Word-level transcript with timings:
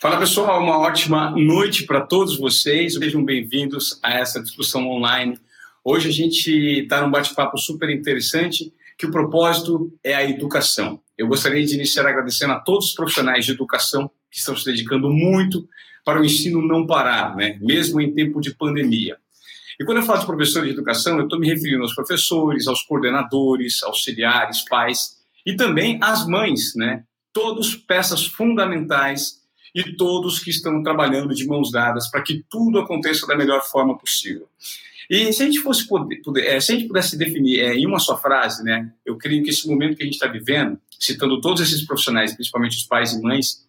Fala 0.00 0.18
pessoal, 0.18 0.62
uma 0.62 0.78
ótima 0.78 1.30
noite 1.32 1.84
para 1.84 2.00
todos 2.00 2.38
vocês. 2.38 2.94
Sejam 2.94 3.22
bem-vindos 3.22 4.00
a 4.02 4.14
essa 4.14 4.42
discussão 4.42 4.88
online. 4.88 5.38
Hoje 5.84 6.08
a 6.08 6.10
gente 6.10 6.50
está 6.50 7.02
num 7.02 7.10
bate-papo 7.10 7.58
super 7.58 7.90
interessante, 7.90 8.72
que 8.96 9.04
o 9.04 9.10
propósito 9.10 9.92
é 10.02 10.14
a 10.14 10.24
educação. 10.24 11.02
Eu 11.18 11.28
gostaria 11.28 11.62
de 11.66 11.74
iniciar 11.74 12.06
agradecendo 12.06 12.54
a 12.54 12.60
todos 12.60 12.86
os 12.86 12.94
profissionais 12.94 13.44
de 13.44 13.52
educação 13.52 14.10
que 14.30 14.38
estão 14.38 14.56
se 14.56 14.64
dedicando 14.64 15.10
muito 15.10 15.68
para 16.02 16.18
o 16.18 16.24
ensino 16.24 16.66
não 16.66 16.86
parar, 16.86 17.36
né? 17.36 17.58
mesmo 17.60 18.00
em 18.00 18.14
tempo 18.14 18.40
de 18.40 18.54
pandemia. 18.54 19.18
E 19.78 19.84
quando 19.84 19.98
eu 19.98 20.04
falo 20.04 20.20
de 20.20 20.26
professores 20.26 20.68
de 20.68 20.76
educação, 20.76 21.18
eu 21.18 21.24
estou 21.24 21.38
me 21.38 21.46
referindo 21.46 21.82
aos 21.82 21.94
professores, 21.94 22.66
aos 22.66 22.82
coordenadores, 22.84 23.82
auxiliares, 23.82 24.64
pais 24.66 25.18
e 25.44 25.54
também 25.54 25.98
às 26.02 26.26
mães, 26.26 26.74
né? 26.74 27.04
Todos 27.34 27.76
peças 27.76 28.24
fundamentais 28.24 29.39
e 29.74 29.96
todos 29.96 30.38
que 30.38 30.50
estão 30.50 30.82
trabalhando 30.82 31.34
de 31.34 31.46
mãos 31.46 31.70
dadas 31.70 32.10
para 32.10 32.22
que 32.22 32.44
tudo 32.48 32.78
aconteça 32.78 33.26
da 33.26 33.36
melhor 33.36 33.62
forma 33.62 33.96
possível. 33.96 34.48
E 35.08 35.32
se 35.32 35.42
a 35.42 35.46
gente 35.46 35.60
fosse 35.60 35.88
poder, 35.88 36.22
poder 36.22 36.46
é, 36.46 36.60
se 36.60 36.72
a 36.72 36.74
gente 36.76 36.86
pudesse 36.86 37.18
definir 37.18 37.60
é, 37.60 37.74
em 37.74 37.84
uma 37.84 37.98
só 37.98 38.16
frase, 38.16 38.62
né, 38.62 38.92
eu 39.04 39.16
creio 39.16 39.42
que 39.42 39.50
esse 39.50 39.66
momento 39.68 39.96
que 39.96 40.02
a 40.02 40.06
gente 40.06 40.14
está 40.14 40.28
vivendo, 40.28 40.78
citando 41.00 41.40
todos 41.40 41.60
esses 41.60 41.84
profissionais, 41.84 42.32
principalmente 42.32 42.76
os 42.76 42.84
pais 42.84 43.12
e 43.12 43.20
mães, 43.20 43.66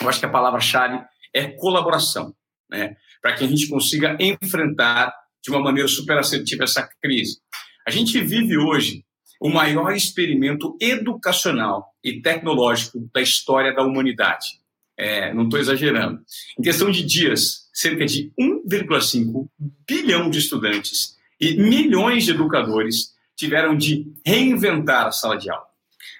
eu 0.00 0.08
acho 0.08 0.20
que 0.20 0.26
a 0.26 0.30
palavra-chave 0.30 1.02
é 1.34 1.46
colaboração, 1.48 2.32
né, 2.70 2.96
para 3.20 3.34
que 3.34 3.42
a 3.42 3.48
gente 3.48 3.68
consiga 3.68 4.16
enfrentar 4.20 5.12
de 5.42 5.50
uma 5.50 5.60
maneira 5.60 5.88
super 5.88 6.16
assertiva 6.18 6.64
essa 6.64 6.88
crise. 7.02 7.40
A 7.86 7.90
gente 7.90 8.20
vive 8.20 8.56
hoje 8.56 9.04
o 9.40 9.48
maior 9.48 9.92
experimento 9.92 10.76
educacional 10.80 11.94
e 12.04 12.20
tecnológico 12.20 13.10
da 13.12 13.20
história 13.20 13.74
da 13.74 13.82
humanidade 13.82 14.59
é, 15.00 15.32
não 15.32 15.44
estou 15.44 15.58
exagerando. 15.58 16.20
Em 16.58 16.62
questão 16.62 16.90
de 16.90 17.02
dias, 17.02 17.68
cerca 17.72 18.04
de 18.04 18.30
1,5 18.38 19.48
bilhão 19.88 20.28
de 20.28 20.38
estudantes 20.38 21.16
e 21.40 21.56
milhões 21.56 22.24
de 22.24 22.32
educadores 22.32 23.14
tiveram 23.34 23.74
de 23.74 24.06
reinventar 24.24 25.06
a 25.06 25.10
sala 25.10 25.38
de 25.38 25.50
aula. 25.50 25.64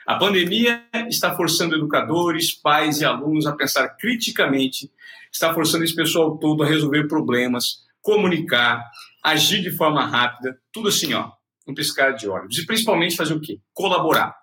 A 0.06 0.16
pandemia 0.16 0.82
está 1.08 1.36
forçando 1.36 1.76
educadores, 1.76 2.52
pais 2.52 3.02
e 3.02 3.04
alunos 3.04 3.46
a 3.46 3.52
pensar 3.52 3.86
criticamente, 3.90 4.90
está 5.30 5.52
forçando 5.52 5.84
esse 5.84 5.94
pessoal 5.94 6.38
todo 6.38 6.62
a 6.62 6.66
resolver 6.66 7.06
problemas, 7.06 7.84
comunicar, 8.00 8.82
agir 9.22 9.60
de 9.60 9.70
forma 9.70 10.06
rápida, 10.06 10.58
tudo 10.72 10.88
assim, 10.88 11.12
ó, 11.12 11.30
um 11.70 11.74
piscar 11.74 12.12
de 12.12 12.28
olhos. 12.28 12.58
E 12.58 12.66
principalmente 12.66 13.16
fazer 13.16 13.34
o 13.34 13.40
quê? 13.40 13.58
Colaborar. 13.72 14.34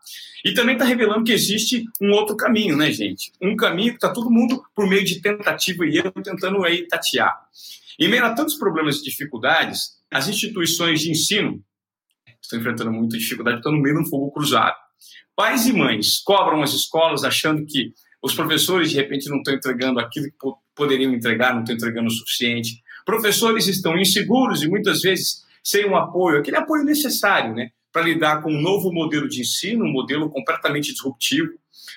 E 0.43 0.53
também 0.53 0.75
está 0.75 0.85
revelando 0.85 1.23
que 1.23 1.31
existe 1.31 1.83
um 2.01 2.11
outro 2.11 2.35
caminho, 2.35 2.77
né, 2.77 2.91
gente? 2.91 3.31
Um 3.41 3.55
caminho 3.55 3.91
que 3.91 3.97
está 3.97 4.09
todo 4.09 4.31
mundo, 4.31 4.63
por 4.75 4.87
meio 4.87 5.03
de 5.03 5.21
tentativa 5.21 5.85
e 5.85 5.97
erro, 5.97 6.13
tentando 6.23 6.63
aí 6.63 6.87
tatear. 6.87 7.35
Em 7.99 8.07
meio 8.07 8.25
a 8.25 8.33
tantos 8.33 8.55
problemas 8.55 8.97
e 8.97 9.03
dificuldades, 9.03 9.97
as 10.11 10.27
instituições 10.27 11.01
de 11.01 11.11
ensino 11.11 11.63
estão 12.41 12.59
enfrentando 12.59 12.91
muita 12.91 13.17
dificuldade, 13.17 13.57
estão 13.57 13.71
no 13.71 13.81
meio 13.81 13.95
de 13.95 14.01
um 14.03 14.05
fogo 14.05 14.31
cruzado. 14.31 14.75
Pais 15.35 15.67
e 15.67 15.73
mães 15.73 16.19
cobram 16.19 16.61
as 16.61 16.73
escolas 16.73 17.23
achando 17.23 17.65
que 17.65 17.93
os 18.21 18.33
professores, 18.33 18.89
de 18.89 18.95
repente, 18.95 19.29
não 19.29 19.37
estão 19.37 19.53
entregando 19.53 19.99
aquilo 19.99 20.25
que 20.25 20.37
poderiam 20.75 21.13
entregar, 21.13 21.53
não 21.53 21.61
estão 21.61 21.75
entregando 21.75 22.07
o 22.07 22.11
suficiente. 22.11 22.81
Professores 23.05 23.67
estão 23.67 23.97
inseguros 23.97 24.63
e 24.63 24.67
muitas 24.67 25.01
vezes 25.01 25.45
sem 25.67 25.85
um 25.85 25.97
apoio, 25.97 26.39
aquele 26.39 26.55
apoio 26.55 26.85
necessário, 26.85 27.53
né? 27.53 27.71
Para 27.91 28.03
lidar 28.03 28.41
com 28.41 28.49
um 28.49 28.61
novo 28.61 28.89
modelo 28.89 29.27
de 29.27 29.41
ensino, 29.41 29.83
um 29.83 29.91
modelo 29.91 30.29
completamente 30.29 30.93
disruptivo. 30.93 31.51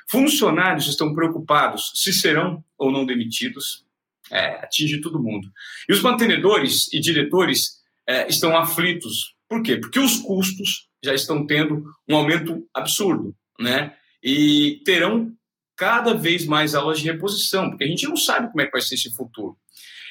Funcionários 0.08 0.88
estão 0.88 1.14
preocupados 1.14 1.92
se 1.94 2.12
serão 2.12 2.64
ou 2.77 2.90
não 2.90 3.06
demitidos. 3.06 3.84
É, 4.28 4.64
atinge 4.64 5.00
todo 5.00 5.22
mundo. 5.22 5.48
E 5.88 5.92
os 5.92 6.02
mantenedores 6.02 6.92
e 6.92 7.00
diretores 7.00 7.80
é, 8.08 8.28
estão 8.28 8.56
aflitos. 8.56 9.36
Por 9.48 9.62
quê? 9.62 9.77
Porque 9.77 10.00
os 10.00 10.18
custos 10.18 10.88
já 11.02 11.14
estão 11.14 11.46
tendo 11.46 11.84
um 12.08 12.16
aumento 12.16 12.66
absurdo, 12.74 13.34
né? 13.58 13.95
E 14.20 14.83
terão 14.84 15.33
cada 15.77 16.12
vez 16.12 16.45
mais 16.45 16.74
aulas 16.74 16.98
de 16.98 17.05
reposição, 17.05 17.70
porque 17.70 17.84
a 17.84 17.89
gente 17.89 18.06
não 18.06 18.16
sabe 18.16 18.48
como 18.50 18.61
é 18.61 18.66
que 18.66 18.72
vai 18.72 18.80
ser 18.80 18.96
esse 18.96 19.14
futuro. 19.14 19.56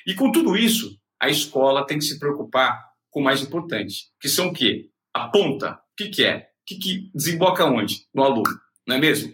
E 0.07 0.13
com 0.13 0.31
tudo 0.31 0.55
isso, 0.55 0.97
a 1.19 1.29
escola 1.29 1.85
tem 1.85 1.97
que 1.97 2.05
se 2.05 2.17
preocupar 2.19 2.88
com 3.09 3.22
o 3.22 3.24
mais 3.24 3.42
importante, 3.42 4.08
que 4.20 4.30
são 4.30 4.47
o 4.47 4.53
quê? 4.53 4.90
A 5.14 5.28
ponta. 5.28 5.74
O 5.74 5.78
que, 5.97 6.09
que 6.09 6.24
é? 6.24 6.38
O 6.38 6.66
que, 6.66 6.75
que 6.75 7.12
desemboca 7.14 7.66
onde? 7.66 8.06
No 8.14 8.24
aluno, 8.24 8.59
não 8.88 8.96
é 8.96 9.00
mesmo? 9.00 9.34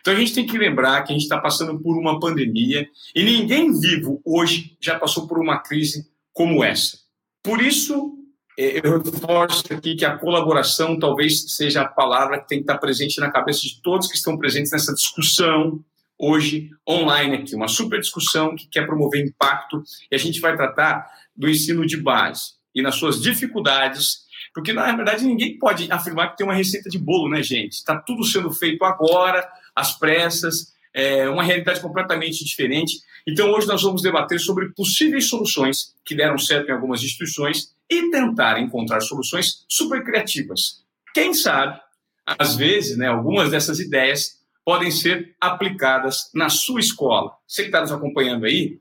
Então 0.00 0.14
a 0.14 0.16
gente 0.16 0.34
tem 0.34 0.46
que 0.46 0.58
lembrar 0.58 1.02
que 1.02 1.12
a 1.12 1.14
gente 1.14 1.22
está 1.22 1.40
passando 1.40 1.80
por 1.80 1.96
uma 1.96 2.18
pandemia 2.18 2.88
e 3.14 3.22
ninguém 3.22 3.72
vivo 3.78 4.20
hoje 4.24 4.76
já 4.80 4.98
passou 4.98 5.28
por 5.28 5.38
uma 5.38 5.58
crise 5.58 6.10
como 6.32 6.64
essa. 6.64 6.98
Por 7.40 7.62
isso, 7.62 8.18
é, 8.58 8.80
eu 8.84 9.00
reforço 9.00 9.72
aqui 9.72 9.94
que 9.94 10.04
a 10.04 10.18
colaboração 10.18 10.98
talvez 10.98 11.54
seja 11.54 11.82
a 11.82 11.88
palavra 11.88 12.40
que 12.40 12.48
tem 12.48 12.58
que 12.58 12.64
estar 12.64 12.78
presente 12.78 13.20
na 13.20 13.30
cabeça 13.30 13.60
de 13.62 13.80
todos 13.80 14.08
que 14.08 14.16
estão 14.16 14.36
presentes 14.36 14.72
nessa 14.72 14.92
discussão 14.92 15.84
hoje 16.18 16.70
online 16.88 17.36
aqui, 17.36 17.54
uma 17.54 17.68
super 17.68 18.00
discussão 18.00 18.54
que 18.54 18.68
quer 18.68 18.86
promover 18.86 19.24
impacto 19.24 19.82
e 20.10 20.14
a 20.14 20.18
gente 20.18 20.40
vai 20.40 20.56
tratar 20.56 21.08
do 21.34 21.48
ensino 21.48 21.86
de 21.86 21.96
base 21.96 22.61
e 22.74 22.82
nas 22.82 22.96
suas 22.96 23.20
dificuldades, 23.20 24.22
porque 24.54 24.72
na 24.72 24.94
verdade 24.94 25.24
ninguém 25.24 25.58
pode 25.58 25.90
afirmar 25.90 26.30
que 26.30 26.38
tem 26.38 26.46
uma 26.46 26.54
receita 26.54 26.88
de 26.88 26.98
bolo, 26.98 27.28
né, 27.28 27.42
gente? 27.42 27.74
Está 27.74 27.96
tudo 27.96 28.24
sendo 28.24 28.50
feito 28.52 28.84
agora, 28.84 29.48
às 29.74 29.98
pressas, 29.98 30.72
é 30.94 31.28
uma 31.28 31.42
realidade 31.42 31.80
completamente 31.80 32.44
diferente. 32.44 33.00
Então 33.26 33.50
hoje 33.50 33.66
nós 33.66 33.82
vamos 33.82 34.02
debater 34.02 34.38
sobre 34.38 34.70
possíveis 34.70 35.28
soluções 35.28 35.94
que 36.04 36.14
deram 36.14 36.36
certo 36.36 36.68
em 36.68 36.72
algumas 36.72 37.02
instituições 37.02 37.74
e 37.88 38.10
tentar 38.10 38.60
encontrar 38.60 39.00
soluções 39.00 39.64
super 39.68 40.04
criativas. 40.04 40.82
Quem 41.14 41.32
sabe, 41.34 41.80
às 42.26 42.56
vezes, 42.56 42.96
né, 42.96 43.06
algumas 43.08 43.50
dessas 43.50 43.78
ideias 43.78 44.40
podem 44.64 44.90
ser 44.90 45.34
aplicadas 45.40 46.30
na 46.34 46.48
sua 46.48 46.80
escola. 46.80 47.32
Você 47.46 47.62
que 47.62 47.68
está 47.68 47.80
nos 47.80 47.92
acompanhando 47.92 48.46
aí, 48.46 48.80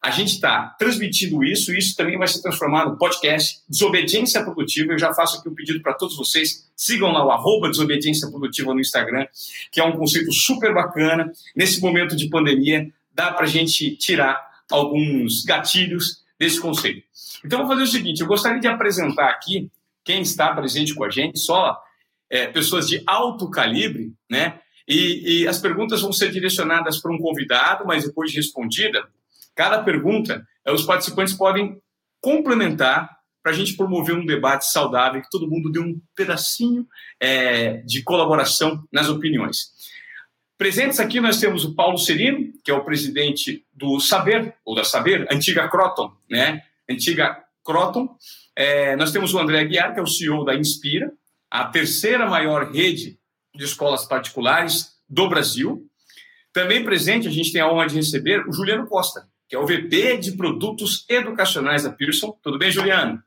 a 0.00 0.10
gente 0.10 0.34
está 0.34 0.76
transmitindo 0.78 1.42
isso, 1.42 1.72
isso 1.72 1.96
também 1.96 2.16
vai 2.16 2.28
se 2.28 2.40
transformar 2.40 2.86
no 2.86 2.96
podcast 2.96 3.60
Desobediência 3.68 4.42
Produtiva. 4.44 4.92
Eu 4.92 4.98
já 4.98 5.12
faço 5.12 5.38
aqui 5.38 5.48
um 5.48 5.54
pedido 5.54 5.82
para 5.82 5.92
todos 5.94 6.16
vocês, 6.16 6.70
sigam 6.76 7.10
lá 7.10 7.24
o 7.26 7.30
arroba 7.30 7.68
Desobediência 7.68 8.30
Produtiva 8.30 8.72
no 8.72 8.80
Instagram, 8.80 9.26
que 9.72 9.80
é 9.80 9.84
um 9.84 9.96
conceito 9.96 10.32
super 10.32 10.72
bacana. 10.72 11.32
Nesse 11.54 11.80
momento 11.80 12.14
de 12.14 12.28
pandemia, 12.28 12.88
dá 13.12 13.32
para 13.32 13.44
a 13.44 13.48
gente 13.48 13.96
tirar 13.96 14.40
alguns 14.70 15.44
gatilhos 15.44 16.22
desse 16.38 16.60
conceito. 16.60 17.02
Então, 17.44 17.60
vou 17.60 17.68
fazer 17.68 17.82
o 17.82 17.86
seguinte, 17.86 18.20
eu 18.20 18.26
gostaria 18.26 18.60
de 18.60 18.68
apresentar 18.68 19.28
aqui 19.28 19.68
quem 20.04 20.22
está 20.22 20.54
presente 20.54 20.94
com 20.94 21.04
a 21.04 21.10
gente, 21.10 21.38
só 21.40 21.76
é, 22.30 22.46
pessoas 22.46 22.86
de 22.86 23.02
alto 23.06 23.50
calibre, 23.50 24.12
né? 24.30 24.60
E, 24.86 25.42
e 25.42 25.48
as 25.48 25.58
perguntas 25.58 26.00
vão 26.00 26.12
ser 26.12 26.30
direcionadas 26.30 26.98
para 26.98 27.12
um 27.12 27.18
convidado, 27.18 27.84
mas 27.84 28.04
depois 28.04 28.30
de 28.30 28.38
respondida, 28.38 29.06
Cada 29.58 29.82
pergunta, 29.82 30.46
eh, 30.64 30.70
os 30.70 30.84
participantes 30.84 31.34
podem 31.34 31.82
complementar 32.20 33.10
para 33.42 33.50
a 33.50 33.54
gente 33.54 33.76
promover 33.76 34.14
um 34.14 34.24
debate 34.24 34.70
saudável, 34.70 35.20
que 35.20 35.28
todo 35.28 35.50
mundo 35.50 35.68
dê 35.68 35.80
um 35.80 36.00
pedacinho 36.14 36.86
é, 37.18 37.78
de 37.78 38.04
colaboração 38.04 38.84
nas 38.92 39.08
opiniões. 39.08 39.72
Presentes 40.56 41.00
aqui 41.00 41.18
nós 41.18 41.40
temos 41.40 41.64
o 41.64 41.74
Paulo 41.74 41.98
Serino, 41.98 42.52
que 42.62 42.70
é 42.70 42.74
o 42.74 42.84
presidente 42.84 43.66
do 43.72 43.98
Saber, 43.98 44.54
ou 44.64 44.76
da 44.76 44.84
Saber, 44.84 45.26
antiga 45.28 45.68
Croton, 45.68 46.12
né? 46.30 46.62
Antiga 46.88 47.42
Croton. 47.64 48.16
É, 48.54 48.94
nós 48.94 49.10
temos 49.10 49.34
o 49.34 49.40
André 49.40 49.58
Aguiar, 49.58 49.92
que 49.92 49.98
é 49.98 50.02
o 50.04 50.06
CEO 50.06 50.44
da 50.44 50.54
Inspira, 50.54 51.12
a 51.50 51.64
terceira 51.64 52.28
maior 52.28 52.70
rede 52.70 53.18
de 53.56 53.64
escolas 53.64 54.04
particulares 54.04 55.00
do 55.08 55.28
Brasil. 55.28 55.84
Também 56.52 56.84
presente, 56.84 57.26
a 57.26 57.32
gente 57.32 57.52
tem 57.52 57.60
a 57.60 57.68
honra 57.68 57.88
de 57.88 57.96
receber 57.96 58.46
o 58.48 58.52
Juliano 58.52 58.86
Costa, 58.86 59.26
que 59.48 59.56
é 59.56 59.58
o 59.58 59.66
VP 59.66 60.18
de 60.18 60.32
Produtos 60.32 61.06
Educacionais 61.08 61.84
da 61.84 61.90
Pearson. 61.90 62.36
Tudo 62.42 62.58
bem, 62.58 62.70
Juliano? 62.70 63.22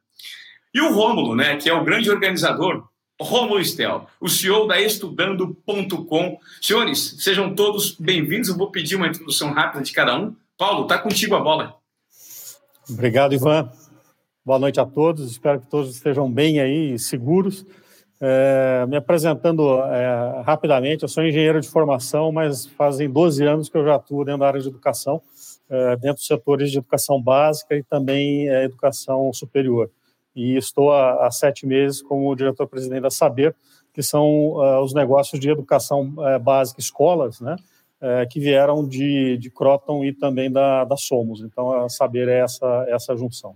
E 0.74 0.80
o 0.80 0.94
Rômulo, 0.94 1.36
né, 1.36 1.57
que 1.57 1.68
é 1.68 1.74
o 1.74 1.84
grande 1.84 2.10
organizador, 2.12 2.88
Rômulo 3.19 3.63
Stel, 3.63 4.07
o 4.19 4.30
CEO 4.30 4.68
da 4.68 4.80
Estudando.com. 4.80 6.40
Senhores, 6.62 7.18
sejam 7.19 7.54
todos 7.54 7.95
bem-vindos. 8.00 8.50
Eu 8.50 8.57
vou 8.57 8.72
pedir 8.72 8.95
uma 8.95 9.07
introdução 9.07 9.51
rápida 9.51 9.84
de 9.84 9.92
cada 9.92 10.18
um. 10.18 10.36
Paulo, 10.57 10.84
está 10.84 10.98
contigo 10.98 11.36
a 11.36 11.40
bola. 11.40 11.75
Obrigado, 12.90 13.34
Ivan. 13.34 13.72
Boa 14.45 14.60
noite 14.60 14.80
a 14.80 14.86
todos. 14.86 15.31
Espero 15.31 15.60
que 15.60 15.68
todos 15.68 15.95
estejam 15.95 16.31
bem 16.31 16.60
aí, 16.60 16.98
seguros. 16.98 17.66
É, 18.19 18.86
me 18.88 18.95
apresentando 18.95 19.81
é, 19.81 20.44
rapidamente, 20.45 21.01
eu 21.01 21.10
sou 21.10 21.24
engenheiro 21.24 21.60
de 21.60 21.68
formação, 21.68 22.31
mas 22.31 22.68
fazem 22.68 23.10
12 23.10 23.44
anos 23.44 23.69
que 23.69 23.75
eu 23.75 23.84
já 23.84 23.95
atuo 23.95 24.24
dentro 24.24 24.42
da 24.42 24.48
área 24.48 24.62
de 24.62 24.68
educação. 24.68 25.22
Eh, 25.73 25.95
dentro 25.95 26.18
dos 26.18 26.27
setores 26.27 26.69
de 26.69 26.79
educação 26.79 27.21
básica 27.21 27.73
e 27.77 27.81
também 27.81 28.50
eh, 28.50 28.65
educação 28.65 29.31
superior. 29.31 29.89
E 30.35 30.57
estou 30.57 30.91
há, 30.91 31.25
há 31.25 31.31
sete 31.31 31.65
meses 31.65 32.01
como 32.01 32.35
diretor-presidente 32.35 33.03
da 33.03 33.09
Saber, 33.09 33.56
que 33.94 34.03
são 34.03 34.25
uh, 34.25 34.81
os 34.81 34.94
negócios 34.94 35.39
de 35.39 35.50
educação 35.50 36.13
básica, 36.41 36.79
escolas, 36.79 37.41
né? 37.41 37.57
que 38.31 38.39
vieram 38.39 38.88
de, 38.88 39.38
de 39.38 39.50
Croton 39.51 40.03
e 40.03 40.13
também 40.13 40.50
da, 40.50 40.85
da 40.85 40.95
Somos. 40.95 41.41
Então, 41.41 41.71
a 41.71 41.89
saber 41.89 42.27
é 42.29 42.39
essa, 42.39 42.85
essa 42.88 43.15
junção. 43.15 43.56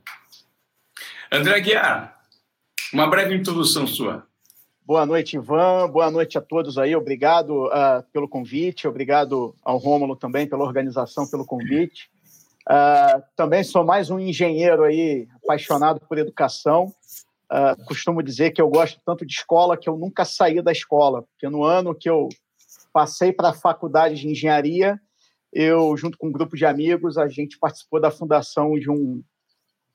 André 1.31 1.61
Guiar, 1.61 2.19
uma 2.93 3.07
breve 3.07 3.33
introdução 3.33 3.87
sua. 3.87 4.27
Boa 4.87 5.03
noite, 5.03 5.35
Ivan. 5.35 5.89
Boa 5.89 6.11
noite 6.11 6.37
a 6.37 6.41
todos 6.41 6.77
aí. 6.77 6.95
Obrigado 6.95 7.65
uh, 7.65 8.03
pelo 8.13 8.29
convite. 8.29 8.87
Obrigado 8.87 9.55
ao 9.63 9.79
Rômulo 9.79 10.15
também 10.15 10.47
pela 10.47 10.63
organização, 10.63 11.27
pelo 11.27 11.43
convite. 11.43 12.07
Uh, 12.69 13.19
também 13.35 13.63
sou 13.63 13.83
mais 13.83 14.11
um 14.11 14.19
engenheiro 14.19 14.83
aí 14.83 15.27
apaixonado 15.43 15.99
por 16.01 16.19
educação. 16.19 16.93
Uh, 17.51 17.83
costumo 17.87 18.21
dizer 18.21 18.51
que 18.51 18.61
eu 18.61 18.69
gosto 18.69 19.01
tanto 19.03 19.25
de 19.25 19.33
escola 19.33 19.75
que 19.75 19.89
eu 19.89 19.97
nunca 19.97 20.23
saí 20.23 20.61
da 20.61 20.71
escola, 20.71 21.23
porque 21.23 21.49
no 21.49 21.63
ano 21.63 21.95
que 21.95 22.07
eu 22.07 22.29
passei 22.93 23.33
para 23.33 23.49
a 23.49 23.53
faculdade 23.53 24.13
de 24.13 24.27
engenharia, 24.27 25.01
eu, 25.51 25.97
junto 25.97 26.15
com 26.15 26.27
um 26.27 26.31
grupo 26.31 26.55
de 26.55 26.63
amigos, 26.63 27.17
a 27.17 27.27
gente 27.27 27.57
participou 27.57 27.99
da 27.99 28.11
fundação 28.11 28.77
de 28.77 28.91
um, 28.91 29.23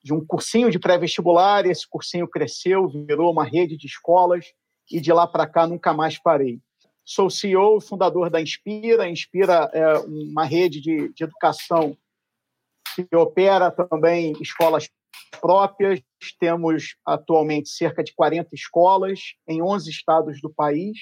de 0.03 0.13
um 0.13 0.27
cursinho 0.27 0.69
de 0.69 0.81
pré-vestibular, 0.81 1.65
esse 1.65 1.89
cursinho 1.89 2.27
cresceu, 2.27 2.89
virou 2.89 3.31
uma 3.31 3.45
rede 3.45 3.77
de 3.77 3.87
escolas, 3.87 4.47
e 4.91 5.01
de 5.01 5.13
lá 5.13 5.27
para 5.27 5.47
cá 5.47 5.67
nunca 5.67 5.93
mais 5.93 6.19
parei. 6.19 6.61
Sou 7.05 7.31
CEO 7.31 7.79
e 7.79 7.81
fundador 7.81 8.31
da 8.31 8.41
Inspira. 8.41 9.05
A 9.05 9.11
Inspira 9.11 9.71
é 9.73 9.99
uma 9.99 10.45
rede 10.45 10.81
de, 10.81 11.13
de 11.13 11.25
educação 11.25 11.97
que 12.95 13.17
opera 13.17 13.71
também 13.71 14.33
escolas 14.41 14.89
próprias. 15.41 16.01
Temos 16.39 16.97
atualmente 17.05 17.69
cerca 17.69 18.03
de 18.03 18.15
40 18.15 18.55
escolas 18.55 19.35
em 19.49 19.63
11 19.63 19.91
estados 19.91 20.41
do 20.41 20.53
país 20.53 20.99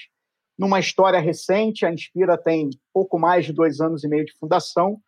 numa 0.58 0.81
história 0.81 1.20
recente. 1.20 1.87
A 1.87 1.93
Inspira 1.93 2.37
tem 2.37 2.70
pouco 2.93 3.19
mais 3.19 3.46
de 3.46 3.52
dois 3.52 3.81
anos 3.81 4.02
e 4.02 4.08
meio 4.08 4.25
de 4.25 4.37
fundação, 4.38 5.00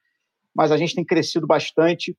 mas 0.54 0.70
a 0.70 0.76
gente 0.76 0.94
tem 0.94 1.04
crescido 1.04 1.46
bastante 1.46 2.16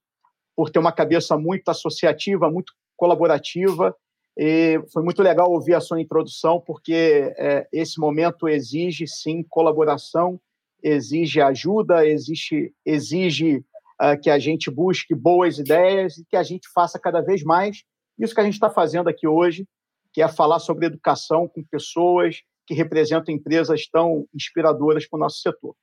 por 0.56 0.70
ter 0.70 0.80
uma 0.80 0.92
cabeça 0.92 1.38
muito 1.38 1.70
associativa, 1.70 2.52
muito 2.52 2.74
colaborativa. 2.98 3.96
E 4.38 4.82
foi 4.94 5.04
muito 5.04 5.22
legal 5.22 5.52
ouvir 5.52 5.74
a 5.74 5.82
sua 5.82 6.02
introdução, 6.02 6.60
porque 6.60 7.34
é, 7.38 7.68
esse 7.72 8.00
momento 8.00 8.48
exige, 8.48 9.06
sim, 9.08 9.44
colaboração, 9.50 10.40
exige 10.82 11.42
ajuda, 11.42 12.08
exige, 12.08 12.74
exige 12.86 13.58
uh, 14.02 14.20
que 14.22 14.30
a 14.30 14.40
gente 14.40 14.72
busque 14.72 15.14
boas 15.14 15.60
ideias 15.60 16.18
e 16.18 16.26
que 16.26 16.36
a 16.36 16.44
gente 16.44 16.68
faça 16.74 16.98
cada 16.98 17.22
vez 17.22 17.44
mais 17.44 17.84
isso 18.24 18.36
que 18.36 18.42
a 18.42 18.44
gente 18.44 18.54
está 18.54 18.70
fazendo 18.70 19.10
aqui 19.10 19.28
hoje, 19.28 19.68
que 20.14 20.22
é 20.22 20.28
falar 20.28 20.60
sobre 20.60 20.86
educação 20.86 21.48
com 21.48 21.64
pessoas 21.64 22.42
que 22.68 22.74
representam 22.74 23.34
empresas 23.34 23.88
tão 23.88 24.28
inspiradoras 24.34 25.08
para 25.08 25.18
o 25.18 25.20
nosso 25.20 25.42
setor. 25.42 25.76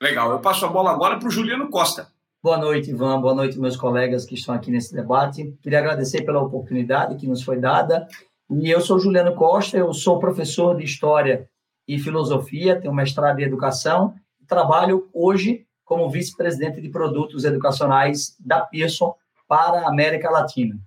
Legal. 0.00 0.30
Eu 0.30 0.40
passo 0.40 0.64
a 0.64 0.68
bola 0.68 0.90
agora 0.90 1.18
para 1.18 1.28
o 1.28 1.30
Juliano 1.30 1.68
Costa. 1.68 2.10
Boa 2.46 2.58
noite, 2.58 2.90
Ivan. 2.90 3.20
Boa 3.20 3.34
noite, 3.34 3.58
meus 3.58 3.76
colegas 3.76 4.24
que 4.24 4.36
estão 4.36 4.54
aqui 4.54 4.70
nesse 4.70 4.94
debate. 4.94 5.52
Queria 5.60 5.80
agradecer 5.80 6.22
pela 6.22 6.40
oportunidade 6.40 7.16
que 7.16 7.26
nos 7.26 7.42
foi 7.42 7.58
dada. 7.58 8.06
E 8.48 8.70
eu 8.70 8.80
sou 8.80 9.00
Juliano 9.00 9.34
Costa, 9.34 9.76
eu 9.76 9.92
sou 9.92 10.20
professor 10.20 10.76
de 10.76 10.84
História 10.84 11.50
e 11.88 11.98
Filosofia, 11.98 12.80
tenho 12.80 12.94
mestrado 12.94 13.40
em 13.40 13.42
Educação 13.42 14.14
trabalho 14.46 15.10
hoje 15.12 15.66
como 15.84 16.08
vice-presidente 16.08 16.80
de 16.80 16.88
produtos 16.88 17.42
educacionais 17.42 18.36
da 18.38 18.60
Pearson 18.60 19.16
para 19.48 19.80
a 19.80 19.88
América 19.88 20.30
Latina. 20.30 20.78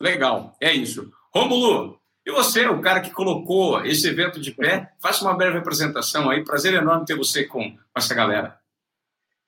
Legal, 0.00 0.54
é 0.60 0.72
isso. 0.72 1.10
Rômulo, 1.34 1.98
e 2.24 2.30
você, 2.30 2.68
o 2.68 2.80
cara 2.80 3.00
que 3.00 3.10
colocou 3.10 3.84
esse 3.84 4.06
evento 4.06 4.38
de 4.38 4.52
pé, 4.52 4.92
faça 5.02 5.24
uma 5.24 5.34
breve 5.34 5.58
apresentação 5.58 6.30
aí. 6.30 6.44
Prazer 6.44 6.74
enorme 6.74 7.06
ter 7.06 7.16
você 7.16 7.42
com, 7.42 7.76
essa 7.92 8.14
galera. 8.14 8.57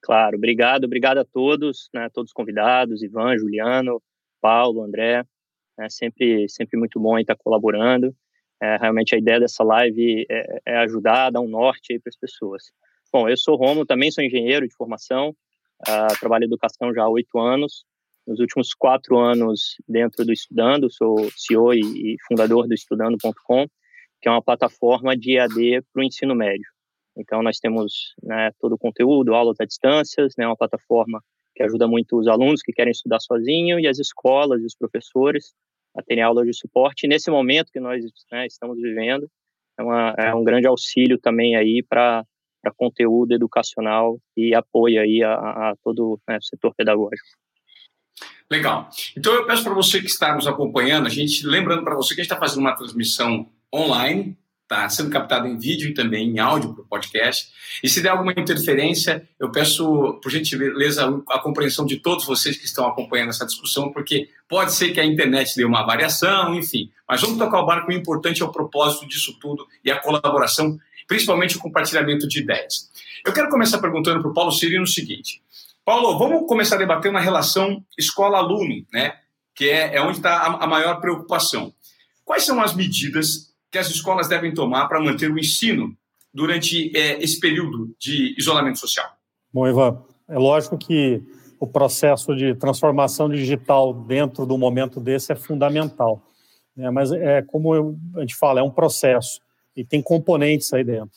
Claro, 0.03 0.37
obrigado, 0.37 0.85
obrigado 0.85 1.19
a 1.19 1.25
todos, 1.25 1.89
né, 1.95 2.09
todos 2.13 2.31
os 2.31 2.33
convidados, 2.33 3.03
Ivan, 3.03 3.37
Juliano, 3.37 4.03
Paulo, 4.41 4.83
André. 4.83 5.25
É 5.79 5.89
sempre, 5.89 6.49
sempre 6.49 6.79
muito 6.79 6.99
bom 6.99 7.19
estar 7.19 7.37
colaborando. 7.37 8.15
É, 8.63 8.77
realmente 8.77 9.15
a 9.15 9.19
ideia 9.19 9.41
dessa 9.41 9.65
live 9.65 10.27
é, 10.31 10.61
é 10.67 10.77
ajudar, 10.79 11.31
dar 11.31 11.41
um 11.41 11.49
norte 11.49 11.99
para 11.99 12.11
as 12.11 12.17
pessoas. 12.17 12.65
Bom, 13.13 13.29
eu 13.29 13.37
sou 13.37 13.57
Romo, 13.57 13.87
também 13.87 14.11
sou 14.11 14.23
engenheiro 14.23 14.69
de 14.69 14.75
formação, 14.75 15.31
uh, 15.89 16.21
trabalho 16.21 16.45
em 16.45 16.47
educação 16.47 16.93
já 16.95 17.03
há 17.03 17.09
oito 17.09 17.39
anos 17.39 17.85
nos 18.27 18.39
últimos 18.39 18.73
quatro 18.75 19.19
anos 19.19 19.77
dentro 19.89 20.25
do 20.25 20.33
Estudando, 20.33 20.91
sou 20.91 21.29
CEO 21.37 21.75
e, 21.75 22.17
fundador 22.29 22.69
do 22.69 22.75
Estudando.com, 22.75 23.67
que 24.21 24.29
é 24.29 24.31
uma 24.31 24.43
plataforma 24.43 25.17
de 25.17 25.37
EAD 25.37 25.83
para 25.93 26.01
o 26.01 26.05
ensino 26.05 26.35
médio. 26.35 26.69
Então, 27.17 27.43
nós 27.43 27.59
temos 27.59 28.15
né, 28.23 28.51
todo 28.61 28.75
o 28.75 28.79
conteúdo, 28.79 29.35
aulas 29.35 29.61
à 29.61 29.65
distância, 29.65 30.27
né, 30.39 30.47
uma 30.47 30.57
plataforma 30.57 31.23
que 31.55 31.63
ajuda 31.63 31.87
muito 31.87 32.19
os 32.19 32.27
alunos 32.27 32.63
que 32.63 32.73
querem 32.73 32.93
estudar 32.93 33.21
sozinho 33.21 33.79
e 33.79 33.87
as 33.87 33.99
escolas 33.99 34.63
e 34.63 34.67
os 34.67 34.75
professores 34.75 35.53
a 35.97 36.03
terem 36.03 36.23
aulas 36.23 36.47
de 36.47 36.57
suporte. 36.57 37.05
E 37.05 37.09
nesse 37.09 37.31
momento 37.31 37.73
que 37.73 37.81
nós 37.81 38.03
né, 38.31 38.47
estamos 38.47 38.81
vivendo, 38.81 39.29
é, 39.79 39.83
uma, 39.83 40.15
é, 40.17 40.35
um 40.35 40.45
grande 40.45 40.67
auxílio 40.67 41.19
também 41.19 41.57
aí 41.57 41.83
para 41.83 42.25
conteúdo 42.77 43.35
educacional 43.35 44.19
e 44.37 44.55
apoio 44.55 45.01
aí 45.01 45.23
a, 45.23 45.35
a 45.35 45.75
todo 45.83 46.21
né, 46.29 46.39
o 46.39 46.43
setor 46.43 46.75
pedagógico. 46.75 47.29
Legal. 48.51 48.89
Então 49.17 49.33
eu 49.33 49.47
peço 49.47 49.63
para 49.63 49.75
você 49.75 50.01
que 50.01 50.07
está 50.07 50.35
nos 50.35 50.47
acompanhando, 50.47 51.07
a 51.07 51.11
gente 51.11 51.47
lembrando 51.47 51.85
para 51.85 51.95
você 51.95 52.15
que 52.15 52.21
a 52.21 52.25
gente 52.25 52.33
está 52.33 52.41
fazendo 52.41 52.61
uma 52.61 52.75
transmissão 52.75 53.49
online, 53.73 54.37
está 54.71 54.89
sendo 54.89 55.11
captado 55.11 55.49
em 55.49 55.59
vídeo 55.59 55.91
e 55.91 55.95
também 55.95 56.29
em 56.29 56.39
áudio 56.39 56.73
para 56.73 56.83
o 56.83 56.87
podcast. 56.87 57.51
E 57.83 57.89
se 57.89 58.01
der 58.01 58.11
alguma 58.11 58.33
interferência, 58.33 59.29
eu 59.39 59.51
peço, 59.51 60.21
por 60.23 60.31
gentileza, 60.31 61.23
a 61.29 61.39
compreensão 61.41 61.85
de 61.85 61.97
todos 61.97 62.25
vocês 62.25 62.57
que 62.57 62.65
estão 62.65 62.87
acompanhando 62.87 63.31
essa 63.31 63.45
discussão, 63.45 63.93
porque 63.93 64.29
pode 64.49 64.73
ser 64.73 64.93
que 64.93 65.01
a 65.01 65.05
internet 65.05 65.57
dê 65.57 65.65
uma 65.65 65.85
variação, 65.85 66.55
enfim. 66.55 66.89
Mas 67.09 67.21
vamos 67.21 67.37
tocar 67.37 67.61
o 67.61 67.67
barco, 67.67 67.91
o 67.91 67.95
importante 67.95 68.43
é 68.43 68.45
o 68.45 68.53
propósito 68.53 69.09
disso 69.09 69.37
tudo 69.41 69.67
e 69.85 69.91
a 69.91 69.99
colaboração, 69.99 70.79
principalmente 71.09 71.57
o 71.57 71.61
compartilhamento 71.61 72.29
de 72.29 72.39
ideias. 72.39 72.89
Eu 73.27 73.33
quero 73.33 73.49
começar 73.49 73.79
perguntando 73.79 74.21
para 74.21 74.31
o 74.31 74.35
Paulo 74.35 74.53
Cirino 74.53 74.85
o 74.85 74.87
seguinte: 74.87 75.43
Paulo, 75.85 76.17
vamos 76.17 76.47
começar 76.47 76.77
a 76.77 76.79
debater 76.79 77.11
uma 77.11 77.21
relação 77.21 77.85
escola-aluno, 77.99 78.87
né? 78.93 79.15
que 79.53 79.69
é, 79.69 79.97
é 79.97 80.01
onde 80.01 80.19
está 80.19 80.39
a, 80.39 80.65
a, 80.65 80.67
maior 80.67 81.01
preocupação. 81.01 81.75
Quais 82.25 82.45
são 82.45 82.63
as 82.63 82.75
medidas 82.75 83.50
que 83.71 83.79
as 83.79 83.89
escolas 83.89 84.29
devem 84.29 84.53
tomar 84.53 84.89
para 84.89 85.01
manter 85.01 85.31
o 85.31 85.39
ensino 85.39 85.97
durante 86.33 86.97
é, 86.97 87.23
esse 87.23 87.39
período 87.39 87.95
de 87.99 88.35
isolamento 88.39 88.79
social? 88.79 89.09
Bom, 89.53 89.67
Ivan, 89.67 90.03
é 90.29 90.39
lógico 90.39 90.77
que 90.79 91.23
o 91.59 91.67
processo 91.67 92.35
de 92.35 92.55
transformação 92.55 93.29
digital 93.29 93.93
dentro 93.93 94.47
do 94.47 94.57
momento 94.57 94.99
desse 95.01 95.33
é 95.33 95.37
fundamental. 95.37 96.23
Né? 96.75 96.91
Mas 96.91 97.13
é 97.13 97.43
como 97.43 97.99
a 98.17 98.21
gente 98.21 98.35
fala, 98.35 98.61
é 98.61 98.63
um 98.63 98.71
processo 98.71 99.41
e 99.77 99.85
tem 99.85 100.01
componentes 100.01 100.73
aí 100.73 100.83
dentro. 100.83 101.11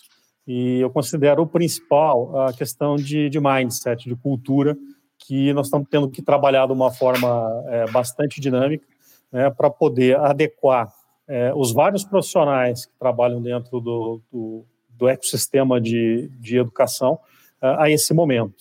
E 0.46 0.80
eu 0.80 0.90
considero 0.90 1.44
o 1.44 1.48
principal 1.48 2.48
a 2.48 2.54
questão 2.54 2.98
de, 2.98 3.30
de 3.30 3.40
mindset, 3.40 4.10
de 4.10 4.16
cultura, 4.16 4.78
que 5.18 5.54
nós 5.54 5.68
estamos 5.68 5.88
tendo 5.90 6.10
que 6.10 6.22
trabalhar 6.22 6.66
de 6.66 6.74
uma 6.74 6.92
forma 6.92 7.64
é, 7.68 7.90
bastante 7.90 8.42
dinâmica 8.42 8.86
né, 9.32 9.50
para 9.50 9.70
poder 9.70 10.20
adequar 10.20 10.94
é, 11.34 11.52
os 11.56 11.74
vários 11.74 12.04
profissionais 12.04 12.86
que 12.86 12.94
trabalham 13.00 13.42
dentro 13.42 13.82
do, 13.82 14.22
do, 14.32 14.66
do 14.90 15.08
ecossistema 15.08 15.82
de, 15.82 16.30
de 16.40 16.58
educação 16.58 17.20
é, 17.60 17.76
a 17.80 17.90
esse 17.90 18.14
momento. 18.14 18.54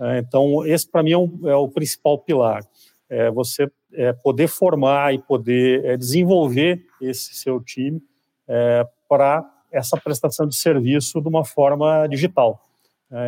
É, 0.00 0.18
então, 0.20 0.64
esse 0.64 0.90
para 0.90 1.02
mim 1.02 1.12
é, 1.12 1.18
um, 1.18 1.40
é, 1.44 1.54
o 1.54 1.68
principal 1.68 2.18
pilar. 2.18 2.64
É 3.10 3.30
você 3.30 3.70
é, 3.92 4.14
poder 4.14 4.48
formar 4.48 5.14
e 5.14 5.18
poder 5.18 5.84
é, 5.84 5.96
desenvolver 5.96 6.86
esse 7.02 7.34
seu 7.34 7.60
time 7.60 8.02
para 9.08 9.44
essa 9.72 9.96
prestação 9.96 10.46
de 10.46 10.56
serviço 10.56 11.20
de 11.20 11.28
uma 11.28 11.44
forma 11.44 12.06
digital. 12.06 12.62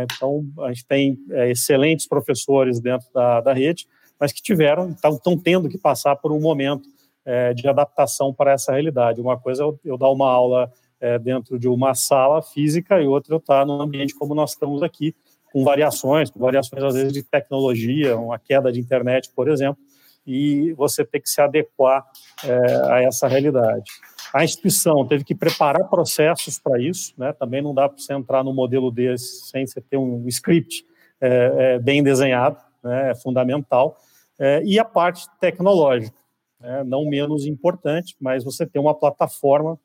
Então, 0.04 0.44
a 0.60 0.68
gente 0.68 0.86
tem 0.86 1.18
excelentes 1.48 2.06
professores 2.06 2.78
dentro 2.78 3.08
da, 3.12 3.40
da 3.40 3.52
rede, 3.52 3.88
mas 4.18 4.30
que 4.30 4.40
tiveram, 4.40 4.90
estão 4.90 5.36
tendo 5.36 5.68
que 5.68 5.76
passar 5.76 6.14
por 6.14 6.30
um 6.30 6.40
momento 6.40 6.88
é, 7.28 7.52
de 7.52 7.68
adaptação 7.68 8.32
para 8.32 8.52
essa 8.52 8.72
realidade. 8.72 9.20
Uma 9.20 9.38
coisa 9.38 9.62
é 9.62 9.66
eu, 9.66 9.78
eu 9.84 9.98
dar 9.98 10.08
uma 10.08 10.30
aula 10.30 10.72
é, 10.98 11.18
dentro 11.18 11.58
de 11.58 11.68
uma 11.68 11.94
sala 11.94 12.40
física 12.40 12.98
e 13.02 13.06
outra 13.06 13.34
eu 13.34 13.38
estar 13.38 13.66
num 13.66 13.82
ambiente 13.82 14.14
como 14.14 14.34
nós 14.34 14.52
estamos 14.52 14.82
aqui, 14.82 15.14
com 15.52 15.62
variações, 15.62 16.30
com 16.30 16.40
variações 16.40 16.82
às 16.82 16.94
vezes 16.94 17.12
de 17.12 17.22
tecnologia, 17.22 18.16
uma 18.16 18.38
queda 18.38 18.72
de 18.72 18.80
internet, 18.80 19.30
por 19.36 19.46
exemplo, 19.46 19.78
e 20.26 20.72
você 20.72 21.04
tem 21.04 21.20
que 21.20 21.28
se 21.28 21.38
adequar 21.42 22.02
é, 22.44 22.92
a 22.92 23.02
essa 23.02 23.28
realidade. 23.28 23.90
A 24.32 24.42
instituição 24.42 25.06
teve 25.06 25.22
que 25.22 25.34
preparar 25.34 25.86
processos 25.86 26.58
para 26.58 26.80
isso, 26.80 27.12
né? 27.18 27.34
também 27.34 27.60
não 27.60 27.74
dá 27.74 27.90
para 27.90 27.98
você 27.98 28.14
entrar 28.14 28.42
no 28.42 28.54
modelo 28.54 28.90
desse 28.90 29.48
sem 29.50 29.66
você 29.66 29.82
ter 29.82 29.98
um 29.98 30.26
script 30.28 30.82
é, 31.20 31.74
é, 31.74 31.78
bem 31.78 32.02
desenhado, 32.02 32.56
né? 32.82 33.10
é 33.10 33.14
fundamental. 33.14 33.98
É, 34.38 34.62
e 34.64 34.78
a 34.78 34.84
parte 34.84 35.26
tecnológica, 35.40 36.16
né? 36.60 36.82
não 36.84 37.08
menos 37.08 37.46
importante, 37.46 38.16
mas 38.20 38.44
você 38.44 38.66
ter 38.66 38.78
uma 38.78 38.94
plataforma 38.94 39.78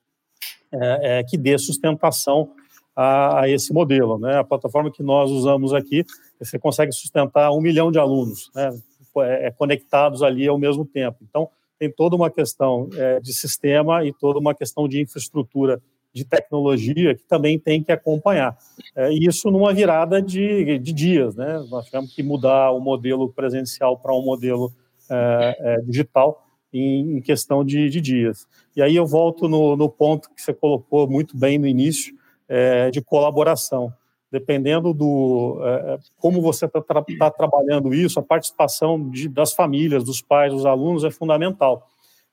é, 0.71 1.19
é, 1.19 1.23
que 1.23 1.37
dê 1.37 1.57
sustentação 1.57 2.51
a, 2.95 3.41
a, 3.41 3.49
esse 3.49 3.73
modelo. 3.73 4.17
Né? 4.17 4.37
A 4.37 4.43
plataforma 4.43 4.91
que 4.91 5.03
nós 5.03 5.29
usamos 5.31 5.73
aqui, 5.73 6.03
você 6.39 6.57
consegue 6.57 6.91
sustentar 6.91 7.51
um 7.51 7.61
milhão 7.61 7.91
de 7.91 7.99
alunos 7.99 8.51
né? 8.55 8.71
é, 9.17 9.47
é, 9.47 9.51
conectados 9.51 10.23
ali 10.23 10.47
ao 10.47 10.57
mesmo 10.57 10.85
tempo. 10.85 11.17
Então, 11.21 11.49
tem 11.79 11.91
toda 11.91 12.15
uma 12.15 12.29
questão 12.29 12.89
é, 12.95 13.19
de 13.19 13.33
sistema 13.33 14.05
e 14.05 14.13
toda 14.13 14.39
uma 14.39 14.55
questão 14.55 14.87
de 14.87 15.01
infraestrutura 15.01 15.81
de 16.13 16.23
tecnologia 16.23 17.15
que 17.15 17.23
também 17.23 17.57
tem 17.57 17.83
que 17.83 17.91
acompanhar. 17.91 18.55
É, 18.95 19.11
isso 19.11 19.49
numa 19.49 19.73
virada 19.73 20.21
de, 20.21 20.77
de 20.77 20.93
dias, 20.93 21.35
né? 21.35 21.65
Nós 21.69 21.85
tivemos 21.85 22.13
que 22.13 22.21
mudar 22.21 22.71
o 22.71 22.79
modelo 22.79 23.33
presencial 23.33 23.97
para 23.97 24.13
um 24.13 24.23
modelo 24.23 24.71
é, 25.09 25.57
é, 25.59 25.81
digital 25.81 26.42
em, 26.73 27.21
questão 27.21 27.63
de, 27.63 27.89
de, 27.89 28.01
dias. 28.01 28.47
E 28.75 28.81
aí 28.81 28.95
eu 28.95 29.05
volto 29.05 29.47
no, 29.47 29.75
no, 29.75 29.89
ponto 29.89 30.29
que 30.33 30.41
você 30.41 30.53
colocou 30.53 31.07
muito 31.07 31.37
bem 31.37 31.57
no 31.57 31.67
início, 31.67 32.15
é, 32.47 32.89
de 32.89 33.01
colaboração. 33.01 33.93
Dependendo 34.31 34.93
do 34.93 35.59
é, 35.63 35.99
como 36.17 36.41
você 36.41 36.65
está 36.65 36.81
tra 36.81 37.03
tá 37.19 37.29
trabalhando 37.29 37.93
isso, 37.93 38.19
a 38.19 38.23
participação 38.23 39.09
de, 39.09 39.29
das 39.29 39.53
famílias, 39.53 40.03
dos 40.03 40.21
pais, 40.21 40.51
dos 40.51 40.65
alunos 40.65 41.03
é 41.03 41.11
fundamental. 41.11 41.87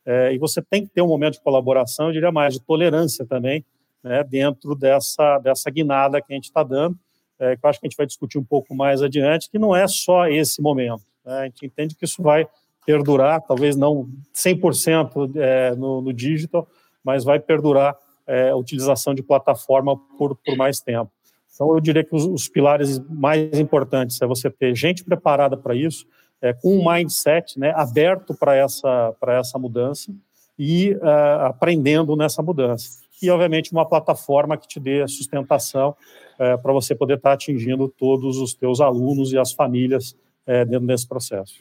É, 0.05 0.33
e 0.33 0.39
você 0.39 0.63
tem 0.63 0.83
que 0.83 0.89
ter 0.89 1.03
um 1.03 1.09
momento 1.09 1.35
de 1.35 1.43
colaboração, 1.43 2.07
eu 2.07 2.13
diria 2.13 2.33
mais, 2.33 2.55
de 2.55 2.61
tolerância 2.61 3.27
também, 3.27 3.65
né, 4.03 4.25
dentro 4.25 4.75
dessa, 4.75 5.39
dessa 5.39 5.71
guinada 5.71 6.21
que 6.23 6.33
a 6.33 6.35
gente 6.35 6.45
está 6.45 6.63
dando, 6.63 6.99
é, 7.39 7.57
que 7.57 7.65
eu 7.65 7.71
acho 7.71 7.79
que 7.79 7.87
a 7.87 7.89
gente 7.89 7.97
vai 7.97 8.07
discutir 8.07 8.39
um 8.39 8.45
pouco 8.45 8.75
mais 8.75 9.03
adiante, 9.03 9.51
que 9.51 9.59
não 9.59 9.77
é 9.77 9.87
só 9.87 10.27
esse 10.27 10.63
momento. 10.63 11.03
Né, 11.25 11.39
a 11.41 11.45
gente 11.45 11.67
entende 11.67 11.95
que 11.95 12.05
isso 12.05 12.23
vai 12.23 12.47
perdurar, 12.85 13.43
talvez 13.43 13.77
não 13.77 14.09
100% 14.35 15.37
é, 15.37 15.75
no, 15.75 16.01
no 16.01 16.13
digital, 16.13 16.67
mas 17.05 17.25
vai 17.25 17.39
perdurar 17.39 17.97
é, 18.27 18.51
a 18.51 18.57
utilização 18.57 19.15
de 19.15 19.23
plataforma 19.23 19.97
por, 20.17 20.37
por 20.37 20.57
mais 20.57 20.81
tempo. 20.81 21.11
Então, 21.53 21.75
eu 21.75 21.81
diria 21.81 22.05
que 22.05 22.15
os, 22.15 22.25
os 22.25 22.49
pilares 22.49 22.99
mais 23.09 23.59
importantes 23.59 24.21
é 24.23 24.27
você 24.27 24.49
ter 24.51 24.75
gente 24.75 25.05
preparada 25.05 25.57
para 25.57 25.75
isso, 25.75 26.07
é, 26.41 26.53
com 26.55 26.79
um 26.79 26.91
mindset 26.91 27.59
né, 27.59 27.73
aberto 27.77 28.35
para 28.35 28.55
essa, 28.57 29.15
essa 29.29 29.59
mudança 29.59 30.11
e 30.59 30.93
uh, 30.95 31.47
aprendendo 31.47 32.15
nessa 32.17 32.43
mudança. 32.43 33.01
E, 33.23 33.31
obviamente, 33.31 33.73
uma 33.73 33.87
plataforma 33.87 34.57
que 34.57 34.69
te 34.69 34.81
dê 34.81 35.07
sustentação 35.09 35.91
uh, 36.35 36.61
para 36.63 36.73
você 36.73 36.95
poder 36.95 37.17
estar 37.17 37.31
tá 37.31 37.35
atingindo 37.35 37.89
todos 37.89 38.39
os 38.39 38.55
teus 38.55 38.81
alunos 38.81 39.33
e 39.33 39.39
as 39.39 39.53
famílias 39.53 40.13
uh, 40.47 40.65
dentro 40.67 40.87
desse 40.87 41.07
processo. 41.07 41.55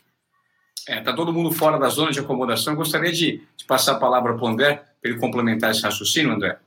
Está 0.80 0.94
é, 0.94 1.02
tá 1.02 1.14
todo 1.14 1.34
mundo 1.34 1.52
fora 1.52 1.78
da 1.78 1.90
zona 1.90 2.12
de 2.12 2.20
acomodação. 2.20 2.76
Gostaria 2.76 3.12
de, 3.12 3.44
de 3.56 3.66
passar 3.66 3.94
a 3.94 4.00
palavra 4.00 4.34
para 4.34 4.44
o 4.44 4.48
André, 4.48 4.84
para 5.02 5.12
ele 5.12 5.20
complementar 5.20 5.72
esse 5.72 5.84
raciocínio, 5.84 6.34
André 6.34 6.60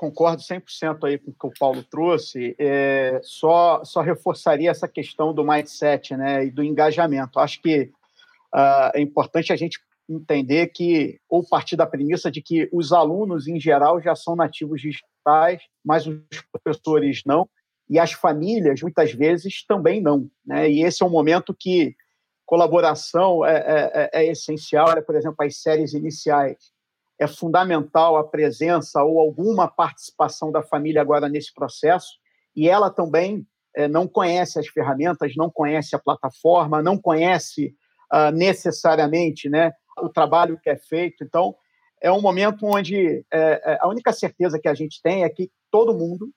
concordo 0.00 0.40
100% 0.40 1.06
aí 1.06 1.18
com 1.18 1.30
o 1.30 1.34
que 1.34 1.46
o 1.46 1.52
Paulo 1.60 1.84
trouxe, 1.84 2.56
é, 2.58 3.20
só, 3.22 3.84
só 3.84 4.00
reforçaria 4.00 4.70
essa 4.70 4.88
questão 4.88 5.34
do 5.34 5.44
mindset 5.44 6.16
né, 6.16 6.46
e 6.46 6.50
do 6.50 6.64
engajamento. 6.64 7.38
Acho 7.38 7.60
que 7.60 7.90
uh, 8.54 8.90
é 8.94 9.00
importante 9.02 9.52
a 9.52 9.56
gente 9.56 9.78
entender 10.08 10.68
que, 10.68 11.20
ou 11.28 11.46
partir 11.46 11.76
da 11.76 11.86
premissa 11.86 12.30
de 12.30 12.40
que 12.40 12.66
os 12.72 12.94
alunos, 12.94 13.46
em 13.46 13.60
geral, 13.60 14.00
já 14.00 14.14
são 14.14 14.34
nativos 14.34 14.80
digitais, 14.80 15.60
mas 15.84 16.06
os 16.06 16.18
professores 16.50 17.20
não, 17.26 17.46
e 17.86 17.98
as 17.98 18.12
famílias, 18.12 18.80
muitas 18.80 19.12
vezes, 19.12 19.66
também 19.66 20.00
não. 20.00 20.30
Né? 20.46 20.70
E 20.70 20.82
esse 20.82 21.02
é 21.02 21.06
um 21.06 21.10
momento 21.10 21.54
que 21.54 21.94
colaboração 22.50 23.46
é, 23.46 23.58
é, 23.58 24.10
é, 24.12 24.24
é 24.24 24.32
essencial, 24.32 24.88
Olha, 24.88 25.00
por 25.00 25.14
exemplo, 25.14 25.36
as 25.46 25.62
séries 25.62 25.94
iniciais 25.94 26.72
é 27.16 27.28
fundamental 27.28 28.16
a 28.16 28.26
presença 28.26 29.04
ou 29.04 29.20
alguma 29.20 29.68
participação 29.68 30.50
da 30.50 30.60
família 30.60 31.00
agora 31.00 31.28
nesse 31.28 31.54
processo, 31.54 32.08
e 32.56 32.68
ela 32.68 32.90
também 32.90 33.46
é, 33.76 33.86
não 33.86 34.08
conhece 34.08 34.58
as 34.58 34.66
ferramentas, 34.66 35.36
não 35.36 35.48
conhece 35.48 35.94
a 35.94 35.98
plataforma, 36.00 36.82
não 36.82 36.98
conhece 36.98 37.72
uh, 38.12 38.34
necessariamente 38.34 39.48
né, 39.48 39.70
o 39.98 40.08
trabalho 40.08 40.58
que 40.60 40.70
é 40.70 40.76
feito. 40.76 41.22
Então, 41.22 41.54
é 42.02 42.10
um 42.10 42.20
momento 42.20 42.66
onde 42.66 43.24
é, 43.32 43.78
a 43.80 43.86
única 43.86 44.12
certeza 44.12 44.58
que 44.58 44.66
a 44.66 44.74
gente 44.74 45.00
tem 45.00 45.22
é 45.22 45.28
que 45.28 45.52
todo 45.70 45.96
mundo, 45.96 46.32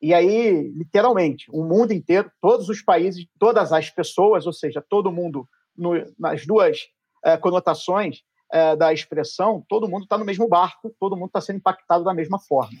e 0.00 0.14
aí, 0.14 0.70
literalmente, 0.76 1.46
o 1.50 1.64
mundo 1.64 1.92
inteiro, 1.92 2.30
todos 2.40 2.68
os 2.68 2.82
países, 2.82 3.26
todas 3.36 3.72
as 3.72 3.90
pessoas, 3.90 4.46
ou 4.46 4.52
seja, 4.52 4.84
todo 4.86 5.10
mundo 5.10 5.48
no, 5.76 5.92
nas 6.18 6.46
duas 6.46 6.78
é, 7.24 7.36
conotações, 7.36 8.22
é, 8.52 8.76
da 8.76 8.92
expressão, 8.92 9.64
todo 9.68 9.88
mundo 9.88 10.04
está 10.04 10.16
no 10.16 10.24
mesmo 10.24 10.48
barco, 10.48 10.94
todo 11.00 11.16
mundo 11.16 11.26
está 11.26 11.40
sendo 11.40 11.56
impactado 11.56 12.04
da 12.04 12.14
mesma 12.14 12.38
forma. 12.38 12.78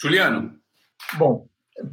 Juliano. 0.00 0.54
Bom, 1.16 1.46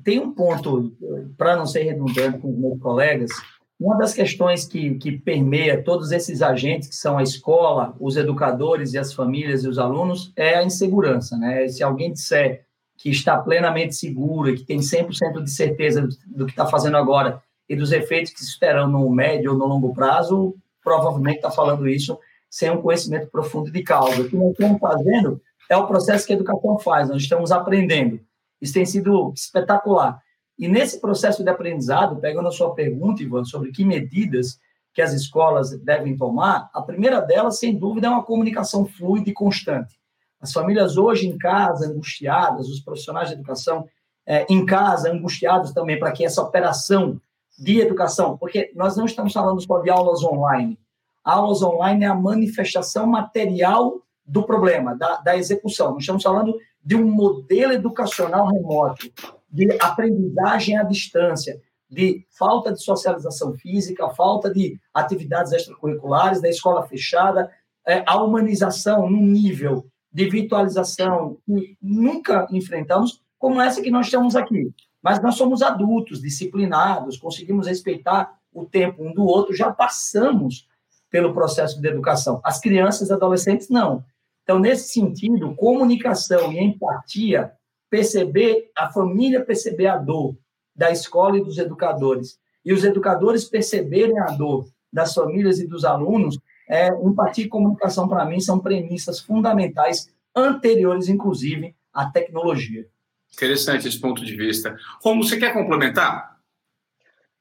tem 0.03 0.19
um 0.19 0.31
ponto, 0.31 0.95
para 1.37 1.55
não 1.55 1.65
ser 1.65 1.83
redundante 1.83 2.39
com 2.39 2.51
os 2.51 2.57
meus 2.57 2.79
colegas, 2.79 3.31
uma 3.79 3.97
das 3.97 4.13
questões 4.13 4.65
que, 4.65 4.95
que 4.95 5.11
permeia 5.11 5.83
todos 5.83 6.11
esses 6.11 6.41
agentes, 6.41 6.89
que 6.89 6.95
são 6.95 7.17
a 7.17 7.23
escola, 7.23 7.95
os 7.99 8.15
educadores 8.15 8.93
e 8.93 8.97
as 8.97 9.13
famílias 9.13 9.63
e 9.63 9.67
os 9.67 9.77
alunos, 9.77 10.31
é 10.35 10.55
a 10.55 10.63
insegurança. 10.63 11.37
Né? 11.37 11.67
Se 11.67 11.83
alguém 11.83 12.13
disser 12.13 12.65
que 12.97 13.09
está 13.09 13.37
plenamente 13.37 13.95
seguro 13.95 14.49
e 14.49 14.55
que 14.55 14.63
tem 14.63 14.79
100% 14.79 15.43
de 15.43 15.51
certeza 15.51 16.07
do 16.25 16.45
que 16.45 16.51
está 16.51 16.65
fazendo 16.65 16.95
agora 16.95 17.41
e 17.67 17.75
dos 17.75 17.91
efeitos 17.91 18.31
que 18.31 18.39
se 18.39 18.50
esperam 18.50 18.88
no 18.88 19.10
médio 19.10 19.51
ou 19.51 19.57
no 19.57 19.65
longo 19.65 19.93
prazo, 19.93 20.55
provavelmente 20.84 21.38
está 21.38 21.51
falando 21.51 21.88
isso 21.88 22.17
sem 22.50 22.72
um 22.72 22.81
conhecimento 22.81 23.27
profundo 23.27 23.72
de 23.72 23.84
causa. 23.84 24.22
O 24.22 24.29
que 24.29 24.36
nós 24.36 24.51
estamos 24.51 24.79
fazendo 24.79 25.41
é 25.69 25.75
o 25.75 25.88
processo 25.88 26.25
que 26.25 26.34
a 26.34 26.36
educação 26.36 26.79
faz, 26.79 27.10
nós 27.10 27.22
estamos 27.22 27.51
aprendendo. 27.51 28.19
Isso 28.62 28.74
tem 28.74 28.86
sido 28.86 29.34
espetacular. 29.36 30.22
E 30.57 30.67
nesse 30.67 31.01
processo 31.01 31.43
de 31.43 31.50
aprendizado, 31.50 32.15
pegando 32.17 32.48
a 32.48 32.51
sua 32.51 32.74
pergunta, 32.74 33.22
Ivan, 33.22 33.43
sobre 33.43 33.72
que 33.72 33.84
medidas 33.84 34.60
que 34.93 35.01
as 35.01 35.12
escolas 35.12 35.77
devem 35.79 36.15
tomar, 36.15 36.69
a 36.74 36.81
primeira 36.81 37.19
delas, 37.19 37.60
sem 37.60 37.77
dúvida, 37.77 38.07
é 38.07 38.10
uma 38.10 38.24
comunicação 38.24 38.86
fluida 38.86 39.29
e 39.29 39.34
constante. 39.34 40.00
As 40.39 40.53
famílias 40.53 40.95
hoje 40.95 41.27
em 41.27 41.38
casa, 41.38 41.88
angustiadas, 41.88 42.69
os 42.69 42.79
profissionais 42.79 43.27
de 43.27 43.34
educação 43.34 43.86
é, 44.25 44.45
em 44.50 44.65
casa, 44.65 45.12
angustiados 45.12 45.74
também 45.74 46.00
para 46.00 46.13
que 46.13 46.24
essa 46.24 46.41
operação 46.41 47.19
de 47.57 47.79
educação, 47.79 48.38
porque 48.38 48.71
nós 48.75 48.97
não 48.97 49.05
estamos 49.05 49.33
falando 49.33 49.62
só 49.62 49.79
de 49.79 49.89
aulas 49.89 50.24
online, 50.24 50.79
aulas 51.24 51.62
online 51.62 52.05
é 52.05 52.07
a 52.07 52.15
manifestação 52.15 53.07
material 53.07 54.01
do 54.25 54.43
problema, 54.43 54.95
da, 54.95 55.17
da 55.17 55.38
execução. 55.38 55.93
Nós 55.93 56.01
estamos 56.01 56.24
falando 56.24 56.57
de 56.83 56.95
um 56.95 57.09
modelo 57.09 57.74
educacional 57.74 58.47
remoto, 58.47 59.09
de 59.50 59.67
aprendizagem 59.79 60.77
à 60.77 60.83
distância, 60.83 61.62
de 61.89 62.25
falta 62.29 62.74
de 62.74 62.83
socialização 62.83 63.53
física, 63.53 64.09
falta 64.09 64.51
de 64.51 64.79
atividades 64.93 65.51
extracurriculares, 65.51 66.41
da 66.41 66.50
escola 66.50 66.85
fechada, 66.88 67.50
é, 67.88 68.03
a 68.05 68.21
humanização 68.21 69.09
num 69.09 69.25
nível 69.25 69.88
de 70.12 70.29
virtualização 70.29 71.38
que 71.45 71.77
nunca 71.81 72.47
enfrentamos, 72.51 73.21
como 73.38 73.62
essa 73.62 73.81
que 73.81 73.91
nós 73.91 74.07
estamos 74.07 74.35
aqui. 74.35 74.71
Mas 75.05 75.21
nós 75.21 75.35
somos 75.35 75.62
adultos, 75.62 76.19
disciplinados, 76.19 77.19
conseguimos 77.19 77.67
respeitar 77.67 78.39
o 78.51 78.65
tempo 78.65 79.05
um 79.05 79.13
do 79.13 79.24
outro, 79.24 79.55
já 79.55 79.71
passamos 79.71 80.67
pelo 81.12 81.31
processo 81.31 81.79
de 81.79 81.88
educação. 81.88 82.41
As 82.43 82.59
crianças 82.59 83.09
e 83.09 83.13
adolescentes, 83.13 83.69
não. 83.69 84.03
Então, 84.41 84.57
nesse 84.57 84.91
sentido, 84.91 85.53
comunicação 85.53 86.51
e 86.51 86.57
empatia, 86.57 87.51
perceber, 87.88 88.71
a 88.75 88.91
família 88.91 89.45
perceber 89.45 89.85
a 89.85 89.97
dor 89.97 90.35
da 90.75 90.89
escola 90.89 91.38
e 91.38 91.43
dos 91.43 91.59
educadores, 91.59 92.39
e 92.65 92.74
os 92.74 92.83
educadores 92.83 93.45
perceberem 93.45 94.17
a 94.17 94.31
dor 94.31 94.65
das 94.91 95.13
famílias 95.13 95.59
e 95.59 95.67
dos 95.67 95.85
alunos, 95.85 96.39
é, 96.67 96.88
empatia 96.88 97.45
e 97.45 97.47
comunicação, 97.47 98.07
para 98.07 98.25
mim, 98.25 98.39
são 98.39 98.57
premissas 98.57 99.19
fundamentais, 99.19 100.12
anteriores, 100.35 101.09
inclusive, 101.09 101.75
à 101.93 102.09
tecnologia. 102.09 102.88
Interessante 103.36 103.88
esse 103.88 104.00
ponto 104.00 104.24
de 104.24 104.36
vista. 104.36 104.77
Como 105.01 105.24
você 105.24 105.38
quer 105.38 105.54
complementar? 105.54 106.36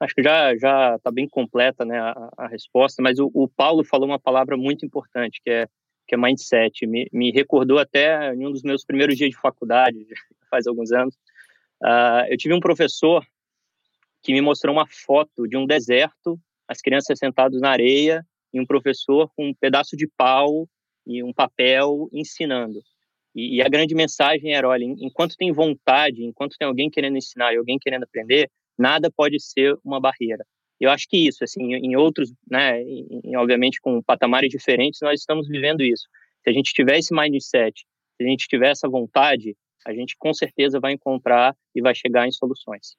Acho 0.00 0.14
que 0.14 0.22
já 0.22 0.56
já 0.56 0.96
está 0.96 1.10
bem 1.10 1.28
completa 1.28 1.84
né, 1.84 1.98
a, 1.98 2.30
a 2.36 2.46
resposta, 2.48 3.00
mas 3.00 3.18
o, 3.18 3.30
o, 3.32 3.48
Paulo 3.48 3.84
falou 3.84 4.08
uma 4.08 4.18
palavra 4.18 4.56
muito 4.56 4.84
importante, 4.84 5.40
que 5.42 5.50
é, 5.50 5.68
que 6.06 6.14
é 6.14 6.18
mindset. 6.18 6.86
Me, 6.86 7.08
me 7.12 7.30
recordou 7.30 7.78
até 7.78 8.34
em 8.34 8.46
um 8.46 8.50
dos 8.50 8.62
meus 8.62 8.84
primeiros 8.84 9.16
dias 9.16 9.30
de 9.30 9.36
faculdade, 9.36 10.04
faz 10.50 10.66
alguns 10.66 10.90
anos. 10.92 11.14
Uh, 11.82 12.26
eu 12.28 12.36
tive 12.36 12.54
um 12.54 12.60
professor 12.60 13.24
que 14.22 14.32
me 14.32 14.40
mostrou 14.40 14.74
uma 14.74 14.86
foto 14.86 15.46
de 15.46 15.56
um 15.56 15.66
deserto, 15.66 16.40
as 16.66 16.80
crianças 16.80 17.18
sentadas 17.18 17.60
na 17.60 17.70
areia, 17.70 18.26
e 18.52 18.60
um 18.60 18.66
professor 18.66 19.30
com 19.36 19.48
um 19.48 19.54
pedaço 19.54 19.96
de 19.96 20.08
pau 20.16 20.68
e 21.06 21.22
um 21.22 21.32
papel 21.32 22.08
ensinando. 22.12 22.80
E, 23.34 23.56
e 23.56 23.62
a 23.62 23.68
grande 23.68 23.94
mensagem 23.94 24.54
era: 24.54 24.68
olha, 24.68 24.84
enquanto 24.84 25.36
tem 25.36 25.52
vontade, 25.52 26.24
enquanto 26.24 26.56
tem 26.56 26.66
alguém 26.66 26.90
querendo 26.90 27.16
ensinar 27.16 27.52
e 27.52 27.56
alguém 27.56 27.78
querendo 27.78 28.04
aprender, 28.04 28.50
nada 28.78 29.10
pode 29.10 29.40
ser 29.40 29.76
uma 29.84 30.00
barreira. 30.00 30.44
Eu 30.80 30.90
acho 30.90 31.06
que 31.08 31.16
isso, 31.16 31.42
assim, 31.44 31.74
em 31.74 31.96
outros, 31.96 32.32
né, 32.50 32.82
em, 32.82 33.36
obviamente 33.36 33.80
com 33.80 34.02
patamares 34.02 34.50
diferentes, 34.50 35.00
nós 35.02 35.20
estamos 35.20 35.48
vivendo 35.48 35.82
isso. 35.82 36.04
Se 36.42 36.50
a 36.50 36.52
gente 36.52 36.72
tiver 36.72 36.98
esse 36.98 37.14
mindset, 37.14 37.84
se 38.16 38.24
a 38.24 38.28
gente 38.28 38.46
tiver 38.48 38.70
essa 38.70 38.88
vontade, 38.88 39.56
a 39.86 39.92
gente 39.92 40.16
com 40.18 40.32
certeza 40.34 40.80
vai 40.80 40.92
encontrar 40.92 41.56
e 41.74 41.80
vai 41.80 41.94
chegar 41.94 42.26
em 42.26 42.32
soluções. 42.32 42.96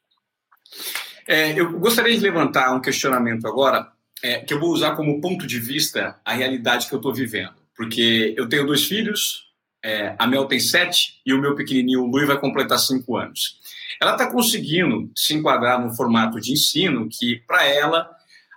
É, 1.28 1.60
eu 1.60 1.80
gostaria 1.80 2.16
de 2.16 2.22
levantar 2.22 2.74
um 2.76 2.82
questionamento 2.82 3.48
agora, 3.48 3.92
é, 4.24 4.40
que 4.40 4.54
eu 4.54 4.60
vou 4.60 4.70
usar 4.70 4.96
como 4.96 5.20
ponto 5.20 5.46
de 5.46 5.60
vista 5.60 6.20
a 6.24 6.34
realidade 6.34 6.88
que 6.88 6.94
eu 6.94 7.00
estou 7.00 7.14
vivendo. 7.14 7.56
Porque 7.76 8.34
eu 8.38 8.48
tenho 8.48 8.66
dois 8.66 8.86
filhos, 8.86 9.54
é, 9.86 10.16
a 10.18 10.26
Mel 10.26 10.46
tem 10.46 10.60
sete 10.60 11.22
e 11.24 11.32
o 11.32 11.40
meu 11.40 11.54
pequenininho, 11.54 12.02
o 12.02 12.08
Lui, 12.08 12.26
vai 12.26 12.40
completar 12.40 12.80
cinco 12.80 13.18
anos. 13.18 13.60
Ela 14.02 14.14
está 14.14 14.32
conseguindo 14.32 15.12
se 15.16 15.36
enquadrar 15.36 15.80
num 15.80 15.94
formato 15.94 16.42
de 16.42 16.52
ensino 16.52 17.08
que, 17.08 17.44
para 17.48 17.64
ela, 17.68 18.10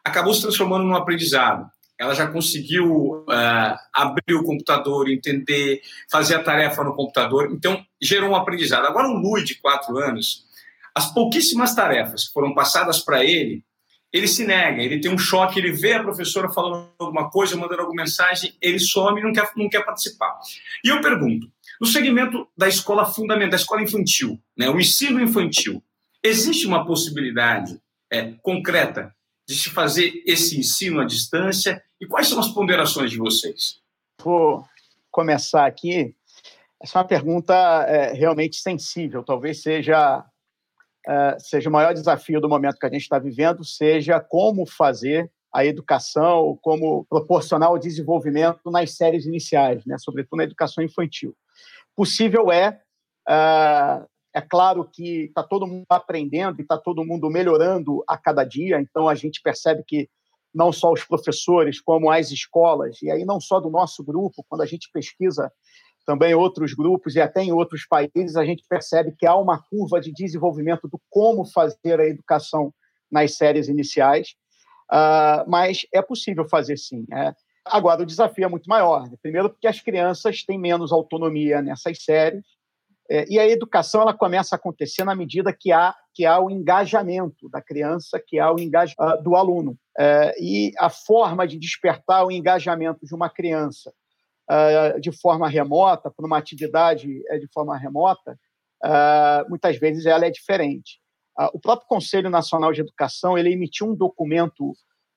acabou 0.02 0.32
se 0.32 0.40
transformando 0.40 0.84
num 0.84 0.96
aprendizado. 0.96 1.70
Ela 1.98 2.14
já 2.14 2.26
conseguiu 2.26 3.26
uh, 3.28 3.78
abrir 3.92 4.36
o 4.36 4.42
computador, 4.42 5.10
entender, 5.10 5.82
fazer 6.10 6.36
a 6.36 6.42
tarefa 6.42 6.82
no 6.82 6.94
computador, 6.94 7.50
então 7.52 7.84
gerou 8.00 8.30
um 8.30 8.36
aprendizado. 8.36 8.86
Agora, 8.86 9.08
o 9.08 9.18
Lui, 9.18 9.44
de 9.44 9.56
quatro 9.56 9.98
anos, 9.98 10.46
as 10.94 11.12
pouquíssimas 11.12 11.74
tarefas 11.74 12.28
que 12.28 12.32
foram 12.32 12.54
passadas 12.54 13.00
para 13.00 13.22
ele, 13.22 13.62
ele 14.12 14.26
se 14.26 14.46
nega, 14.46 14.82
ele 14.82 15.00
tem 15.00 15.12
um 15.12 15.18
choque, 15.18 15.58
ele 15.58 15.72
vê 15.72 15.94
a 15.94 16.02
professora 16.02 16.48
falando 16.48 16.90
alguma 16.98 17.30
coisa, 17.30 17.56
mandando 17.56 17.82
alguma 17.82 18.02
mensagem, 18.02 18.54
ele 18.60 18.78
some 18.78 19.20
e 19.20 19.24
não 19.24 19.32
quer, 19.32 19.50
não 19.56 19.68
quer 19.68 19.84
participar. 19.84 20.38
E 20.84 20.88
eu 20.88 21.00
pergunto, 21.00 21.50
no 21.80 21.86
segmento 21.86 22.48
da 22.56 22.68
escola 22.68 23.04
fundamental, 23.04 23.50
da 23.50 23.56
escola 23.56 23.82
infantil, 23.82 24.40
né, 24.56 24.68
o 24.70 24.80
ensino 24.80 25.20
infantil, 25.20 25.82
existe 26.22 26.66
uma 26.66 26.86
possibilidade 26.86 27.80
é, 28.10 28.32
concreta 28.42 29.14
de 29.46 29.54
se 29.54 29.70
fazer 29.70 30.22
esse 30.26 30.58
ensino 30.58 31.00
à 31.00 31.04
distância? 31.04 31.82
E 32.00 32.06
quais 32.06 32.28
são 32.28 32.38
as 32.38 32.48
ponderações 32.48 33.10
de 33.10 33.16
vocês? 33.16 33.80
Vou 34.22 34.64
começar 35.10 35.66
aqui. 35.66 36.14
Essa 36.80 36.98
é 36.98 37.00
uma 37.00 37.08
pergunta 37.08 37.54
é, 37.88 38.12
realmente 38.12 38.56
sensível, 38.56 39.24
talvez 39.24 39.62
seja 39.62 40.24
é, 41.06 41.36
seja 41.38 41.68
o 41.68 41.72
maior 41.72 41.92
desafio 41.92 42.40
do 42.40 42.48
momento 42.48 42.78
que 42.78 42.86
a 42.86 42.90
gente 42.90 43.02
está 43.02 43.18
vivendo, 43.18 43.64
seja 43.64 44.20
como 44.20 44.66
fazer 44.66 45.30
a 45.54 45.64
educação, 45.64 46.58
como 46.60 47.06
proporcionar 47.08 47.72
o 47.72 47.78
desenvolvimento 47.78 48.70
nas 48.70 48.96
séries 48.96 49.24
iniciais, 49.24 49.84
né, 49.86 49.96
sobretudo 49.98 50.38
na 50.38 50.44
educação 50.44 50.84
infantil. 50.84 51.34
Possível 51.96 52.52
é, 52.52 52.80
uh, 53.28 54.06
é 54.34 54.40
claro 54.40 54.88
que 54.92 55.24
está 55.24 55.42
todo 55.42 55.66
mundo 55.66 55.86
aprendendo 55.88 56.60
e 56.60 56.62
está 56.62 56.76
todo 56.76 57.04
mundo 57.04 57.30
melhorando 57.30 58.04
a 58.06 58.16
cada 58.16 58.44
dia, 58.44 58.80
então 58.80 59.08
a 59.08 59.14
gente 59.14 59.40
percebe 59.42 59.82
que 59.86 60.08
não 60.54 60.72
só 60.72 60.92
os 60.92 61.04
professores, 61.04 61.80
como 61.80 62.10
as 62.10 62.30
escolas, 62.30 63.00
e 63.02 63.10
aí 63.10 63.24
não 63.24 63.40
só 63.40 63.60
do 63.60 63.70
nosso 63.70 64.02
grupo, 64.02 64.44
quando 64.48 64.62
a 64.62 64.66
gente 64.66 64.90
pesquisa 64.92 65.52
também 66.08 66.34
outros 66.34 66.72
grupos 66.72 67.16
e 67.16 67.20
até 67.20 67.42
em 67.42 67.52
outros 67.52 67.84
países, 67.86 68.34
a 68.34 68.42
gente 68.42 68.64
percebe 68.66 69.12
que 69.12 69.26
há 69.26 69.36
uma 69.36 69.62
curva 69.62 70.00
de 70.00 70.10
desenvolvimento 70.10 70.88
do 70.88 70.98
como 71.10 71.44
fazer 71.44 72.00
a 72.00 72.06
educação 72.06 72.72
nas 73.12 73.36
séries 73.36 73.68
iniciais, 73.68 74.28
uh, 74.90 75.44
mas 75.46 75.82
é 75.92 76.00
possível 76.00 76.48
fazer 76.48 76.78
sim. 76.78 77.04
É. 77.12 77.34
Agora, 77.62 78.00
o 78.00 78.06
desafio 78.06 78.46
é 78.46 78.48
muito 78.48 78.70
maior. 78.70 79.02
Né? 79.02 79.18
Primeiro, 79.20 79.50
porque 79.50 79.66
as 79.66 79.82
crianças 79.82 80.42
têm 80.44 80.58
menos 80.58 80.92
autonomia 80.92 81.60
nessas 81.60 82.02
séries, 82.02 82.46
é, 83.10 83.26
e 83.28 83.38
a 83.38 83.46
educação 83.46 84.00
ela 84.00 84.14
começa 84.14 84.54
a 84.54 84.56
acontecer 84.56 85.04
na 85.04 85.14
medida 85.14 85.52
que 85.52 85.72
há, 85.72 85.94
que 86.14 86.24
há 86.24 86.40
o 86.40 86.50
engajamento 86.50 87.50
da 87.50 87.60
criança, 87.60 88.18
que 88.26 88.38
há 88.38 88.50
o 88.50 88.58
engajamento 88.58 89.02
uh, 89.02 89.22
do 89.22 89.36
aluno. 89.36 89.78
É, 89.98 90.34
e 90.40 90.72
a 90.78 90.88
forma 90.88 91.46
de 91.46 91.58
despertar 91.58 92.24
o 92.24 92.32
engajamento 92.32 93.04
de 93.04 93.14
uma 93.14 93.28
criança 93.28 93.92
uh, 94.48 95.00
de 95.00 95.12
forma 95.12 95.48
remota, 95.48 96.10
por 96.10 96.24
uma 96.24 96.38
atividade 96.38 97.22
uh, 97.30 97.38
de 97.38 97.46
forma 97.52 97.76
remota, 97.76 98.38
uh, 98.84 99.48
muitas 99.48 99.76
vezes 99.78 100.06
ela 100.06 100.26
é 100.26 100.30
diferente. 100.30 101.00
o 101.52 101.60
próprio 101.60 101.86
Conselho 101.86 102.30
Nacional 102.30 102.72
de 102.72 102.80
Educação 102.80 103.38
ele 103.38 103.52
emitiu 103.52 103.86
um 103.86 103.94
documento 103.94 104.72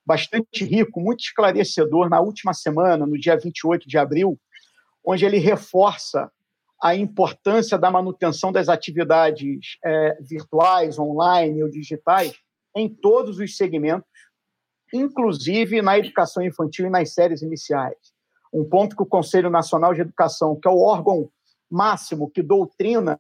bastante 0.06 0.66
rico, 0.66 1.00
muito 1.00 1.22
esclarecedor 1.22 2.10
na 2.10 2.20
última 2.20 2.54
semana, 2.54 3.06
no 3.06 3.18
dia 3.18 3.38
28 3.38 3.88
de 3.88 3.98
abril, 3.98 4.40
onde 5.06 5.26
ele 5.26 5.38
reforça 5.38 6.32
a 6.84 6.96
importância 6.96 7.78
da 7.78 7.92
manutenção 7.92 8.52
das 8.52 8.68
atividades 8.68 9.78
é, 9.86 10.18
virtuais, 10.22 10.98
online 10.98 11.64
ou 11.64 11.70
digitais 11.70 12.34
em 12.76 12.90
todos 12.90 13.38
os 13.38 13.56
segmentos, 13.56 14.10
inclusive 14.92 15.82
na 15.82 15.98
educação 15.98 16.44
infantil 16.44 16.88
e 16.88 16.90
nas 16.90 17.14
séries 17.14 17.44
iniciais 17.44 18.11
um 18.54 18.64
ponto 18.64 18.96
que 18.96 19.04
o 19.04 19.08
Conselho 19.08 19.50
Nacional 19.50 19.94
de 19.94 20.02
Educação, 20.02 20.60
que 20.60 20.68
é 20.68 20.72
o 20.72 20.82
órgão 20.82 21.30
máximo 21.70 22.30
que 22.30 22.42
doutrina 22.42 23.20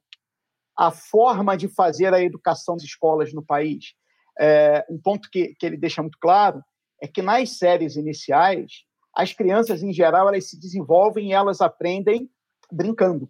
a 0.77 0.91
forma 0.91 1.55
de 1.55 1.67
fazer 1.67 2.13
a 2.13 2.21
educação 2.21 2.75
das 2.75 2.83
escolas 2.83 3.33
no 3.33 3.43
país, 3.43 3.93
é, 4.39 4.85
um 4.89 4.97
ponto 4.97 5.29
que, 5.29 5.55
que 5.55 5.65
ele 5.65 5.77
deixa 5.77 6.01
muito 6.01 6.17
claro 6.19 6.63
é 7.01 7.07
que 7.07 7.21
nas 7.21 7.57
séries 7.57 7.95
iniciais, 7.95 8.83
as 9.13 9.33
crianças, 9.33 9.83
em 9.83 9.91
geral, 9.91 10.27
elas 10.27 10.49
se 10.49 10.59
desenvolvem 10.59 11.29
e 11.29 11.33
elas 11.33 11.61
aprendem 11.61 12.29
brincando. 12.71 13.29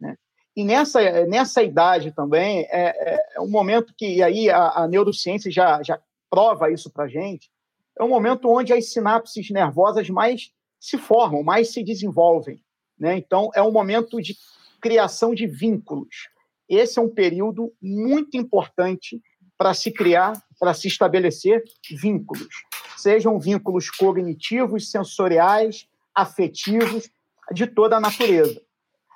Né? 0.00 0.16
E 0.56 0.64
nessa, 0.64 1.26
nessa 1.26 1.62
idade 1.62 2.12
também, 2.12 2.60
é, 2.70 3.14
é, 3.14 3.26
é 3.36 3.40
um 3.40 3.50
momento 3.50 3.92
que, 3.96 4.22
aí 4.22 4.48
a, 4.48 4.82
a 4.82 4.88
neurociência 4.88 5.50
já, 5.50 5.82
já 5.82 6.00
prova 6.30 6.70
isso 6.70 6.90
para 6.90 7.04
a 7.04 7.08
gente, 7.08 7.50
é 7.98 8.02
um 8.02 8.08
momento 8.08 8.48
onde 8.48 8.72
as 8.72 8.90
sinapses 8.92 9.50
nervosas 9.50 10.08
mais 10.08 10.50
se 10.82 10.98
formam, 10.98 11.44
mais 11.44 11.72
se 11.72 11.84
desenvolvem. 11.84 12.60
Né? 12.98 13.16
Então, 13.16 13.50
é 13.54 13.62
um 13.62 13.70
momento 13.70 14.20
de 14.20 14.36
criação 14.80 15.32
de 15.32 15.46
vínculos. 15.46 16.28
Esse 16.68 16.98
é 16.98 17.02
um 17.02 17.08
período 17.08 17.72
muito 17.80 18.36
importante 18.36 19.22
para 19.56 19.74
se 19.74 19.92
criar, 19.92 20.32
para 20.58 20.74
se 20.74 20.88
estabelecer 20.88 21.62
vínculos, 21.88 22.64
sejam 22.96 23.38
vínculos 23.38 23.90
cognitivos, 23.90 24.90
sensoriais, 24.90 25.86
afetivos, 26.12 27.08
de 27.52 27.68
toda 27.68 27.96
a 27.96 28.00
natureza. 28.00 28.60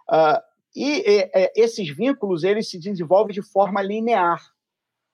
Uh, 0.09 0.41
e 0.75 1.03
é, 1.05 1.53
esses 1.57 1.89
vínculos 1.89 2.45
eles 2.45 2.71
se 2.71 2.79
desenvolvem 2.79 3.35
de 3.35 3.43
forma 3.43 3.83
linear. 3.83 4.41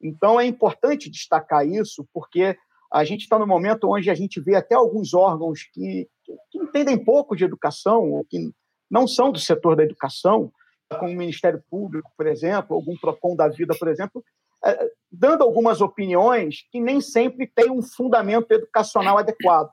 Então 0.03 0.39
é 0.39 0.45
importante 0.45 1.09
destacar 1.09 1.67
isso, 1.67 2.07
porque 2.13 2.59
a 2.93 3.05
gente 3.05 3.23
está 3.23 3.39
no 3.39 3.47
momento 3.47 3.89
onde 3.91 4.11
a 4.11 4.15
gente 4.15 4.41
vê 4.41 4.55
até 4.55 4.75
alguns 4.75 5.15
órgãos 5.15 5.63
que 5.73 6.09
que 6.51 6.59
entendem 6.59 7.03
pouco 7.03 7.37
de 7.37 7.45
educação, 7.45 8.13
ou 8.13 8.25
que 8.25 8.53
não 8.91 9.07
são 9.07 9.33
do 9.33 9.39
setor 9.39 9.77
da 9.77 9.83
educação, 9.83 10.53
como 10.99 11.11
o 11.11 11.17
Ministério 11.17 11.63
Público, 11.71 12.11
por 12.17 12.27
exemplo, 12.27 12.77
algum 12.77 12.97
PROCON 12.97 13.35
da 13.35 13.49
vida, 13.49 13.75
por 13.79 13.89
exemplo, 13.89 14.23
é, 14.65 14.91
dando 15.11 15.43
algumas 15.43 15.81
opiniões 15.81 16.67
que 16.71 16.81
nem 16.81 17.01
sempre 17.01 17.47
têm 17.47 17.71
um 17.71 17.83
fundamento 17.83 18.51
educacional 18.53 19.19
adequado. 19.19 19.71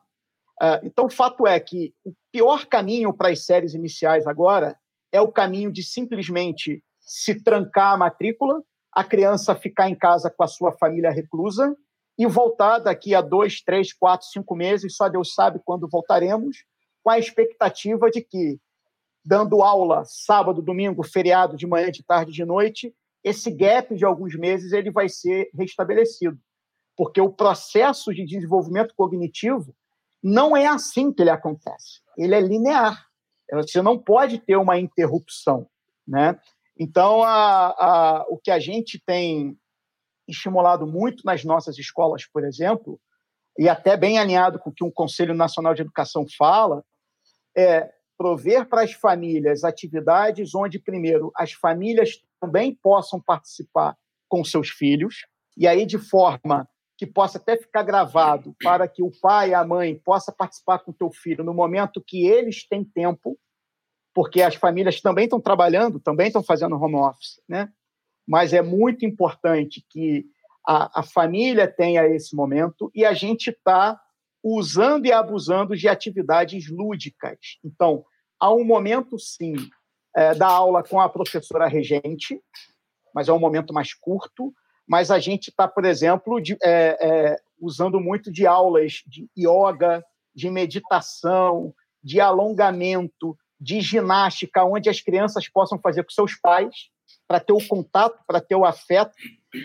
É, 0.61 0.81
então, 0.83 1.05
o 1.05 1.09
fato 1.09 1.45
é 1.45 1.59
que 1.59 1.93
o 2.05 2.13
pior 2.31 2.65
caminho 2.65 3.13
para 3.13 3.29
as 3.29 3.45
séries 3.45 3.73
iniciais 3.73 4.25
agora 4.25 4.77
é 5.11 5.19
o 5.19 5.31
caminho 5.31 5.71
de 5.71 5.83
simplesmente 5.83 6.81
se 7.01 7.43
trancar 7.43 7.93
a 7.93 7.97
matrícula, 7.97 8.61
a 8.93 9.03
criança 9.03 9.55
ficar 9.55 9.89
em 9.89 9.95
casa 9.95 10.29
com 10.29 10.43
a 10.43 10.47
sua 10.47 10.71
família 10.71 11.11
reclusa 11.11 11.75
e 12.19 12.27
voltar 12.27 12.79
daqui 12.79 13.15
a 13.15 13.21
dois, 13.21 13.61
três, 13.61 13.93
quatro, 13.93 14.27
cinco 14.27 14.53
meses, 14.53 14.97
só 14.97 15.07
Deus 15.07 15.33
sabe 15.33 15.61
quando 15.63 15.87
voltaremos, 15.87 16.65
com 17.01 17.09
a 17.09 17.17
expectativa 17.17 18.11
de 18.11 18.19
que, 18.21 18.59
dando 19.23 19.63
aula 19.63 20.03
sábado, 20.05 20.61
domingo, 20.61 21.01
feriado, 21.01 21.55
de 21.55 21.65
manhã, 21.65 21.89
de 21.89 22.03
tarde, 22.03 22.33
de 22.33 22.43
noite, 22.43 22.93
esse 23.23 23.49
gap 23.49 23.95
de 23.95 24.03
alguns 24.03 24.35
meses 24.35 24.73
ele 24.73 24.91
vai 24.91 25.07
ser 25.07 25.49
restabelecido. 25.53 26.37
Porque 26.97 27.21
o 27.21 27.31
processo 27.31 28.13
de 28.13 28.25
desenvolvimento 28.25 28.93
cognitivo 28.95 29.73
não 30.21 30.57
é 30.57 30.67
assim 30.67 31.13
que 31.13 31.21
ele 31.21 31.29
acontece. 31.29 32.01
Ele 32.17 32.35
é 32.35 32.41
linear. 32.41 33.05
Você 33.53 33.81
não 33.81 33.97
pode 33.97 34.39
ter 34.39 34.57
uma 34.57 34.77
interrupção. 34.77 35.69
Né? 36.05 36.37
Então, 36.77 37.23
a, 37.23 37.67
a, 37.69 38.25
o 38.27 38.37
que 38.37 38.51
a 38.51 38.59
gente 38.59 39.01
tem 39.05 39.57
estimulado 40.29 40.87
muito 40.87 41.23
nas 41.25 41.43
nossas 41.43 41.77
escolas, 41.77 42.25
por 42.25 42.43
exemplo, 42.45 42.99
e 43.57 43.67
até 43.67 43.97
bem 43.97 44.17
alinhado 44.17 44.59
com 44.59 44.69
o 44.69 44.73
que 44.73 44.83
um 44.83 44.91
Conselho 44.91 45.33
Nacional 45.33 45.73
de 45.73 45.81
Educação 45.81 46.25
fala, 46.37 46.83
é 47.57 47.91
prover 48.17 48.67
para 48.67 48.83
as 48.83 48.93
famílias 48.93 49.63
atividades 49.63 50.53
onde, 50.53 50.79
primeiro, 50.79 51.31
as 51.35 51.53
famílias 51.53 52.21
também 52.39 52.75
possam 52.75 53.19
participar 53.19 53.97
com 54.27 54.43
seus 54.43 54.69
filhos, 54.69 55.25
e 55.57 55.67
aí 55.67 55.85
de 55.85 55.97
forma 55.97 56.67
que 56.97 57.07
possa 57.07 57.37
até 57.37 57.55
ficar 57.57 57.83
gravado 57.83 58.53
para 58.61 58.87
que 58.87 59.01
o 59.01 59.09
pai 59.21 59.51
e 59.51 59.53
a 59.53 59.65
mãe 59.65 59.95
possa 59.95 60.33
participar 60.33 60.79
com 60.79 60.91
o 60.91 60.93
teu 60.93 61.09
filho 61.09 61.45
no 61.45 61.53
momento 61.53 62.03
que 62.05 62.27
eles 62.27 62.67
têm 62.67 62.83
tempo, 62.83 63.39
porque 64.13 64.41
as 64.41 64.55
famílias 64.55 64.99
também 64.99 65.23
estão 65.23 65.39
trabalhando, 65.39 65.99
também 65.99 66.27
estão 66.27 66.43
fazendo 66.43 66.75
home 66.75 66.95
office, 66.95 67.41
né? 67.47 67.71
Mas 68.29 68.53
é 68.53 68.61
muito 68.61 69.07
importante 69.07 69.83
que 69.89 70.23
a, 70.63 70.99
a 70.99 71.03
família 71.03 71.67
tenha 71.67 72.07
esse 72.07 72.35
momento 72.35 72.91
e 72.93 73.03
a 73.03 73.11
gente 73.11 73.49
está 73.49 73.99
usando 74.43 75.07
e 75.07 75.11
abusando 75.11 75.75
de 75.75 75.87
atividades 75.87 76.69
lúdicas. 76.69 77.39
Então, 77.65 78.05
há 78.39 78.53
um 78.53 78.63
momento, 78.63 79.17
sim, 79.17 79.55
é, 80.15 80.35
dar 80.35 80.49
aula 80.49 80.83
com 80.83 81.01
a 81.01 81.09
professora 81.09 81.67
regente, 81.67 82.39
mas 83.15 83.27
é 83.27 83.33
um 83.33 83.39
momento 83.39 83.73
mais 83.73 83.95
curto. 83.95 84.53
Mas 84.87 85.09
a 85.09 85.17
gente 85.17 85.49
está, 85.49 85.67
por 85.67 85.83
exemplo, 85.83 86.39
de, 86.39 86.55
é, 86.61 86.97
é, 87.01 87.35
usando 87.59 87.99
muito 87.99 88.31
de 88.31 88.45
aulas 88.45 89.01
de 89.07 89.27
yoga, 89.35 90.05
de 90.35 90.51
meditação, 90.51 91.73
de 92.03 92.21
alongamento, 92.21 93.35
de 93.59 93.81
ginástica, 93.81 94.63
onde 94.63 94.87
as 94.87 95.01
crianças 95.01 95.49
possam 95.49 95.79
fazer 95.79 96.03
com 96.03 96.11
seus 96.11 96.35
pais, 96.35 96.91
para 97.29 97.39
ter 97.39 97.53
o 97.53 97.67
contato, 97.67 98.19
para 98.25 98.41
ter 98.41 98.55
o 98.55 98.65
afeto 98.65 99.15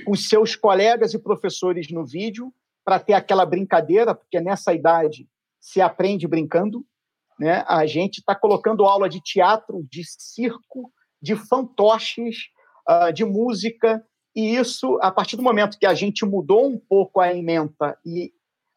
com 0.05 0.15
seus 0.15 0.55
colegas 0.55 1.15
e 1.15 1.19
professores 1.19 1.91
no 1.91 2.05
vídeo, 2.05 2.53
para 2.85 3.01
ter 3.01 3.15
aquela 3.15 3.47
brincadeira, 3.47 4.15
porque 4.15 4.39
nessa 4.39 4.75
idade 4.75 5.27
se 5.59 5.81
aprende 5.81 6.29
brincando. 6.29 6.85
Né? 7.41 7.65
A 7.67 7.87
gente 7.87 8.19
está 8.19 8.35
colocando 8.35 8.85
aula 8.85 9.09
de 9.09 9.19
teatro, 9.19 9.83
de 9.91 10.03
circo, 10.05 10.93
de 11.23 11.35
fantoches, 11.35 12.51
uh, 12.87 13.11
de 13.11 13.25
música, 13.25 14.05
e 14.37 14.57
isso, 14.57 14.99
a 15.01 15.11
partir 15.11 15.37
do 15.37 15.43
momento 15.43 15.79
que 15.79 15.87
a 15.87 15.95
gente 15.95 16.23
mudou 16.27 16.67
um 16.67 16.79
pouco 16.79 17.19
a 17.19 17.33
ementa 17.33 17.97
e 18.05 18.31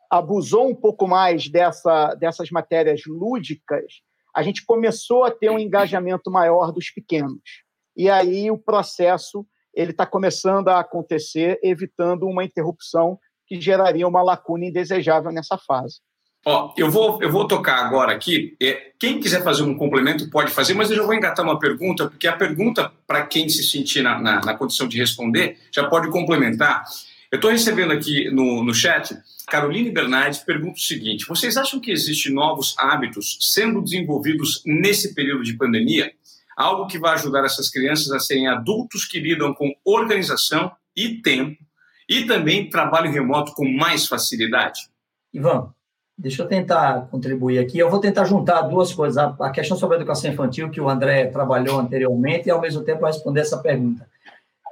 abusou 0.10 0.69
um 0.69 0.76
pouco 0.76 1.06
mais 1.06 1.50
dessa, 1.50 2.15
dessas 2.15 2.50
matérias 2.52 3.02
lúdicas, 3.06 4.02
a 4.34 4.41
gente 4.41 4.65
começou 4.65 5.26
a 5.26 5.32
ter 5.32 5.50
um 5.50 5.60
engajamento 5.60 6.32
maior 6.32 6.71
dos 6.71 6.89
pequenos. 6.89 7.66
E 7.97 8.10
aí 8.10 8.51
o 8.51 8.57
processo 8.57 9.45
ele 9.73 9.91
está 9.91 10.05
começando 10.05 10.69
a 10.69 10.79
acontecer, 10.79 11.60
evitando 11.63 12.27
uma 12.27 12.43
interrupção 12.43 13.19
que 13.45 13.60
geraria 13.60 14.07
uma 14.07 14.21
lacuna 14.21 14.65
indesejável 14.65 15.31
nessa 15.31 15.57
fase. 15.57 15.99
Ó, 16.45 16.73
eu 16.77 16.89
vou, 16.89 17.21
eu 17.21 17.31
vou 17.31 17.47
tocar 17.47 17.86
agora 17.86 18.13
aqui. 18.13 18.55
É, 18.62 18.91
quem 18.99 19.19
quiser 19.19 19.43
fazer 19.43 19.63
um 19.63 19.75
complemento 19.75 20.29
pode 20.29 20.51
fazer, 20.51 20.73
mas 20.73 20.89
eu 20.89 20.97
já 20.97 21.03
vou 21.03 21.13
engatar 21.13 21.43
uma 21.43 21.60
pergunta, 21.60 22.07
porque 22.07 22.27
a 22.27 22.33
pergunta, 22.33 22.91
para 23.05 23.25
quem 23.25 23.49
se 23.49 23.63
sentir 23.63 24.01
na, 24.01 24.19
na, 24.19 24.39
na, 24.41 24.53
condição 24.55 24.88
de 24.88 24.97
responder, 24.97 25.57
já 25.71 25.88
pode 25.88 26.10
complementar. 26.10 26.83
Eu 27.31 27.36
estou 27.36 27.51
recebendo 27.51 27.91
aqui 27.91 28.29
no, 28.31 28.63
no 28.63 28.73
chat, 28.73 29.17
Caroline 29.47 29.91
Bernardes 29.91 30.39
pergunta 30.39 30.77
o 30.77 30.81
seguinte: 30.81 31.25
vocês 31.27 31.57
acham 31.57 31.79
que 31.79 31.91
existem 31.91 32.33
novos 32.33 32.75
hábitos 32.77 33.38
sendo 33.41 33.81
desenvolvidos 33.81 34.62
nesse 34.65 35.13
período 35.13 35.43
de 35.43 35.53
pandemia? 35.53 36.13
Algo 36.58 36.88
que 36.88 36.98
vai 36.98 37.13
ajudar 37.13 37.46
essas 37.46 37.70
crianças 37.70 38.12
a 38.12 38.20
serem 38.20 38.48
adultos 38.48 39.06
que 39.06 39.20
lidam 39.20 39.54
com 39.54 39.74
organização 39.86 40.72
e 40.96 41.22
tempo 41.22 41.63
e 42.10 42.26
também 42.26 42.70
trabalho 42.70 43.12
remoto 43.12 43.54
com 43.54 43.70
mais 43.70 44.08
facilidade? 44.08 44.89
Ivan, 45.32 45.72
Deixa 46.20 46.41
eu 46.41 46.48
tentar 46.48 47.08
contribuir 47.12 47.60
aqui. 47.60 47.78
Eu 47.78 47.91
vou 47.91 48.00
tentar 48.00 48.26
juntar 48.26 48.63
duas 48.63 48.91
coisas. 48.91 49.17
A 49.17 49.52
questão 49.52 49.78
sobre 49.78 49.98
a 49.98 50.00
educação 50.00 50.32
infantil, 50.32 50.72
que 50.72 50.82
o 50.82 50.89
André 50.89 51.28
trabalhou 51.28 51.80
anteriormente, 51.80 52.48
e, 52.48 52.52
ao 52.52 52.60
mesmo 52.60 52.84
tempo, 52.84 53.06
responder 53.06 53.41
essa 53.41 53.60
pergunta. 53.60 54.08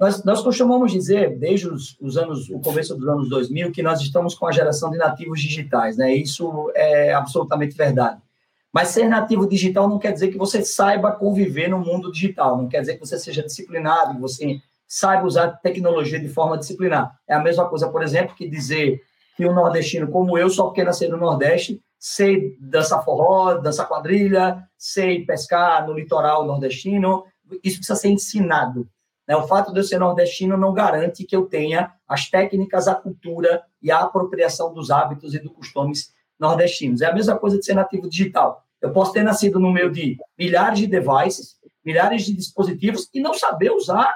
Nós, 0.02 0.24
nós 0.24 0.42
costumamos 0.42 0.92
dizer, 0.92 1.38
desde 1.38 1.70
os, 1.70 1.96
os, 2.02 2.18
anos, 2.18 2.50
o 2.50 2.60
começo 2.60 2.96
dos 2.96 3.08
anos 3.08 3.30
2000, 3.30 3.72
que 3.72 3.84
nós 3.84 4.02
estamos 4.02 4.34
com 4.34 4.48
a 4.48 4.52
geração 4.52 4.90
de 4.90 4.98
nativos 4.98 5.40
digitais. 5.40 5.98
Né? 5.98 6.16
Isso 6.16 6.72
é 6.74 7.14
absolutamente 7.14 7.78
verdade. 7.78 8.20
Mas 8.76 8.90
ser 8.90 9.08
nativo 9.08 9.48
digital 9.48 9.88
não 9.88 9.98
quer 9.98 10.12
dizer 10.12 10.28
que 10.28 10.38
você 10.38 10.62
saiba 10.62 11.14
conviver 11.14 11.70
no 11.70 11.80
mundo 11.80 12.12
digital, 12.12 12.58
não 12.58 12.68
quer 12.68 12.82
dizer 12.82 12.96
que 12.96 13.00
você 13.00 13.18
seja 13.18 13.42
disciplinado, 13.42 14.16
que 14.16 14.20
você 14.20 14.60
saiba 14.86 15.26
usar 15.26 15.48
tecnologia 15.64 16.20
de 16.20 16.28
forma 16.28 16.58
disciplinar. 16.58 17.18
É 17.26 17.34
a 17.34 17.40
mesma 17.40 17.70
coisa, 17.70 17.88
por 17.88 18.04
exemplo, 18.04 18.36
que 18.36 18.50
dizer 18.50 19.02
que 19.38 19.48
um 19.48 19.54
nordestino 19.54 20.12
como 20.12 20.38
eu, 20.38 20.50
só 20.50 20.66
porque 20.66 20.84
nasci 20.84 21.08
no 21.08 21.16
Nordeste, 21.16 21.82
sei 21.98 22.58
dançar 22.60 23.02
forró, 23.06 23.54
dançar 23.54 23.88
quadrilha, 23.88 24.62
sei 24.78 25.26
pescar 25.26 25.88
no 25.88 25.94
litoral 25.94 26.46
nordestino. 26.46 27.24
Isso 27.64 27.78
precisa 27.78 27.96
ser 27.96 28.10
ensinado. 28.10 28.90
Né? 29.26 29.38
O 29.38 29.48
fato 29.48 29.72
de 29.72 29.80
eu 29.80 29.86
ser 29.86 30.00
nordestino 30.00 30.58
não 30.58 30.74
garante 30.74 31.24
que 31.24 31.36
eu 31.36 31.46
tenha 31.46 31.94
as 32.06 32.30
técnicas, 32.30 32.90
a 32.90 32.96
cultura 32.96 33.64
e 33.82 33.90
a 33.90 34.00
apropriação 34.00 34.74
dos 34.74 34.92
hábitos 34.92 35.34
e 35.34 35.40
dos 35.40 35.54
costumes 35.54 36.14
nordestinos. 36.38 37.02
É 37.02 37.06
a 37.06 37.14
mesma 37.14 37.38
coisa 37.40 37.58
de 37.58 37.64
ser 37.64 37.74
nativo 37.74 38.10
digital. 38.10 38.65
Eu 38.86 38.92
posso 38.92 39.12
ter 39.12 39.24
nascido 39.24 39.60
no 39.60 39.74
meio 39.74 39.92
de 39.92 40.16
milhares 40.38 40.78
de 40.78 40.86
devices, 40.86 41.56
milhares 41.84 42.24
de 42.24 42.36
dispositivos 42.36 43.10
e 43.12 43.20
não 43.20 43.34
saber 43.34 43.72
usar, 43.72 44.16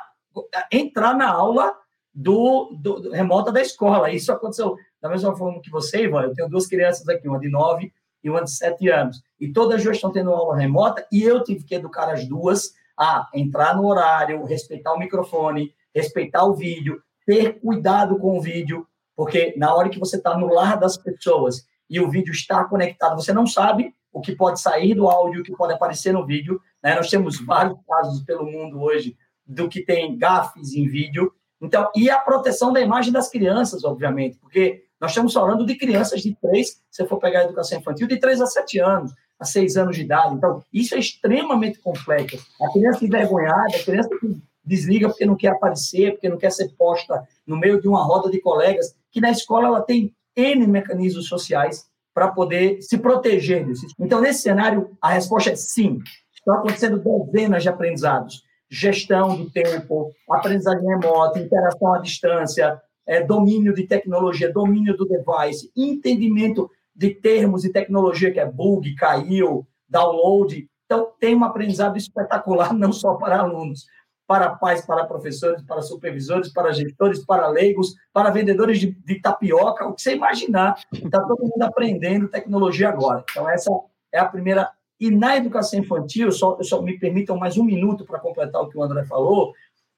entrar 0.72 1.16
na 1.18 1.28
aula 1.28 1.76
do, 2.14 2.78
do, 2.80 3.00
do 3.00 3.12
remota 3.12 3.52
da 3.52 3.62
escola. 3.62 4.12
Isso 4.12 4.32
aconteceu 4.32 4.76
da 5.02 5.10
mesma 5.10 5.36
forma 5.36 5.60
que 5.60 5.72
você, 5.72 6.04
Ivan, 6.04 6.22
eu 6.22 6.34
tenho 6.36 6.50
duas 6.50 6.68
crianças 6.68 7.08
aqui, 7.10 7.28
uma 7.28 7.40
de 7.40 7.50
9 7.50 7.92
e 8.24 8.30
uma 8.30 8.44
de 8.44 8.52
7 8.52 8.90
anos. 8.90 9.24
E 9.40 9.52
todas 9.52 9.78
as 9.78 9.84
duas 9.84 9.98
estão 9.98 10.12
tendo 10.12 10.32
aula 10.32 10.56
remota 10.56 11.04
e 11.12 11.24
eu 11.24 11.44
tive 11.44 11.64
que 11.64 11.74
educar 11.74 12.12
as 12.12 12.28
duas 12.28 12.72
a 12.96 13.28
entrar 13.34 13.76
no 13.76 13.88
horário, 13.88 14.46
respeitar 14.46 14.94
o 14.94 15.00
microfone, 15.00 15.74
respeitar 15.96 16.46
o 16.46 16.54
vídeo, 16.54 17.02
ter 17.26 17.60
cuidado 17.60 18.20
com 18.20 18.38
o 18.38 18.42
vídeo, 18.42 18.86
porque 19.16 19.56
na 19.58 19.74
hora 19.74 19.90
que 19.90 20.00
você 20.00 20.18
está 20.18 20.38
no 20.38 20.54
lar 20.54 20.80
das 20.80 20.96
pessoas 20.96 21.66
e 21.90 22.00
o 22.00 22.08
vídeo 22.08 22.32
está 22.32 22.64
conectado, 22.66 23.16
você 23.16 23.34
não 23.34 23.48
sabe 23.48 23.96
o 24.12 24.22
que 24.22 24.36
pode 24.36 24.60
sair 24.60 24.94
do 24.96 25.10
áudio, 25.10 25.42
o 25.42 25.44
que 25.44 25.56
pode 25.56 25.74
aparecer 25.74 26.14
no 26.14 26.26
vídeo. 26.26 26.62
Né? 26.84 26.96
Nós 26.96 27.10
temos 27.10 27.40
vários 27.40 27.78
casos 27.88 28.24
pelo 28.24 28.46
mundo 28.46 28.82
hoje 28.82 29.16
do 29.46 29.68
que 29.68 29.82
tem 29.82 30.18
gafes 30.18 30.74
em 30.74 30.88
vídeo. 30.88 31.34
Então, 31.62 31.90
e 31.96 32.10
a 32.10 32.20
proteção 32.20 32.72
da 32.72 32.82
imagem 32.82 33.12
das 33.12 33.30
crianças, 33.30 33.84
obviamente, 33.84 34.38
porque 34.38 34.84
nós 35.00 35.12
estamos 35.12 35.34
falando 35.34 35.66
de 35.66 35.76
crianças 35.76 36.22
de 36.22 36.36
3, 36.36 36.82
se 36.90 37.06
for 37.06 37.20
pegar 37.20 37.40
a 37.40 37.44
educação 37.46 37.80
infantil, 37.80 38.08
de 38.08 38.18
3 38.18 38.42
a 38.42 38.46
7 38.46 38.80
anos, 38.80 39.14
a 39.40 39.46
6 39.46 39.78
anos 39.78 39.96
de 39.96 40.04
idade. 40.04 40.36
Então, 40.36 40.64
isso 40.74 40.96
é 40.96 41.00
extremamente 41.00 41.80
complexo. 41.80 42.46
A 42.62 42.72
criança 42.72 43.06
envergonhada, 43.06 43.76
a 43.76 43.84
criança 43.84 44.10
que 44.20 44.42
desliga 44.64 45.10
porque 45.10 45.26
não 45.26 45.36
quer 45.36 45.50
aparecer, 45.50 46.12
porque 46.12 46.30
não 46.30 46.38
quer 46.38 46.52
ser 46.52 46.70
posta 46.78 47.28
no 47.48 47.58
meio 47.58 47.82
de 47.82 47.88
uma 47.88 48.04
roda 48.04 48.30
de 48.30 48.40
colegas, 48.40 48.96
que 49.12 49.22
na 49.22 49.32
escola 49.32 49.68
ela 49.68 49.82
tem 49.82 50.14
N 50.36 50.68
mecanismos 50.68 51.28
sociais 51.28 51.89
para 52.14 52.30
poder 52.30 52.82
se 52.82 52.98
proteger 52.98 53.66
disso. 53.66 53.88
Então, 54.00 54.22
nesse 54.22 54.42
cenário, 54.42 54.92
a 55.02 55.10
resposta 55.10 55.52
é 55.52 55.56
sim. 55.56 56.00
Estão 56.34 56.56
acontecendo 56.56 57.02
dezenas 57.32 57.64
de 57.64 57.70
aprendizados. 57.70 58.44
Gestão 58.70 59.36
do 59.36 59.50
tempo, 59.50 60.12
aprendizagem 60.30 60.86
remota, 60.86 61.40
interação 61.40 61.94
à 61.94 62.00
distância, 62.00 62.80
é, 63.08 63.24
domínio 63.24 63.74
de 63.74 63.88
tecnologia, 63.88 64.54
domínio 64.54 64.96
do 64.96 65.08
device, 65.08 65.72
entendimento 65.76 66.70
de 66.96 67.10
termos 67.10 67.66
e 67.66 67.72
tecnologia, 67.72 68.32
que 68.32 68.40
é 68.40 68.46
bug, 68.46 68.94
caiu, 68.96 69.66
download. 69.88 70.68
Então, 70.86 71.12
tem 71.20 71.36
um 71.36 71.44
aprendizado 71.44 71.98
espetacular, 71.98 72.74
não 72.76 72.92
só 72.92 73.16
para 73.16 73.40
alunos, 73.40 73.86
para 74.30 74.52
pais, 74.52 74.86
para 74.86 75.06
professores, 75.06 75.64
para 75.64 75.82
supervisores, 75.82 76.54
para 76.54 76.72
gestores, 76.72 77.26
para 77.26 77.48
leigos, 77.48 77.96
para 78.14 78.30
vendedores 78.30 78.80
de, 78.80 78.92
de 78.92 79.20
tapioca, 79.20 79.88
o 79.88 79.96
que 79.96 80.04
você 80.04 80.14
imaginar. 80.14 80.80
Está 80.94 81.20
todo 81.24 81.42
mundo 81.42 81.64
aprendendo 81.64 82.28
tecnologia 82.28 82.90
agora. 82.90 83.26
Então, 83.32 83.50
essa 83.50 83.72
é 84.14 84.20
a 84.20 84.26
primeira. 84.26 84.70
E 85.00 85.10
na 85.10 85.36
educação 85.36 85.80
infantil, 85.80 86.32
só, 86.32 86.62
só 86.62 86.80
me 86.80 87.00
permitam 87.00 87.38
mais 87.38 87.58
um 87.58 87.64
minuto 87.64 88.06
para 88.06 88.20
completar 88.20 88.62
o 88.62 88.70
que 88.70 88.78
o 88.78 88.84
André 88.84 89.04
falou, 89.04 89.52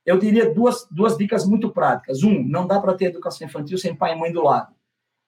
eu 0.06 0.17
diria 0.17 0.54
duas, 0.54 0.88
duas 0.89 1.17
dicas 1.17 1.46
muito 1.46 1.70
práticas. 1.70 2.24
Um, 2.24 2.41
não 2.41 2.65
dá 2.65 2.80
para 2.80 2.94
ter 2.94 3.08
educação 3.08 3.46
infantil 3.46 3.78
sem 3.78 3.94
pai 3.94 4.13
e 4.13 4.15
mãe 4.17 4.32
do 4.32 4.41
lado. 4.41 4.74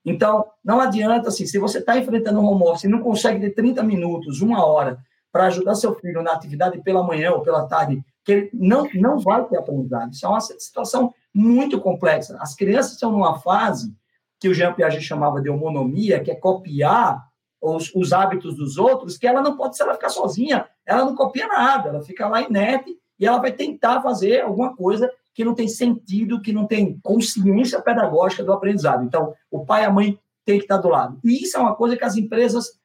Então, 0.05 0.45
não 0.63 0.79
adianta, 0.79 1.27
assim, 1.27 1.45
se 1.45 1.59
você 1.59 1.79
está 1.79 1.97
enfrentando 1.97 2.39
um 2.39 2.45
home 2.45 2.63
office 2.63 2.85
e 2.85 2.87
não 2.87 3.01
consegue 3.01 3.41
ter 3.41 3.49
30 3.49 3.83
minutos, 3.83 4.39
uma 4.39 4.65
hora, 4.65 4.97
para 5.29 5.47
ajudar 5.47 5.75
seu 5.75 5.93
filho 5.93 6.23
na 6.23 6.31
atividade 6.31 6.81
pela 6.81 7.03
manhã 7.03 7.31
ou 7.31 7.41
pela 7.41 7.67
tarde, 7.67 8.01
que 8.23 8.31
ele 8.31 8.49
não, 8.53 8.87
não 8.95 9.19
vai 9.19 9.43
ter 9.45 9.57
aprendizado. 9.57 10.11
Isso 10.11 10.25
é 10.25 10.29
uma 10.29 10.41
situação 10.41 11.13
muito 11.33 11.79
complexa. 11.79 12.37
As 12.39 12.55
crianças 12.55 12.93
estão 12.93 13.11
numa 13.11 13.39
fase 13.39 13.95
que 14.39 14.49
o 14.49 14.53
Jean 14.53 14.73
Piaget 14.73 15.01
chamava 15.01 15.41
de 15.41 15.49
homonomia, 15.49 16.19
que 16.21 16.31
é 16.31 16.35
copiar 16.35 17.23
os, 17.61 17.93
os 17.95 18.11
hábitos 18.11 18.55
dos 18.55 18.77
outros, 18.77 19.17
que 19.17 19.25
ela 19.25 19.41
não 19.41 19.55
pode, 19.55 19.75
se 19.75 19.81
ela 19.81 19.93
ficar 19.93 20.09
sozinha, 20.09 20.67
ela 20.85 21.05
não 21.05 21.15
copia 21.15 21.47
nada, 21.47 21.89
ela 21.89 22.01
fica 22.01 22.27
lá 22.27 22.41
inerte 22.41 22.93
e 23.17 23.25
ela 23.25 23.39
vai 23.39 23.53
tentar 23.53 24.01
fazer 24.01 24.41
alguma 24.41 24.75
coisa 24.75 25.09
que 25.33 25.45
não 25.45 25.55
tem 25.55 25.67
sentido, 25.67 26.41
que 26.41 26.53
não 26.53 26.67
tem 26.67 26.99
consciência 27.01 27.81
pedagógica 27.81 28.43
do 28.43 28.53
aprendizado. 28.53 29.03
Então, 29.03 29.33
o 29.49 29.65
pai 29.65 29.83
e 29.83 29.85
a 29.85 29.91
mãe 29.91 30.19
têm 30.45 30.59
que 30.59 30.65
estar 30.65 30.77
do 30.77 30.89
lado. 30.89 31.19
E 31.23 31.43
isso 31.43 31.57
é 31.57 31.59
uma 31.59 31.75
coisa 31.75 31.95
que 31.95 32.03
as 32.03 32.15
empresas 32.15 32.79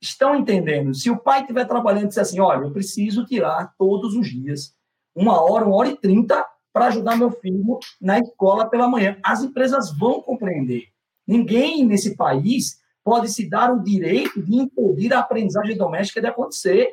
estão 0.00 0.34
entendendo. 0.34 0.94
Se 0.94 1.10
o 1.10 1.18
pai 1.18 1.40
estiver 1.40 1.66
trabalhando 1.66 2.04
e 2.04 2.08
disser 2.08 2.22
assim, 2.22 2.40
olha, 2.40 2.64
eu 2.64 2.72
preciso 2.72 3.26
tirar 3.26 3.74
todos 3.76 4.14
os 4.14 4.28
dias 4.28 4.74
uma 5.14 5.42
hora, 5.42 5.64
uma 5.64 5.76
hora 5.76 5.88
e 5.88 5.96
trinta 5.96 6.44
para 6.72 6.86
ajudar 6.86 7.16
meu 7.16 7.30
filho 7.30 7.78
na 8.00 8.18
escola 8.18 8.68
pela 8.68 8.88
manhã. 8.88 9.16
As 9.24 9.42
empresas 9.42 9.96
vão 9.96 10.20
compreender. 10.20 10.84
Ninguém 11.26 11.84
nesse 11.84 12.16
país 12.16 12.80
pode 13.04 13.28
se 13.28 13.48
dar 13.48 13.72
o 13.72 13.82
direito 13.82 14.42
de 14.42 14.56
impedir 14.56 15.12
a 15.12 15.20
aprendizagem 15.20 15.76
doméstica 15.76 16.20
de 16.20 16.26
acontecer. 16.26 16.88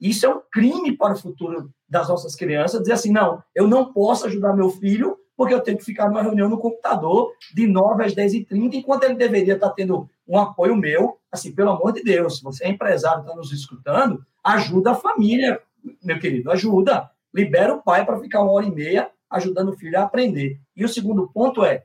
Isso 0.00 0.26
é 0.26 0.28
um 0.28 0.40
crime 0.52 0.96
para 0.96 1.14
o 1.14 1.18
futuro 1.18 1.70
das 1.88 2.08
nossas 2.08 2.34
crianças, 2.34 2.80
dizer 2.80 2.92
assim, 2.92 3.12
não, 3.12 3.42
eu 3.54 3.66
não 3.66 3.92
posso 3.92 4.26
ajudar 4.26 4.54
meu 4.54 4.70
filho 4.70 5.16
porque 5.36 5.52
eu 5.52 5.60
tenho 5.60 5.76
que 5.76 5.84
ficar 5.84 6.08
numa 6.08 6.22
reunião 6.22 6.48
no 6.48 6.58
computador 6.58 7.32
de 7.54 7.66
9 7.66 8.04
às 8.04 8.14
10 8.14 8.34
e 8.34 8.44
30 8.44 8.76
enquanto 8.76 9.04
ele 9.04 9.14
deveria 9.14 9.54
estar 9.54 9.70
tendo 9.70 10.08
um 10.26 10.38
apoio 10.38 10.74
meu. 10.74 11.18
Assim, 11.30 11.54
pelo 11.54 11.70
amor 11.70 11.92
de 11.92 12.02
Deus, 12.02 12.38
se 12.38 12.42
você 12.42 12.64
é 12.64 12.70
empresário 12.70 13.20
está 13.20 13.34
nos 13.34 13.52
escutando, 13.52 14.24
ajuda 14.42 14.92
a 14.92 14.94
família, 14.94 15.60
meu 16.02 16.18
querido, 16.18 16.50
ajuda. 16.50 17.10
Libera 17.36 17.74
o 17.74 17.82
pai 17.82 18.02
para 18.06 18.18
ficar 18.18 18.40
uma 18.40 18.52
hora 18.52 18.64
e 18.64 18.70
meia 18.70 19.10
ajudando 19.30 19.68
o 19.68 19.76
filho 19.76 19.98
a 19.98 20.04
aprender. 20.04 20.58
E 20.74 20.86
o 20.86 20.88
segundo 20.88 21.28
ponto 21.28 21.62
é, 21.62 21.84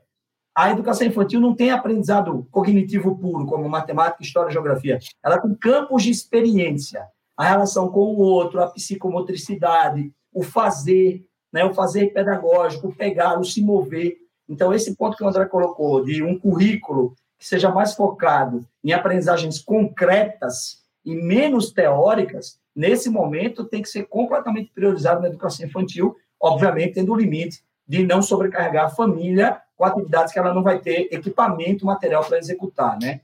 a 0.54 0.70
educação 0.70 1.06
infantil 1.06 1.40
não 1.40 1.54
tem 1.54 1.70
aprendizado 1.70 2.48
cognitivo 2.50 3.18
puro, 3.18 3.44
como 3.44 3.68
matemática, 3.68 4.22
história, 4.22 4.50
geografia. 4.50 4.98
Ela 5.22 5.38
tem 5.38 5.54
campos 5.54 6.04
de 6.04 6.10
experiência. 6.10 7.06
A 7.36 7.44
relação 7.44 7.90
com 7.90 8.00
o 8.00 8.18
outro, 8.18 8.62
a 8.62 8.68
psicomotricidade, 8.68 10.10
o 10.32 10.42
fazer, 10.42 11.26
né, 11.52 11.62
o 11.66 11.74
fazer 11.74 12.14
pedagógico, 12.14 12.94
pegar, 12.94 13.38
o 13.38 13.44
se 13.44 13.62
mover. 13.62 14.16
Então, 14.48 14.72
esse 14.72 14.96
ponto 14.96 15.18
que 15.18 15.24
o 15.24 15.28
André 15.28 15.44
colocou, 15.44 16.02
de 16.02 16.22
um 16.22 16.38
currículo 16.38 17.14
que 17.38 17.46
seja 17.46 17.70
mais 17.70 17.94
focado 17.94 18.66
em 18.82 18.92
aprendizagens 18.92 19.58
concretas 19.58 20.81
e 21.04 21.14
menos 21.14 21.72
teóricas, 21.72 22.60
nesse 22.74 23.10
momento 23.10 23.64
tem 23.64 23.82
que 23.82 23.88
ser 23.88 24.04
completamente 24.04 24.70
priorizado 24.72 25.20
na 25.20 25.28
educação 25.28 25.66
infantil, 25.66 26.16
obviamente 26.40 26.94
tendo 26.94 27.12
o 27.12 27.16
limite 27.16 27.62
de 27.86 28.04
não 28.06 28.22
sobrecarregar 28.22 28.86
a 28.86 28.90
família 28.90 29.60
com 29.76 29.84
atividades 29.84 30.32
que 30.32 30.38
ela 30.38 30.54
não 30.54 30.62
vai 30.62 30.80
ter 30.80 31.08
equipamento, 31.12 31.84
material 31.84 32.24
para 32.24 32.38
executar, 32.38 32.98
né? 33.00 33.20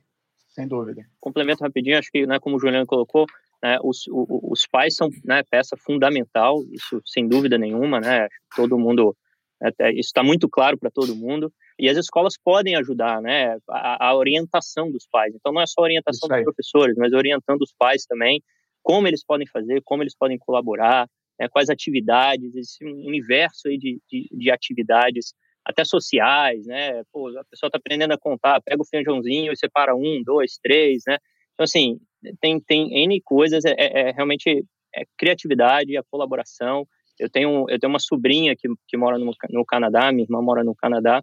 Sem 0.48 0.66
dúvida. 0.66 1.06
Complemento 1.20 1.62
rapidinho, 1.62 1.98
acho 1.98 2.10
que, 2.10 2.26
né, 2.26 2.40
como 2.40 2.56
o 2.56 2.58
Juliano 2.58 2.86
colocou, 2.86 3.26
né, 3.62 3.78
os, 3.82 4.04
os 4.08 4.66
pais 4.66 4.96
são 4.96 5.08
né, 5.24 5.42
peça 5.48 5.76
fundamental, 5.76 6.62
isso 6.70 7.00
sem 7.04 7.28
dúvida 7.28 7.56
nenhuma, 7.56 8.00
né? 8.00 8.28
Todo 8.56 8.78
mundo, 8.78 9.16
é, 9.62 9.90
isso 9.92 10.08
está 10.08 10.22
muito 10.22 10.48
claro 10.48 10.76
para 10.76 10.90
todo 10.90 11.14
mundo. 11.14 11.52
E 11.78 11.88
as 11.88 11.96
escolas 11.96 12.34
podem 12.36 12.74
ajudar, 12.76 13.22
né? 13.22 13.56
A, 13.70 14.08
a, 14.08 14.16
orientação 14.16 14.90
dos 14.90 15.06
pais. 15.10 15.34
Então 15.34 15.52
não 15.52 15.60
é 15.60 15.66
só 15.66 15.80
a 15.80 15.84
orientação 15.84 16.28
dos 16.28 16.42
professores, 16.42 16.96
mas 16.96 17.12
orientando 17.12 17.62
os 17.62 17.72
pais 17.72 18.04
também, 18.04 18.42
como 18.82 19.06
eles 19.06 19.24
podem 19.24 19.46
fazer, 19.46 19.80
como 19.84 20.02
eles 20.02 20.16
podem 20.16 20.38
colaborar, 20.38 21.08
né, 21.38 21.48
quais 21.48 21.70
atividades, 21.70 22.54
esse 22.56 22.84
universo 22.84 23.68
aí 23.68 23.78
de, 23.78 24.00
de, 24.10 24.28
de 24.32 24.50
atividades 24.50 25.34
até 25.64 25.84
sociais, 25.84 26.66
né? 26.66 27.02
Pô, 27.12 27.28
a 27.28 27.44
pessoa 27.44 27.68
está 27.68 27.78
aprendendo 27.78 28.12
a 28.12 28.18
contar, 28.18 28.60
pega 28.62 28.82
o 28.82 28.86
feijãozinho 28.86 29.52
e 29.52 29.56
separa 29.56 29.94
um, 29.94 30.22
dois, 30.24 30.58
três, 30.62 31.02
né? 31.06 31.18
Então, 31.52 31.64
assim, 31.64 32.00
tem, 32.40 32.58
tem 32.60 33.04
N 33.04 33.20
coisas, 33.20 33.64
é, 33.64 33.74
é, 33.76 34.00
é 34.00 34.12
realmente 34.12 34.64
é 34.94 35.04
criatividade, 35.16 35.96
a 35.96 36.02
colaboração. 36.10 36.86
Eu 37.18 37.28
tenho, 37.28 37.66
eu 37.68 37.78
tenho 37.78 37.92
uma 37.92 37.98
sobrinha 38.00 38.56
que, 38.56 38.68
que 38.86 38.96
mora 38.96 39.18
no, 39.18 39.30
no 39.50 39.64
Canadá, 39.64 40.10
minha 40.10 40.24
irmã 40.24 40.40
mora 40.40 40.64
no 40.64 40.74
Canadá, 40.74 41.18
é, 41.18 41.22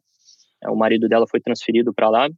o 0.69 0.75
marido 0.75 1.07
dela 1.07 1.25
foi 1.29 1.39
transferido 1.39 1.93
para 1.93 2.09
lá, 2.09 2.29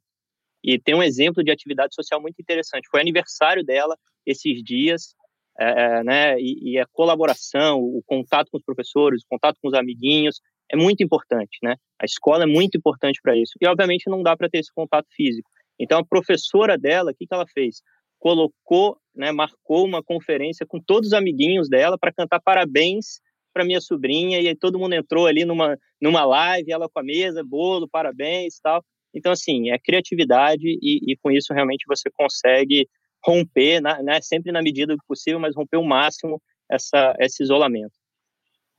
e 0.64 0.80
tem 0.80 0.96
um 0.96 1.04
exemplo 1.04 1.44
de 1.44 1.52
atividade 1.52 1.94
social 1.96 2.22
muito 2.22 2.42
interessante. 2.42 2.88
Foi 2.90 3.00
aniversário 3.00 3.64
dela 3.64 3.96
esses 4.26 4.62
dias, 4.64 5.16
é, 5.60 5.70
é, 5.70 6.04
né, 6.04 6.40
e, 6.40 6.74
e, 6.74 6.80
a 6.80 6.86
colaboração, 6.92 7.80
o 7.80 8.02
contato 8.06 8.50
com 8.52 8.58
os 8.58 8.64
professores, 8.64 9.24
o 9.24 9.28
contato 9.30 9.58
com 9.62 9.70
os 9.70 9.74
amiguinhos, 9.74 10.40
é 10.70 10.76
muito 10.76 11.02
importante, 11.02 11.58
né? 11.64 11.76
A 12.00 12.06
escola 12.06 12.44
é 12.44 12.46
muito 12.46 12.78
importante 12.78 13.20
para 13.24 13.36
isso. 13.38 13.54
E, 13.62 13.66
obviamente, 13.66 14.10
não 14.10 14.22
dá 14.22 14.36
para 14.36 14.50
ter 14.50 14.60
esse 14.60 14.74
contato 14.74 15.08
físico. 15.16 15.50
Então, 15.80 16.00
a 16.00 16.06
professora 16.06 16.78
dela, 16.78 17.12
o 17.12 17.16
que, 17.16 17.26
que 17.26 17.34
ela 17.34 17.46
fez? 17.48 17.82
Colocou, 18.20 18.98
né, 19.16 19.32
marcou 19.32 19.86
uma 19.86 20.04
conferência 20.04 20.66
com 20.68 20.80
todos 20.80 21.08
os 21.08 21.14
amiguinhos 21.14 21.70
dela 21.70 21.98
para 21.98 22.12
cantar 22.12 22.42
parabéns 22.42 23.22
para 23.58 23.66
minha 23.66 23.82
sobrinha, 23.82 24.40
e 24.40 24.48
aí 24.48 24.56
todo 24.56 24.78
mundo 24.78 24.94
entrou 24.94 25.26
ali 25.26 25.44
numa, 25.44 25.76
numa 26.00 26.24
live, 26.24 26.72
ela 26.72 26.88
com 26.88 27.00
a 27.00 27.04
mesa, 27.04 27.44
bolo, 27.44 27.90
parabéns 27.90 28.60
tal. 28.62 28.86
Então, 29.16 29.32
assim, 29.32 29.72
é 29.72 29.80
criatividade 29.80 30.68
e, 30.68 31.12
e 31.12 31.18
com 31.18 31.32
isso 31.32 31.54
realmente 31.56 31.86
você 31.88 32.08
consegue 32.12 32.88
romper, 33.26 33.82
né, 33.82 34.22
sempre 34.22 34.52
na 34.52 34.62
medida 34.62 34.96
do 34.96 35.02
possível, 35.08 35.40
mas 35.40 35.56
romper 35.56 35.78
o 35.78 35.84
máximo 35.84 36.40
essa, 36.70 37.16
esse 37.20 37.42
isolamento. 37.42 37.94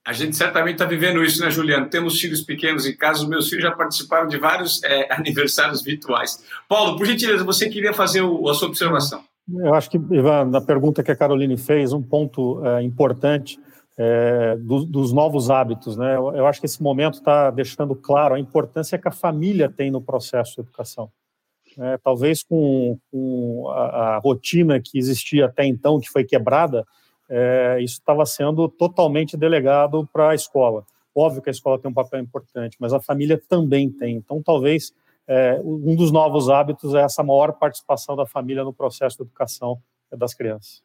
A 0.06 0.12
gente 0.12 0.36
certamente 0.36 0.74
está 0.74 0.84
vivendo 0.84 1.24
isso, 1.24 1.42
né, 1.42 1.50
Juliano? 1.50 1.90
Temos 1.90 2.20
filhos 2.20 2.40
pequenos 2.40 2.86
em 2.86 2.96
casa, 2.96 3.24
os 3.24 3.28
meus 3.28 3.48
filhos 3.48 3.64
já 3.64 3.72
participaram 3.72 4.28
de 4.28 4.38
vários 4.38 4.80
é, 4.84 5.08
aniversários 5.12 5.82
virtuais. 5.82 6.40
Paulo, 6.68 6.96
por 6.96 7.04
gentileza, 7.04 7.42
você 7.42 7.68
queria 7.68 7.92
fazer 7.92 8.22
o, 8.22 8.48
a 8.48 8.54
sua 8.54 8.68
observação? 8.68 9.24
Eu 9.48 9.74
acho 9.74 9.90
que, 9.90 9.96
Ivan, 9.96 10.44
na 10.44 10.60
pergunta 10.60 11.02
que 11.02 11.10
a 11.10 11.16
Caroline 11.16 11.56
fez, 11.56 11.92
um 11.92 12.02
ponto 12.02 12.64
é, 12.64 12.82
importante 12.82 13.58
é, 13.98 14.56
do, 14.56 14.84
dos 14.84 15.12
novos 15.12 15.50
hábitos, 15.50 15.96
né? 15.96 16.14
Eu, 16.14 16.32
eu 16.32 16.46
acho 16.46 16.60
que 16.60 16.66
esse 16.66 16.80
momento 16.80 17.14
está 17.14 17.50
deixando 17.50 17.96
claro 17.96 18.36
a 18.36 18.38
importância 18.38 18.96
que 18.96 19.08
a 19.08 19.12
família 19.12 19.68
tem 19.68 19.90
no 19.90 20.00
processo 20.00 20.54
de 20.54 20.60
educação. 20.60 21.10
É, 21.76 21.98
talvez 21.98 22.44
com, 22.44 22.96
com 23.10 23.68
a, 23.70 24.14
a, 24.14 24.18
rotina 24.18 24.80
que 24.80 24.98
existia 24.98 25.46
até 25.46 25.66
então, 25.66 25.98
que 25.98 26.08
foi 26.08 26.24
quebrada, 26.24 26.86
é, 27.28 27.78
isso 27.80 27.94
estava 27.94 28.24
sendo 28.24 28.68
totalmente 28.68 29.36
delegado 29.36 30.08
para 30.12 30.30
a 30.30 30.34
escola. 30.34 30.84
Óbvio 31.14 31.42
que 31.42 31.50
a 31.50 31.52
escola 31.52 31.78
tem 31.78 31.90
um 31.90 31.94
papel 31.94 32.20
importante, 32.20 32.76
mas 32.78 32.92
a 32.92 33.00
família 33.00 33.40
também 33.48 33.90
tem. 33.90 34.14
Então, 34.14 34.40
talvez 34.40 34.92
é, 35.26 35.60
um 35.64 35.96
dos 35.96 36.12
novos 36.12 36.48
hábitos 36.48 36.94
é 36.94 37.00
essa 37.00 37.24
maior 37.24 37.52
participação 37.52 38.14
da 38.14 38.24
família 38.24 38.62
no 38.62 38.72
processo 38.72 39.16
de 39.16 39.22
educação 39.24 39.78
das 40.16 40.34
crianças. 40.34 40.82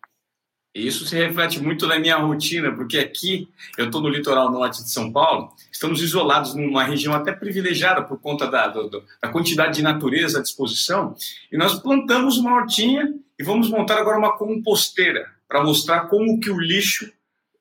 Isso 0.73 1.05
se 1.05 1.15
reflete 1.15 1.62
muito 1.62 1.86
na 1.86 1.99
minha 1.99 2.17
rotina, 2.17 2.71
porque 2.71 2.97
aqui 2.97 3.47
eu 3.77 3.86
estou 3.86 4.01
no 4.01 4.09
litoral 4.09 4.51
norte 4.51 4.81
de 4.81 4.89
São 4.89 5.12
Paulo, 5.12 5.53
estamos 5.71 6.01
isolados 6.01 6.55
numa 6.55 6.83
região 6.83 7.13
até 7.13 7.31
privilegiada 7.31 8.01
por 8.01 8.19
conta 8.19 8.47
da, 8.47 8.67
da 8.67 9.29
quantidade 9.29 9.75
de 9.75 9.83
natureza 9.83 10.39
à 10.39 10.41
disposição, 10.41 11.15
e 11.51 11.57
nós 11.57 11.79
plantamos 11.79 12.38
uma 12.38 12.55
hortinha 12.55 13.13
e 13.38 13.43
vamos 13.43 13.69
montar 13.69 13.99
agora 13.99 14.17
uma 14.17 14.36
composteira 14.36 15.27
para 15.47 15.63
mostrar 15.63 16.07
como 16.07 16.39
que 16.39 16.49
o 16.49 16.59
lixo 16.59 17.12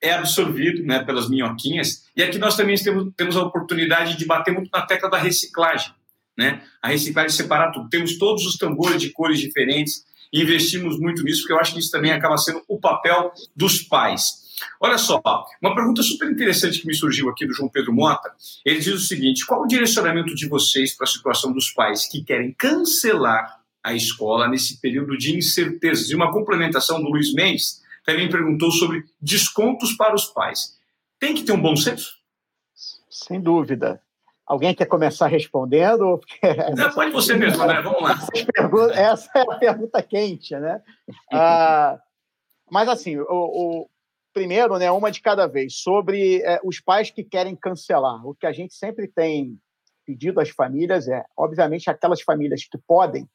é 0.01 0.13
absorvido 0.13 0.83
né, 0.83 1.05
pelas 1.05 1.29
minhoquinhas. 1.29 2.09
E 2.17 2.23
aqui 2.23 2.39
nós 2.39 2.57
também 2.57 2.77
temos, 2.77 3.13
temos 3.17 3.37
a 3.37 3.43
oportunidade 3.43 4.17
de 4.17 4.25
bater 4.25 4.53
muito 4.53 4.71
na 4.73 4.83
tecla 4.83 5.09
da 5.09 5.19
reciclagem. 5.19 5.93
Né? 6.37 6.63
A 6.81 6.89
reciclagem 6.89 7.31
separar 7.31 7.71
tudo. 7.71 7.89
Temos 7.89 8.19
todos 8.19 8.45
os 8.45 8.57
tambores 8.57 9.01
de 9.01 9.11
cores 9.11 9.39
diferentes, 9.39 10.05
investimos 10.33 10.99
muito 10.99 11.23
nisso, 11.23 11.43
porque 11.43 11.53
eu 11.53 11.61
acho 11.61 11.75
que 11.75 11.81
isso 11.81 11.91
também 11.91 12.13
acaba 12.13 12.39
sendo 12.39 12.63
o 12.67 12.79
papel 12.79 13.33
dos 13.55 13.83
pais. 13.83 14.43
Olha 14.81 14.99
só, 14.99 15.21
uma 15.61 15.75
pergunta 15.75 16.03
super 16.03 16.31
interessante 16.31 16.81
que 16.81 16.87
me 16.87 16.95
surgiu 16.95 17.29
aqui 17.29 17.47
do 17.47 17.53
João 17.53 17.69
Pedro 17.69 17.93
Mota. 17.93 18.33
Ele 18.65 18.79
diz 18.79 18.95
o 18.95 18.99
seguinte: 18.99 19.45
qual 19.45 19.63
o 19.63 19.67
direcionamento 19.67 20.35
de 20.35 20.49
vocês 20.49 20.95
para 20.95 21.05
a 21.05 21.11
situação 21.11 21.53
dos 21.53 21.71
pais 21.71 22.07
que 22.07 22.23
querem 22.23 22.53
cancelar 22.53 23.61
a 23.83 23.95
escola 23.95 24.49
nesse 24.49 24.81
período 24.81 25.17
de 25.19 25.37
incertezas? 25.37 26.11
E 26.11 26.15
uma 26.15 26.33
complementação 26.33 27.03
do 27.03 27.09
Luiz 27.09 27.33
Mendes 27.35 27.83
também 28.05 28.29
perguntou 28.29 28.71
sobre 28.71 29.05
descontos 29.21 29.95
para 29.95 30.15
os 30.15 30.27
pais. 30.27 30.79
Tem 31.19 31.35
que 31.35 31.43
ter 31.43 31.53
um 31.53 31.61
bom 31.61 31.77
senso? 31.77 32.17
Sem 33.09 33.41
dúvida. 33.41 34.01
Alguém 34.53 34.75
quer 34.75 34.85
começar 34.85 35.29
respondendo? 35.29 36.21
Não, 36.77 36.93
pode 36.93 37.11
você 37.11 37.35
mesmo, 37.35 37.65
né? 37.65 37.81
Vamos 37.81 38.03
lá. 38.03 38.19
Essa 38.95 39.31
é 39.35 39.41
a 39.41 39.57
pergunta 39.57 40.03
quente, 40.03 40.55
né? 40.55 40.83
Ah, 41.33 41.99
mas, 42.71 42.87
assim, 42.87 43.17
o, 43.17 43.25
o, 43.31 43.91
primeiro, 44.31 44.77
né, 44.77 44.91
uma 44.91 45.11
de 45.11 45.23
cada 45.23 45.47
vez, 45.47 45.77
sobre 45.77 46.43
é, 46.43 46.61
os 46.63 46.79
pais 46.79 47.11
que 47.11 47.25
querem 47.25 47.57
cancelar. 47.57 48.27
O 48.27 48.35
que 48.35 48.45
a 48.45 48.53
gente 48.53 48.75
sempre 48.75 49.09
tem 49.09 49.59
pedido 50.05 50.39
às 50.39 50.51
famílias 50.51 51.09
é, 51.09 51.25
obviamente, 51.35 51.89
aquelas 51.89 52.21
famílias 52.21 52.67
que 52.71 52.77
podem, 52.77 53.27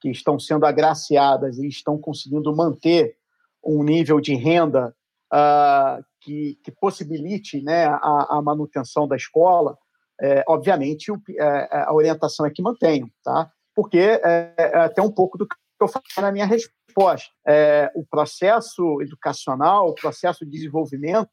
que 0.00 0.08
estão 0.08 0.38
sendo 0.38 0.64
agraciadas 0.64 1.58
e 1.58 1.66
estão 1.66 1.98
conseguindo 1.98 2.54
manter 2.54 3.16
um 3.60 3.82
nível 3.82 4.20
de 4.20 4.36
renda 4.36 4.94
uh, 5.34 6.04
que, 6.20 6.60
que, 6.62 6.70
possibilite 6.70 7.60
né, 7.60 7.86
a, 7.86 8.38
a 8.38 8.40
manutenção 8.40 9.08
da 9.08 9.16
escola, 9.16 9.76
é, 10.20 10.44
obviamente, 10.46 11.10
o, 11.10 11.20
é, 11.30 11.42
é, 11.42 11.84
a 11.86 11.92
orientação 11.92 12.44
é 12.44 12.50
que 12.50 12.62
mantenham, 12.62 13.08
tá? 13.24 13.50
Porque 13.74 13.98
é, 13.98 14.54
é, 14.56 14.76
até 14.78 15.00
um 15.00 15.10
pouco 15.10 15.38
do 15.38 15.46
que 15.46 15.54
eu 15.80 15.88
falei 15.88 16.04
na 16.18 16.32
minha 16.32 16.46
resposta. 16.46 17.28
É, 17.46 17.90
o 17.94 18.04
processo 18.04 19.00
educacional, 19.00 19.88
o 19.88 19.94
processo 19.94 20.44
de 20.44 20.50
desenvolvimento, 20.50 21.30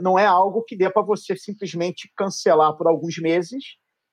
não 0.00 0.18
é 0.18 0.26
algo 0.26 0.64
que 0.64 0.76
dê 0.76 0.90
para 0.90 1.02
você 1.02 1.36
simplesmente 1.36 2.10
cancelar 2.16 2.76
por 2.76 2.88
alguns 2.88 3.16
meses 3.18 3.62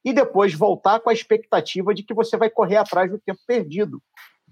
e 0.06 0.14
depois 0.14 0.54
voltar 0.54 1.00
com 1.00 1.10
a 1.10 1.14
expectativa 1.14 1.92
de 1.92 2.04
que 2.04 2.14
você 2.14 2.38
vai 2.38 2.52
correr 2.52 2.76
atrás 2.76 3.10
do 3.10 3.18
tempo 3.18 3.40
perdido. 3.48 4.00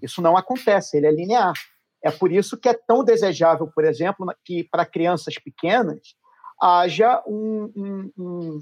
Isso 0.02 0.20
não 0.20 0.36
acontece, 0.36 0.96
ele 0.96 1.06
é 1.06 1.12
linear. 1.12 1.52
É 2.02 2.10
por 2.10 2.32
isso 2.32 2.58
que 2.58 2.68
é 2.68 2.74
tão 2.74 3.04
desejável, 3.04 3.70
por 3.72 3.84
exemplo, 3.84 4.26
que 4.44 4.64
para 4.64 4.84
crianças 4.84 5.34
pequenas 5.38 6.00
haja 6.60 7.22
um, 7.26 8.10
um, 8.16 8.60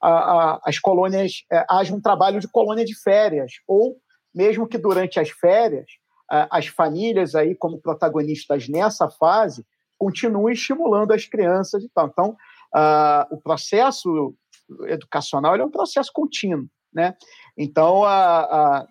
a, 0.00 0.10
a, 0.10 0.60
as 0.64 0.78
colônias, 0.78 1.44
é, 1.50 1.64
haja 1.68 1.94
um 1.94 2.00
trabalho 2.00 2.40
de 2.40 2.48
colônia 2.48 2.84
de 2.84 2.94
férias, 3.00 3.52
ou 3.66 3.96
mesmo 4.34 4.68
que 4.68 4.78
durante 4.78 5.18
as 5.18 5.30
férias, 5.30 5.86
as 6.28 6.66
famílias 6.66 7.34
aí 7.34 7.54
como 7.54 7.80
protagonistas 7.80 8.68
nessa 8.68 9.08
fase 9.08 9.64
continuem 9.96 10.52
estimulando 10.52 11.12
as 11.12 11.24
crianças 11.24 11.82
e 11.82 11.88
tal. 11.88 12.06
Então, 12.08 12.36
o 13.30 13.40
processo 13.40 14.34
educacional 14.86 15.56
é 15.56 15.64
um 15.64 15.70
processo 15.70 16.10
contínuo, 16.12 16.68
né? 16.92 17.16
Então, 17.56 18.04
a, 18.04 18.40
a, 18.40 18.86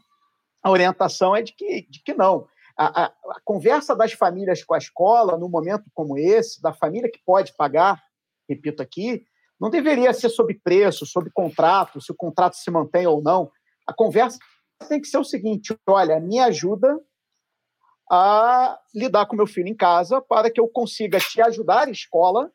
a 0.63 0.71
orientação 0.71 1.35
é 1.35 1.41
de 1.41 1.53
que, 1.53 1.87
de 1.89 2.01
que 2.03 2.13
não. 2.13 2.47
a, 2.75 3.05
a, 3.05 3.11
conversa 3.45 3.95
das 3.95 4.13
famílias 4.13 4.63
com 4.63 4.73
a 4.73 4.79
escola, 4.79 5.37
num 5.37 5.49
momento 5.49 5.85
como 5.93 6.17
esse, 6.17 6.61
da 6.61 6.73
família 6.73 7.09
que 7.09 7.21
pode 7.23 7.53
pagar, 7.55 8.01
repito 8.49 8.81
aqui, 8.81 9.23
não 9.59 9.69
deveria 9.69 10.13
ser 10.13 10.29
sobre 10.29 10.59
preço, 10.63 11.05
sobre 11.05 11.31
contrato, 11.31 11.99
se 11.99 12.11
o 12.11 12.15
contrato 12.15 12.55
se 12.55 12.69
mantém 12.69 13.07
ou 13.07 13.21
não. 13.21 13.51
A 13.87 13.93
conversa 13.93 14.37
tem 14.87 15.01
que 15.01 15.07
ser 15.07 15.17
o 15.17 15.23
seguinte: 15.23 15.75
olha, 15.87 16.19
me 16.19 16.39
ajuda 16.39 16.99
a 18.09 18.79
lidar 18.93 19.25
com 19.25 19.35
meu 19.35 19.47
filho 19.47 19.67
em 19.67 19.75
casa 19.75 20.21
para 20.21 20.49
que 20.49 20.59
eu 20.59 20.67
consiga 20.67 21.19
te 21.19 21.41
ajudar 21.41 21.89
escola 21.89 22.51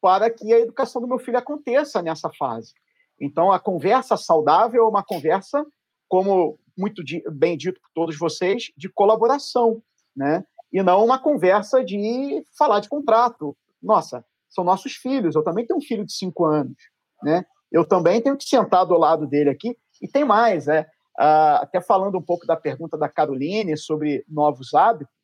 para 0.00 0.30
que 0.30 0.52
a 0.52 0.60
educação 0.60 1.02
do 1.02 1.08
meu 1.08 1.18
filho 1.18 1.38
aconteça 1.38 2.00
nessa 2.00 2.30
fase. 2.32 2.72
Então, 3.20 3.50
a 3.50 3.58
conversa 3.58 4.16
saudável 4.16 4.84
é 4.84 4.88
uma 4.88 5.02
conversa, 5.02 5.66
como 6.08 6.58
muito 6.76 7.02
bem 7.32 7.56
dito 7.56 7.80
por 7.80 7.90
todos 7.94 8.18
vocês, 8.18 8.70
de 8.76 8.88
colaboração, 8.88 9.82
né? 10.14 10.44
E 10.72 10.82
não 10.82 11.04
uma 11.04 11.18
conversa 11.18 11.82
de 11.82 12.44
falar 12.56 12.80
de 12.80 12.88
contrato. 12.88 13.56
Nossa, 13.82 14.24
são 14.48 14.64
nossos 14.64 14.94
filhos. 14.94 15.34
Eu 15.34 15.42
também 15.42 15.66
tenho 15.66 15.78
um 15.78 15.82
filho 15.82 16.04
de 16.04 16.12
cinco 16.12 16.44
anos, 16.44 16.76
né? 17.22 17.44
Eu 17.70 17.84
também 17.84 18.20
tenho 18.20 18.36
que 18.36 18.44
sentar 18.44 18.86
do 18.86 18.96
lado 18.96 19.26
dele 19.26 19.50
aqui. 19.50 19.76
E 20.00 20.08
tem 20.08 20.24
mais, 20.24 20.66
né? 20.66 20.82
Uh, 21.18 21.62
até 21.62 21.80
falando 21.80 22.18
um 22.18 22.22
pouco 22.22 22.46
da 22.46 22.56
pergunta 22.56 22.96
da 22.98 23.08
Caroline 23.08 23.76
sobre 23.76 24.24
novos 24.28 24.74
hábitos, 24.74 25.14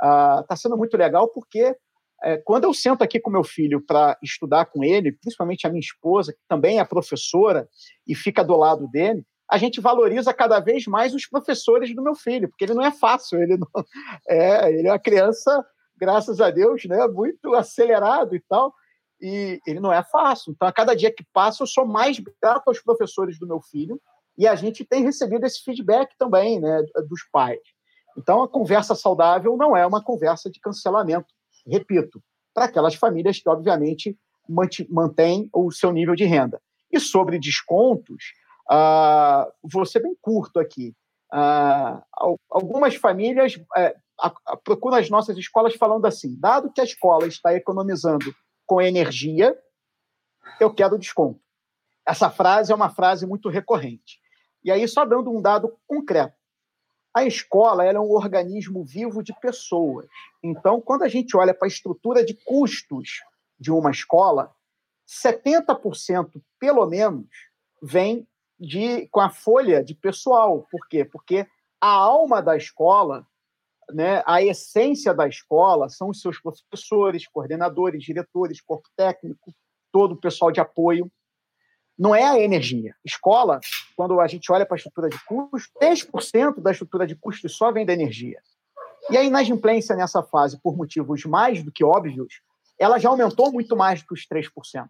está 0.00 0.54
uh, 0.54 0.56
sendo 0.56 0.76
muito 0.76 0.96
legal 0.96 1.28
porque 1.28 1.76
é, 2.24 2.38
quando 2.38 2.64
eu 2.64 2.72
sento 2.72 3.02
aqui 3.02 3.20
com 3.20 3.30
meu 3.30 3.44
filho 3.44 3.84
para 3.84 4.16
estudar 4.22 4.64
com 4.64 4.82
ele, 4.82 5.12
principalmente 5.12 5.66
a 5.66 5.70
minha 5.70 5.80
esposa, 5.80 6.32
que 6.32 6.38
também 6.48 6.80
é 6.80 6.84
professora 6.84 7.68
e 8.06 8.14
fica 8.14 8.42
do 8.42 8.56
lado 8.56 8.88
dele, 8.88 9.22
a 9.50 9.58
gente 9.58 9.78
valoriza 9.78 10.32
cada 10.32 10.58
vez 10.58 10.86
mais 10.86 11.14
os 11.14 11.26
professores 11.26 11.94
do 11.94 12.02
meu 12.02 12.14
filho, 12.14 12.48
porque 12.48 12.64
ele 12.64 12.72
não 12.72 12.84
é 12.84 12.90
fácil, 12.90 13.42
ele 13.42 13.58
não 13.58 13.68
é, 14.26 14.72
ele 14.72 14.88
é 14.88 14.92
uma 14.92 14.98
criança, 14.98 15.64
graças 15.96 16.40
a 16.40 16.50
Deus, 16.50 16.84
né, 16.84 17.06
muito 17.08 17.54
acelerado 17.54 18.34
e 18.34 18.40
tal, 18.40 18.74
e 19.20 19.60
ele 19.66 19.80
não 19.80 19.92
é 19.92 20.02
fácil. 20.02 20.52
Então, 20.52 20.68
a 20.68 20.72
cada 20.72 20.94
dia 20.94 21.12
que 21.12 21.24
passa, 21.32 21.62
eu 21.62 21.66
sou 21.66 21.86
mais 21.86 22.18
grato 22.42 22.68
aos 22.68 22.80
professores 22.80 23.38
do 23.38 23.46
meu 23.46 23.60
filho, 23.60 24.00
e 24.36 24.46
a 24.46 24.54
gente 24.54 24.84
tem 24.84 25.04
recebido 25.04 25.46
esse 25.46 25.62
feedback 25.62 26.14
também, 26.18 26.60
né, 26.60 26.82
dos 27.08 27.22
pais. 27.30 27.60
Então, 28.16 28.42
a 28.42 28.48
conversa 28.48 28.94
saudável 28.94 29.56
não 29.56 29.76
é 29.76 29.86
uma 29.86 30.02
conversa 30.02 30.50
de 30.50 30.60
cancelamento, 30.60 31.32
repito, 31.66 32.22
para 32.52 32.66
aquelas 32.66 32.94
famílias 32.94 33.40
que, 33.40 33.48
obviamente, 33.48 34.16
mantêm 34.88 35.48
o 35.52 35.70
seu 35.70 35.92
nível 35.92 36.14
de 36.14 36.24
renda. 36.24 36.60
E 36.92 37.00
sobre 37.00 37.38
descontos, 37.38 38.24
Uh, 38.70 39.50
vou 39.62 39.84
ser 39.84 40.00
bem 40.00 40.16
curto 40.20 40.58
aqui. 40.58 40.94
Uh, 41.32 42.38
algumas 42.48 42.94
famílias 42.94 43.56
uh, 43.56 43.94
procuram 44.62 44.96
as 44.96 45.10
nossas 45.10 45.36
escolas 45.36 45.74
falando 45.74 46.06
assim: 46.06 46.38
dado 46.38 46.72
que 46.72 46.80
a 46.80 46.84
escola 46.84 47.26
está 47.26 47.54
economizando 47.54 48.34
com 48.66 48.80
energia, 48.80 49.56
eu 50.60 50.72
quero 50.72 50.98
desconto. 50.98 51.40
Essa 52.06 52.30
frase 52.30 52.72
é 52.72 52.74
uma 52.74 52.90
frase 52.90 53.26
muito 53.26 53.48
recorrente. 53.48 54.20
E 54.62 54.70
aí, 54.70 54.86
só 54.88 55.04
dando 55.04 55.30
um 55.30 55.40
dado 55.40 55.76
concreto. 55.86 56.34
A 57.14 57.24
escola 57.24 57.84
é 57.84 57.98
um 57.98 58.10
organismo 58.10 58.84
vivo 58.84 59.22
de 59.22 59.32
pessoas. 59.40 60.06
Então, 60.42 60.80
quando 60.80 61.02
a 61.02 61.08
gente 61.08 61.36
olha 61.36 61.54
para 61.54 61.66
a 61.66 61.68
estrutura 61.68 62.24
de 62.24 62.34
custos 62.44 63.20
de 63.58 63.70
uma 63.70 63.90
escola, 63.90 64.52
70% 65.06 66.42
pelo 66.58 66.86
menos 66.86 67.28
vem 67.80 68.26
de, 68.58 69.06
com 69.08 69.20
a 69.20 69.30
folha 69.30 69.84
de 69.84 69.94
pessoal. 69.94 70.66
Por 70.70 70.88
quê? 70.88 71.04
Porque 71.04 71.46
a 71.80 71.88
alma 71.88 72.42
da 72.42 72.56
escola, 72.56 73.26
né, 73.92 74.22
a 74.26 74.42
essência 74.42 75.14
da 75.14 75.26
escola 75.26 75.88
são 75.88 76.08
os 76.08 76.20
seus 76.20 76.40
professores, 76.40 77.26
coordenadores, 77.26 78.02
diretores, 78.02 78.60
corpo 78.60 78.88
técnico, 78.96 79.52
todo 79.92 80.12
o 80.12 80.20
pessoal 80.20 80.50
de 80.50 80.60
apoio. 80.60 81.10
Não 81.96 82.14
é 82.14 82.24
a 82.24 82.40
energia. 82.40 82.94
Escola, 83.04 83.60
quando 83.96 84.20
a 84.20 84.26
gente 84.26 84.50
olha 84.50 84.66
para 84.66 84.74
a 84.74 84.78
estrutura 84.78 85.08
de 85.08 85.18
custo, 85.24 85.78
10% 85.80 86.60
da 86.60 86.72
estrutura 86.72 87.06
de 87.06 87.14
custo 87.14 87.48
só 87.48 87.70
vem 87.70 87.86
da 87.86 87.92
energia. 87.92 88.40
E 89.10 89.16
a 89.16 89.22
inadimplência 89.22 89.94
nessa 89.94 90.22
fase, 90.22 90.60
por 90.60 90.76
motivos 90.76 91.24
mais 91.24 91.62
do 91.62 91.70
que 91.70 91.84
óbvios, 91.84 92.40
ela 92.78 92.98
já 92.98 93.08
aumentou 93.08 93.52
muito 93.52 93.76
mais 93.76 94.00
do 94.00 94.08
que 94.08 94.14
os 94.14 94.26
3%. 94.26 94.88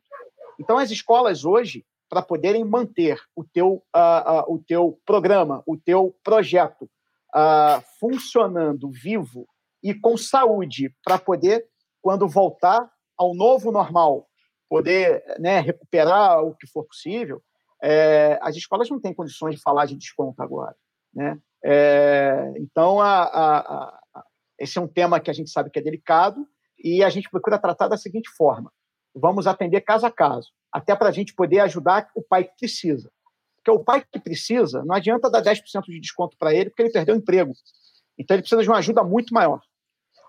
Então, 0.58 0.78
as 0.78 0.90
escolas 0.90 1.44
hoje, 1.44 1.84
para 2.08 2.22
poderem 2.22 2.64
manter 2.64 3.20
o 3.34 3.44
teu, 3.44 3.82
uh, 3.94 4.50
uh, 4.50 4.54
o 4.54 4.58
teu 4.58 4.98
programa, 5.04 5.62
o 5.66 5.76
teu 5.76 6.14
projeto 6.22 6.88
uh, 7.34 7.82
funcionando 7.98 8.90
vivo 8.90 9.46
e 9.82 9.92
com 9.92 10.16
saúde, 10.16 10.94
para 11.04 11.18
poder, 11.18 11.66
quando 12.00 12.28
voltar 12.28 12.90
ao 13.18 13.34
novo 13.34 13.70
normal, 13.70 14.26
poder 14.68 15.22
né, 15.38 15.60
recuperar 15.60 16.42
o 16.42 16.54
que 16.54 16.66
for 16.66 16.84
possível, 16.84 17.42
é, 17.82 18.38
as 18.40 18.56
escolas 18.56 18.88
não 18.88 18.98
têm 18.98 19.12
condições 19.12 19.56
de 19.56 19.60
falar 19.60 19.84
de 19.84 19.94
desconto 19.94 20.42
agora. 20.42 20.74
Né? 21.12 21.38
É, 21.62 22.52
então, 22.56 23.00
a, 23.00 23.24
a, 23.24 23.58
a, 24.14 24.24
esse 24.58 24.78
é 24.78 24.80
um 24.80 24.88
tema 24.88 25.20
que 25.20 25.30
a 25.30 25.34
gente 25.34 25.50
sabe 25.50 25.70
que 25.70 25.78
é 25.78 25.82
delicado 25.82 26.46
e 26.82 27.04
a 27.04 27.10
gente 27.10 27.28
procura 27.28 27.58
tratar 27.58 27.88
da 27.88 27.96
seguinte 27.96 28.30
forma: 28.30 28.72
vamos 29.14 29.46
atender 29.46 29.82
caso 29.82 30.06
a 30.06 30.10
caso 30.10 30.48
até 30.72 30.96
para 30.96 31.08
a 31.08 31.12
gente 31.12 31.32
poder 31.32 31.60
ajudar 31.60 32.10
o 32.16 32.22
pai 32.22 32.44
que 32.44 32.56
precisa. 32.58 33.12
Porque 33.64 33.70
o 33.70 33.82
pai 33.82 34.04
que 34.04 34.20
precisa, 34.20 34.84
não 34.84 34.94
adianta 34.94 35.30
dar 35.30 35.42
10% 35.42 35.84
de 35.86 35.98
desconto 35.98 36.36
para 36.36 36.54
ele, 36.54 36.68
porque 36.68 36.82
ele 36.82 36.92
perdeu 36.92 37.14
o 37.14 37.18
emprego. 37.18 37.54
Então 38.18 38.34
ele 38.34 38.42
precisa 38.42 38.62
de 38.62 38.68
uma 38.68 38.76
ajuda 38.76 39.02
muito 39.02 39.32
maior. 39.32 39.62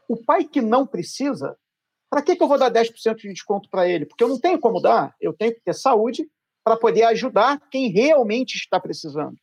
O 0.08 0.16
pai 0.24 0.46
que 0.46 0.62
não 0.62 0.88
precisa, 0.88 1.58
para 2.10 2.22
que, 2.22 2.34
que 2.34 2.42
eu 2.42 2.48
vou 2.48 2.58
dar 2.58 2.72
10% 2.72 3.18
de 3.18 3.34
desconto 3.34 3.70
para 3.70 3.90
ele? 3.90 4.06
Porque 4.06 4.24
eu 4.24 4.30
não 4.30 4.40
tenho 4.40 4.58
como 4.58 4.80
dar, 4.80 5.14
eu 5.20 5.34
tenho 5.34 5.54
que 5.54 5.60
ter 5.60 5.74
saúde 5.74 6.26
para 6.64 6.78
poder 6.78 7.04
ajudar 7.04 7.60
quem 7.70 7.90
realmente 7.90 8.56
está 8.56 8.80
precisando. 8.80 9.36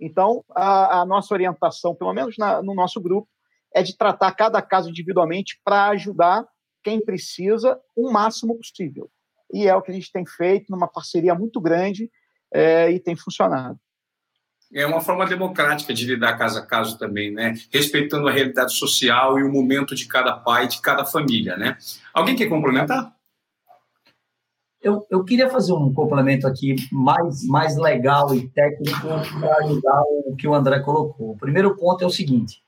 Então, 0.00 0.44
a, 0.50 1.02
a 1.02 1.06
nossa 1.06 1.32
orientação, 1.32 1.94
pelo 1.94 2.12
menos 2.12 2.36
na, 2.36 2.60
no 2.60 2.74
nosso 2.74 3.00
grupo, 3.00 3.28
é 3.72 3.80
de 3.80 3.96
tratar 3.96 4.32
cada 4.32 4.60
caso 4.60 4.90
individualmente 4.90 5.60
para 5.64 5.88
ajudar 5.90 6.44
quem 6.82 7.00
precisa 7.00 7.80
o 7.94 8.10
máximo 8.10 8.56
possível 8.56 9.08
e 9.52 9.66
é 9.68 9.74
o 9.74 9.82
que 9.82 9.90
a 9.90 9.94
gente 9.94 10.10
tem 10.10 10.26
feito 10.26 10.70
numa 10.70 10.88
parceria 10.88 11.34
muito 11.34 11.60
grande 11.60 12.10
é, 12.52 12.90
e 12.90 13.00
tem 13.00 13.16
funcionado. 13.16 13.78
É 14.74 14.84
uma 14.84 15.00
forma 15.00 15.24
democrática 15.26 15.94
de 15.94 16.04
lidar 16.06 16.36
caso 16.36 16.58
a 16.58 16.66
caso 16.66 16.98
também, 16.98 17.30
né? 17.30 17.54
Respeitando 17.72 18.28
a 18.28 18.32
realidade 18.32 18.74
social 18.74 19.38
e 19.38 19.44
o 19.44 19.52
momento 19.52 19.94
de 19.94 20.06
cada 20.06 20.36
pai, 20.36 20.66
de 20.66 20.80
cada 20.80 21.04
família, 21.04 21.56
né? 21.56 21.78
Alguém 22.12 22.34
quer 22.34 22.48
complementar? 22.48 23.14
Eu, 24.82 25.06
eu 25.10 25.24
queria 25.24 25.48
fazer 25.48 25.72
um 25.72 25.92
complemento 25.92 26.46
aqui 26.46 26.76
mais, 26.92 27.46
mais 27.46 27.76
legal 27.76 28.34
e 28.34 28.48
técnico 28.48 29.00
para 29.40 29.56
ajudar 29.64 30.02
o 30.26 30.36
que 30.36 30.46
o 30.46 30.54
André 30.54 30.80
colocou. 30.80 31.30
O 31.30 31.38
primeiro 31.38 31.76
ponto 31.76 32.02
é 32.02 32.06
o 32.06 32.10
seguinte: 32.10 32.62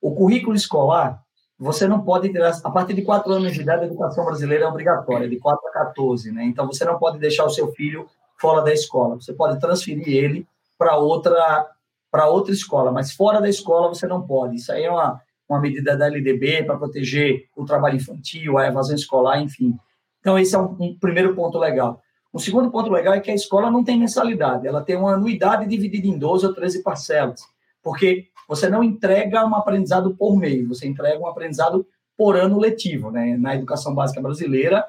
o 0.00 0.14
currículo 0.14 0.56
escolar 0.56 1.24
você 1.58 1.86
não 1.86 2.02
pode 2.02 2.28
tirar, 2.30 2.52
a 2.64 2.70
partir 2.70 2.94
de 2.94 3.02
4 3.02 3.32
anos 3.32 3.52
de 3.52 3.60
idade, 3.60 3.82
a 3.82 3.86
educação 3.86 4.24
brasileira 4.24 4.64
é 4.64 4.68
obrigatória, 4.68 5.28
de 5.28 5.38
4 5.38 5.68
a 5.68 5.72
14, 5.72 6.32
né? 6.32 6.44
Então, 6.44 6.66
você 6.66 6.84
não 6.84 6.98
pode 6.98 7.18
deixar 7.18 7.44
o 7.44 7.50
seu 7.50 7.72
filho 7.72 8.08
fora 8.38 8.62
da 8.62 8.72
escola. 8.72 9.16
Você 9.16 9.32
pode 9.32 9.60
transferir 9.60 10.08
ele 10.08 10.46
para 10.78 10.96
outra, 10.96 11.66
para 12.10 12.28
outra 12.28 12.52
escola, 12.52 12.92
mas 12.92 13.12
fora 13.12 13.40
da 13.40 13.48
escola 13.48 13.88
você 13.88 14.06
não 14.06 14.22
pode. 14.22 14.56
Isso 14.56 14.72
aí 14.72 14.84
é 14.84 14.90
uma, 14.90 15.20
uma 15.48 15.60
medida 15.60 15.96
da 15.96 16.06
LDB 16.06 16.64
para 16.64 16.76
proteger 16.76 17.46
o 17.56 17.64
trabalho 17.64 17.96
infantil, 17.96 18.58
a 18.58 18.66
evasão 18.66 18.94
escolar, 18.94 19.40
enfim. 19.40 19.76
Então, 20.20 20.38
esse 20.38 20.54
é 20.54 20.58
um, 20.58 20.76
um 20.80 20.98
primeiro 20.98 21.34
ponto 21.34 21.58
legal. 21.58 22.00
O 22.32 22.40
segundo 22.40 22.70
ponto 22.70 22.90
legal 22.90 23.14
é 23.14 23.20
que 23.20 23.30
a 23.30 23.34
escola 23.34 23.70
não 23.70 23.84
tem 23.84 23.98
mensalidade, 23.98 24.66
ela 24.66 24.82
tem 24.82 24.96
uma 24.96 25.14
anuidade 25.14 25.68
dividida 25.68 26.06
em 26.06 26.18
12 26.18 26.46
ou 26.46 26.52
13 26.52 26.82
parcelas, 26.82 27.42
porque 27.80 28.26
você 28.48 28.68
não 28.68 28.82
entrega 28.82 29.46
um 29.46 29.54
aprendizado 29.54 30.16
por 30.16 30.36
mês, 30.36 30.66
você 30.66 30.86
entrega 30.86 31.20
um 31.20 31.28
aprendizado 31.28 31.86
por 32.16 32.36
ano 32.36 32.58
letivo. 32.58 33.10
Né? 33.10 33.36
Na 33.36 33.54
educação 33.54 33.94
básica 33.94 34.20
brasileira, 34.20 34.84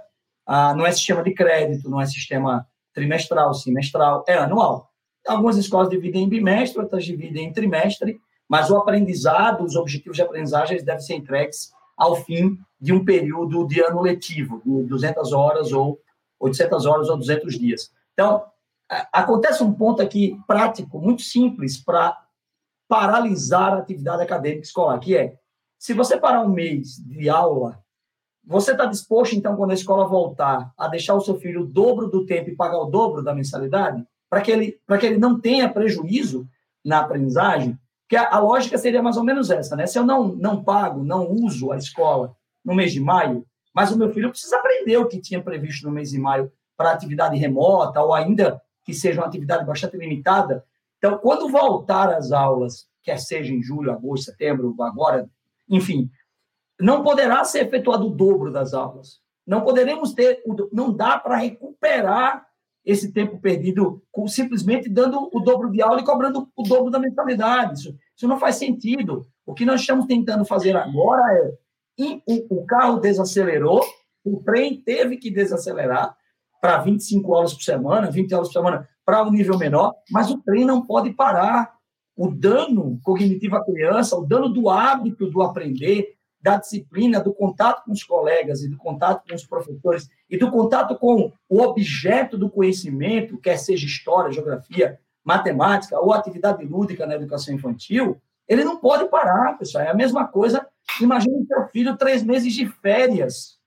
ah, 0.45 0.73
não 0.73 0.85
é 0.85 0.91
sistema 0.91 1.21
de 1.23 1.33
crédito, 1.33 1.89
não 1.89 2.01
é 2.01 2.05
sistema 2.05 2.67
trimestral, 2.95 3.53
semestral, 3.53 4.23
é 4.27 4.35
anual. 4.35 4.89
Algumas 5.27 5.57
escolas 5.57 5.89
dividem 5.89 6.23
em 6.23 6.29
bimestre, 6.29 6.81
outras 6.81 7.03
dividem 7.03 7.45
em 7.45 7.53
trimestre, 7.53 8.19
mas 8.47 8.69
o 8.71 8.77
aprendizado, 8.77 9.63
os 9.63 9.75
objetivos 9.75 10.15
de 10.15 10.23
aprendizagem 10.23 10.83
devem 10.83 11.01
ser 11.01 11.15
entregues 11.15 11.71
ao 11.97 12.15
fim 12.15 12.57
de 12.79 12.93
um 12.93 13.03
período 13.03 13.67
de 13.67 13.81
ano 13.81 14.01
letivo, 14.01 14.61
de 14.65 14.83
200 14.83 15.33
horas 15.33 15.71
ou 15.73 15.99
800 16.39 16.85
horas 16.85 17.09
ou 17.09 17.17
200 17.17 17.59
dias. 17.59 17.91
Então, 18.13 18.43
acontece 19.11 19.63
um 19.63 19.73
ponto 19.73 20.01
aqui 20.01 20.39
prático, 20.47 20.99
muito 20.99 21.21
simples, 21.21 21.77
para 21.77 22.17
paralisar 22.87 23.73
a 23.73 23.79
atividade 23.79 24.21
acadêmica 24.21 24.63
escolar, 24.63 24.99
que 24.99 25.17
é, 25.17 25.37
se 25.77 25.93
você 25.93 26.17
parar 26.17 26.43
um 26.43 26.49
mês 26.49 26.97
de 26.97 27.27
aula, 27.29 27.83
você 28.47 28.71
está 28.71 28.85
disposto, 28.85 29.35
então, 29.35 29.55
quando 29.55 29.71
a 29.71 29.75
escola 29.75 30.07
voltar, 30.07 30.71
a 30.77 30.87
deixar 30.87 31.15
o 31.15 31.21
seu 31.21 31.35
filho 31.35 31.61
o 31.61 31.65
dobro 31.65 32.07
do 32.07 32.25
tempo 32.25 32.49
e 32.49 32.55
pagar 32.55 32.77
o 32.77 32.85
dobro 32.85 33.23
da 33.23 33.33
mensalidade? 33.33 34.05
Para 34.29 34.41
que, 34.41 34.51
ele, 34.51 34.79
que 34.99 35.05
ele 35.05 35.17
não 35.17 35.39
tenha 35.39 35.69
prejuízo 35.69 36.47
na 36.83 36.99
aprendizagem? 36.99 37.77
Porque 38.03 38.15
a, 38.15 38.35
a, 38.35 38.39
lógica 38.39 38.77
seria 38.77 39.01
mais 39.01 39.17
ou 39.17 39.23
menos 39.23 39.49
essa, 39.49 39.75
né? 39.75 39.87
Se 39.87 39.97
eu 39.97 40.05
não, 40.05 40.27
não 40.27 40.63
pago, 40.63 41.03
não 41.03 41.31
uso 41.31 41.71
a 41.71 41.77
escola 41.77 42.35
no 42.63 42.75
mês 42.75 42.93
de 42.93 42.99
maio, 42.99 43.45
mas 43.73 43.91
o 43.91 43.97
meu 43.97 44.13
filho 44.13 44.29
precisa 44.29 44.57
aprender 44.57 44.97
o 44.97 45.07
que 45.07 45.19
tinha 45.19 45.41
previsto 45.41 45.87
no 45.87 45.93
mês 45.93 46.11
de 46.11 46.19
maio 46.19 46.51
para 46.77 46.91
atividade 46.91 47.37
remota, 47.37 48.01
ou 48.01 48.13
ainda 48.13 48.61
que 48.83 48.93
seja 48.93 49.21
uma 49.21 49.27
atividade 49.27 49.65
bastante 49.65 49.97
limitada. 49.97 50.63
Então, 50.97 51.17
quando 51.17 51.49
voltar 51.49 52.13
às 52.13 52.31
aulas, 52.31 52.87
quer 53.01 53.17
seja 53.17 53.53
em 53.53 53.61
julho, 53.61 53.91
agosto, 53.91 54.25
setembro, 54.25 54.75
agora, 54.79 55.27
enfim, 55.67 56.09
não 56.79 57.03
poderá 57.03 57.43
ser 57.43 57.65
efetuado 57.65 58.07
o 58.07 58.11
dobro 58.11 58.51
das 58.51 58.73
aulas. 58.73 59.19
Não 59.45 59.61
poderemos 59.61 60.13
ter, 60.13 60.41
não 60.71 60.91
dá 60.91 61.17
para 61.19 61.37
recuperar 61.37 62.45
esse 62.83 63.11
tempo 63.11 63.39
perdido 63.39 64.03
com, 64.11 64.27
simplesmente 64.27 64.89
dando 64.89 65.29
o 65.33 65.39
dobro 65.39 65.71
de 65.71 65.81
aula 65.81 66.01
e 66.01 66.05
cobrando 66.05 66.47
o 66.55 66.63
dobro 66.63 66.91
da 66.91 66.99
mentalidade. 66.99 67.79
Isso, 67.79 67.97
isso 68.15 68.27
não 68.27 68.39
faz 68.39 68.55
sentido. 68.55 69.25
O 69.45 69.53
que 69.53 69.65
nós 69.65 69.81
estamos 69.81 70.05
tentando 70.05 70.45
fazer 70.45 70.75
agora 70.75 71.21
é 71.33 71.53
o, 72.27 72.61
o 72.61 72.65
carro 72.65 72.99
desacelerou, 72.99 73.81
o 74.23 74.41
trem 74.43 74.81
teve 74.81 75.17
que 75.17 75.31
desacelerar 75.31 76.15
para 76.61 76.79
25 76.79 77.33
aulas 77.33 77.53
por 77.53 77.63
semana, 77.63 78.11
20 78.11 78.33
aulas 78.33 78.49
por 78.49 78.53
semana 78.53 78.89
para 79.05 79.23
um 79.23 79.31
nível 79.31 79.57
menor, 79.57 79.93
mas 80.11 80.29
o 80.31 80.41
trem 80.41 80.65
não 80.65 80.85
pode 80.85 81.13
parar. 81.13 81.75
O 82.17 82.29
dano 82.29 82.97
cognitivo 83.03 83.57
à 83.57 83.63
criança, 83.63 84.17
o 84.17 84.25
dano 84.25 84.49
do 84.49 84.69
hábito 84.69 85.29
do 85.29 85.41
aprender, 85.41 86.14
da 86.45 86.57
disciplina, 86.57 87.19
do 87.19 87.33
contato 87.33 87.83
com 87.83 87.91
os 87.91 88.03
colegas 88.03 88.61
e 88.61 88.69
do 88.69 88.77
contato 88.77 89.27
com 89.27 89.33
os 89.33 89.43
professores 89.43 90.07
e 90.29 90.37
do 90.37 90.51
contato 90.51 90.95
com 90.95 91.33
o 91.49 91.59
objeto 91.59 92.37
do 92.37 92.51
conhecimento, 92.51 93.39
quer 93.39 93.57
seja 93.57 93.87
história, 93.87 94.31
geografia, 94.31 94.99
matemática 95.23 95.99
ou 95.99 96.13
atividade 96.13 96.63
lúdica 96.63 97.07
na 97.07 97.15
educação 97.15 97.51
infantil, 97.51 98.21
ele 98.47 98.63
não 98.63 98.77
pode 98.77 99.09
parar, 99.09 99.57
pessoal. 99.57 99.85
É 99.85 99.89
a 99.89 99.95
mesma 99.95 100.27
coisa. 100.27 100.67
Imagine 101.01 101.47
seu 101.47 101.67
filho 101.69 101.97
três 101.97 102.21
meses 102.21 102.53
de 102.53 102.67
férias. 102.67 103.57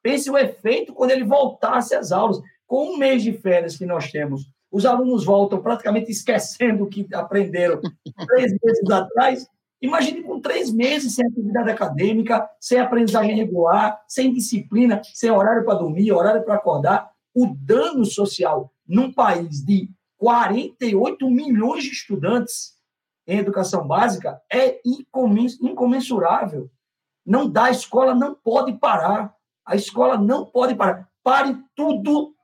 Pense 0.00 0.30
o 0.30 0.38
efeito 0.38 0.94
quando 0.94 1.10
ele 1.10 1.24
voltasse 1.24 1.96
às 1.96 2.12
aulas. 2.12 2.40
Com 2.64 2.94
um 2.94 2.96
mês 2.96 3.24
de 3.24 3.32
férias 3.32 3.76
que 3.76 3.84
nós 3.84 4.12
temos, 4.12 4.48
os 4.70 4.86
alunos 4.86 5.24
voltam 5.24 5.60
praticamente 5.60 6.12
esquecendo 6.12 6.84
o 6.84 6.88
que 6.88 7.08
aprenderam 7.12 7.80
três 8.28 8.52
meses 8.62 8.88
atrás 8.88 9.48
Imagine 9.80 10.22
com 10.22 10.40
três 10.40 10.70
meses 10.70 11.14
sem 11.14 11.26
atividade 11.26 11.70
acadêmica, 11.70 12.48
sem 12.60 12.78
aprendizagem 12.78 13.34
regular, 13.34 14.02
sem 14.06 14.32
disciplina, 14.32 15.00
sem 15.14 15.30
horário 15.30 15.64
para 15.64 15.78
dormir, 15.78 16.12
horário 16.12 16.44
para 16.44 16.56
acordar, 16.56 17.10
o 17.34 17.46
dano 17.46 18.04
social 18.04 18.72
num 18.86 19.12
país 19.12 19.64
de 19.64 19.88
48 20.18 21.30
milhões 21.30 21.84
de 21.84 21.90
estudantes 21.90 22.74
em 23.26 23.38
educação 23.38 23.86
básica 23.86 24.42
é 24.52 24.80
incomensurável. 24.84 26.70
Não 27.24 27.48
dá, 27.48 27.66
a 27.66 27.70
escola 27.70 28.14
não 28.14 28.34
pode 28.34 28.72
parar. 28.74 29.34
A 29.64 29.76
escola 29.76 30.18
não 30.18 30.44
pode 30.44 30.74
parar. 30.74 31.08
Pare 31.22 31.56
tudo, 31.74 32.34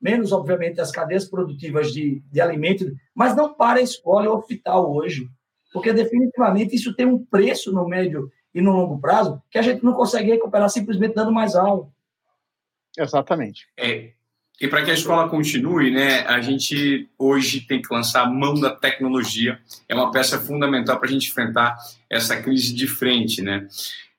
menos, 0.00 0.32
obviamente, 0.32 0.80
as 0.80 0.92
cadeias 0.92 1.24
produtivas 1.24 1.92
de, 1.92 2.22
de 2.30 2.40
alimentos, 2.40 2.92
mas 3.14 3.34
não 3.34 3.54
para 3.54 3.78
a 3.78 3.82
escola 3.82 4.28
o 4.28 4.36
hospital 4.36 4.94
hoje 4.94 5.28
porque 5.74 5.92
definitivamente 5.92 6.76
isso 6.76 6.94
tem 6.94 7.04
um 7.04 7.18
preço 7.18 7.72
no 7.72 7.88
médio 7.88 8.30
e 8.54 8.62
no 8.62 8.70
longo 8.70 9.00
prazo 9.00 9.42
que 9.50 9.58
a 9.58 9.62
gente 9.62 9.82
não 9.82 9.92
consegue 9.92 10.30
recuperar 10.30 10.70
simplesmente 10.70 11.16
dando 11.16 11.32
mais 11.32 11.56
aula. 11.56 11.88
Exatamente. 12.96 13.66
É, 13.76 14.12
e 14.60 14.68
para 14.68 14.84
que 14.84 14.92
a 14.92 14.94
escola 14.94 15.28
continue, 15.28 15.90
né, 15.90 16.20
a 16.28 16.40
gente 16.40 17.10
hoje 17.18 17.62
tem 17.62 17.82
que 17.82 17.92
lançar 17.92 18.22
a 18.22 18.30
mão 18.30 18.54
da 18.54 18.70
tecnologia. 18.70 19.58
É 19.88 19.96
uma 19.96 20.12
peça 20.12 20.38
fundamental 20.38 20.96
para 21.00 21.08
a 21.08 21.12
gente 21.12 21.28
enfrentar 21.28 21.76
essa 22.08 22.40
crise 22.40 22.72
de 22.72 22.86
frente, 22.86 23.42
né? 23.42 23.66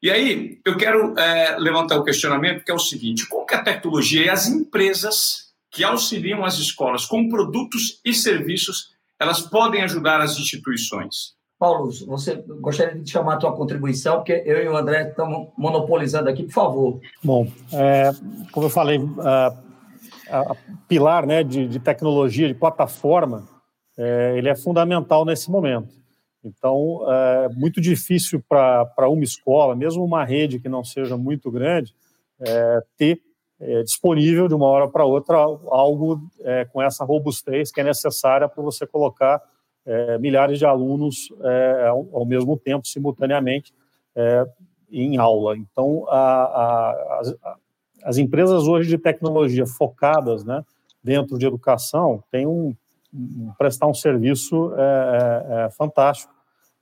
E 0.04 0.12
aí, 0.12 0.60
eu 0.66 0.76
quero 0.76 1.18
é, 1.18 1.58
levantar 1.58 1.96
o 1.96 2.04
questionamento 2.04 2.66
que 2.66 2.72
é 2.72 2.74
o 2.74 2.80
seguinte: 2.80 3.26
como 3.28 3.46
que 3.46 3.56
a 3.56 3.64
tecnologia 3.64 4.26
e 4.26 4.30
as 4.30 4.48
empresas 4.48 5.54
que 5.72 5.86
auxiliam 5.86 6.44
as 6.44 6.60
escolas 6.60 7.06
com 7.06 7.30
produtos 7.30 8.02
e 8.04 8.14
serviços, 8.14 8.94
elas 9.18 9.40
podem 9.40 9.84
ajudar 9.84 10.20
as 10.20 10.38
instituições? 10.38 11.35
Paulo, 11.58 11.90
você 12.06 12.36
gostaria 12.60 13.02
de 13.02 13.10
chamar 13.10 13.36
a 13.36 13.38
tua 13.38 13.56
contribuição, 13.56 14.18
porque 14.18 14.44
eu 14.46 14.64
e 14.64 14.68
o 14.68 14.76
André 14.76 15.10
estamos 15.10 15.50
monopolizando 15.58 16.30
aqui, 16.30 16.44
por 16.44 16.54
favor. 16.54 17.00
Bom, 17.24 17.48
é, 17.74 18.12
como 18.52 18.66
eu 18.66 18.70
falei, 18.70 19.00
a, 19.20 19.54
a 20.30 20.56
pilar 20.88 21.26
né, 21.26 21.44
de, 21.44 21.68
de, 21.68 21.80
tecnologia, 21.80 22.48
de 22.48 22.54
plataforma, 22.54 23.48
é, 23.98 24.38
ele 24.38 24.50
é 24.50 24.56
fundamental 24.56 25.24
nesse 25.24 25.50
momento. 25.50 25.94
Então, 26.44 27.00
é 27.10 27.50
muito 27.56 27.82
difícil 27.82 28.44
para 28.48 29.10
uma 29.10 29.24
escola, 29.24 29.76
mesmo 29.76 30.04
uma 30.04 30.24
rede 30.24 30.60
que 30.60 30.70
não 30.70 30.84
seja 30.84 31.18
muito 31.18 31.50
grande, 31.50 31.96
é, 32.40 32.80
ter 32.98 33.20
é, 33.60 33.82
disponível 33.84 34.48
de 34.48 34.54
uma 34.54 34.68
hora 34.68 34.88
para 34.88 35.06
outra 35.06 35.38
algo 35.38 36.20
é, 36.42 36.66
com 36.66 36.82
essa 36.82 37.06
robustez 37.06 37.72
que 37.72 37.82
é 37.82 37.84
necessária 37.84 38.48
para 38.48 38.62
você 38.62 38.86
colocar 38.86 39.42
é, 39.86 40.18
milhares 40.18 40.58
de 40.58 40.66
alunos 40.66 41.30
é, 41.42 41.88
ao, 41.88 42.08
ao, 42.12 42.26
mesmo 42.26 42.58
tempo, 42.58 42.88
simultaneamente, 42.88 43.74
é, 44.16 44.46
em 44.92 45.18
aula. 45.18 45.58
Então, 45.58 46.06
a, 46.10 46.44
a, 46.44 47.20
as, 47.20 47.36
as, 48.04 48.18
empresas 48.18 48.68
hoje 48.68 48.90
de 48.90 48.98
tecnologia 48.98 49.66
focadas 49.66 50.44
né, 50.44 50.64
dentro 51.04 51.38
de 51.38 51.46
educação 51.46 52.24
têm 52.32 52.48
um, 52.48 52.74
um 53.14 53.52
prestar 53.58 53.88
um 53.88 53.94
serviço 53.94 54.74
é, 54.76 54.82
é, 54.82 55.66
é, 55.66 55.70
fantástico 55.70 56.34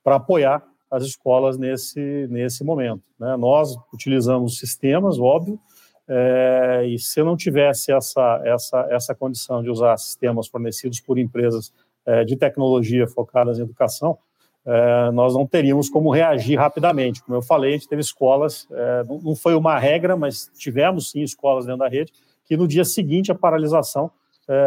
para 0.03 0.15
apoiar 0.15 0.63
as 0.89 1.03
escolas 1.03 1.57
nesse, 1.57 2.27
nesse 2.29 2.63
momento. 2.63 3.01
Né? 3.19 3.35
Nós 3.35 3.75
utilizamos 3.91 4.59
sistemas, 4.59 5.17
óbvio, 5.17 5.59
é, 6.07 6.85
e 6.85 6.99
se 6.99 7.23
não 7.23 7.35
tivesse 7.35 7.91
essa, 7.91 8.41
essa, 8.43 8.87
essa 8.91 9.15
condição 9.15 9.63
de 9.63 9.69
usar 9.69 9.97
sistemas 9.97 10.47
fornecidos 10.47 10.99
por 10.99 11.17
empresas 11.17 11.73
é, 11.73 11.92
de 12.25 12.35
tecnologia 12.35 13.07
focadas 13.07 13.59
em 13.59 13.61
educação, 13.61 14.17
é, 14.65 15.11
nós 15.11 15.33
não 15.33 15.45
teríamos 15.45 15.89
como 15.89 16.09
reagir 16.09 16.57
rapidamente. 16.57 17.21
Como 17.21 17.37
eu 17.37 17.41
falei, 17.41 17.71
a 17.71 17.77
gente 17.77 17.87
teve 17.87 18.01
escolas, 18.01 18.67
é, 18.71 19.03
não 19.21 19.35
foi 19.35 19.55
uma 19.55 19.77
regra, 19.77 20.15
mas 20.15 20.49
tivemos 20.57 21.11
sim 21.11 21.21
escolas 21.21 21.65
dentro 21.65 21.79
da 21.79 21.89
rede, 21.89 22.13
que 22.45 22.55
no 22.55 22.67
dia 22.67 22.85
seguinte 22.85 23.31
a 23.31 23.35
paralisação 23.35 24.11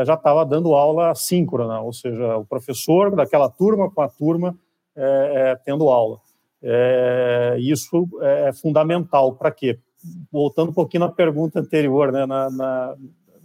já 0.07 0.15
estava 0.15 0.43
dando 0.47 0.73
aula 0.73 1.15
síncrona, 1.15 1.83
ou 1.83 1.93
seja, 1.93 2.39
o 2.39 2.47
professor 2.47 3.15
daquela 3.15 3.47
turma 3.47 3.91
com 3.91 4.01
a 4.01 4.09
turma 4.09 4.57
tendo 5.67 5.91
aula. 5.91 6.19
isso 7.59 8.09
é 8.23 8.55
fundamental 8.55 9.35
para 9.35 9.51
quê? 9.51 9.79
Voltando 10.33 10.71
um 10.71 10.73
pouquinho 10.73 11.03
na 11.03 11.13
pergunta 11.13 11.61
anterior, 11.61 12.11
né, 12.11 12.25
na, 12.25 12.51
na, 12.51 12.97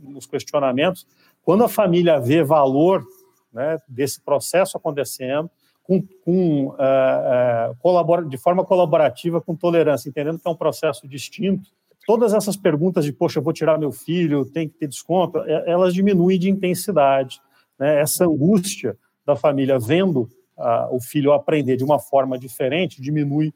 nos 0.01 0.25
questionamentos, 0.25 1.05
quando 1.43 1.65
a 1.65 1.67
família 1.67 2.17
vê 2.17 2.45
valor 2.45 3.03
né, 3.51 3.79
desse 3.87 4.21
processo 4.21 4.77
acontecendo, 4.77 5.49
com, 5.83 6.01
com 6.23 6.67
uh, 6.67 6.71
uh, 6.71 7.75
colabora, 7.79 8.23
de 8.23 8.37
forma 8.37 8.63
colaborativa, 8.63 9.41
com 9.41 9.55
tolerância, 9.55 10.09
entendendo 10.09 10.39
que 10.39 10.47
é 10.47 10.51
um 10.51 10.55
processo 10.55 11.07
distinto. 11.07 11.69
Todas 12.05 12.33
essas 12.33 12.55
perguntas 12.55 13.03
de, 13.05 13.11
poxa, 13.11 13.41
vou 13.41 13.53
tirar 13.53 13.77
meu 13.77 13.91
filho, 13.91 14.45
tem 14.45 14.67
que 14.67 14.75
ter 14.75 14.87
desconto, 14.87 15.39
elas 15.39 15.93
diminuem 15.93 16.39
de 16.39 16.49
intensidade. 16.49 17.41
Né? 17.77 17.99
Essa 17.99 18.25
angústia 18.25 18.97
da 19.25 19.35
família 19.35 19.77
vendo 19.77 20.29
uh, 20.57 20.95
o 20.95 21.01
filho 21.01 21.33
aprender 21.33 21.77
de 21.77 21.83
uma 21.83 21.99
forma 21.99 22.37
diferente 22.37 23.01
diminui 23.01 23.53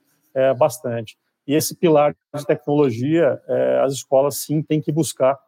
bastante. 0.57 1.17
E 1.47 1.53
esse 1.53 1.73
pilar 1.73 2.13
de 2.35 2.45
tecnologia, 2.45 3.41
as 3.85 3.93
escolas 3.93 4.35
sim 4.35 4.61
têm 4.61 4.81
que 4.81 4.91
buscar 4.91 5.39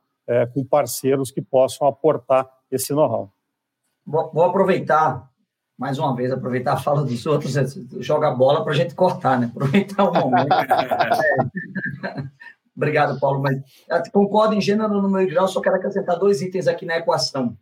com 0.54 0.64
parceiros 0.64 1.30
que 1.30 1.41
possam 1.41 1.86
aportar 1.86 2.48
esse 2.72 2.93
know-how. 2.93 3.30
Vou 4.08 4.43
aproveitar, 4.45 5.30
mais 5.78 5.99
uma 5.99 6.16
vez, 6.16 6.32
aproveitar 6.32 6.74
a 6.74 6.78
fala 6.78 7.03
dos 7.03 7.26
outros, 7.26 7.53
joga 7.99 8.30
a 8.30 8.34
bola 8.34 8.64
para 8.64 8.72
a 8.72 8.76
gente 8.76 8.95
cortar, 8.95 9.38
né? 9.38 9.51
Aproveitar 9.53 10.05
o 10.05 10.14
momento. 10.14 10.47
é. 12.05 12.24
Obrigado, 12.74 13.20
Paulo, 13.20 13.41
mas 13.41 14.10
concordo 14.12 14.53
em 14.53 14.62
gênero, 14.62 15.01
no 15.01 15.10
meu 15.10 15.28
grau, 15.28 15.47
só 15.47 15.60
quero 15.60 15.76
acrescentar 15.76 16.18
dois 16.18 16.41
itens 16.41 16.68
aqui 16.68 16.86
na 16.86 16.97
equação. 16.97 17.58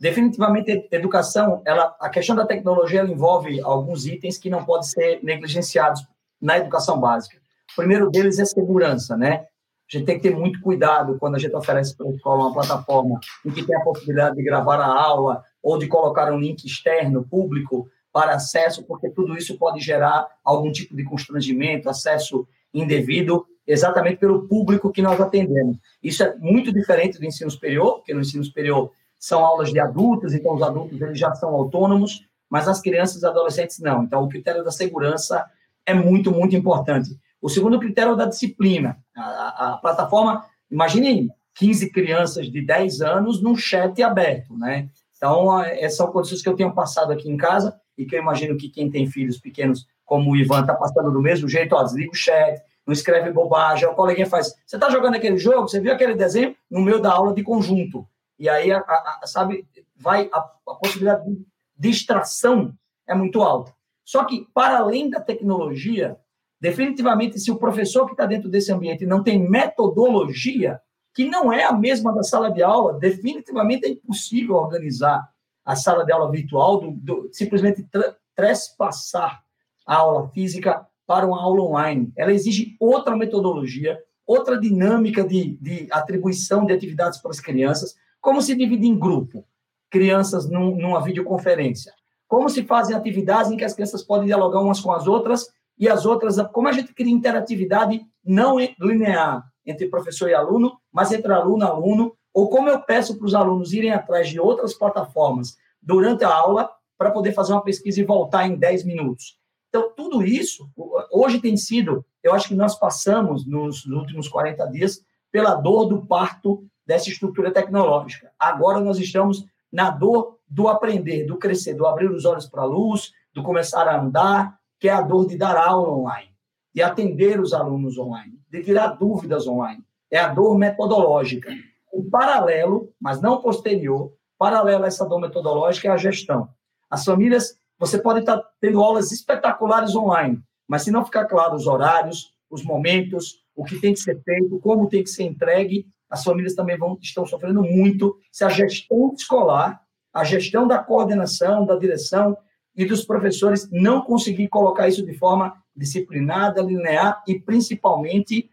Definitivamente, 0.00 0.88
educação, 0.90 1.60
ela, 1.66 1.94
a 2.00 2.08
questão 2.08 2.34
da 2.34 2.46
tecnologia 2.46 3.00
ela 3.00 3.10
envolve 3.10 3.60
alguns 3.60 4.06
itens 4.06 4.38
que 4.38 4.48
não 4.48 4.64
podem 4.64 4.88
ser 4.88 5.20
negligenciados 5.22 6.06
na 6.40 6.58
educação 6.58 6.98
básica. 6.98 7.36
O 7.72 7.76
primeiro 7.76 8.10
deles 8.10 8.38
é 8.38 8.44
segurança, 8.44 9.16
né? 9.16 9.46
A 9.92 9.98
gente 9.98 10.06
tem 10.06 10.16
que 10.16 10.22
ter 10.22 10.34
muito 10.34 10.60
cuidado 10.60 11.18
quando 11.18 11.34
a 11.34 11.38
gente 11.38 11.54
oferece 11.54 11.96
para 11.96 12.06
a 12.06 12.10
escola 12.10 12.44
uma 12.44 12.54
plataforma 12.54 13.20
em 13.44 13.50
que 13.50 13.64
tem 13.66 13.76
a 13.76 13.84
possibilidade 13.84 14.36
de 14.36 14.42
gravar 14.42 14.80
a 14.80 14.86
aula, 14.86 15.44
ou 15.62 15.78
de 15.78 15.86
colocar 15.86 16.32
um 16.32 16.38
link 16.38 16.64
externo, 16.64 17.24
público, 17.24 17.88
para 18.12 18.34
acesso, 18.34 18.84
porque 18.84 19.08
tudo 19.08 19.36
isso 19.36 19.56
pode 19.56 19.80
gerar 19.80 20.26
algum 20.44 20.70
tipo 20.70 20.94
de 20.94 21.04
constrangimento, 21.04 21.88
acesso 21.88 22.46
indevido, 22.74 23.46
exatamente 23.66 24.18
pelo 24.18 24.46
público 24.46 24.90
que 24.90 25.00
nós 25.00 25.20
atendemos. 25.20 25.78
Isso 26.02 26.22
é 26.22 26.36
muito 26.36 26.72
diferente 26.72 27.18
do 27.18 27.24
ensino 27.24 27.50
superior, 27.50 27.96
porque 27.96 28.12
no 28.12 28.20
ensino 28.20 28.44
superior 28.44 28.90
são 29.18 29.44
aulas 29.44 29.70
de 29.70 29.78
adultos, 29.78 30.34
então 30.34 30.54
os 30.54 30.62
adultos 30.62 31.00
eles 31.00 31.18
já 31.18 31.34
são 31.34 31.50
autônomos, 31.50 32.26
mas 32.50 32.68
as 32.68 32.80
crianças 32.80 33.22
e 33.22 33.26
adolescentes 33.26 33.78
não. 33.78 34.02
Então, 34.02 34.24
o 34.24 34.28
critério 34.28 34.64
da 34.64 34.70
segurança 34.70 35.46
é 35.86 35.94
muito, 35.94 36.30
muito 36.30 36.56
importante. 36.56 37.16
O 37.40 37.48
segundo 37.48 37.78
critério 37.78 38.12
é 38.12 38.16
da 38.16 38.26
disciplina. 38.26 38.98
A, 39.16 39.22
a, 39.22 39.72
a 39.74 39.76
plataforma, 39.78 40.44
imagine 40.70 41.30
15 41.54 41.90
crianças 41.90 42.50
de 42.50 42.64
10 42.64 43.00
anos 43.00 43.42
num 43.42 43.56
chat 43.56 44.02
aberto, 44.02 44.56
né? 44.56 44.88
Então, 45.22 45.62
essas 45.62 45.98
são 45.98 46.10
condições 46.10 46.42
que 46.42 46.48
eu 46.48 46.56
tenho 46.56 46.74
passado 46.74 47.12
aqui 47.12 47.30
em 47.30 47.36
casa 47.36 47.80
e 47.96 48.04
que 48.04 48.16
eu 48.16 48.20
imagino 48.20 48.56
que 48.56 48.68
quem 48.68 48.90
tem 48.90 49.06
filhos 49.06 49.38
pequenos, 49.38 49.86
como 50.04 50.32
o 50.32 50.36
Ivan, 50.36 50.62
está 50.62 50.74
passando 50.74 51.12
do 51.12 51.22
mesmo 51.22 51.48
jeito. 51.48 51.76
Ó, 51.76 51.82
desliga 51.84 52.10
o 52.10 52.16
chat, 52.16 52.60
não 52.84 52.92
escreve 52.92 53.30
bobagem. 53.30 53.88
O 53.88 53.94
coleguinha 53.94 54.26
faz, 54.26 54.52
você 54.66 54.74
está 54.74 54.90
jogando 54.90 55.14
aquele 55.14 55.36
jogo? 55.36 55.68
Você 55.68 55.78
viu 55.78 55.92
aquele 55.92 56.16
desenho? 56.16 56.56
No 56.68 56.80
meio 56.80 57.00
da 57.00 57.12
aula 57.12 57.32
de 57.32 57.44
conjunto. 57.44 58.04
E 58.36 58.48
aí, 58.48 58.72
a, 58.72 58.78
a, 58.78 59.20
sabe, 59.24 59.64
vai 59.94 60.28
a, 60.32 60.38
a 60.40 60.74
possibilidade 60.74 61.24
de 61.24 61.46
distração 61.78 62.74
é 63.06 63.14
muito 63.14 63.42
alta. 63.42 63.72
Só 64.04 64.24
que, 64.24 64.48
para 64.52 64.78
além 64.78 65.08
da 65.08 65.20
tecnologia, 65.20 66.16
definitivamente, 66.60 67.38
se 67.38 67.52
o 67.52 67.58
professor 67.58 68.06
que 68.06 68.12
está 68.12 68.26
dentro 68.26 68.50
desse 68.50 68.72
ambiente 68.72 69.06
não 69.06 69.22
tem 69.22 69.38
metodologia, 69.38 70.80
que 71.14 71.28
não 71.28 71.52
é 71.52 71.64
a 71.64 71.72
mesma 71.72 72.14
da 72.14 72.22
sala 72.22 72.50
de 72.50 72.62
aula, 72.62 72.98
definitivamente 72.98 73.86
é 73.86 73.90
impossível 73.90 74.54
organizar 74.54 75.28
a 75.64 75.76
sala 75.76 76.04
de 76.04 76.12
aula 76.12 76.30
virtual, 76.30 76.80
do, 76.80 76.90
do, 76.92 77.28
simplesmente 77.32 77.86
trespassar 78.34 79.42
a 79.86 79.96
aula 79.96 80.28
física 80.28 80.86
para 81.06 81.26
uma 81.26 81.40
aula 81.40 81.62
online. 81.62 82.12
Ela 82.16 82.32
exige 82.32 82.76
outra 82.80 83.16
metodologia, 83.16 83.98
outra 84.26 84.58
dinâmica 84.58 85.22
de, 85.22 85.56
de 85.60 85.88
atribuição 85.90 86.64
de 86.64 86.72
atividades 86.72 87.20
para 87.20 87.30
as 87.30 87.40
crianças, 87.40 87.94
como 88.20 88.40
se 88.40 88.54
divide 88.54 88.86
em 88.86 88.98
grupo, 88.98 89.44
crianças 89.90 90.48
num, 90.48 90.74
numa 90.76 91.02
videoconferência, 91.02 91.92
como 92.26 92.48
se 92.48 92.64
fazem 92.64 92.96
atividades 92.96 93.50
em 93.50 93.56
que 93.56 93.64
as 93.64 93.74
crianças 93.74 94.02
podem 94.02 94.26
dialogar 94.26 94.60
umas 94.60 94.80
com 94.80 94.92
as 94.92 95.06
outras 95.06 95.46
e 95.78 95.88
as 95.88 96.06
outras, 96.06 96.36
como 96.52 96.68
a 96.68 96.72
gente 96.72 96.94
cria 96.94 97.12
interatividade 97.12 98.00
não 98.24 98.56
linear 98.80 99.51
entre 99.64 99.88
professor 99.88 100.28
e 100.28 100.34
aluno, 100.34 100.78
mas 100.92 101.12
entre 101.12 101.32
aluno 101.32 101.64
e 101.64 101.68
aluno, 101.68 102.16
ou 102.32 102.48
como 102.48 102.68
eu 102.68 102.80
peço 102.80 103.16
para 103.16 103.26
os 103.26 103.34
alunos 103.34 103.72
irem 103.72 103.92
atrás 103.92 104.28
de 104.28 104.40
outras 104.40 104.74
plataformas 104.74 105.56
durante 105.80 106.24
a 106.24 106.34
aula 106.34 106.70
para 106.96 107.10
poder 107.10 107.32
fazer 107.32 107.52
uma 107.52 107.64
pesquisa 107.64 108.00
e 108.00 108.04
voltar 108.04 108.46
em 108.46 108.56
10 108.56 108.84
minutos. 108.84 109.38
Então, 109.68 109.90
tudo 109.96 110.22
isso, 110.22 110.70
hoje 111.10 111.40
tem 111.40 111.56
sido, 111.56 112.04
eu 112.22 112.34
acho 112.34 112.48
que 112.48 112.54
nós 112.54 112.78
passamos 112.78 113.46
nos, 113.46 113.86
últimos 113.86 114.28
40 114.28 114.66
dias 114.66 115.02
pela 115.30 115.54
dor 115.54 115.86
do 115.86 116.06
parto 116.06 116.64
dessa 116.86 117.08
estrutura 117.08 117.50
tecnológica. 117.50 118.30
Agora 118.38 118.80
nós 118.80 118.98
estamos 118.98 119.44
na 119.72 119.90
dor 119.90 120.38
do 120.46 120.68
aprender, 120.68 121.24
do 121.24 121.38
crescer, 121.38 121.74
do 121.74 121.86
abrir 121.86 122.10
os 122.10 122.26
olhos 122.26 122.46
para 122.46 122.62
a 122.62 122.66
luz, 122.66 123.12
do 123.32 123.42
começar 123.42 123.88
a 123.88 123.98
andar, 123.98 124.58
que 124.78 124.88
é 124.88 124.92
a 124.92 125.00
dor 125.00 125.26
de 125.26 125.38
dar 125.38 125.56
aula 125.56 125.90
online, 125.90 126.30
de 126.74 126.82
atender 126.82 127.40
os 127.40 127.54
alunos 127.54 127.96
online, 127.96 128.38
de 128.52 128.62
tirar 128.62 128.88
dúvidas 128.88 129.46
online. 129.46 129.82
É 130.10 130.18
a 130.18 130.28
dor 130.28 130.58
metodológica. 130.58 131.50
O 131.90 132.04
paralelo, 132.04 132.92
mas 133.00 133.20
não 133.22 133.40
posterior, 133.40 134.12
paralelo 134.38 134.84
a 134.84 134.88
essa 134.88 135.06
dor 135.06 135.20
metodológica 135.20 135.88
é 135.88 135.90
a 135.90 135.96
gestão. 135.96 136.50
As 136.90 137.02
famílias, 137.02 137.56
você 137.78 137.98
pode 137.98 138.20
estar 138.20 138.42
tendo 138.60 138.82
aulas 138.82 139.10
espetaculares 139.10 139.96
online, 139.96 140.38
mas 140.68 140.82
se 140.82 140.90
não 140.90 141.04
ficar 141.04 141.24
claro 141.24 141.54
os 141.54 141.66
horários, 141.66 142.34
os 142.50 142.62
momentos, 142.62 143.42
o 143.56 143.64
que 143.64 143.80
tem 143.80 143.94
que 143.94 144.00
ser 144.00 144.22
feito, 144.22 144.60
como 144.60 144.88
tem 144.88 145.02
que 145.02 145.10
ser 145.10 145.24
entregue, 145.24 145.86
as 146.10 146.22
famílias 146.22 146.54
também 146.54 146.76
vão, 146.76 146.98
estão 147.00 147.24
sofrendo 147.24 147.62
muito 147.62 148.18
se 148.30 148.44
a 148.44 148.50
gestão 148.50 149.14
escolar, 149.14 149.80
a 150.12 150.24
gestão 150.24 150.66
da 150.66 150.78
coordenação, 150.78 151.64
da 151.64 151.76
direção 151.76 152.36
e 152.76 152.84
dos 152.84 153.02
professores 153.02 153.66
não 153.70 154.02
conseguir 154.02 154.48
colocar 154.48 154.88
isso 154.88 155.04
de 155.04 155.14
forma 155.14 155.61
disciplinada, 155.74 156.62
linear 156.62 157.22
e 157.26 157.38
principalmente 157.38 158.50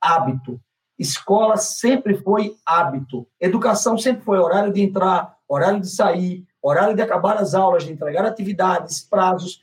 hábito. 0.00 0.60
Escola 0.98 1.56
sempre 1.56 2.16
foi 2.16 2.56
hábito. 2.66 3.26
Educação 3.40 3.96
sempre 3.96 4.22
foi 4.22 4.38
horário 4.38 4.72
de 4.72 4.80
entrar, 4.80 5.36
horário 5.48 5.80
de 5.80 5.88
sair, 5.88 6.46
horário 6.60 6.94
de 6.94 7.02
acabar 7.02 7.36
as 7.36 7.54
aulas, 7.54 7.84
de 7.84 7.92
entregar 7.92 8.24
atividades, 8.24 9.00
prazos. 9.00 9.62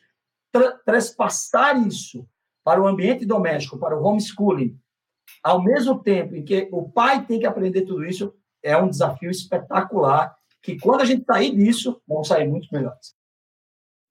Trespassar 0.85 1.85
isso 1.85 2.25
para 2.63 2.81
o 2.81 2.87
ambiente 2.87 3.25
doméstico, 3.25 3.77
para 3.77 3.97
o 3.97 4.03
homeschooling, 4.03 4.79
ao 5.43 5.61
mesmo 5.61 6.01
tempo 6.01 6.35
em 6.35 6.43
que 6.43 6.67
o 6.71 6.89
pai 6.89 7.25
tem 7.25 7.39
que 7.39 7.45
aprender 7.45 7.83
tudo 7.83 8.05
isso, 8.05 8.33
é 8.63 8.75
um 8.75 8.89
desafio 8.89 9.29
espetacular, 9.29 10.35
que 10.61 10.79
quando 10.79 11.01
a 11.01 11.05
gente 11.05 11.23
sair 11.23 11.55
disso, 11.55 12.01
vão 12.07 12.23
sair 12.23 12.47
muito 12.47 12.67
melhores. 12.71 13.14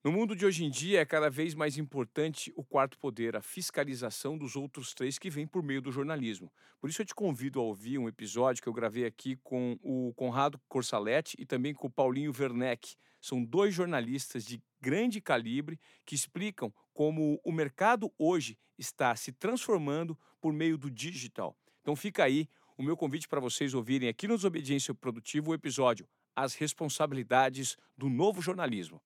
No 0.05 0.13
mundo 0.13 0.37
de 0.37 0.45
hoje 0.45 0.63
em 0.67 0.71
dia, 0.71 1.01
é 1.01 1.07
cada 1.07 1.31
vez 1.31 1.55
mais 1.55 1.79
importante 1.79 2.53
o 2.55 2.63
quarto 2.63 2.99
poder, 2.99 3.35
a 3.37 3.41
fiscalização 3.41 4.37
dos 4.37 4.55
outros 4.55 4.93
três 4.93 5.19
que 5.19 5.31
vem 5.31 5.47
por 5.47 5.63
meio 5.63 5.81
do 5.81 5.91
jornalismo. 5.91 6.53
Por 6.79 6.91
isso 6.91 7.01
eu 7.01 7.07
te 7.07 7.15
convido 7.15 7.59
a 7.59 7.63
ouvir 7.63 7.97
um 7.97 8.07
episódio 8.07 8.63
que 8.63 8.69
eu 8.69 8.73
gravei 8.75 9.07
aqui 9.07 9.35
com 9.37 9.79
o 9.81 10.13
Conrado 10.15 10.61
Corsaletti 10.69 11.39
e 11.41 11.47
também 11.47 11.73
com 11.73 11.87
o 11.87 11.91
Paulinho 11.91 12.35
Werneck. 12.39 12.97
São 13.19 13.43
dois 13.43 13.75
jornalistas 13.75 14.45
de 14.45 14.63
grande 14.79 15.23
calibre 15.23 15.81
que 16.05 16.15
explicam 16.15 16.71
como 16.93 17.41
o 17.43 17.51
mercado 17.51 18.13
hoje 18.19 18.59
está 18.77 19.17
se 19.17 19.33
transformando 19.33 20.19
por 20.39 20.53
meio 20.53 20.77
do 20.77 20.91
digital. 20.91 21.57
Então 21.81 21.97
fica 21.97 22.25
aí 22.25 22.47
o 22.77 22.83
meu 22.83 22.95
convite 22.95 23.27
para 23.27 23.41
vocês 23.41 23.73
ouvirem 23.73 24.11
aqui 24.11 24.29
no 24.29 24.37
Desobediência 24.37 24.93
Produtiva 24.93 25.49
o 25.49 25.55
episódio 25.55 26.07
As 26.37 26.55
Responsabilidades 26.55 27.79
do 27.97 28.11
Novo 28.11 28.43
Jornalismo. 28.43 29.01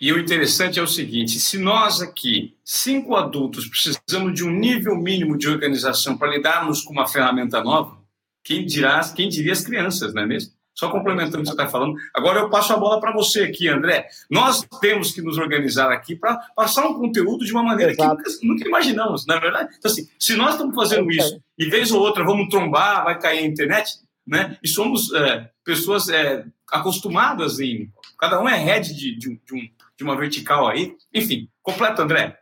E 0.00 0.12
o 0.12 0.18
interessante 0.18 0.78
é 0.78 0.82
o 0.82 0.86
seguinte: 0.86 1.40
se 1.40 1.58
nós 1.58 2.00
aqui, 2.00 2.54
cinco 2.64 3.16
adultos, 3.16 3.66
precisamos 3.66 4.34
de 4.34 4.44
um 4.44 4.50
nível 4.50 4.96
mínimo 4.96 5.38
de 5.38 5.48
organização 5.48 6.16
para 6.16 6.30
lidarmos 6.30 6.82
com 6.82 6.92
uma 6.92 7.06
ferramenta 7.06 7.62
nova, 7.62 7.96
quem 8.44 8.64
dirá, 8.64 9.00
quem 9.14 9.28
diria 9.28 9.52
as 9.52 9.64
crianças, 9.64 10.14
não 10.14 10.22
é 10.22 10.26
mesmo? 10.26 10.52
Só 10.72 10.90
complementando 10.90 11.38
o 11.38 11.40
que 11.40 11.46
você 11.46 11.52
está 11.52 11.66
falando. 11.66 11.96
Agora 12.14 12.38
eu 12.38 12.50
passo 12.50 12.72
a 12.72 12.76
bola 12.76 13.00
para 13.00 13.10
você 13.10 13.44
aqui, 13.44 13.66
André. 13.66 14.06
Nós 14.30 14.62
temos 14.78 15.10
que 15.10 15.22
nos 15.22 15.38
organizar 15.38 15.90
aqui 15.90 16.14
para 16.14 16.36
passar 16.54 16.86
um 16.86 16.94
conteúdo 16.94 17.46
de 17.46 17.52
uma 17.52 17.62
maneira 17.62 17.92
Exato. 17.92 18.22
que 18.22 18.46
nunca, 18.46 18.68
imaginamos, 18.68 19.26
na 19.26 19.36
é 19.36 19.40
verdade. 19.40 19.74
Então, 19.78 19.90
assim, 19.90 20.06
se 20.18 20.36
nós 20.36 20.50
estamos 20.50 20.74
fazendo 20.74 21.10
isso 21.10 21.40
e 21.58 21.64
vez 21.70 21.90
ou 21.90 22.02
outra 22.02 22.22
vamos 22.24 22.48
trombar, 22.48 23.04
vai 23.04 23.18
cair 23.18 23.38
a 23.38 23.46
internet, 23.46 23.90
né? 24.26 24.58
E 24.62 24.68
somos 24.68 25.12
é, 25.14 25.50
pessoas 25.64 26.08
é, 26.10 26.44
acostumadas 26.70 27.58
em. 27.58 27.90
Cada 28.18 28.40
um 28.40 28.48
é 28.48 28.56
head 28.56 28.94
de, 28.94 29.16
de, 29.16 29.36
de, 29.36 29.54
um, 29.54 29.68
de 29.96 30.04
uma 30.04 30.16
vertical 30.16 30.68
aí. 30.68 30.96
Enfim, 31.12 31.48
completo, 31.62 32.02
André. 32.02 32.38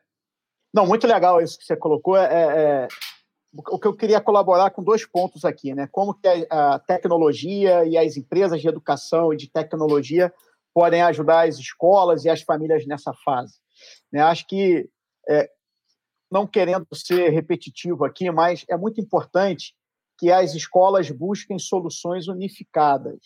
Não, 0.72 0.86
muito 0.86 1.06
legal 1.06 1.40
isso 1.40 1.58
que 1.58 1.64
você 1.64 1.76
colocou. 1.76 2.16
É, 2.16 2.24
é, 2.24 2.88
o 3.52 3.78
que 3.78 3.86
eu 3.86 3.94
queria 3.94 4.20
colaborar 4.20 4.70
com 4.70 4.82
dois 4.82 5.06
pontos 5.06 5.44
aqui, 5.44 5.74
né? 5.74 5.88
Como 5.90 6.14
que 6.14 6.28
a, 6.50 6.78
tecnologia 6.80 7.84
e 7.84 7.96
as 7.96 8.16
empresas 8.16 8.60
de 8.60 8.68
educação 8.68 9.32
e 9.32 9.36
de 9.36 9.48
tecnologia 9.48 10.32
podem 10.74 11.02
ajudar 11.02 11.46
as 11.46 11.56
escolas 11.56 12.24
e 12.24 12.28
as 12.28 12.42
famílias 12.42 12.84
nessa 12.84 13.12
fase. 13.24 13.54
Né? 14.12 14.20
Acho 14.20 14.46
que, 14.46 14.90
é, 15.28 15.48
não 16.30 16.46
querendo 16.46 16.86
ser 16.92 17.30
repetitivo 17.30 18.04
aqui, 18.04 18.28
mas 18.30 18.64
é 18.68 18.76
muito 18.76 19.00
importante 19.00 19.72
que 20.18 20.32
as 20.32 20.54
escolas 20.54 21.08
busquem 21.10 21.58
soluções 21.58 22.26
unificadas. 22.26 23.20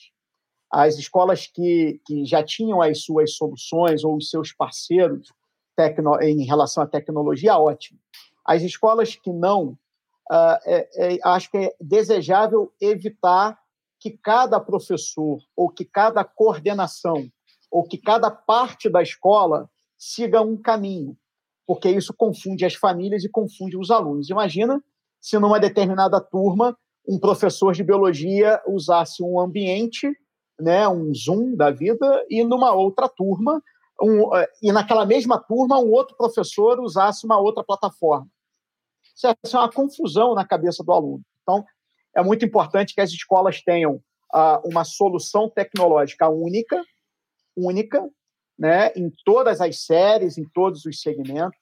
As 0.71 0.97
escolas 0.97 1.47
que, 1.47 2.01
que 2.07 2.25
já 2.25 2.43
tinham 2.43 2.83
as 2.83 3.03
suas 3.03 3.35
soluções 3.35 4.05
ou 4.05 4.16
os 4.16 4.29
seus 4.29 4.53
parceiros 4.53 5.29
tecno, 5.77 6.21
em 6.21 6.45
relação 6.45 6.83
à 6.83 6.87
tecnologia, 6.87 7.57
ótimo. 7.57 7.99
As 8.45 8.62
escolas 8.62 9.14
que 9.14 9.33
não 9.33 9.79
uh, 10.31 10.59
é, 10.64 11.14
é, 11.14 11.19
acho 11.25 11.51
que 11.51 11.59
é 11.59 11.75
desejável 11.81 12.73
evitar 12.81 13.59
que 14.01 14.11
cada 14.11 14.61
professor 14.61 15.39
ou 15.57 15.69
que 15.69 15.85
cada 15.85 16.25
coordenação 16.25 17.29
ou 17.71 17.85
que 17.85 17.99
cada 17.99 18.31
parte 18.31 18.89
da 18.89 19.03
escola 19.03 19.71
siga 19.97 20.41
um 20.41 20.57
caminho, 20.57 21.16
porque 21.66 21.91
isso 21.91 22.14
confunde 22.14 22.64
as 22.64 22.75
famílias 22.75 23.25
e 23.25 23.29
confunde 23.29 23.77
os 23.77 23.91
alunos. 23.91 24.31
Imagina 24.31 24.83
se 25.21 25.39
numa 25.39 25.59
determinada 25.59 26.21
turma 26.21 26.77
um 27.07 27.19
professor 27.19 27.73
de 27.73 27.83
biologia 27.83 28.61
usasse 28.66 29.23
um 29.23 29.41
ambiente, 29.41 30.11
né, 30.59 30.89
um 30.89 31.13
Zoom 31.15 31.55
da 31.55 31.71
vida, 31.71 32.25
e 32.29 32.43
numa 32.45 32.73
outra 32.73 33.09
turma, 33.09 33.63
um, 34.01 34.31
e 34.63 34.73
naquela 34.73 35.05
mesma 35.05 35.39
turma 35.39 35.79
um 35.79 35.91
outro 35.91 36.17
professor 36.17 36.81
usasse 36.81 37.25
uma 37.25 37.39
outra 37.39 37.65
plataforma 37.65 38.29
isso 39.45 39.57
é 39.57 39.61
uma 39.61 39.73
confusão 39.73 40.35
na 40.35 40.47
cabeça 40.47 40.85
do 40.85 40.93
aluno. 40.93 41.23
Então, 41.43 41.65
é 42.15 42.23
muito 42.23 42.45
importante 42.45 42.95
que 42.95 43.01
as 43.01 43.11
escolas 43.11 43.61
tenham 43.63 44.01
ah, 44.33 44.61
uma 44.65 44.85
solução 44.85 45.49
tecnológica 45.49 46.29
única, 46.29 46.83
única, 47.57 48.09
né, 48.57 48.93
em 48.95 49.11
todas 49.25 49.61
as 49.61 49.85
séries, 49.85 50.39
em 50.39 50.45
todos 50.45 50.85
os 50.85 51.01
segmentos, 51.01 51.59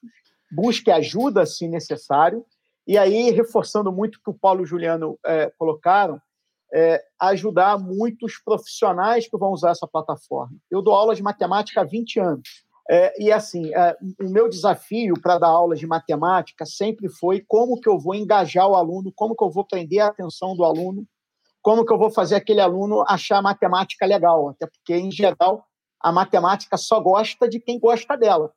busque 0.51 0.91
ajuda 0.91 1.45
se 1.45 1.67
necessário, 1.67 2.45
e 2.85 2.97
aí, 2.97 3.31
reforçando 3.31 3.91
muito 3.91 4.15
o 4.15 4.21
que 4.21 4.29
o 4.29 4.33
Paulo 4.33 4.61
e 4.61 4.63
o 4.63 4.65
Juliano 4.65 5.19
é, 5.25 5.51
colocaram, 5.57 6.21
é, 6.73 7.03
ajudar 7.19 7.77
muitos 7.77 8.37
profissionais 8.43 9.27
que 9.27 9.37
vão 9.37 9.51
usar 9.51 9.71
essa 9.71 9.87
plataforma. 9.87 10.55
Eu 10.69 10.81
dou 10.81 10.93
aula 10.93 11.15
de 11.15 11.23
matemática 11.23 11.81
há 11.81 11.83
20 11.83 12.19
anos. 12.19 12.67
É, 12.89 13.21
e 13.21 13.31
assim, 13.31 13.73
é, 13.75 13.97
o 14.21 14.29
meu 14.29 14.47
desafio 14.47 15.19
para 15.21 15.37
dar 15.37 15.47
aulas 15.47 15.79
de 15.79 15.85
matemática 15.85 16.65
sempre 16.65 17.09
foi 17.09 17.43
como 17.45 17.79
que 17.79 17.89
eu 17.89 17.99
vou 17.99 18.15
engajar 18.15 18.67
o 18.67 18.75
aluno, 18.75 19.11
como 19.13 19.35
que 19.35 19.43
eu 19.43 19.49
vou 19.49 19.65
prender 19.65 19.99
a 19.99 20.07
atenção 20.07 20.55
do 20.55 20.63
aluno, 20.63 21.05
como 21.61 21.85
que 21.85 21.91
eu 21.91 21.97
vou 21.97 22.09
fazer 22.09 22.35
aquele 22.35 22.61
aluno 22.61 23.03
achar 23.07 23.37
a 23.37 23.41
matemática 23.41 24.05
legal, 24.05 24.49
até 24.49 24.65
porque, 24.67 24.95
em 24.95 25.11
geral, 25.11 25.65
a 25.99 26.13
matemática 26.13 26.77
só 26.77 26.99
gosta 26.99 27.49
de 27.49 27.59
quem 27.59 27.77
gosta 27.77 28.15
dela. 28.15 28.53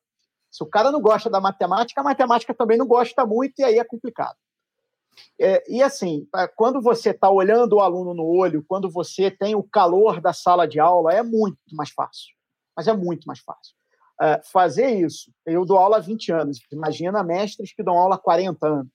Se 0.48 0.62
o 0.62 0.66
cara 0.66 0.92
não 0.92 1.00
gosta 1.00 1.28
da 1.28 1.40
matemática, 1.40 2.00
a 2.00 2.04
matemática 2.04 2.54
também 2.54 2.78
não 2.78 2.86
gosta 2.86 3.26
muito, 3.26 3.58
e 3.58 3.64
aí 3.64 3.78
é 3.78 3.84
complicado. 3.84 4.36
É, 5.40 5.62
e 5.68 5.82
assim, 5.82 6.26
quando 6.56 6.80
você 6.80 7.11
está 7.11 7.30
olhando 7.30 7.74
o 7.74 7.80
aluno 7.80 8.14
no 8.14 8.24
olho, 8.24 8.64
quando 8.66 8.90
você 8.90 9.30
tem 9.30 9.54
o 9.54 9.62
calor 9.62 10.20
da 10.20 10.32
sala 10.32 10.66
de 10.66 10.78
aula, 10.78 11.12
é 11.12 11.22
muito 11.22 11.58
mais 11.72 11.90
fácil. 11.90 12.34
Mas 12.76 12.88
é 12.88 12.92
muito 12.92 13.24
mais 13.26 13.40
fácil. 13.40 13.74
É, 14.20 14.40
fazer 14.52 14.90
isso, 14.90 15.32
eu 15.46 15.64
dou 15.64 15.78
aula 15.78 15.96
há 15.96 16.00
20 16.00 16.30
anos, 16.32 16.58
imagina 16.70 17.22
mestres 17.24 17.72
que 17.72 17.82
dão 17.82 17.98
aula 17.98 18.16
há 18.16 18.18
40 18.18 18.66
anos. 18.66 18.92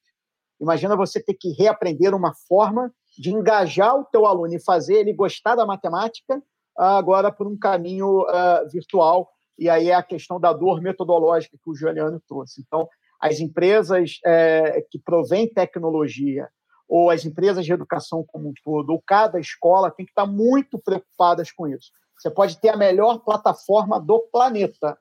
Imagina 0.59 0.95
você 0.95 1.22
ter 1.22 1.34
que 1.34 1.49
reaprender 1.51 2.13
uma 2.13 2.34
forma 2.47 2.93
de 3.18 3.32
engajar 3.32 3.95
o 3.95 4.05
teu 4.05 4.26
aluno 4.26 4.53
e 4.53 4.63
fazer 4.63 4.95
ele 4.95 5.13
gostar 5.13 5.55
da 5.55 5.66
matemática 5.66 6.41
agora 6.78 7.32
por 7.32 7.47
um 7.47 7.57
caminho 7.57 8.22
uh, 8.22 8.70
virtual. 8.72 9.30
E 9.57 9.70
aí 9.70 9.89
é 9.89 9.93
a 9.93 10.03
questão 10.03 10.39
da 10.39 10.51
dor 10.51 10.82
metodológica 10.82 11.57
que 11.61 11.70
o 11.70 11.76
Juliano 11.76 12.22
trouxe. 12.28 12.61
Então, 12.61 12.88
as 13.20 13.39
empresas 13.39 14.20
é, 14.26 14.86
que 14.89 14.99
provêm 14.99 15.51
tecnologia 15.51 16.49
ou 16.88 17.09
as 17.09 17.26
empresas 17.26 17.66
de 17.66 17.74
educação 17.74 18.24
como 18.28 18.49
um 18.49 18.53
todo, 18.63 18.91
ou 18.91 19.01
cada 19.05 19.39
escola, 19.39 19.91
tem 19.91 20.05
que 20.05 20.11
estar 20.11 20.26
muito 20.26 20.78
preocupadas 20.80 21.51
com 21.51 21.68
isso. 21.68 21.91
Você 22.18 22.30
pode 22.30 22.59
ter 22.59 22.70
a 22.70 22.78
melhor 22.78 23.20
plataforma 23.20 23.99
do 23.99 24.20
planeta, 24.32 24.97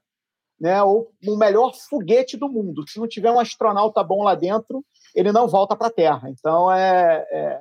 né, 0.58 0.82
ou 0.82 1.12
o 1.26 1.36
melhor 1.36 1.74
foguete 1.74 2.36
do 2.36 2.48
mundo. 2.48 2.88
Se 2.88 2.98
não 2.98 3.06
tiver 3.06 3.30
um 3.30 3.38
astronauta 3.38 4.02
bom 4.02 4.22
lá 4.22 4.34
dentro, 4.34 4.84
ele 5.14 5.30
não 5.30 5.46
volta 5.46 5.76
para 5.76 5.88
a 5.88 5.92
Terra. 5.92 6.30
Então, 6.30 6.72
é, 6.72 7.26
é, 7.30 7.60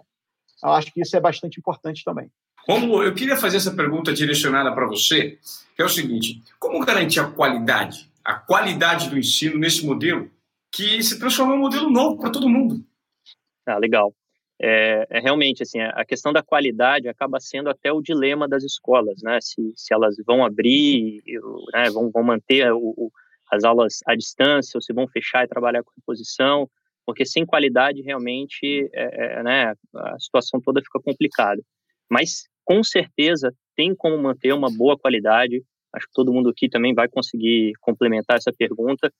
eu 0.63 0.69
acho 0.69 0.91
que 0.93 1.01
isso 1.01 1.15
é 1.15 1.19
bastante 1.19 1.59
importante 1.59 2.03
também. 2.03 2.31
Romulo, 2.67 3.03
eu 3.03 3.13
queria 3.13 3.35
fazer 3.35 3.57
essa 3.57 3.71
pergunta 3.71 4.13
direcionada 4.13 4.73
para 4.73 4.87
você, 4.87 5.37
que 5.75 5.81
é 5.81 5.85
o 5.85 5.89
seguinte: 5.89 6.41
como 6.57 6.83
garantir 6.85 7.19
a 7.19 7.29
qualidade, 7.29 8.09
a 8.23 8.35
qualidade 8.35 9.09
do 9.09 9.17
ensino 9.17 9.59
nesse 9.59 9.85
modelo 9.85 10.31
que 10.73 11.01
se 11.03 11.19
transformou 11.19 11.55
em 11.55 11.59
um 11.59 11.61
modelo 11.61 11.89
novo 11.89 12.17
para 12.17 12.31
todo 12.31 12.49
mundo? 12.49 12.83
Ah, 13.65 13.77
legal. 13.77 14.13
É, 14.61 15.05
é, 15.09 15.19
realmente 15.19 15.63
assim 15.63 15.79
a 15.79 16.05
questão 16.05 16.31
da 16.31 16.41
qualidade 16.41 17.07
acaba 17.07 17.39
sendo 17.39 17.69
até 17.69 17.91
o 17.91 18.01
dilema 18.01 18.47
das 18.47 18.63
escolas, 18.63 19.21
né? 19.21 19.39
Se, 19.41 19.73
se 19.75 19.93
elas 19.93 20.15
vão 20.25 20.43
abrir, 20.43 21.21
né, 21.73 21.89
vão, 21.91 22.09
vão 22.09 22.23
manter 22.23 22.71
o, 22.71 22.93
o, 22.97 23.11
as 23.51 23.63
aulas 23.63 23.99
à 24.05 24.15
distância 24.15 24.77
ou 24.77 24.81
se 24.81 24.93
vão 24.93 25.07
fechar 25.07 25.43
e 25.43 25.47
trabalhar 25.47 25.83
com 25.83 25.91
reposição, 25.95 26.69
porque 27.05 27.25
sem 27.25 27.45
qualidade 27.45 28.01
realmente 28.01 28.89
é, 28.93 29.39
é, 29.39 29.43
né, 29.43 29.73
a 29.95 30.19
situação 30.19 30.59
toda 30.59 30.81
fica 30.81 30.99
complicada. 30.99 31.61
Mas 32.09 32.47
com 32.63 32.83
certeza 32.83 33.53
tem 33.75 33.95
como 33.95 34.17
manter 34.17 34.53
uma 34.53 34.69
boa 34.75 34.97
qualidade. 34.97 35.63
Acho 35.93 36.07
que 36.07 36.13
todo 36.13 36.33
mundo 36.33 36.49
aqui 36.49 36.69
também 36.69 36.93
vai 36.93 37.07
conseguir 37.07 37.73
complementar 37.81 38.37
essa 38.37 38.51
pergunta, 38.51 39.11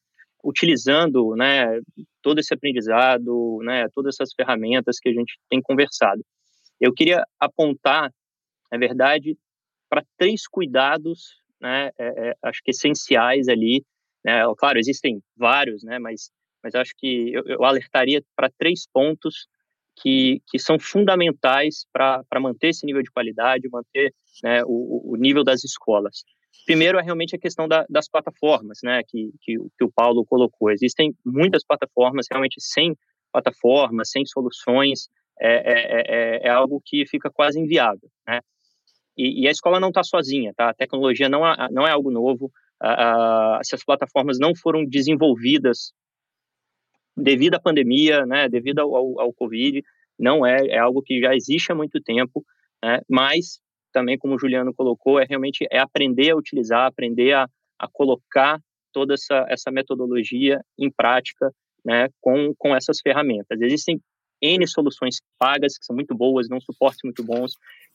utilizando 0.43 1.35
né, 1.35 1.79
todo 2.21 2.39
esse 2.39 2.53
aprendizado, 2.53 3.59
né, 3.63 3.87
todas 3.93 4.15
essas 4.15 4.33
ferramentas 4.33 4.99
que 4.99 5.09
a 5.09 5.13
gente 5.13 5.39
tem 5.49 5.61
conversado. 5.61 6.23
Eu 6.79 6.93
queria 6.93 7.23
apontar, 7.39 8.11
na 8.71 8.77
verdade, 8.77 9.37
para 9.89 10.03
três 10.17 10.47
cuidados, 10.47 11.41
né, 11.61 11.91
é, 11.97 12.29
é, 12.29 12.33
acho 12.43 12.61
que 12.63 12.71
essenciais 12.71 13.47
ali. 13.47 13.85
Né, 14.25 14.41
claro, 14.57 14.79
existem 14.79 15.21
vários, 15.35 15.83
né, 15.83 15.99
mas, 15.99 16.29
mas 16.61 16.75
acho 16.75 16.93
que 16.97 17.33
eu, 17.33 17.43
eu 17.45 17.63
alertaria 17.63 18.21
para 18.35 18.49
três 18.57 18.87
pontos 18.91 19.47
que, 19.95 20.41
que 20.47 20.59
são 20.59 20.79
fundamentais 20.79 21.85
para 21.91 22.23
manter 22.39 22.69
esse 22.69 22.85
nível 22.85 23.01
de 23.01 23.11
qualidade, 23.11 23.69
manter 23.69 24.13
né, 24.43 24.63
o, 24.65 25.13
o, 25.13 25.15
nível 25.15 25.43
das 25.43 25.63
escolas. 25.63 26.23
Primeiro 26.66 26.97
é 26.97 27.01
realmente 27.01 27.36
a 27.36 27.39
questão 27.39 27.68
da, 27.68 27.86
das 27.89 28.08
plataformas, 28.08 28.80
né, 28.84 29.01
que, 29.08 29.32
que, 29.41 29.58
que, 29.78 29.84
o 29.84 29.91
Paulo 29.91 30.26
colocou. 30.26 30.72
Existem 30.72 31.14
muitas 31.26 31.64
plataformas, 31.66 32.28
realmente 32.30 32.56
sem 32.60 32.95
plataformas, 33.32 34.10
sem 34.10 34.26
soluções, 34.26 35.10
é, 35.39 35.56
é, 35.56 36.01
é, 36.08 36.47
é 36.47 36.49
algo 36.49 36.82
que 36.86 37.06
fica 37.08 37.30
quase 37.30 37.60
inviável, 37.60 38.10
né? 38.28 38.39
E, 39.18 39.43
e 39.43 39.47
a 39.47 39.51
escola 39.51 39.80
não 39.80 39.89
está 39.89 40.04
sozinha, 40.04 40.54
tá? 40.56 40.70
A 40.70 40.74
tecnologia 40.74 41.30
não 41.30 41.45
é, 41.45 41.68
não 41.72 41.88
é 41.88 41.91
algo 41.91 42.10
novo. 42.10 42.51
A, 42.80 43.58
a, 43.58 43.60
essas 43.60 43.84
plataformas 43.84 44.39
não 44.39 44.56
foram 44.56 44.86
desenvolvidas 44.86 45.93
devido 47.16 47.56
à 47.56 47.60
pandemia, 47.60 48.26
né, 48.26 48.49
devido 48.49 48.80
ao, 48.80 48.95
ao, 48.95 49.20
ao, 49.22 49.34
Covid, 49.34 49.84
não 50.18 50.45
é, 50.45 50.68
é 50.68 50.80
algo 50.80 51.01
que 51.01 51.20
já 51.22 51.36
existe 51.36 51.72
há 51.72 51.76
muito 51.76 52.01
tempo, 52.01 52.43
né, 52.84 53.01
mas 53.08 53.60
também, 53.93 54.17
como 54.17 54.35
o 54.35 54.39
Juliano 54.39 54.73
colocou, 54.73 55.19
é 55.19 55.25
realmente 55.25 55.65
é 55.71 55.79
aprender 55.79 56.31
a 56.31 56.35
utilizar, 56.35 56.87
aprender 56.87 57.33
a, 57.33 57.47
a 57.79 57.87
colocar 57.87 58.59
toda 58.91 59.13
essa, 59.13 59.45
essa 59.47 59.71
metodologia 59.71 60.59
em 60.77 60.91
prática 60.91 61.51
né, 61.85 62.09
com, 62.21 62.53
com 62.57 62.75
essas 62.75 62.99
ferramentas. 63.01 63.59
Existem 63.61 63.99
N 64.41 64.67
soluções 64.67 65.21
pagas 65.39 65.77
que 65.77 65.85
são 65.85 65.95
muito 65.95 66.15
boas, 66.15 66.49
não 66.49 66.59
suportes 66.59 66.99
muito 67.03 67.23
bons. 67.23 67.53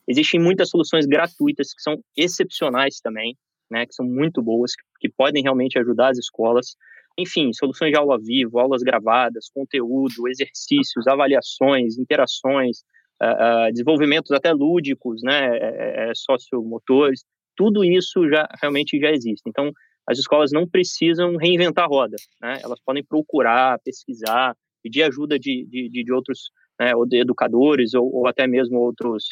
Existem 0.08 0.40
muitas 0.40 0.70
soluções 0.70 1.06
gratuitas 1.06 1.74
que 1.74 1.82
são 1.82 1.98
excepcionais 2.16 3.00
também, 3.00 3.36
né, 3.70 3.84
que 3.86 3.94
são 3.94 4.06
muito 4.06 4.42
boas, 4.42 4.72
que, 4.74 5.08
que 5.08 5.14
podem 5.14 5.42
realmente 5.42 5.78
ajudar 5.78 6.10
as 6.10 6.18
escolas. 6.18 6.74
Enfim, 7.18 7.52
soluções 7.52 7.90
de 7.90 7.98
aula 7.98 8.18
vivo, 8.18 8.58
aulas 8.58 8.82
gravadas, 8.82 9.50
conteúdo, 9.52 10.28
exercícios, 10.28 11.06
avaliações, 11.06 11.98
interações, 11.98 12.78
uh, 13.22 13.68
uh, 13.68 13.72
desenvolvimentos 13.72 14.30
até 14.32 14.52
lúdicos, 14.52 15.22
né, 15.22 15.50
uh, 15.50 16.12
sociomotores, 16.14 17.24
tudo 17.56 17.84
isso 17.84 18.28
já 18.28 18.48
realmente 18.60 18.98
já 18.98 19.10
existe. 19.10 19.42
Então, 19.46 19.72
as 20.08 20.18
escolas 20.18 20.52
não 20.52 20.66
precisam 20.66 21.36
reinventar 21.36 21.84
a 21.84 21.88
roda, 21.88 22.16
né? 22.40 22.60
Elas 22.62 22.80
podem 22.80 23.04
procurar, 23.04 23.78
pesquisar, 23.84 24.56
pedir 24.82 25.02
ajuda 25.02 25.38
de, 25.38 25.66
de, 25.68 25.90
de 25.90 26.12
outros 26.12 26.50
né, 26.80 26.94
ou 26.94 27.04
de 27.04 27.18
educadores 27.18 27.92
ou, 27.92 28.10
ou 28.14 28.26
até 28.26 28.46
mesmo 28.46 28.78
outros, 28.78 29.24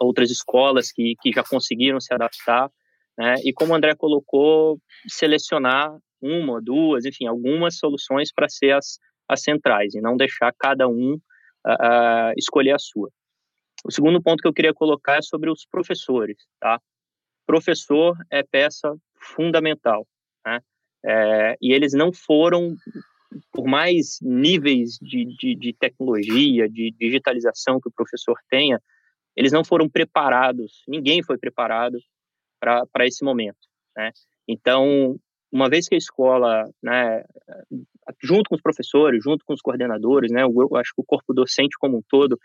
outras 0.00 0.30
escolas 0.30 0.90
que, 0.90 1.14
que 1.20 1.32
já 1.32 1.42
conseguiram 1.42 2.00
se 2.00 2.14
adaptar. 2.14 2.70
Né? 3.18 3.34
E 3.44 3.52
como 3.52 3.72
o 3.72 3.76
André 3.76 3.94
colocou, 3.94 4.78
selecionar 5.06 5.94
uma, 6.22 6.62
duas, 6.62 7.04
enfim, 7.04 7.26
algumas 7.26 7.76
soluções 7.76 8.32
para 8.32 8.48
ser 8.48 8.72
as, 8.72 8.98
as 9.28 9.42
centrais 9.42 9.94
e 9.94 10.00
não 10.00 10.16
deixar 10.16 10.54
cada 10.58 10.88
um 10.88 11.18
uh, 11.66 12.32
escolher 12.36 12.72
a 12.72 12.78
sua. 12.78 13.10
O 13.84 13.92
segundo 13.92 14.22
ponto 14.22 14.40
que 14.40 14.48
eu 14.48 14.52
queria 14.52 14.72
colocar 14.72 15.18
é 15.18 15.22
sobre 15.22 15.50
os 15.50 15.66
professores, 15.66 16.38
tá? 16.58 16.80
Professor 17.46 18.16
é 18.30 18.42
peça 18.42 18.96
fundamental, 19.18 20.06
né? 20.44 20.60
É, 21.04 21.56
e 21.60 21.74
eles 21.74 21.92
não 21.92 22.10
foram, 22.10 22.74
por 23.52 23.66
mais 23.66 24.18
níveis 24.22 24.98
de, 25.02 25.26
de, 25.36 25.54
de 25.54 25.74
tecnologia, 25.74 26.66
de 26.66 26.94
digitalização 26.98 27.78
que 27.78 27.88
o 27.88 27.92
professor 27.92 28.38
tenha, 28.48 28.80
eles 29.36 29.52
não 29.52 29.62
foram 29.62 29.88
preparados, 29.88 30.82
ninguém 30.88 31.22
foi 31.22 31.36
preparado 31.36 31.98
para 32.58 33.06
esse 33.06 33.22
momento, 33.22 33.58
né? 33.94 34.12
Então, 34.48 35.18
uma 35.52 35.68
vez 35.68 35.86
que 35.86 35.94
a 35.94 35.98
escola, 35.98 36.68
né, 36.82 37.22
junto 38.22 38.48
com 38.48 38.56
os 38.56 38.62
professores, 38.62 39.22
junto 39.22 39.44
com 39.44 39.54
os 39.54 39.60
coordenadores, 39.60 40.30
né, 40.30 40.42
eu 40.42 40.76
acho 40.76 40.92
que 40.94 41.00
o 41.00 41.04
corpo 41.04 41.32
docente 41.32 41.76
como 41.78 41.98
um 41.98 42.02
todo, 42.08 42.38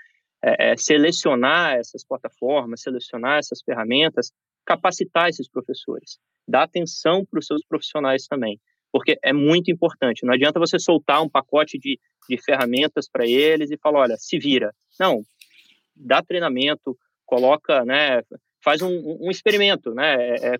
é, 0.43 0.71
é 0.71 0.77
selecionar 0.77 1.75
essas 1.75 2.05
plataformas, 2.05 2.81
selecionar 2.81 3.39
essas 3.39 3.61
ferramentas, 3.61 4.31
capacitar 4.65 5.29
esses 5.29 5.49
professores, 5.49 6.19
dar 6.47 6.63
atenção 6.63 7.25
para 7.25 7.39
os 7.39 7.45
seus 7.45 7.61
profissionais 7.67 8.25
também, 8.27 8.59
porque 8.91 9.17
é 9.23 9.33
muito 9.33 9.71
importante. 9.71 10.25
Não 10.25 10.33
adianta 10.33 10.59
você 10.59 10.79
soltar 10.79 11.21
um 11.21 11.29
pacote 11.29 11.77
de, 11.77 11.99
de 12.27 12.41
ferramentas 12.41 13.09
para 13.09 13.25
eles 13.25 13.71
e 13.71 13.77
falar, 13.77 14.01
olha, 14.01 14.15
se 14.17 14.39
vira. 14.39 14.73
Não, 14.99 15.21
dá 15.95 16.21
treinamento, 16.21 16.97
coloca, 17.25 17.83
né, 17.85 18.21
faz 18.63 18.81
um, 18.81 19.17
um 19.21 19.29
experimento, 19.29 19.93
né? 19.93 20.15
É, 20.15 20.55
é, 20.55 20.57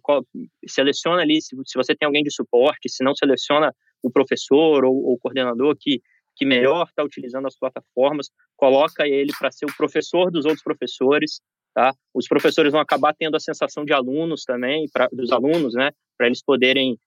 seleciona 0.67 1.21
ali 1.21 1.41
se, 1.41 1.55
se, 1.65 1.77
você 1.77 1.95
tem 1.95 2.05
alguém 2.05 2.23
de 2.23 2.33
suporte, 2.33 2.89
se 2.89 3.03
não 3.03 3.15
seleciona 3.15 3.73
o 4.03 4.11
professor 4.11 4.85
ou 4.85 5.13
o 5.13 5.17
coordenador 5.17 5.75
que 5.79 6.01
que 6.39 6.45
melhor 6.45 6.87
está 6.87 7.03
utilizando 7.03 7.47
as 7.47 7.57
plataformas, 7.57 8.29
coloca 8.55 9.05
ele 9.05 9.33
para 9.37 9.51
ser 9.51 9.65
o 9.65 9.75
professor 9.75 10.31
dos 10.31 10.45
outros 10.45 10.63
professores, 10.63 11.41
tá? 11.73 11.93
Os 12.13 12.29
professores 12.29 12.71
vão 12.71 12.79
acabar 12.79 13.13
tendo 13.13 13.35
a 13.35 13.41
sensação 13.41 13.83
de 13.83 13.91
alunos 13.91 14.45
também, 14.45 14.87
pra, 14.91 15.09
dos 15.11 15.33
alunos, 15.33 15.73
né? 15.73 15.91
Para 16.17 16.27
eles 16.27 16.41
poderem 16.41 16.97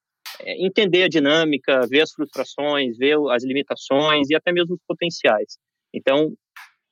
é, 0.40 0.62
entender 0.62 1.04
a 1.04 1.08
dinâmica, 1.08 1.86
ver 1.88 2.02
as 2.02 2.12
frustrações, 2.12 2.98
ver 2.98 3.16
as 3.30 3.42
limitações 3.42 4.28
e 4.28 4.34
até 4.34 4.52
mesmo 4.52 4.74
os 4.74 4.80
potenciais. 4.86 5.56
Então, 5.94 6.34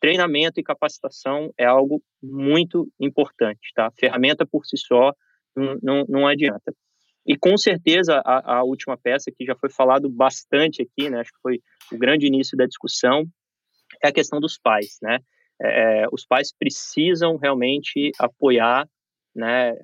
treinamento 0.00 0.58
e 0.58 0.62
capacitação 0.62 1.52
é 1.58 1.66
algo 1.66 2.02
muito 2.22 2.90
importante, 2.98 3.70
tá? 3.74 3.92
Ferramenta 3.98 4.46
por 4.46 4.64
si 4.64 4.78
só 4.78 5.12
não, 5.54 5.78
não, 5.82 6.06
não 6.08 6.26
adianta. 6.26 6.74
E 7.26 7.36
com 7.36 7.56
certeza 7.56 8.20
a, 8.24 8.58
a, 8.58 8.64
última 8.64 8.96
peça 8.96 9.30
que 9.30 9.44
já 9.44 9.54
foi 9.54 9.70
falado 9.70 10.08
bastante 10.08 10.82
aqui, 10.82 11.10
né? 11.10 11.20
Acho 11.20 11.32
que 11.32 11.40
foi 11.42 11.60
o 11.92 11.98
grande 11.98 12.26
início 12.26 12.56
da 12.56 12.66
discussão 12.66 13.24
é 14.02 14.08
a 14.08 14.12
questão 14.12 14.40
dos 14.40 14.58
pais, 14.58 14.98
né? 15.02 15.18
É, 15.60 16.02
é 16.02 16.06
os 16.10 16.24
pais 16.24 16.52
precisam 16.56 17.36
realmente 17.36 18.12
apoiar, 18.18 18.88
né? 19.34 19.74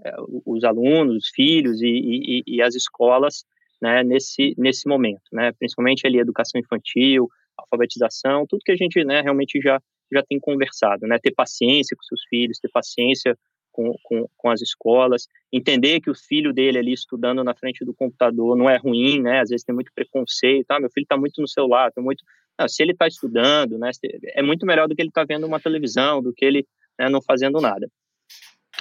Os 0.44 0.64
alunos, 0.64 1.16
os 1.16 1.28
filhos 1.28 1.82
e, 1.82 1.86
e, 1.86 2.42
e 2.46 2.62
as 2.62 2.74
escolas, 2.74 3.44
né? 3.80 4.02
Nesse 4.02 4.54
nesse 4.56 4.88
momento, 4.88 5.28
né? 5.32 5.52
Principalmente 5.52 6.06
ali 6.06 6.18
educação 6.18 6.60
infantil, 6.60 7.28
alfabetização, 7.56 8.46
tudo 8.46 8.62
que 8.64 8.72
a 8.72 8.76
gente, 8.76 9.04
né? 9.04 9.20
Realmente 9.20 9.60
já 9.60 9.80
já 10.12 10.22
tem 10.22 10.38
conversado, 10.38 11.06
né? 11.06 11.18
Ter 11.18 11.32
paciência 11.32 11.96
com 11.96 12.02
seus 12.04 12.22
filhos, 12.28 12.58
ter 12.58 12.70
paciência 12.70 13.36
com, 13.76 13.94
com, 14.02 14.26
com, 14.34 14.50
as 14.50 14.62
escolas, 14.62 15.28
entender 15.52 16.00
que 16.00 16.08
o 16.08 16.14
filho 16.14 16.50
dele 16.50 16.78
ali 16.78 16.94
estudando 16.94 17.44
na 17.44 17.54
frente 17.54 17.84
do 17.84 17.92
computador 17.92 18.56
não 18.56 18.70
é 18.70 18.78
ruim, 18.78 19.20
né? 19.20 19.40
Às 19.40 19.50
vezes 19.50 19.64
tem 19.64 19.74
muito 19.74 19.92
preconceito, 19.94 20.70
ah, 20.70 20.80
meu 20.80 20.90
filho 20.90 21.04
está 21.04 21.18
muito 21.18 21.42
no 21.42 21.46
celular, 21.46 21.92
tá 21.92 22.00
muito... 22.00 22.24
Não, 22.58 22.66
se 22.66 22.82
ele 22.82 22.92
está 22.92 23.06
estudando, 23.06 23.76
né? 23.76 23.90
É 24.34 24.42
muito 24.42 24.64
melhor 24.64 24.88
do 24.88 24.96
que 24.96 25.02
ele 25.02 25.10
está 25.10 25.24
vendo 25.24 25.46
uma 25.46 25.60
televisão, 25.60 26.22
do 26.22 26.32
que 26.32 26.42
ele 26.42 26.66
né, 26.98 27.10
não 27.10 27.20
fazendo 27.20 27.60
nada. 27.60 27.86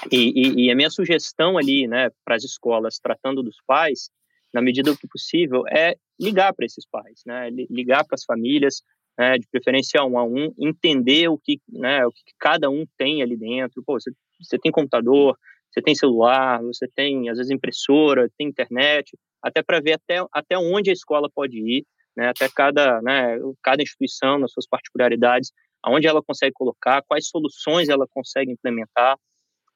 E, 0.10 0.62
e, 0.62 0.66
e 0.66 0.72
a 0.72 0.76
minha 0.76 0.90
sugestão 0.90 1.58
ali, 1.58 1.86
né, 1.86 2.10
para 2.24 2.36
as 2.36 2.46
escolas, 2.46 3.00
tratando 3.00 3.44
dos 3.44 3.58
pais, 3.68 4.10
na 4.54 4.62
medida 4.62 4.94
do 4.94 5.08
possível, 5.10 5.68
é 5.68 5.98
ligar 6.18 6.54
para 6.54 6.66
esses 6.66 6.86
pais, 6.90 7.22
né? 7.26 7.50
Ligar 7.70 8.06
para 8.06 8.16
as 8.16 8.24
famílias, 8.24 8.82
né, 9.18 9.38
de 9.38 9.48
preferência 9.48 10.04
um 10.04 10.18
a 10.18 10.24
um, 10.24 10.54
entender 10.58 11.30
o 11.30 11.38
que, 11.38 11.60
né, 11.70 12.06
o 12.06 12.12
que 12.12 12.22
cada 12.38 12.70
um 12.70 12.86
tem 12.98 13.22
ali 13.22 13.36
dentro. 13.36 13.84
Pô, 13.84 14.00
você, 14.00 14.12
você 14.42 14.58
tem 14.58 14.72
computador, 14.72 15.38
você 15.72 15.82
tem 15.82 15.94
celular, 15.94 16.62
você 16.62 16.88
tem, 16.88 17.30
às 17.30 17.38
vezes, 17.38 17.52
impressora, 17.52 18.30
tem 18.38 18.48
internet, 18.48 19.18
até 19.44 19.62
para 19.62 19.82
ver 19.82 19.94
até, 19.94 20.26
até 20.32 20.58
onde 20.58 20.90
a 20.90 20.94
escola 20.94 21.30
pode 21.34 21.58
ir, 21.58 21.86
né, 22.16 22.30
até 22.30 22.48
cada, 22.50 23.02
né, 23.02 23.38
cada 23.62 23.84
instituição, 23.84 24.40
nas 24.40 24.52
suas 24.54 24.68
particularidades, 24.68 25.52
aonde 25.84 26.08
ela 26.08 26.24
consegue 26.24 26.54
colocar, 26.54 27.04
quais 27.04 27.28
soluções 27.28 27.90
ela 27.90 28.08
consegue 28.10 28.52
implementar, 28.52 29.18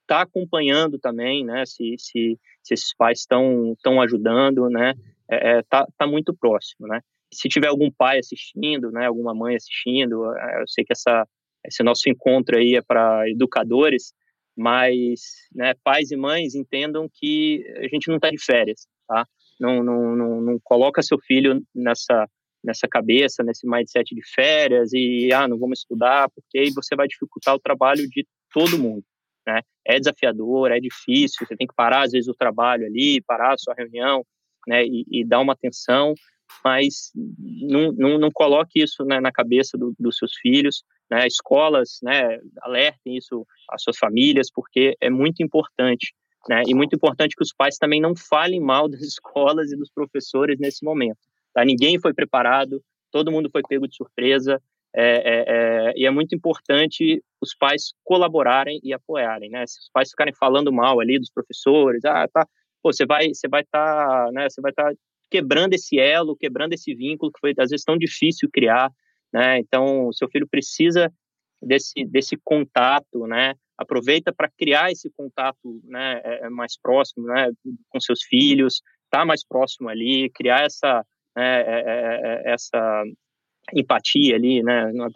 está 0.02 0.22
acompanhando 0.22 0.98
também, 0.98 1.46
né, 1.46 1.66
se, 1.66 1.96
se, 2.00 2.40
se 2.64 2.74
esses 2.74 2.96
pais 2.96 3.20
estão 3.20 3.74
estão 3.74 4.02
ajudando, 4.02 4.70
né, 4.70 4.94
é, 5.30 5.58
é, 5.58 5.64
tá, 5.64 5.86
tá 5.98 6.08
muito 6.08 6.34
próximo, 6.34 6.88
né. 6.88 7.02
Se 7.32 7.48
tiver 7.48 7.68
algum 7.68 7.92
pai 7.92 8.20
assistindo, 8.20 8.90
né, 8.92 9.06
alguma 9.06 9.36
mãe 9.36 9.56
assistindo, 9.56 10.34
é, 10.36 10.62
eu 10.62 10.68
sei 10.68 10.84
que 10.84 10.94
essa, 10.94 11.28
esse 11.66 11.84
nosso 11.84 12.10
encontro 12.10 12.58
aí 12.58 12.76
é 12.76 12.82
para 12.82 13.30
educadores, 13.30 14.14
mas 14.60 15.22
né, 15.56 15.74
pais 15.84 16.12
e 16.12 16.18
mães 16.18 16.54
entendam 16.54 17.10
que 17.12 17.64
a 17.78 17.88
gente 17.88 18.10
não 18.10 18.18
está 18.18 18.30
de 18.30 18.44
férias, 18.44 18.86
tá? 19.08 19.26
Não, 19.60 19.82
não, 19.82 20.16
não, 20.16 20.42
não 20.42 20.60
coloca 20.62 21.02
seu 21.02 21.18
filho 21.20 21.64
nessa 21.74 22.28
nessa 22.62 22.90
cabeça, 22.90 23.42
nesse 23.42 23.66
mindset 23.66 24.14
de 24.14 24.22
férias 24.36 24.92
e 24.92 25.32
ah, 25.32 25.48
não 25.48 25.58
vamos 25.58 25.80
estudar, 25.80 26.30
porque 26.30 26.60
aí 26.60 26.72
você 26.72 26.94
vai 26.94 27.08
dificultar 27.08 27.56
o 27.56 27.60
trabalho 27.60 28.06
de 28.10 28.28
todo 28.54 28.78
mundo, 28.78 29.02
né? 29.48 29.62
É 29.88 29.98
desafiador, 29.98 30.70
é 30.70 30.78
difícil, 30.78 31.48
você 31.48 31.56
tem 31.56 31.66
que 31.66 31.74
parar 31.74 32.02
às 32.02 32.12
vezes 32.12 32.28
o 32.28 32.34
trabalho 32.34 32.86
ali, 32.86 33.22
parar 33.22 33.54
a 33.54 33.58
sua 33.58 33.74
reunião, 33.74 34.26
né, 34.68 34.86
e, 34.86 35.06
e 35.10 35.26
dar 35.26 35.40
uma 35.40 35.54
atenção 35.54 36.14
mas 36.64 37.12
não, 37.16 37.92
não, 37.94 38.18
não 38.18 38.30
coloque 38.34 38.82
isso 38.82 39.06
né, 39.06 39.20
na 39.20 39.32
cabeça 39.32 39.78
do, 39.78 39.94
dos 40.00 40.18
seus 40.18 40.34
filhos. 40.42 40.84
Né, 41.10 41.26
escolas, 41.26 42.00
né, 42.04 42.40
alertem 42.62 43.18
isso 43.18 43.46
às 43.70 43.82
suas 43.82 43.98
famílias, 43.98 44.52
porque 44.52 44.96
é 45.02 45.10
muito 45.10 45.42
importante. 45.42 46.14
Né, 46.48 46.64
e 46.68 46.74
muito 46.74 46.96
importante 46.96 47.36
que 47.36 47.44
os 47.44 47.54
pais 47.54 47.78
também 47.78 48.00
não 48.00 48.16
falem 48.16 48.62
mal 48.62 48.88
das 48.90 49.02
escolas 49.02 49.72
e 49.72 49.78
dos 49.78 49.90
professores 49.90 50.60
nesse 50.60 50.86
momento. 50.86 51.18
Tá? 51.54 51.66
Ninguém 51.66 52.00
foi 52.00 52.14
preparado, 52.14 52.82
todo 53.12 53.32
mundo 53.32 53.50
foi 53.50 53.62
pego 53.68 53.88
de 53.88 53.96
surpresa, 53.96 54.62
é, 54.94 55.04
é, 55.04 55.44
é, 55.48 55.94
e 55.96 56.06
é 56.06 56.12
muito 56.12 56.34
importante 56.34 57.24
os 57.40 57.56
pais 57.56 57.94
colaborarem 58.04 58.80
e 58.84 58.92
apoiarem, 58.92 59.50
né? 59.50 59.66
Se 59.68 59.80
os 59.80 59.90
pais 59.94 60.10
ficarem 60.10 60.34
falando 60.34 60.74
mal 60.74 61.00
ali 61.00 61.20
dos 61.20 61.30
professores, 61.30 62.04
ah, 62.06 62.28
tá, 62.28 62.48
pô, 62.82 62.92
você 62.92 63.06
vai, 63.06 63.30
você 63.30 63.48
vai 63.48 63.62
estar, 63.62 63.80
tá, 63.80 64.32
né? 64.32 64.50
Você 64.50 64.62
vai 64.62 64.72
estar 64.72 64.90
tá 64.90 64.96
quebrando 65.30 65.74
esse 65.74 66.00
elo, 66.00 66.36
quebrando 66.36 66.74
esse 66.74 66.94
vínculo 66.96 67.32
que 67.32 67.40
foi 67.40 67.54
às 67.60 67.70
vezes 67.70 67.86
tão 67.86 67.98
difícil 67.98 68.50
criar, 68.52 68.92
né? 69.34 69.60
Então, 69.60 70.08
o 70.08 70.14
seu 70.14 70.30
filho 70.30 70.48
precisa 70.48 71.12
desse 71.62 72.06
desse 72.06 72.38
contato, 72.44 73.28
né? 73.28 73.54
Aproveita 73.78 74.34
para 74.34 74.50
criar 74.50 74.92
esse 74.92 75.10
contato, 75.10 75.82
né, 75.86 76.22
é, 76.24 76.48
é 76.48 76.50
mais 76.50 76.78
próximo, 76.78 77.28
né, 77.28 77.50
com 77.88 78.00
seus 78.02 78.22
filhos, 78.24 78.82
tá 79.10 79.24
mais 79.24 79.46
próximo 79.46 79.88
ali, 79.88 80.30
criar 80.32 80.66
essa 80.66 81.06
né, 81.36 81.62
é, 81.62 82.52
essa 82.52 83.04
empatia 83.74 84.36
ali, 84.36 84.62
né? 84.64 84.92
Não 84.94 85.06
é 85.06 85.10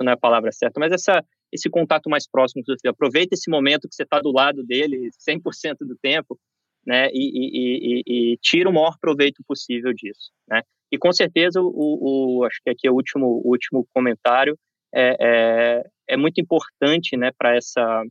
não 0.00 0.10
é 0.10 0.14
a 0.14 0.16
palavra 0.16 0.52
certa, 0.52 0.78
mas 0.78 0.92
essa 0.92 1.24
esse 1.52 1.68
contato 1.68 2.08
mais 2.08 2.26
próximo 2.26 2.62
com 2.62 2.66
seu 2.66 2.76
filho. 2.80 2.92
Aproveita 2.92 3.34
esse 3.34 3.50
momento 3.50 3.86
que 3.86 3.94
você 3.94 4.04
está 4.04 4.18
do 4.18 4.32
lado 4.32 4.64
dele 4.64 5.10
100% 5.28 5.78
do 5.80 5.96
tempo 5.96 6.38
né, 6.84 7.08
e, 7.12 7.12
e, 7.12 8.02
e, 8.06 8.32
e, 8.32 8.36
tira 8.38 8.68
o 8.68 8.72
maior 8.72 8.96
proveito 8.98 9.42
possível 9.46 9.92
disso, 9.92 10.32
né? 10.48 10.62
E 10.92 10.98
com 10.98 11.10
certeza 11.10 11.60
o, 11.62 12.40
o 12.40 12.44
acho 12.44 12.60
que 12.62 12.70
aqui 12.70 12.86
é 12.86 12.90
o 12.90 12.94
último, 12.94 13.40
o 13.42 13.50
último 13.50 13.86
comentário. 13.94 14.58
É, 14.94 15.16
é, 15.18 15.82
é 16.10 16.16
muito 16.18 16.38
importante, 16.38 17.16
né, 17.16 17.30
para 17.36 17.56
essa 17.56 18.04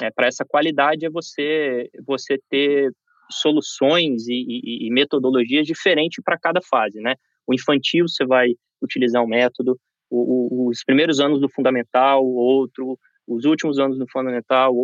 é, 0.00 0.08
essa 0.26 0.44
qualidade 0.44 1.04
é 1.04 1.10
você 1.10 1.90
você 2.06 2.38
ter 2.48 2.92
soluções 3.28 4.28
e, 4.28 4.88
metodologias 4.90 5.66
diferentes 5.66 6.22
para 6.24 6.38
cada 6.38 6.60
fase, 6.60 7.00
né? 7.00 7.14
O 7.46 7.54
infantil 7.54 8.06
você 8.06 8.24
vai 8.24 8.50
utilizar 8.80 9.22
um 9.22 9.26
método, 9.26 9.78
o, 10.10 10.66
o, 10.66 10.68
os 10.68 10.84
primeiros 10.84 11.18
anos 11.18 11.40
do 11.40 11.48
fundamental 11.48 12.24
outro, 12.24 12.98
os 13.26 13.44
últimos 13.44 13.78
anos 13.78 13.98
do 13.98 14.06
fundamental, 14.08 14.74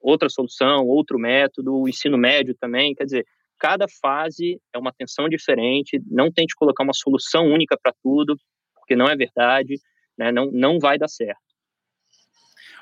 outra 0.00 0.28
solução, 0.28 0.86
outro 0.86 1.18
método, 1.18 1.74
o 1.74 1.88
ensino 1.88 2.18
médio 2.18 2.54
também, 2.58 2.94
quer 2.94 3.04
dizer, 3.04 3.26
cada 3.58 3.86
fase 4.00 4.60
é 4.72 4.78
uma 4.78 4.90
atenção 4.90 5.28
diferente, 5.28 6.00
não 6.06 6.30
tente 6.30 6.54
colocar 6.54 6.84
uma 6.84 6.94
solução 6.94 7.46
única 7.46 7.78
para 7.80 7.92
tudo, 8.02 8.36
porque 8.74 8.96
não 8.96 9.08
é 9.08 9.16
verdade, 9.16 9.80
né, 10.16 10.30
não, 10.32 10.50
não 10.50 10.78
vai 10.78 10.98
dar 10.98 11.08
certo. 11.08 11.40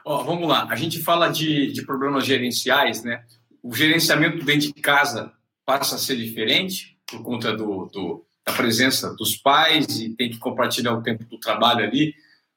Oh, 0.04 0.22
vamos 0.22 0.48
lá, 0.48 0.68
a 0.70 0.76
gente 0.76 1.02
fala 1.02 1.28
de, 1.28 1.72
de 1.72 1.84
problemas 1.84 2.24
gerenciais, 2.24 3.02
né? 3.02 3.24
O 3.62 3.74
gerenciamento 3.74 4.44
dentro 4.44 4.72
de 4.72 4.80
casa 4.80 5.32
passa 5.64 5.96
a 5.96 5.98
ser 5.98 6.16
diferente 6.16 6.96
por 7.06 7.22
conta 7.22 7.52
do, 7.52 7.86
do 7.86 8.26
da 8.46 8.52
presença 8.52 9.12
dos 9.16 9.36
pais 9.36 9.98
e 9.98 10.14
tem 10.14 10.30
que 10.30 10.38
compartilhar 10.38 10.92
o 10.92 11.02
tempo 11.02 11.24
do 11.24 11.40
trabalho 11.40 11.84
ali. 11.84 12.14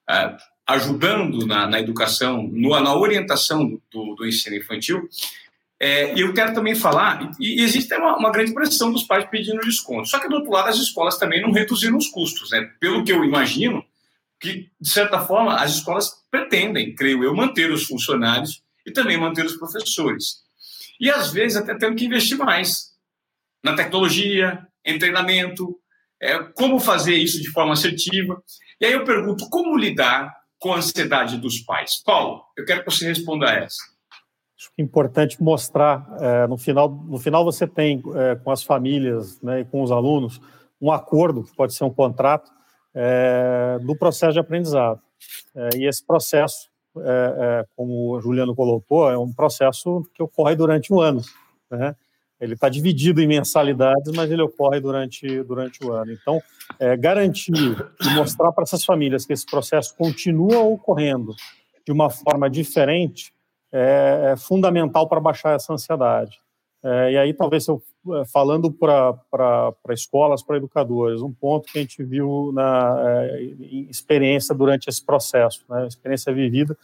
Uh, 0.08 0.38
ajudando 0.70 1.48
na, 1.48 1.66
na 1.66 1.80
educação, 1.80 2.44
no, 2.44 2.80
na 2.80 2.96
orientação 2.96 3.80
do, 3.92 4.14
do 4.14 4.28
ensino 4.28 4.56
infantil. 4.56 5.10
É, 5.82 6.14
e 6.14 6.22
eu 6.22 6.34
quero 6.34 6.54
também 6.54 6.76
falar, 6.76 7.32
e, 7.40 7.62
e 7.62 7.64
existe 7.64 7.94
uma, 7.96 8.18
uma, 8.18 8.32
grande 8.32 8.54
pressão 8.54 8.92
dos 8.92 9.04
pais 9.04 9.26
pedindo 9.30 9.62
desconto. 9.62 10.10
Só 10.10 10.20
que, 10.20 10.28
do 10.28 10.36
outro 10.36 10.52
lado, 10.52 10.68
as 10.68 10.78
escolas 10.78 11.18
também 11.18 11.42
não 11.42 11.52
reduziram 11.52 11.98
os 11.98 12.08
custos. 12.08 12.52
Né? 12.52 12.70
Pelo 12.80 13.04
que 13.04 13.14
eu 13.14 13.24
imagino, 13.24 13.84
que, 14.40 14.70
de 14.80 14.90
certa 14.90 15.22
forma, 15.22 15.56
as 15.56 15.76
escolas 15.76 16.12
pretendem, 16.30 16.94
creio 16.94 17.24
eu, 17.24 17.34
manter 17.34 17.72
os 17.72 17.86
funcionários 17.86 18.62
e 18.86 18.92
também 18.92 19.18
manter 19.18 19.46
os 19.46 19.56
professores. 19.56 20.44
E, 21.00 21.10
às 21.10 21.32
vezes, 21.32 21.56
até 21.56 21.74
tendo 21.76 21.96
que 21.96 22.06
investir 22.06 22.38
mais 22.38 22.90
na 23.64 23.74
tecnologia, 23.74 24.68
em 24.86 25.00
treinamento, 25.00 25.80
é, 26.22 26.40
como 26.40 26.80
fazer 26.80 27.16
isso 27.16 27.42
de 27.42 27.50
forma 27.52 27.74
assertiva. 27.74 28.42
E 28.80 28.86
aí 28.86 28.94
eu 28.94 29.06
pergunto, 29.06 29.50
como 29.50 29.78
lidar 29.78 30.34
com 30.58 30.74
a 30.74 30.78
ansiedade 30.78 31.38
dos 31.38 31.60
pais? 31.60 32.02
Paulo, 32.04 32.44
eu 32.58 32.66
quero 32.66 32.84
que 32.84 32.92
você 32.92 33.08
responda 33.08 33.50
a 33.50 33.54
essa. 33.54 33.82
Acho 34.60 34.72
que 34.76 34.82
é 34.82 34.84
importante 34.84 35.42
mostrar, 35.42 36.06
é, 36.20 36.46
no, 36.46 36.58
final, 36.58 36.90
no 36.90 37.18
final 37.18 37.46
você 37.46 37.66
tem 37.66 38.04
é, 38.14 38.36
com 38.36 38.52
as 38.52 38.62
famílias 38.62 39.42
né, 39.42 39.62
e 39.62 39.66
com 39.66 39.82
os 39.82 39.90
alunos 39.90 40.42
um 40.82 40.92
acordo, 40.92 41.44
que 41.44 41.56
pode 41.56 41.74
ser 41.74 41.86
um 41.86 41.90
contrato, 41.90 42.52
é, 42.94 43.80
do 43.82 43.96
processo 43.96 44.34
de 44.34 44.40
aprendizado. 44.40 45.00
É, 45.56 45.78
e 45.78 45.88
esse 45.88 46.06
processo, 46.06 46.70
é, 46.98 47.66
como 47.74 48.18
o 48.18 48.20
Juliano 48.20 48.54
colocou, 48.54 49.10
é 49.10 49.18
um 49.18 49.32
processo 49.32 50.04
que 50.14 50.22
ocorre 50.22 50.58
durante 50.58 50.92
um 50.92 51.00
ano. 51.00 51.22
Né? 51.72 51.96
Ele 52.42 52.56
está 52.56 52.68
dividido 52.68 53.22
em 53.22 53.28
mensalidades, 53.28 54.12
mas 54.14 54.30
ele 54.30 54.42
ocorre 54.42 54.82
durante, 54.82 55.42
durante 55.44 55.82
o 55.86 55.94
ano. 55.94 56.12
Então, 56.12 56.42
é, 56.78 56.98
garantir 56.98 57.54
e 57.54 58.10
mostrar 58.14 58.52
para 58.52 58.64
essas 58.64 58.84
famílias 58.84 59.26
que 59.26 59.32
esse 59.32 59.46
processo 59.46 59.96
continua 59.96 60.60
ocorrendo 60.60 61.34
de 61.86 61.94
uma 61.94 62.10
forma 62.10 62.50
diferente 62.50 63.32
é, 63.72 64.32
é 64.34 64.38
fundamental 64.38 65.08
para 65.08 65.20
baixar 65.20 65.56
essa 65.56 65.74
ansiedade. 65.74 66.40
É, 66.84 67.12
e 67.12 67.18
aí, 67.18 67.34
talvez, 67.34 67.68
eu 67.68 67.82
é, 68.08 68.26
falando 68.26 68.72
para 68.72 69.74
escolas, 69.90 70.42
para 70.42 70.58
educadores, 70.58 71.22
um 71.22 71.34
ponto 71.34 71.70
que 71.70 71.78
a 71.78 71.82
gente 71.82 72.02
viu 72.02 72.52
na 72.54 72.98
é, 73.06 73.42
experiência 73.90 74.56
durante 74.56 74.88
esse 74.88 75.06
processo, 75.06 75.66
né, 75.70 75.86
experiência 75.86 76.34
vivida, 76.34 76.78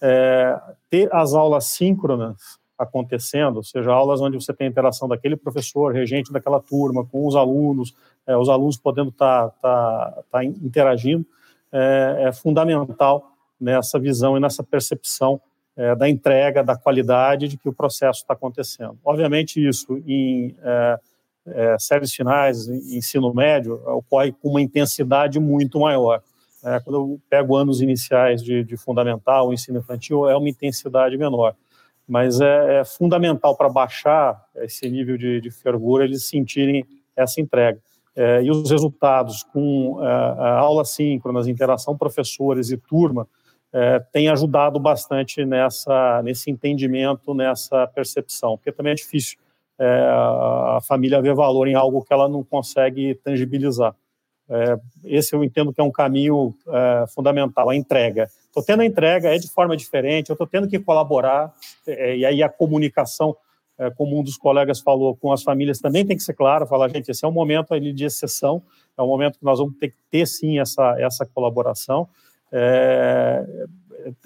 é, 0.00 0.58
ter 0.88 1.12
as 1.12 1.34
aulas 1.34 1.64
síncronas 1.66 2.58
acontecendo, 2.78 3.56
ou 3.56 3.62
seja, 3.64 3.92
aulas 3.92 4.20
onde 4.20 4.36
você 4.36 4.54
tem 4.54 4.68
interação 4.68 5.08
daquele 5.08 5.36
professor, 5.36 5.92
regente 5.92 6.32
daquela 6.32 6.60
turma, 6.60 7.04
com 7.04 7.26
os 7.26 7.34
alunos, 7.34 7.94
é, 8.26 8.36
os 8.36 8.48
alunos 8.48 8.78
podendo 8.78 9.10
estar 9.10 9.50
tá, 9.50 9.60
tá, 9.60 10.22
tá 10.30 10.44
interagindo, 10.44 11.26
é, 11.72 12.26
é, 12.28 12.32
fundamental 12.32 13.32
nessa 13.60 13.98
visão 13.98 14.36
e 14.36 14.40
nessa 14.40 14.62
percepção 14.62 15.40
é, 15.76 15.94
da 15.94 16.08
entrega, 16.08 16.62
da 16.62 16.76
qualidade 16.76 17.48
de 17.48 17.56
que 17.56 17.68
o 17.68 17.72
processo 17.72 18.20
está 18.20 18.34
acontecendo. 18.34 18.98
Obviamente, 19.04 19.66
isso 19.66 20.02
em 20.06 20.54
é, 20.62 20.98
é, 21.46 21.76
séries 21.78 22.12
finais, 22.12 22.68
em 22.68 22.98
ensino 22.98 23.32
médio, 23.32 23.74
ocorre 23.86 24.32
com 24.32 24.50
uma 24.50 24.60
intensidade 24.60 25.38
muito 25.40 25.80
maior. 25.80 26.22
quando 26.84 26.96
eu 26.96 27.20
pego 27.30 27.56
anos 27.56 27.80
iniciais 27.80 28.42
de, 28.42 28.62
de 28.62 28.76
fundamental, 28.76 29.52
ensino 29.52 29.78
infantil, 29.78 30.28
é 30.28 30.36
uma 30.36 30.48
intensidade 30.48 31.16
menor 31.16 31.54
mas 32.10 32.40
é, 32.40 32.80
é 32.80 32.84
fundamental 32.84 33.56
para 33.56 33.68
baixar 33.68 34.44
esse 34.56 34.90
nível 34.90 35.16
de, 35.16 35.40
de 35.40 35.48
fervor 35.48 36.02
eles 36.02 36.24
sentirem 36.24 36.84
essa 37.14 37.40
entrega. 37.40 37.80
É, 38.16 38.42
e 38.42 38.50
os 38.50 38.68
resultados 38.68 39.44
com 39.44 40.00
é, 40.02 40.06
a 40.08 40.58
aula 40.58 40.84
síncronas, 40.84 41.46
interação 41.46 41.96
professores 41.96 42.72
e 42.72 42.76
turma, 42.76 43.28
é, 43.72 44.00
tem 44.12 44.28
ajudado 44.28 44.78
bastante 44.80 45.44
nessa, 45.44 46.22
nesse 46.22 46.50
entendimento, 46.50 47.34
nessa 47.34 47.86
percepção, 47.86 48.56
porque 48.56 48.72
também 48.72 48.92
é 48.92 48.96
difícil 48.96 49.38
é, 49.78 49.86
a 49.86 50.78
família 50.82 51.22
ver 51.22 51.34
valor 51.34 51.66
em 51.66 51.74
algo 51.74 52.04
que 52.04 52.12
ela 52.12 52.28
não 52.28 52.44
consegue 52.44 53.14
tangibilizar. 53.24 53.94
É, 54.48 54.76
esse 55.04 55.32
eu 55.32 55.44
entendo 55.44 55.72
que 55.72 55.80
é 55.80 55.84
um 55.84 55.92
caminho 55.92 56.52
é, 56.68 57.04
fundamental, 57.14 57.70
a 57.70 57.76
entrega. 57.76 58.28
Estou 58.46 58.64
tendo 58.64 58.80
a 58.80 58.84
entrega, 58.84 59.32
é 59.32 59.38
de 59.38 59.48
forma 59.48 59.76
diferente, 59.76 60.28
eu 60.30 60.34
estou 60.34 60.46
tendo 60.46 60.66
que 60.66 60.78
colaborar, 60.78 61.54
é, 61.86 62.16
e 62.16 62.26
aí 62.26 62.42
a 62.42 62.48
comunicação, 62.48 63.36
é, 63.78 63.88
como 63.90 64.18
um 64.18 64.24
dos 64.24 64.36
colegas 64.36 64.80
falou, 64.80 65.16
com 65.16 65.32
as 65.32 65.44
famílias 65.44 65.78
também 65.78 66.04
tem 66.04 66.16
que 66.16 66.22
ser 66.24 66.34
clara, 66.34 66.66
falar, 66.66 66.88
gente, 66.88 67.08
esse 67.08 67.24
é 67.24 67.28
um 67.28 67.32
momento 67.32 67.72
ali 67.72 67.92
de 67.92 68.04
exceção, 68.04 68.60
é 68.98 69.02
um 69.02 69.06
momento 69.06 69.38
que 69.38 69.44
nós 69.44 69.60
vamos 69.60 69.78
ter 69.78 69.90
que 69.90 69.96
ter, 70.10 70.26
sim, 70.26 70.58
essa, 70.58 70.96
essa 70.98 71.24
colaboração, 71.24 72.08
é, 72.52 73.66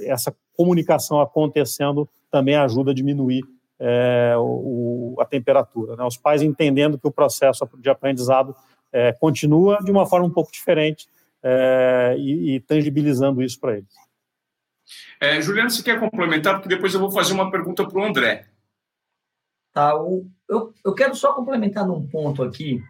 essa 0.00 0.34
comunicação 0.56 1.20
acontecendo 1.20 2.08
também 2.30 2.56
ajuda 2.56 2.90
a 2.90 2.94
diminuir 2.94 3.42
é, 3.78 4.34
o, 4.36 5.16
a 5.18 5.24
temperatura. 5.24 5.96
Né? 5.96 6.04
Os 6.04 6.16
pais 6.16 6.42
entendendo 6.42 6.98
que 6.98 7.06
o 7.06 7.12
processo 7.12 7.68
de 7.78 7.90
aprendizado 7.90 8.54
é, 8.92 9.12
continua 9.12 9.78
de 9.84 9.90
uma 9.90 10.06
forma 10.06 10.26
um 10.26 10.30
pouco 10.30 10.52
diferente 10.52 11.08
é, 11.42 12.14
e, 12.18 12.54
e, 12.54 12.60
tangibilizando 12.60 13.42
isso 13.42 13.60
para 13.60 13.76
eles. 13.76 13.92
É, 15.20 15.40
Juliano, 15.40 15.70
você 15.70 15.82
quer 15.82 15.98
complementar? 15.98 16.54
Porque 16.54 16.68
depois 16.68 16.94
eu 16.94 17.00
vou 17.00 17.10
fazer 17.10 17.32
uma 17.32 17.50
pergunta 17.50 17.86
para 17.86 17.98
o 17.98 18.04
André. 18.04 18.46
Tá, 19.72 20.00
o, 20.00 20.26
eu, 20.48 20.72
eu 20.84 20.94
quero 20.94 21.14
só 21.16 21.32
complementar 21.32 21.86
num 21.86 22.06
ponto 22.06 22.42
aqui, 22.42 22.80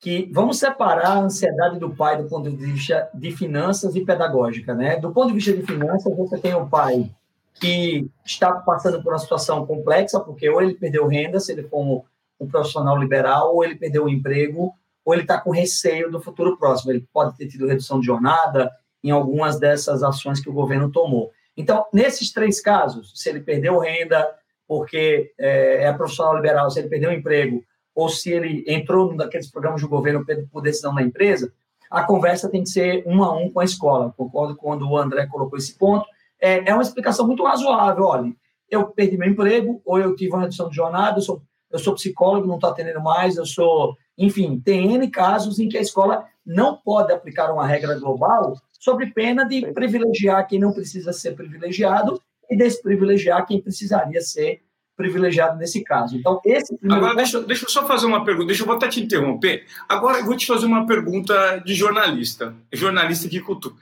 que 0.00 0.30
vamos 0.32 0.58
separar 0.58 1.16
a 1.16 1.20
ansiedade 1.20 1.78
do 1.78 1.94
pai 1.94 2.22
do 2.22 2.28
ponto 2.28 2.50
de 2.50 2.56
vista 2.56 3.08
de 3.12 3.32
finanças 3.32 3.96
e 3.96 4.04
pedagógica, 4.04 4.74
né? 4.74 4.96
Do 4.96 5.12
ponto 5.12 5.28
de 5.28 5.34
vista 5.34 5.52
de 5.52 5.62
finanças, 5.64 6.16
você 6.16 6.38
tem 6.38 6.54
o 6.54 6.68
pai 6.68 7.10
que 7.54 8.08
está 8.24 8.52
passando 8.52 9.02
por 9.02 9.12
uma 9.12 9.18
situação 9.18 9.66
complexa, 9.66 10.20
porque 10.20 10.48
ou 10.48 10.62
ele 10.62 10.74
perdeu 10.74 11.08
renda, 11.08 11.40
se 11.40 11.50
ele 11.50 11.64
for 11.64 11.80
um, 11.80 12.02
um 12.40 12.46
profissional 12.46 12.96
liberal, 12.96 13.54
ou 13.54 13.64
ele 13.64 13.74
perdeu 13.74 14.04
o 14.04 14.08
emprego, 14.08 14.72
ou 15.04 15.12
ele 15.12 15.22
está 15.22 15.40
com 15.40 15.50
receio 15.50 16.10
do 16.10 16.20
futuro 16.20 16.56
próximo. 16.56 16.92
Ele 16.92 17.04
pode 17.12 17.36
ter 17.36 17.48
tido 17.48 17.66
redução 17.66 17.98
de 17.98 18.06
jornada 18.06 18.70
em 19.02 19.10
algumas 19.10 19.58
dessas 19.58 20.02
ações 20.04 20.40
que 20.40 20.48
o 20.48 20.52
governo 20.52 20.92
tomou. 20.92 21.32
Então, 21.56 21.84
nesses 21.92 22.32
três 22.32 22.60
casos, 22.60 23.12
se 23.16 23.28
ele 23.28 23.40
perdeu 23.40 23.78
renda 23.78 24.28
porque 24.66 25.32
é, 25.38 25.84
é 25.84 25.92
profissional 25.92 26.36
liberal, 26.36 26.70
se 26.70 26.78
ele 26.78 26.88
perdeu 26.88 27.10
o 27.10 27.14
emprego, 27.14 27.64
ou 27.98 28.08
se 28.08 28.30
ele 28.30 28.64
entrou 28.68 29.10
num 29.10 29.16
daqueles 29.16 29.50
programas 29.50 29.80
do 29.80 29.88
governo 29.88 30.24
por 30.52 30.62
decisão 30.62 30.94
da 30.94 31.02
empresa, 31.02 31.52
a 31.90 32.04
conversa 32.04 32.48
tem 32.48 32.62
que 32.62 32.68
ser 32.68 33.02
um 33.04 33.24
a 33.24 33.36
um 33.36 33.50
com 33.50 33.58
a 33.58 33.64
escola. 33.64 34.14
Concordo 34.16 34.54
quando 34.54 34.88
o 34.88 34.96
André 34.96 35.26
colocou 35.26 35.58
esse 35.58 35.76
ponto. 35.76 36.06
É, 36.40 36.70
é 36.70 36.72
uma 36.72 36.84
explicação 36.84 37.26
muito 37.26 37.42
razoável. 37.42 38.04
Olha, 38.04 38.32
eu 38.70 38.86
perdi 38.86 39.16
meu 39.16 39.28
emprego, 39.28 39.82
ou 39.84 39.98
eu 39.98 40.14
tive 40.14 40.30
uma 40.30 40.42
redução 40.42 40.68
de 40.68 40.76
jornada, 40.76 41.18
eu 41.18 41.22
sou, 41.22 41.42
eu 41.72 41.78
sou 41.80 41.92
psicólogo, 41.96 42.46
não 42.46 42.54
estou 42.54 42.70
atendendo 42.70 43.02
mais, 43.02 43.36
eu 43.36 43.44
sou. 43.44 43.96
Enfim, 44.16 44.60
tem 44.60 44.94
N 44.94 45.10
casos 45.10 45.58
em 45.58 45.68
que 45.68 45.76
a 45.76 45.80
escola 45.80 46.24
não 46.46 46.76
pode 46.76 47.12
aplicar 47.12 47.52
uma 47.52 47.66
regra 47.66 47.98
global 47.98 48.54
sob 48.78 49.04
pena 49.12 49.44
de 49.44 49.72
privilegiar 49.72 50.46
quem 50.46 50.60
não 50.60 50.72
precisa 50.72 51.12
ser 51.12 51.34
privilegiado 51.34 52.22
e 52.48 52.56
desprivilegiar 52.56 53.44
quem 53.44 53.60
precisaria 53.60 54.20
ser 54.20 54.62
privilegiado 54.98 55.56
nesse 55.56 55.84
caso. 55.84 56.16
Então, 56.16 56.40
esse 56.44 56.76
primeiro... 56.76 57.04
Agora, 57.04 57.16
deixa, 57.16 57.40
deixa 57.40 57.64
eu 57.64 57.70
só 57.70 57.86
fazer 57.86 58.04
uma 58.04 58.24
pergunta, 58.24 58.48
deixa 58.48 58.64
eu 58.64 58.72
até 58.72 58.88
te 58.88 59.00
interromper. 59.00 59.64
Agora, 59.88 60.18
eu 60.18 60.24
vou 60.24 60.36
te 60.36 60.44
fazer 60.44 60.66
uma 60.66 60.84
pergunta 60.86 61.62
de 61.64 61.72
jornalista, 61.72 62.54
jornalista 62.72 63.28
que 63.28 63.40
cultura. 63.40 63.76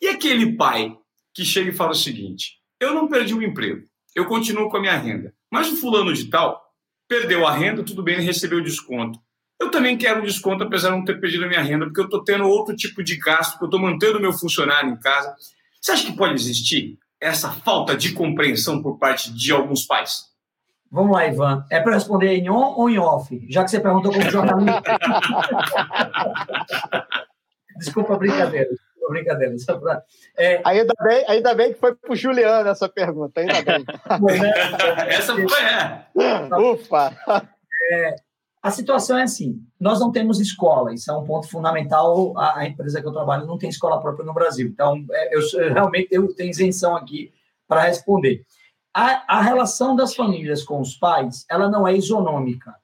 E 0.00 0.06
aquele 0.06 0.56
pai 0.56 0.96
que 1.34 1.44
chega 1.44 1.70
e 1.70 1.74
fala 1.74 1.90
o 1.90 1.94
seguinte, 1.94 2.60
eu 2.78 2.94
não 2.94 3.08
perdi 3.08 3.34
o 3.34 3.42
emprego, 3.42 3.84
eu 4.14 4.26
continuo 4.26 4.70
com 4.70 4.76
a 4.76 4.80
minha 4.80 4.96
renda, 4.96 5.34
mas 5.50 5.70
o 5.72 5.76
fulano 5.76 6.14
de 6.14 6.26
tal 6.26 6.62
perdeu 7.08 7.44
a 7.44 7.52
renda, 7.52 7.82
tudo 7.82 8.04
bem, 8.04 8.14
ele 8.14 8.24
recebeu 8.24 8.62
desconto. 8.62 9.18
Eu 9.60 9.70
também 9.70 9.98
quero 9.98 10.20
um 10.20 10.24
desconto, 10.24 10.62
apesar 10.62 10.90
de 10.90 10.96
não 10.96 11.04
ter 11.04 11.20
perdido 11.20 11.44
a 11.44 11.48
minha 11.48 11.60
renda, 11.60 11.84
porque 11.84 12.00
eu 12.00 12.04
estou 12.04 12.22
tendo 12.22 12.48
outro 12.48 12.74
tipo 12.76 13.02
de 13.02 13.16
gasto, 13.16 13.52
porque 13.52 13.64
eu 13.64 13.66
estou 13.66 13.80
mantendo 13.80 14.18
o 14.18 14.20
meu 14.20 14.32
funcionário 14.32 14.90
em 14.90 14.96
casa. 14.96 15.34
Você 15.80 15.92
acha 15.92 16.06
que 16.06 16.16
pode 16.16 16.34
existir 16.34 16.96
essa 17.20 17.50
falta 17.50 17.96
de 17.96 18.12
compreensão 18.12 18.80
por 18.80 18.98
parte 18.98 19.34
de 19.34 19.52
alguns 19.52 19.84
pais? 19.84 20.29
Vamos 20.90 21.12
lá, 21.12 21.26
Ivan. 21.26 21.64
É 21.70 21.80
para 21.80 21.94
responder 21.94 22.34
em 22.34 22.50
on 22.50 22.74
ou 22.76 22.90
em 22.90 22.98
off? 22.98 23.46
Já 23.48 23.62
que 23.62 23.70
você 23.70 23.78
perguntou 23.78 24.12
como 24.12 24.28
jornalista. 24.28 24.82
Desculpa 27.78 28.14
a 28.14 28.18
brincadeira. 28.18 28.68
Desculpa 28.68 29.06
a 29.06 29.10
brincadeira. 29.10 29.54
Pra... 29.80 30.02
É... 30.36 30.60
Ainda, 30.64 30.92
bem, 31.00 31.24
ainda 31.28 31.54
bem 31.54 31.72
que 31.72 31.78
foi 31.78 31.94
para 31.94 32.12
o 32.12 32.16
Juliano 32.16 32.68
essa 32.68 32.88
pergunta. 32.88 33.40
Ainda 33.40 33.62
bem. 33.62 33.84
Essa 35.08 35.34
foi, 35.34 35.62
é. 35.62 36.06
Ufa! 36.58 37.16
É, 37.92 38.16
a 38.60 38.72
situação 38.72 39.16
é 39.16 39.22
assim: 39.22 39.62
nós 39.78 40.00
não 40.00 40.10
temos 40.10 40.40
escola, 40.40 40.92
isso 40.92 41.08
é 41.10 41.16
um 41.16 41.24
ponto 41.24 41.48
fundamental. 41.48 42.36
A, 42.36 42.58
a 42.58 42.66
empresa 42.66 43.00
que 43.00 43.06
eu 43.06 43.12
trabalho 43.12 43.46
não 43.46 43.56
tem 43.56 43.70
escola 43.70 44.00
própria 44.00 44.26
no 44.26 44.34
Brasil. 44.34 44.66
Então, 44.66 45.04
é, 45.12 45.36
eu, 45.36 45.40
eu 45.54 45.72
realmente 45.72 46.08
eu 46.10 46.34
tenho 46.34 46.50
isenção 46.50 46.96
aqui 46.96 47.32
para 47.68 47.82
responder 47.82 48.44
a, 48.94 49.38
a 49.38 49.42
relação 49.42 49.94
das 49.94 50.14
famílias 50.14 50.64
com 50.64 50.80
os 50.80 50.96
pais, 50.96 51.44
ela 51.48 51.68
não 51.68 51.86
é 51.86 51.96
isonômica. 51.96 52.74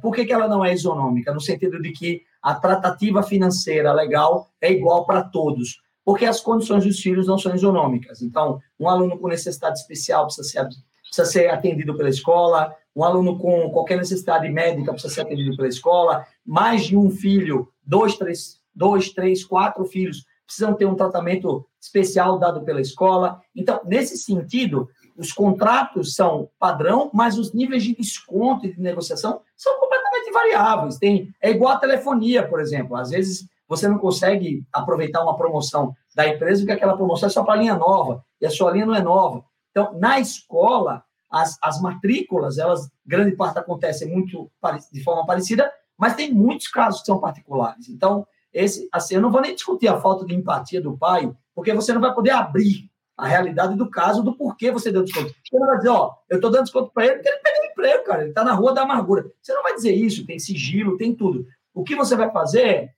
Por 0.00 0.14
que, 0.14 0.24
que 0.24 0.32
ela 0.32 0.48
não 0.48 0.64
é 0.64 0.72
isonômica? 0.72 1.32
No 1.32 1.40
sentido 1.40 1.80
de 1.80 1.92
que 1.92 2.22
a 2.42 2.54
tratativa 2.54 3.22
financeira 3.22 3.92
legal 3.92 4.50
é 4.60 4.72
igual 4.72 5.04
para 5.04 5.22
todos, 5.22 5.80
porque 6.04 6.24
as 6.24 6.40
condições 6.40 6.84
dos 6.84 7.00
filhos 7.00 7.26
não 7.26 7.38
são 7.38 7.54
isonômicas. 7.54 8.22
Então, 8.22 8.60
um 8.78 8.88
aluno 8.88 9.18
com 9.18 9.28
necessidade 9.28 9.78
especial 9.78 10.24
precisa 10.26 10.48
ser, 10.48 10.68
precisa 11.02 11.26
ser 11.26 11.50
atendido 11.50 11.96
pela 11.96 12.08
escola, 12.08 12.74
um 12.94 13.04
aluno 13.04 13.38
com 13.38 13.70
qualquer 13.70 13.96
necessidade 13.98 14.48
médica 14.48 14.92
precisa 14.92 15.14
ser 15.14 15.20
atendido 15.22 15.56
pela 15.56 15.68
escola, 15.68 16.26
mais 16.44 16.84
de 16.84 16.96
um 16.96 17.10
filho, 17.10 17.68
dois, 17.84 18.16
três, 18.16 18.60
dois, 18.74 19.10
três, 19.12 19.44
quatro 19.44 19.84
filhos 19.84 20.24
precisam 20.48 20.72
ter 20.72 20.86
um 20.86 20.94
tratamento 20.94 21.66
especial 21.78 22.38
dado 22.38 22.62
pela 22.62 22.80
escola. 22.80 23.42
Então, 23.54 23.80
nesse 23.84 24.16
sentido, 24.16 24.88
os 25.18 25.32
contratos 25.32 26.14
são 26.14 26.48
padrão, 26.60 27.10
mas 27.12 27.36
os 27.36 27.52
níveis 27.52 27.82
de 27.82 27.94
desconto 27.94 28.66
e 28.66 28.72
de 28.72 28.80
negociação 28.80 29.40
são 29.56 29.78
completamente 29.80 30.30
variáveis. 30.30 30.96
Tem, 30.96 31.34
é 31.42 31.50
igual 31.50 31.72
a 31.72 31.78
telefonia, 31.78 32.46
por 32.46 32.60
exemplo. 32.60 32.96
Às 32.96 33.10
vezes 33.10 33.48
você 33.66 33.88
não 33.88 33.98
consegue 33.98 34.64
aproveitar 34.72 35.22
uma 35.22 35.36
promoção 35.36 35.92
da 36.14 36.26
empresa 36.28 36.60
porque 36.60 36.72
aquela 36.72 36.96
promoção 36.96 37.26
é 37.26 37.30
só 37.30 37.42
para 37.42 37.54
a 37.54 37.56
linha 37.56 37.74
nova 37.74 38.24
e 38.40 38.46
a 38.46 38.50
sua 38.50 38.70
linha 38.70 38.86
não 38.86 38.94
é 38.94 39.02
nova. 39.02 39.44
Então, 39.72 39.98
na 39.98 40.20
escola, 40.20 41.02
as, 41.28 41.58
as 41.60 41.80
matrículas, 41.80 42.56
elas, 42.56 42.88
grande 43.04 43.34
parte 43.34 43.58
acontece 43.58 44.06
muito 44.06 44.48
de 44.92 45.02
forma 45.02 45.26
parecida, 45.26 45.70
mas 45.98 46.14
tem 46.14 46.32
muitos 46.32 46.68
casos 46.68 47.00
que 47.00 47.06
são 47.06 47.18
particulares. 47.18 47.88
Então, 47.88 48.24
esse, 48.52 48.88
assim, 48.92 49.16
eu 49.16 49.20
não 49.20 49.32
vou 49.32 49.40
nem 49.40 49.54
discutir 49.54 49.88
a 49.88 50.00
falta 50.00 50.24
de 50.24 50.34
empatia 50.34 50.80
do 50.80 50.96
pai, 50.96 51.30
porque 51.54 51.74
você 51.74 51.92
não 51.92 52.00
vai 52.00 52.14
poder 52.14 52.30
abrir 52.30 52.88
a 53.18 53.26
realidade 53.26 53.76
do 53.76 53.90
caso, 53.90 54.22
do 54.22 54.32
porquê 54.32 54.70
você 54.70 54.92
deu 54.92 55.02
desconto. 55.02 55.34
Você 55.44 55.58
não 55.58 55.66
vai 55.66 55.76
dizer, 55.78 55.88
ó, 55.88 56.14
eu 56.30 56.36
estou 56.36 56.52
dando 56.52 56.62
desconto 56.62 56.92
para 56.94 57.04
ele 57.04 57.14
porque 57.16 57.28
ele 57.28 57.38
perdeu 57.38 57.64
emprego, 57.64 58.04
cara, 58.04 58.20
ele 58.20 58.30
está 58.30 58.44
na 58.44 58.52
rua 58.52 58.72
da 58.72 58.82
amargura. 58.82 59.28
Você 59.42 59.52
não 59.52 59.62
vai 59.64 59.74
dizer 59.74 59.92
isso, 59.92 60.24
tem 60.24 60.38
sigilo, 60.38 60.96
tem 60.96 61.12
tudo. 61.12 61.44
O 61.74 61.82
que 61.82 61.96
você 61.96 62.14
vai 62.14 62.30
fazer 62.30 62.62
é, 62.62 62.90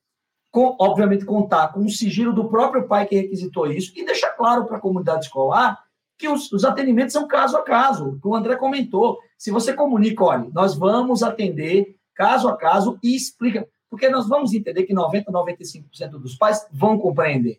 com, 0.50 0.76
obviamente, 0.78 1.24
contar 1.24 1.68
com 1.68 1.80
o 1.80 1.88
sigilo 1.88 2.34
do 2.34 2.50
próprio 2.50 2.86
pai 2.86 3.06
que 3.06 3.16
requisitou 3.16 3.66
isso 3.66 3.92
e 3.96 4.04
deixar 4.04 4.30
claro 4.32 4.66
para 4.66 4.76
a 4.76 4.80
comunidade 4.80 5.24
escolar 5.24 5.82
que 6.18 6.28
os, 6.28 6.52
os, 6.52 6.66
atendimentos 6.66 7.14
são 7.14 7.26
caso 7.26 7.56
a 7.56 7.62
caso, 7.62 8.18
que 8.20 8.28
o 8.28 8.34
André 8.34 8.56
comentou. 8.56 9.18
Se 9.38 9.50
você 9.50 9.72
comunica, 9.72 10.22
olha, 10.22 10.50
nós 10.52 10.74
vamos 10.74 11.22
atender 11.22 11.96
caso 12.14 12.46
a 12.46 12.54
caso 12.54 12.98
e 13.02 13.16
explica. 13.16 13.66
Porque 13.88 14.10
nós 14.10 14.28
vamos 14.28 14.52
entender 14.52 14.82
que 14.82 14.94
90%, 14.94 15.24
95% 15.28 16.10
dos 16.10 16.36
pais 16.36 16.68
vão 16.70 16.98
compreender. 16.98 17.58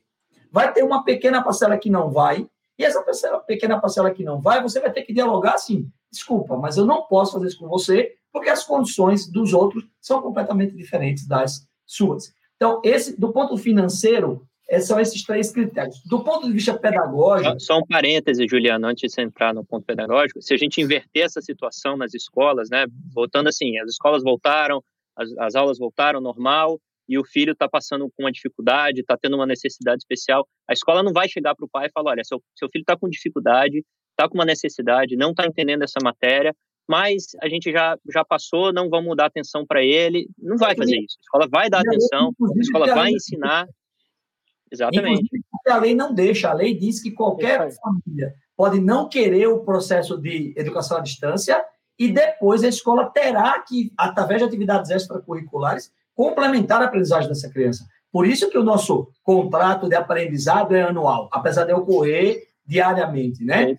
Vai 0.52 0.74
ter 0.74 0.84
uma 0.84 1.04
pequena 1.04 1.42
parcela 1.42 1.78
que 1.78 1.90
não 1.90 2.12
vai, 2.12 2.48
e 2.78 2.84
essa 2.84 3.02
parcela, 3.02 3.40
pequena 3.40 3.80
parcela 3.80 4.12
que 4.12 4.24
não 4.24 4.42
vai, 4.42 4.62
você 4.62 4.80
vai 4.80 4.92
ter 4.92 5.04
que 5.04 5.14
dialogar 5.14 5.54
assim. 5.54 5.90
Desculpa, 6.12 6.58
mas 6.58 6.78
eu 6.78 6.86
não 6.86 7.04
posso 7.04 7.34
fazer 7.34 7.48
isso 7.48 7.60
com 7.60 7.68
você, 7.68 8.16
porque 8.34 8.50
as 8.50 8.64
condições 8.64 9.28
dos 9.28 9.54
outros 9.54 9.86
são 10.02 10.22
completamente 10.22 10.76
diferentes 10.76 11.28
das 11.28 11.68
suas. 11.86 12.34
Então, 12.56 12.82
esse, 12.84 13.20
do 13.20 13.32
ponto 13.32 13.58
financeiro, 13.58 14.48
é, 14.70 14.80
são 14.80 15.00
esses 15.00 15.24
três 15.24 15.52
critérios. 15.52 16.02
Do 16.06 16.24
ponto 16.24 16.48
de 16.48 16.54
vista 16.54 16.74
pedagógico. 16.74 17.60
Só 17.60 17.78
um 17.78 17.86
parêntese, 17.86 18.48
Juliano, 18.48 18.88
antes 18.88 19.12
de 19.12 19.22
entrar 19.22 19.54
no 19.54 19.66
ponto 19.66 19.86
pedagógico. 19.86 20.42
Se 20.42 20.54
a 20.54 20.58
gente 20.58 20.80
inverter 20.80 21.26
essa 21.26 21.42
situação 21.42 21.98
nas 21.98 22.14
escolas, 22.14 22.70
né, 22.70 22.86
voltando 23.14 23.50
assim, 23.50 23.78
as 23.80 23.90
escolas 23.90 24.24
voltaram, 24.24 24.82
as, 25.16 25.30
as 25.38 25.56
aulas 25.56 25.78
voltaram 25.78 26.22
normal, 26.22 26.80
e 27.12 27.20
o 27.20 27.26
filho 27.26 27.52
está 27.52 27.68
passando 27.68 28.10
com 28.16 28.24
uma 28.24 28.32
dificuldade, 28.32 29.02
está 29.02 29.18
tendo 29.18 29.36
uma 29.36 29.46
necessidade 29.46 29.98
especial, 29.98 30.48
a 30.66 30.72
escola 30.72 31.04
não 31.04 31.12
vai 31.12 31.28
chegar 31.28 31.54
para 31.54 31.66
o 31.66 31.70
pai 31.70 31.88
e 31.88 31.92
falar: 31.92 32.12
olha, 32.12 32.24
seu, 32.24 32.42
seu 32.56 32.70
filho 32.72 32.84
está 32.84 32.96
com 32.96 33.10
dificuldade, 33.10 33.84
está 34.12 34.30
com 34.30 34.36
uma 34.36 34.46
necessidade, 34.46 35.18
não 35.18 35.32
está 35.32 35.46
entendendo 35.46 35.84
essa 35.84 36.00
matéria, 36.02 36.56
mas 36.88 37.26
a 37.42 37.50
gente 37.50 37.70
já, 37.70 37.98
já 38.14 38.24
passou, 38.24 38.72
não 38.72 38.90
vamos 38.90 39.16
dar 39.18 39.26
atenção 39.26 39.66
para 39.66 39.84
ele. 39.84 40.30
Não 40.38 40.56
vai 40.56 40.74
fazer 40.74 40.98
isso. 41.00 41.18
A 41.20 41.24
escola 41.24 41.48
vai 41.52 41.70
dar 41.70 41.82
atenção, 41.82 42.32
a 42.42 42.60
escola 42.60 42.96
vai 42.96 43.12
ensinar. 43.12 43.68
Exatamente. 44.72 45.30
a 45.68 45.78
lei 45.78 45.94
não 45.94 46.14
deixa. 46.14 46.50
A 46.50 46.54
lei 46.54 46.74
diz 46.74 47.02
que 47.02 47.12
qualquer 47.12 47.70
família 47.76 48.34
pode 48.56 48.80
não 48.80 49.10
querer 49.10 49.48
o 49.48 49.66
processo 49.66 50.18
de 50.18 50.54
educação 50.56 50.96
à 50.96 51.02
distância 51.02 51.62
e 52.00 52.10
depois 52.10 52.64
a 52.64 52.70
escola 52.70 53.10
terá 53.10 53.60
que, 53.60 53.92
através 53.98 54.40
de 54.40 54.48
atividades 54.48 54.90
extracurriculares, 54.90 55.92
complementar 56.22 56.84
a 56.84 56.86
aprendizagem 56.86 57.28
dessa 57.28 57.50
criança. 57.50 57.84
Por 58.12 58.28
isso 58.28 58.48
que 58.48 58.58
o 58.58 58.64
nosso 58.64 59.12
contrato 59.24 59.90
de 59.90 59.96
aprendizado 59.96 60.76
é 60.76 60.84
anual, 60.84 61.28
apesar 61.32 61.66
de 61.66 61.74
ocorrer 61.74 62.44
diariamente, 62.64 63.44
né? 63.44 63.76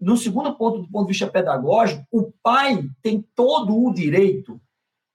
No 0.00 0.16
segundo 0.16 0.56
ponto, 0.56 0.80
do 0.80 0.88
ponto 0.88 1.06
de 1.06 1.12
vista 1.12 1.26
pedagógico, 1.26 2.02
o 2.10 2.32
pai 2.42 2.82
tem 3.02 3.22
todo 3.34 3.76
o 3.76 3.92
direito 3.92 4.58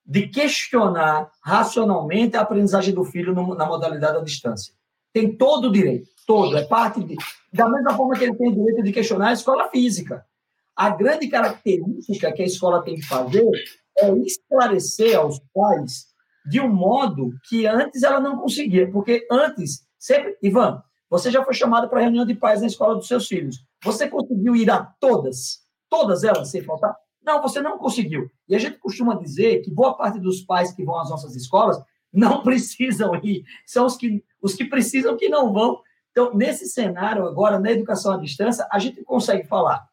de 0.06 0.28
questionar 0.28 1.32
racionalmente 1.42 2.38
a 2.38 2.42
aprendizagem 2.42 2.94
do 2.94 3.06
filho 3.06 3.34
na 3.34 3.66
modalidade 3.66 4.18
à 4.18 4.22
distância. 4.22 4.72
Tem 5.12 5.36
todo 5.36 5.70
o 5.70 5.72
direito, 5.72 6.10
todo, 6.28 6.56
é 6.56 6.66
parte 6.66 7.04
de. 7.04 7.16
Da 7.52 7.68
mesma 7.68 7.98
forma 7.98 8.16
que 8.16 8.26
ele 8.26 8.36
tem 8.36 8.50
o 8.50 8.56
direito 8.56 8.84
de 8.84 8.92
questionar 8.92 9.30
a 9.30 9.34
escola 9.34 9.68
física. 9.70 10.24
A 10.76 10.92
grande 10.92 11.28
característica 11.28 12.32
que 12.32 12.44
a 12.44 12.46
escola 12.46 12.84
tem 12.84 12.96
que 12.96 13.04
fazer 13.04 13.50
é 13.98 14.12
esclarecer 14.20 15.18
aos 15.18 15.40
pais 15.54 16.08
de 16.46 16.60
um 16.60 16.70
modo 16.70 17.32
que 17.48 17.66
antes 17.66 18.04
ela 18.04 18.20
não 18.20 18.38
conseguia, 18.38 18.92
porque 18.92 19.26
antes, 19.32 19.86
sempre, 19.98 20.38
Ivan, 20.42 20.82
você 21.10 21.32
já 21.32 21.44
foi 21.44 21.54
chamado 21.54 21.88
para 21.88 22.02
reunião 22.02 22.26
de 22.26 22.34
pais 22.34 22.62
na 22.62 22.68
escola 22.68 22.96
dos 22.96 23.08
seus 23.08 23.28
filhos. 23.28 23.64
Você 23.84 24.08
conseguiu 24.08 24.56
ir 24.56 24.70
a 24.70 24.84
todas? 25.00 25.60
Todas 25.90 26.24
elas, 26.24 26.50
sem 26.50 26.64
faltar? 26.64 26.96
Não, 27.24 27.42
você 27.42 27.62
não 27.62 27.78
conseguiu. 27.78 28.30
E 28.50 28.56
a 28.56 28.60
gente 28.60 28.78
costuma 28.80 29.16
dizer 29.16 29.62
que 29.62 29.72
boa 29.72 29.96
parte 29.96 30.20
dos 30.20 30.42
pais 30.42 30.74
que 30.74 30.84
vão 30.84 31.00
às 31.00 31.10
nossas 31.10 31.36
escolas 31.36 31.80
não 32.12 32.42
precisam 32.44 33.16
ir, 33.24 33.44
são 33.66 33.86
os 33.86 33.96
que, 33.96 34.24
os 34.42 34.54
que 34.54 34.66
precisam 34.66 35.16
que 35.16 35.30
não 35.30 35.54
vão. 35.54 35.80
Então, 36.12 36.34
nesse 36.34 36.68
cenário 36.68 37.26
agora, 37.26 37.60
na 37.60 37.72
educação 37.72 38.14
à 38.14 38.18
distância, 38.18 38.68
a 38.72 38.78
gente 38.80 39.04
consegue 39.04 39.48
falar 39.48 39.88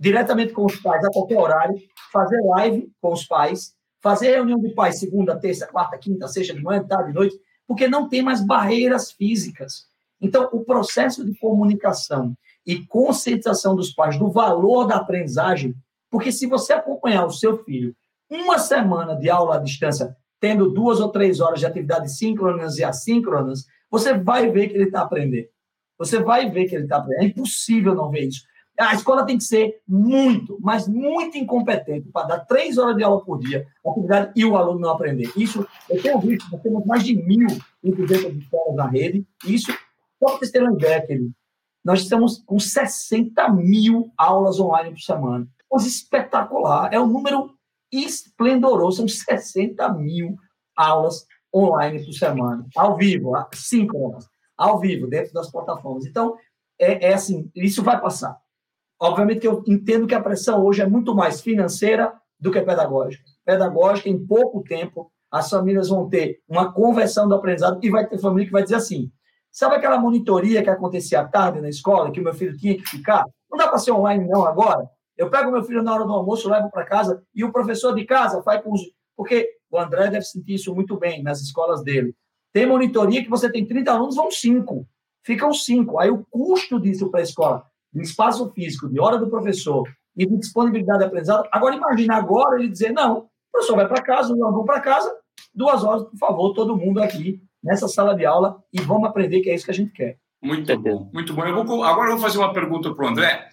diretamente 0.00 0.54
com 0.54 0.64
os 0.64 0.76
pais 0.76 1.04
a 1.04 1.10
qualquer 1.10 1.38
horário, 1.38 1.76
fazer 2.10 2.40
live 2.40 2.90
com 3.02 3.12
os 3.12 3.26
pais, 3.26 3.74
fazer 4.02 4.30
reunião 4.30 4.58
de 4.58 4.70
pais 4.74 4.98
segunda, 4.98 5.38
terça, 5.38 5.66
quarta, 5.66 5.98
quinta, 5.98 6.26
sexta, 6.26 6.54
de 6.54 6.62
manhã, 6.62 6.82
tarde, 6.82 7.12
noite, 7.12 7.36
porque 7.68 7.86
não 7.86 8.08
tem 8.08 8.22
mais 8.22 8.44
barreiras 8.44 9.12
físicas. 9.12 9.84
Então, 10.18 10.48
o 10.52 10.64
processo 10.64 11.24
de 11.24 11.38
comunicação 11.38 12.34
e 12.66 12.84
conscientização 12.86 13.76
dos 13.76 13.92
pais 13.92 14.18
do 14.18 14.30
valor 14.30 14.86
da 14.86 14.96
aprendizagem, 14.96 15.74
porque 16.10 16.32
se 16.32 16.46
você 16.46 16.72
acompanhar 16.72 17.26
o 17.26 17.30
seu 17.30 17.62
filho 17.62 17.94
uma 18.30 18.58
semana 18.58 19.14
de 19.14 19.28
aula 19.28 19.56
à 19.56 19.58
distância, 19.58 20.16
tendo 20.40 20.70
duas 20.70 21.00
ou 21.00 21.10
três 21.10 21.40
horas 21.40 21.60
de 21.60 21.66
atividades 21.66 22.16
síncronas 22.16 22.78
e 22.78 22.84
assíncronas, 22.84 23.66
você 23.90 24.14
vai 24.14 24.50
ver 24.50 24.68
que 24.68 24.74
ele 24.74 24.84
está 24.84 25.02
aprendendo. 25.02 25.48
Você 25.98 26.22
vai 26.22 26.48
ver 26.48 26.66
que 26.66 26.74
ele 26.74 26.84
está 26.84 26.96
aprendendo. 26.96 27.24
É 27.24 27.26
impossível 27.26 27.94
não 27.94 28.10
ver 28.10 28.28
isso. 28.28 28.42
A 28.80 28.94
escola 28.94 29.26
tem 29.26 29.36
que 29.36 29.44
ser 29.44 29.82
muito, 29.86 30.58
mas 30.60 30.88
muito 30.88 31.36
incompetente 31.36 32.08
para 32.08 32.26
dar 32.26 32.38
três 32.40 32.78
horas 32.78 32.96
de 32.96 33.02
aula 33.02 33.22
por 33.22 33.38
dia, 33.38 33.66
atividade, 33.86 34.32
e 34.34 34.44
o 34.44 34.56
aluno 34.56 34.80
não 34.80 34.90
aprender. 34.90 35.30
Isso, 35.36 35.66
eu 35.88 36.00
tenho 36.02 36.18
visto, 36.18 36.50
nós 36.50 36.62
temos 36.62 36.86
mais 36.86 37.04
de 37.04 37.14
mil 37.14 37.46
de 37.46 38.38
escolas 38.38 38.74
na 38.74 38.86
rede. 38.86 39.26
Isso, 39.44 39.70
só 40.18 40.28
para 40.28 40.38
vocês 40.38 40.50
terem 40.50 40.68
uma 40.68 40.76
ideia, 40.76 41.06
nós 41.84 42.00
estamos 42.00 42.42
com 42.44 42.58
60 42.58 43.48
mil 43.50 44.12
aulas 44.16 44.58
online 44.58 44.90
por 44.90 45.00
semana. 45.00 45.48
Coisa 45.68 45.86
espetacular. 45.86 46.92
É 46.92 47.00
um 47.00 47.06
número 47.06 47.54
esplendoroso. 47.92 48.98
São 48.98 49.08
60 49.08 49.88
mil 49.94 50.36
aulas 50.76 51.26
online 51.54 52.04
por 52.04 52.12
semana. 52.12 52.66
Ao 52.76 52.96
vivo, 52.96 53.32
síncronas. 53.54 54.28
Ao 54.56 54.78
vivo, 54.78 55.06
dentro 55.06 55.32
das 55.32 55.50
plataformas. 55.50 56.04
Então, 56.04 56.36
é, 56.78 57.08
é 57.08 57.14
assim, 57.14 57.50
isso 57.54 57.82
vai 57.82 58.00
passar. 58.00 58.38
Obviamente 59.00 59.40
que 59.40 59.48
eu 59.48 59.64
entendo 59.66 60.06
que 60.06 60.14
a 60.14 60.20
pressão 60.20 60.62
hoje 60.62 60.82
é 60.82 60.86
muito 60.86 61.14
mais 61.14 61.40
financeira 61.40 62.12
do 62.38 62.50
que 62.50 62.60
pedagógica. 62.60 63.24
Pedagógica, 63.46 64.10
em 64.10 64.26
pouco 64.26 64.62
tempo, 64.62 65.10
as 65.30 65.48
famílias 65.48 65.88
vão 65.88 66.06
ter 66.06 66.40
uma 66.46 66.70
conversão 66.70 67.26
do 67.26 67.34
aprendizado 67.34 67.78
e 67.82 67.88
vai 67.88 68.06
ter 68.06 68.18
família 68.18 68.44
que 68.44 68.52
vai 68.52 68.62
dizer 68.62 68.74
assim: 68.74 69.10
sabe 69.50 69.76
aquela 69.76 69.98
monitoria 69.98 70.62
que 70.62 70.68
acontecia 70.68 71.20
à 71.20 71.26
tarde 71.26 71.62
na 71.62 71.70
escola, 71.70 72.10
que 72.10 72.20
o 72.20 72.22
meu 72.22 72.34
filho 72.34 72.54
tinha 72.58 72.76
que 72.76 72.84
ficar? 72.84 73.24
Não 73.50 73.56
dá 73.56 73.68
para 73.68 73.78
ser 73.78 73.92
online, 73.92 74.28
não, 74.28 74.44
agora. 74.44 74.86
Eu 75.16 75.30
pego 75.30 75.50
meu 75.50 75.62
filho 75.64 75.82
na 75.82 75.94
hora 75.94 76.04
do 76.04 76.12
almoço, 76.12 76.50
levo 76.50 76.70
para 76.70 76.84
casa 76.84 77.22
e 77.34 77.42
o 77.42 77.52
professor 77.52 77.94
de 77.94 78.04
casa 78.04 78.42
faz 78.42 78.62
com 78.62 78.72
os. 78.72 78.82
Porque 79.16 79.48
o 79.70 79.78
André 79.78 80.08
deve 80.08 80.24
sentir 80.24 80.54
isso 80.54 80.74
muito 80.74 80.98
bem 80.98 81.22
nas 81.22 81.40
escolas 81.40 81.82
dele. 81.82 82.14
Tem 82.52 82.66
monitoria 82.66 83.22
que 83.22 83.30
você 83.30 83.50
tem 83.50 83.66
30 83.66 83.92
alunos, 83.92 84.16
vão 84.16 84.30
5. 84.30 84.86
Ficam 85.22 85.52
5. 85.52 85.98
Aí 85.98 86.10
o 86.10 86.24
custo 86.30 86.80
disso 86.80 87.10
para 87.10 87.20
a 87.20 87.22
escola 87.22 87.69
de 87.92 88.02
espaço 88.02 88.50
físico, 88.50 88.88
de 88.88 89.00
hora 89.00 89.18
do 89.18 89.28
professor 89.28 89.88
e 90.16 90.26
de 90.26 90.36
disponibilidade 90.36 91.00
de 91.00 91.04
aprendizado. 91.06 91.48
Agora, 91.50 91.74
imagina 91.74 92.16
agora 92.16 92.58
ele 92.58 92.68
dizer, 92.68 92.92
não, 92.92 93.18
o 93.18 93.28
professor 93.52 93.76
vai 93.76 93.88
para 93.88 94.02
casa, 94.02 94.34
não 94.36 94.52
vão 94.52 94.64
para 94.64 94.80
casa, 94.80 95.12
duas 95.54 95.82
horas, 95.84 96.04
por 96.04 96.18
favor, 96.18 96.54
todo 96.54 96.76
mundo 96.76 97.02
aqui 97.02 97.42
nessa 97.62 97.88
sala 97.88 98.14
de 98.14 98.24
aula 98.24 98.62
e 98.72 98.80
vamos 98.80 99.08
aprender 99.08 99.40
que 99.40 99.50
é 99.50 99.54
isso 99.54 99.64
que 99.64 99.70
a 99.70 99.74
gente 99.74 99.92
quer. 99.92 100.18
Muito 100.42 100.78
bom, 100.78 101.10
muito 101.12 101.34
bom. 101.34 101.44
Eu 101.44 101.64
vou, 101.64 101.84
agora 101.84 102.10
eu 102.10 102.14
vou 102.14 102.22
fazer 102.22 102.38
uma 102.38 102.52
pergunta 102.52 102.94
para 102.94 103.04
o 103.04 103.08
André. 103.08 103.48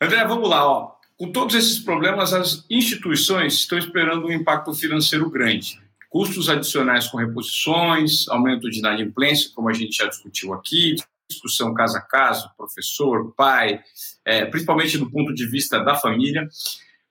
André, 0.00 0.24
vamos 0.24 0.48
lá. 0.48 0.68
Ó. 0.68 0.92
Com 1.16 1.30
todos 1.30 1.54
esses 1.54 1.78
problemas, 1.78 2.32
as 2.32 2.66
instituições 2.68 3.54
estão 3.54 3.78
esperando 3.78 4.26
um 4.26 4.32
impacto 4.32 4.74
financeiro 4.74 5.30
grande. 5.30 5.80
Custos 6.10 6.48
adicionais 6.48 7.06
com 7.06 7.18
reposições, 7.18 8.28
aumento 8.28 8.68
de 8.68 8.80
inadimplência, 8.80 9.50
como 9.54 9.68
a 9.68 9.72
gente 9.72 9.96
já 9.96 10.08
discutiu 10.08 10.52
aqui, 10.52 10.96
discussão 11.32 11.74
casa 11.74 11.98
a 11.98 12.02
caso, 12.02 12.50
professor, 12.56 13.34
pai, 13.34 13.80
é, 14.24 14.44
principalmente 14.46 14.98
do 14.98 15.10
ponto 15.10 15.34
de 15.34 15.46
vista 15.46 15.82
da 15.82 15.94
família. 15.94 16.48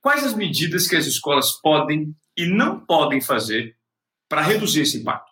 Quais 0.02 0.24
as 0.24 0.34
medidas 0.34 0.88
que 0.88 0.96
as 0.96 1.06
escolas 1.06 1.52
podem 1.62 2.16
e 2.36 2.46
não 2.46 2.80
podem 2.80 3.22
fazer 3.22 3.76
para 4.28 4.42
reduzir 4.42 4.82
esse 4.82 4.98
impacto? 4.98 5.32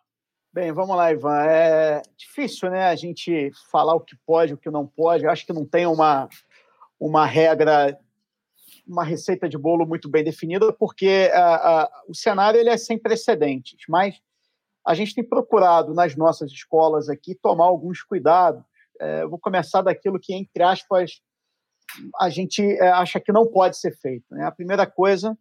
Bem, 0.51 0.71
vamos 0.71 0.95
lá, 0.95 1.11
Ivan. 1.11 1.43
É 1.43 2.01
difícil, 2.17 2.69
né, 2.69 2.87
a 2.87 2.95
gente 2.95 3.51
falar 3.71 3.95
o 3.95 3.99
que 3.99 4.15
pode, 4.25 4.53
o 4.53 4.57
que 4.57 4.69
não 4.69 4.85
pode. 4.85 5.23
Eu 5.23 5.31
acho 5.31 5.45
que 5.45 5.53
não 5.53 5.65
tem 5.65 5.85
uma, 5.85 6.27
uma 6.99 7.25
regra, 7.25 7.97
uma 8.85 9.03
receita 9.03 9.47
de 9.47 9.57
bolo 9.57 9.85
muito 9.85 10.09
bem 10.09 10.23
definida, 10.23 10.73
porque 10.73 11.31
a, 11.33 11.83
a, 11.83 11.91
o 12.07 12.15
cenário 12.15 12.59
ele 12.59 12.69
é 12.69 12.77
sem 12.77 12.97
precedentes. 12.97 13.77
Mas 13.87 14.19
a 14.85 14.93
gente 14.95 15.13
tem 15.13 15.23
procurado 15.23 15.93
nas 15.93 16.15
nossas 16.15 16.51
escolas 16.51 17.09
aqui 17.09 17.35
tomar 17.35 17.65
alguns 17.65 18.01
cuidados 18.01 18.63
é, 18.99 19.25
vou 19.25 19.39
começar 19.39 19.81
daquilo 19.81 20.19
que, 20.19 20.33
entre 20.33 20.63
aspas, 20.63 21.21
a 22.19 22.29
gente 22.29 22.61
é, 22.61 22.89
acha 22.89 23.19
que 23.19 23.31
não 23.31 23.47
pode 23.47 23.77
ser 23.77 23.95
feito. 23.97 24.25
Né? 24.31 24.45
A 24.45 24.51
primeira 24.51 24.85
coisa 24.85 25.37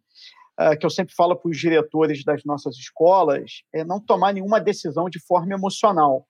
é, 0.59 0.75
que 0.75 0.85
eu 0.85 0.89
sempre 0.89 1.13
falo 1.13 1.35
para 1.35 1.49
os 1.49 1.57
diretores 1.57 2.23
das 2.23 2.43
nossas 2.43 2.75
escolas 2.75 3.63
é 3.73 3.83
não 3.83 3.99
tomar 3.99 4.33
nenhuma 4.33 4.59
decisão 4.59 5.09
de 5.09 5.19
forma 5.19 5.53
emocional, 5.53 6.27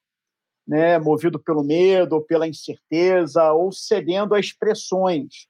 né? 0.68 1.00
movido 1.00 1.40
pelo 1.40 1.64
medo, 1.64 2.22
pela 2.22 2.48
incerteza, 2.48 3.52
ou 3.54 3.72
cedendo 3.72 4.36
a 4.36 4.40
expressões. 4.40 5.48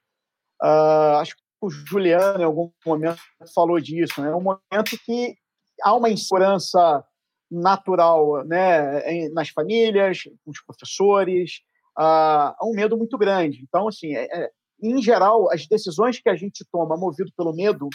Uh, 0.62 1.16
acho 1.20 1.36
que 1.36 1.42
o 1.60 1.70
Juliano, 1.70 2.40
em 2.40 2.44
algum 2.44 2.70
momento, 2.86 3.20
falou 3.54 3.78
disso. 3.80 4.20
Né? 4.20 4.30
É 4.30 4.34
um 4.34 4.42
momento 4.42 4.98
que 5.04 5.34
há 5.82 5.94
uma 5.94 6.10
insegurança 6.10 7.04
natural 7.50 8.44
né, 8.44 9.28
nas 9.30 9.48
famílias, 9.48 10.22
com 10.44 10.50
os 10.50 10.62
professores, 10.64 11.60
a, 12.02 12.56
um 12.62 12.72
medo 12.72 12.96
muito 12.96 13.18
grande. 13.18 13.62
Então, 13.62 13.86
assim, 13.88 14.14
é, 14.14 14.24
é, 14.24 14.50
em 14.82 15.02
geral, 15.02 15.50
as 15.52 15.66
decisões 15.66 16.18
que 16.18 16.30
a 16.30 16.34
gente 16.34 16.64
toma 16.72 16.96
movido 16.96 17.30
pelo 17.36 17.54
medo 17.54 17.88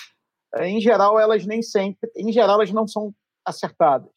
em 0.60 0.80
geral, 0.80 1.20
elas 1.20 1.45
nem 1.45 1.62
sempre, 1.62 2.10
em 2.16 2.32
geral, 2.32 2.56
elas 2.56 2.72
não 2.72 2.88
são 2.88 3.14
acertadas. 3.43 4.12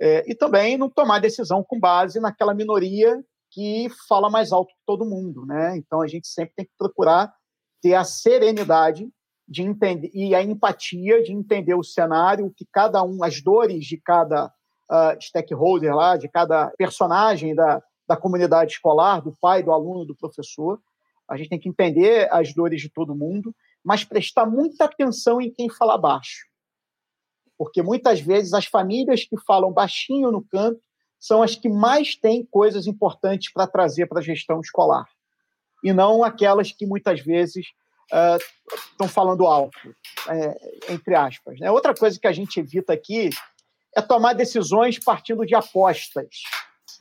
É, 0.00 0.30
e 0.30 0.34
também 0.34 0.76
não 0.76 0.90
tomar 0.90 1.20
decisão 1.20 1.64
com 1.66 1.80
base 1.80 2.20
naquela 2.20 2.54
minoria 2.54 3.24
que 3.50 3.88
fala 4.08 4.28
mais 4.28 4.52
alto 4.52 4.74
que 4.74 4.80
todo 4.84 5.08
mundo, 5.08 5.46
né? 5.46 5.76
Então 5.76 6.02
a 6.02 6.06
gente 6.06 6.26
sempre 6.26 6.54
tem 6.56 6.64
que 6.64 6.72
procurar 6.76 7.32
ter 7.80 7.94
a 7.94 8.04
serenidade 8.04 9.08
de 9.46 9.62
entender 9.62 10.10
e 10.12 10.34
a 10.34 10.42
empatia 10.42 11.22
de 11.22 11.32
entender 11.32 11.74
o 11.74 11.84
cenário, 11.84 12.52
que 12.56 12.66
cada 12.72 13.02
um, 13.04 13.22
as 13.22 13.40
dores 13.42 13.84
de 13.84 13.96
cada 13.98 14.46
uh, 14.46 15.20
stakeholder 15.20 15.94
lá, 15.94 16.16
de 16.16 16.28
cada 16.28 16.72
personagem 16.76 17.54
da, 17.54 17.80
da 18.06 18.16
comunidade 18.16 18.72
escolar, 18.72 19.20
do 19.20 19.34
pai, 19.40 19.62
do 19.62 19.72
aluno, 19.72 20.04
do 20.04 20.14
professor. 20.14 20.80
A 21.28 21.36
gente 21.36 21.50
tem 21.50 21.58
que 21.58 21.68
entender 21.68 22.28
as 22.32 22.52
dores 22.52 22.80
de 22.80 22.88
todo 22.88 23.14
mundo, 23.14 23.54
mas 23.82 24.04
prestar 24.04 24.46
muita 24.46 24.84
atenção 24.84 25.40
em 25.40 25.50
quem 25.50 25.70
fala 25.70 25.96
baixo. 25.96 26.46
Porque 27.56 27.82
muitas 27.82 28.20
vezes 28.20 28.52
as 28.52 28.66
famílias 28.66 29.24
que 29.24 29.38
falam 29.46 29.72
baixinho 29.72 30.30
no 30.30 30.42
canto 30.42 30.80
são 31.18 31.42
as 31.42 31.54
que 31.56 31.68
mais 31.68 32.14
têm 32.14 32.44
coisas 32.44 32.86
importantes 32.86 33.52
para 33.52 33.66
trazer 33.66 34.06
para 34.06 34.18
a 34.18 34.22
gestão 34.22 34.60
escolar. 34.60 35.08
E 35.82 35.92
não 35.92 36.22
aquelas 36.22 36.72
que 36.72 36.86
muitas 36.86 37.20
vezes 37.20 37.66
estão 38.90 39.06
uh, 39.06 39.08
falando 39.08 39.46
alto, 39.46 39.78
é, 40.28 40.92
entre 40.92 41.14
aspas. 41.14 41.58
Né? 41.58 41.70
Outra 41.70 41.94
coisa 41.94 42.18
que 42.18 42.26
a 42.26 42.32
gente 42.32 42.60
evita 42.60 42.92
aqui 42.92 43.30
é 43.96 44.02
tomar 44.02 44.34
decisões 44.34 44.98
partindo 44.98 45.46
de 45.46 45.54
apostas. 45.54 46.42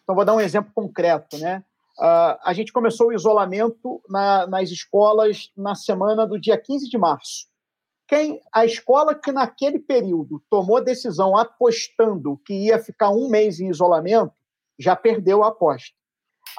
Então, 0.03 0.15
vou 0.15 0.25
dar 0.25 0.35
um 0.35 0.41
exemplo 0.41 0.71
concreto. 0.73 1.37
Né? 1.37 1.63
Uh, 1.97 2.37
a 2.43 2.53
gente 2.53 2.71
começou 2.71 3.07
o 3.07 3.13
isolamento 3.13 4.01
na, 4.09 4.47
nas 4.47 4.69
escolas 4.69 5.51
na 5.55 5.75
semana 5.75 6.25
do 6.27 6.39
dia 6.39 6.57
15 6.57 6.89
de 6.89 6.97
março. 6.97 7.47
Quem 8.07 8.41
a 8.53 8.65
escola 8.65 9.15
que 9.15 9.31
naquele 9.31 9.79
período 9.79 10.43
tomou 10.49 10.83
decisão 10.83 11.37
apostando 11.37 12.37
que 12.45 12.53
ia 12.53 12.77
ficar 12.77 13.09
um 13.09 13.29
mês 13.29 13.59
em 13.59 13.69
isolamento 13.69 14.33
já 14.77 14.95
perdeu 14.95 15.43
a 15.43 15.47
aposta. 15.47 15.95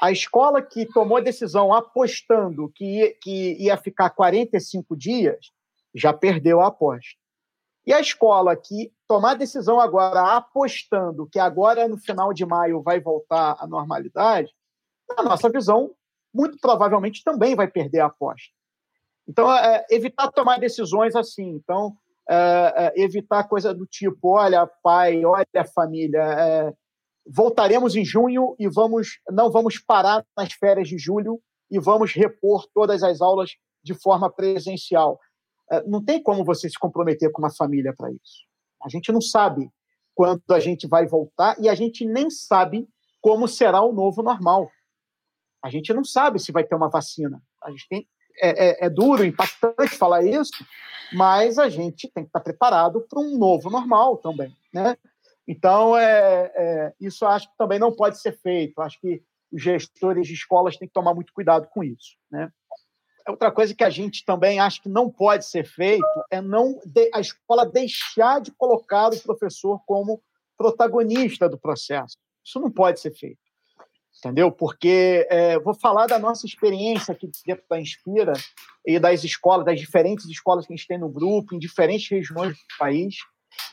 A 0.01 0.11
escola 0.11 0.61
que 0.61 0.85
tomou 0.87 1.21
decisão 1.21 1.73
apostando 1.73 2.69
que 2.73 3.17
que 3.21 3.53
ia 3.61 3.77
ficar 3.77 4.09
45 4.09 4.97
dias 4.97 5.51
já 5.93 6.11
perdeu 6.11 6.59
a 6.61 6.67
aposta. 6.67 7.24
E 7.85 7.93
a 7.93 7.99
escola 7.99 8.55
que 8.55 8.91
tomar 9.07 9.35
decisão 9.35 9.79
agora 9.79 10.35
apostando 10.35 11.27
que 11.27 11.37
agora 11.37 11.87
no 11.87 11.97
final 11.97 12.33
de 12.33 12.45
maio 12.45 12.81
vai 12.81 12.99
voltar 12.99 13.55
à 13.59 13.67
normalidade, 13.67 14.51
na 15.15 15.23
nossa 15.23 15.49
visão, 15.49 15.91
muito 16.33 16.57
provavelmente 16.59 17.23
também 17.23 17.55
vai 17.55 17.67
perder 17.67 17.99
a 17.99 18.07
aposta. 18.07 18.49
Então, 19.27 19.51
é, 19.53 19.85
evitar 19.89 20.31
tomar 20.31 20.59
decisões 20.59 21.15
assim. 21.15 21.49
Então, 21.49 21.95
é, 22.29 22.93
é, 22.95 23.01
evitar 23.03 23.47
coisa 23.47 23.73
do 23.73 23.85
tipo: 23.85 24.35
olha, 24.35 24.67
pai, 24.83 25.23
olha, 25.23 25.65
família, 25.73 26.21
é, 26.21 26.73
voltaremos 27.25 27.95
em 27.95 28.03
junho 28.03 28.55
e 28.59 28.67
vamos 28.67 29.19
não 29.29 29.51
vamos 29.51 29.79
parar 29.79 30.25
nas 30.37 30.53
férias 30.53 30.87
de 30.87 30.97
julho 30.97 31.39
e 31.69 31.79
vamos 31.79 32.13
repor 32.13 32.67
todas 32.73 33.03
as 33.03 33.21
aulas 33.21 33.51
de 33.83 33.93
forma 33.93 34.29
presencial. 34.29 35.19
É, 35.71 35.83
não 35.83 36.03
tem 36.03 36.21
como 36.21 36.43
você 36.43 36.69
se 36.69 36.77
comprometer 36.77 37.31
com 37.31 37.41
uma 37.41 37.53
família 37.53 37.93
para 37.95 38.11
isso. 38.11 38.45
A 38.83 38.89
gente 38.89 39.11
não 39.11 39.21
sabe 39.21 39.69
quando 40.13 40.41
a 40.49 40.59
gente 40.59 40.87
vai 40.87 41.05
voltar 41.05 41.59
e 41.59 41.67
a 41.67 41.75
gente 41.75 42.05
nem 42.05 42.29
sabe 42.29 42.87
como 43.21 43.47
será 43.47 43.81
o 43.81 43.91
novo 43.91 44.21
normal. 44.21 44.69
A 45.63 45.69
gente 45.69 45.93
não 45.93 46.03
sabe 46.03 46.39
se 46.39 46.51
vai 46.51 46.63
ter 46.63 46.75
uma 46.75 46.89
vacina. 46.89 47.41
A 47.63 47.71
gente 47.71 47.87
tem, 47.89 48.07
é, 48.39 48.83
é, 48.83 48.85
é 48.85 48.89
duro, 48.89 49.25
impactante 49.25 49.97
falar 49.97 50.23
isso, 50.23 50.63
mas 51.11 51.57
a 51.57 51.67
gente 51.69 52.09
tem 52.13 52.23
que 52.23 52.29
estar 52.29 52.39
preparado 52.39 53.01
para 53.09 53.19
um 53.19 53.37
novo 53.37 53.69
normal 53.69 54.17
também, 54.17 54.55
né? 54.71 54.95
Então, 55.47 55.95
é, 55.95 56.51
é, 56.55 56.93
isso 56.99 57.25
acho 57.25 57.49
que 57.49 57.57
também 57.57 57.79
não 57.79 57.91
pode 57.91 58.19
ser 58.19 58.37
feito. 58.39 58.79
Acho 58.81 58.99
que 58.99 59.21
os 59.51 59.61
gestores 59.61 60.27
de 60.27 60.33
escolas 60.33 60.77
têm 60.77 60.87
que 60.87 60.93
tomar 60.93 61.13
muito 61.13 61.33
cuidado 61.33 61.67
com 61.69 61.83
isso, 61.83 62.17
né? 62.31 62.51
Outra 63.27 63.51
coisa 63.51 63.73
que 63.73 63.83
a 63.83 63.89
gente 63.89 64.23
também 64.23 64.59
acha 64.59 64.81
que 64.81 64.89
não 64.89 65.09
pode 65.09 65.45
ser 65.45 65.65
feito 65.65 66.05
é 66.29 66.41
não 66.41 66.79
a 67.13 67.19
escola 67.19 67.65
deixar 67.65 68.39
de 68.39 68.51
colocar 68.51 69.11
o 69.11 69.21
professor 69.21 69.81
como 69.85 70.21
protagonista 70.57 71.49
do 71.49 71.57
processo. 71.57 72.17
Isso 72.45 72.59
não 72.59 72.71
pode 72.71 72.99
ser 72.99 73.11
feito 73.11 73.45
entendeu? 74.19 74.51
Porque 74.51 75.27
é, 75.29 75.59
vou 75.59 75.73
falar 75.73 76.07
da 76.07 76.17
nossa 76.17 76.45
experiência 76.45 77.11
aqui 77.11 77.29
dentro 77.45 77.63
da 77.69 77.79
Inspira 77.79 78.33
e 78.85 78.99
das 78.99 79.23
escolas, 79.23 79.65
das 79.65 79.79
diferentes 79.79 80.25
escolas 80.25 80.65
que 80.65 80.73
a 80.73 80.75
gente 80.75 80.87
tem 80.87 80.97
no 80.97 81.09
grupo, 81.09 81.53
em 81.53 81.59
diferentes 81.59 82.09
regiões 82.09 82.53
do 82.53 82.77
país. 82.77 83.15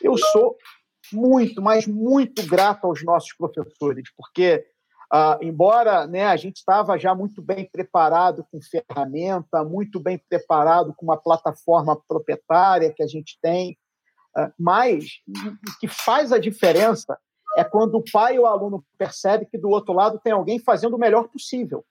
Eu 0.01 0.17
sou 0.17 0.57
muito, 1.13 1.63
mas 1.63 1.87
muito 1.87 2.47
grato 2.47 2.87
aos 2.87 3.05
nossos 3.05 3.33
professores, 3.35 4.11
porque 4.17 4.65
ah, 5.15 5.39
embora 5.43 6.07
né, 6.07 6.25
a 6.25 6.37
gente 6.39 6.57
estava 6.57 6.99
já 6.99 7.15
muito 7.15 7.43
bem 7.43 7.69
preparado 7.71 8.47
com 8.51 8.59
ferramenta, 8.63 9.63
muito 9.63 10.01
bem 10.01 10.17
preparado 10.17 10.95
com 10.95 11.05
uma 11.05 11.19
plataforma 11.19 12.01
proprietária 12.09 12.91
que 12.91 13.03
a 13.03 13.07
gente 13.07 13.39
tem, 13.43 13.77
ah, 14.35 14.51
mas 14.59 15.21
o 15.27 15.79
que 15.79 15.87
faz 15.87 16.33
a 16.33 16.39
diferença 16.39 17.19
é 17.59 17.63
quando 17.63 17.97
o 17.97 18.05
pai 18.11 18.39
ou 18.39 18.45
o 18.45 18.49
aluno 18.49 18.83
percebe 18.97 19.45
que 19.45 19.59
do 19.59 19.69
outro 19.69 19.93
lado 19.93 20.19
tem 20.19 20.33
alguém 20.33 20.59
fazendo 20.59 20.95
o 20.95 20.99
melhor 20.99 21.29
possível. 21.29 21.85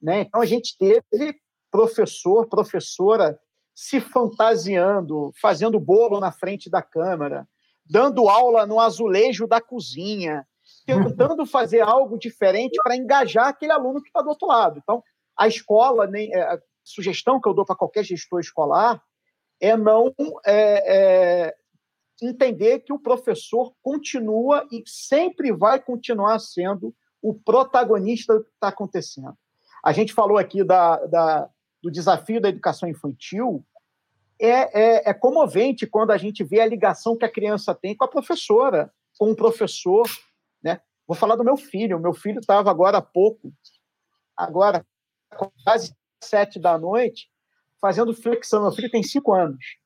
Né? 0.00 0.22
Então 0.22 0.40
a 0.40 0.46
gente 0.46 0.74
teve 0.78 1.38
professor, 1.70 2.46
professora 2.46 3.38
se 3.74 4.00
fantasiando, 4.00 5.32
fazendo 5.38 5.78
bolo 5.78 6.18
na 6.18 6.32
frente 6.32 6.70
da 6.70 6.80
câmera, 6.80 7.46
dando 7.84 8.26
aula 8.26 8.66
no 8.66 8.80
azulejo 8.80 9.46
da 9.46 9.60
cozinha, 9.60 10.46
tentando 10.84 11.46
fazer 11.46 11.80
algo 11.80 12.18
diferente 12.18 12.78
para 12.82 12.96
engajar 12.96 13.48
aquele 13.48 13.72
aluno 13.72 14.02
que 14.02 14.08
está 14.08 14.22
do 14.22 14.28
outro 14.28 14.48
lado. 14.48 14.80
Então, 14.82 15.02
a 15.38 15.46
escola, 15.48 16.06
nem, 16.06 16.34
é, 16.34 16.42
a 16.42 16.58
sugestão 16.84 17.40
que 17.40 17.48
eu 17.48 17.54
dou 17.54 17.64
para 17.64 17.76
qualquer 17.76 18.04
gestor 18.04 18.40
escolar 18.40 19.02
é 19.60 19.76
não 19.76 20.12
é, 20.44 21.46
é, 21.46 21.54
entender 22.20 22.80
que 22.80 22.92
o 22.92 22.98
professor 22.98 23.72
continua 23.82 24.66
e 24.70 24.82
sempre 24.86 25.52
vai 25.52 25.80
continuar 25.80 26.38
sendo 26.40 26.94
o 27.22 27.32
protagonista 27.32 28.34
do 28.34 28.44
que 28.44 28.50
está 28.50 28.68
acontecendo. 28.68 29.36
A 29.84 29.92
gente 29.92 30.12
falou 30.12 30.36
aqui 30.36 30.64
da, 30.64 30.96
da, 31.06 31.48
do 31.82 31.90
desafio 31.90 32.40
da 32.40 32.48
educação 32.48 32.88
infantil. 32.88 33.64
É, 34.40 34.50
é, 34.50 35.10
é, 35.10 35.14
comovente 35.14 35.86
quando 35.86 36.10
a 36.10 36.16
gente 36.16 36.42
vê 36.42 36.60
a 36.60 36.66
ligação 36.66 37.16
que 37.16 37.24
a 37.24 37.30
criança 37.30 37.74
tem 37.74 37.94
com 37.94 38.04
a 38.04 38.08
professora, 38.08 38.92
com 39.18 39.30
o 39.30 39.36
professor. 39.36 40.04
Vou 41.06 41.16
falar 41.16 41.36
do 41.36 41.44
meu 41.44 41.56
filho. 41.56 41.96
O 41.96 42.00
meu 42.00 42.12
filho 42.12 42.40
estava 42.40 42.70
agora 42.70 42.98
há 42.98 43.02
pouco, 43.02 43.52
agora 44.36 44.86
quase 45.64 45.94
sete 46.22 46.58
da 46.58 46.78
noite, 46.78 47.28
fazendo 47.80 48.14
flexão. 48.14 48.62
Meu 48.62 48.72
filho 48.72 48.90
tem 48.90 49.02
cinco 49.02 49.32
anos 49.32 49.82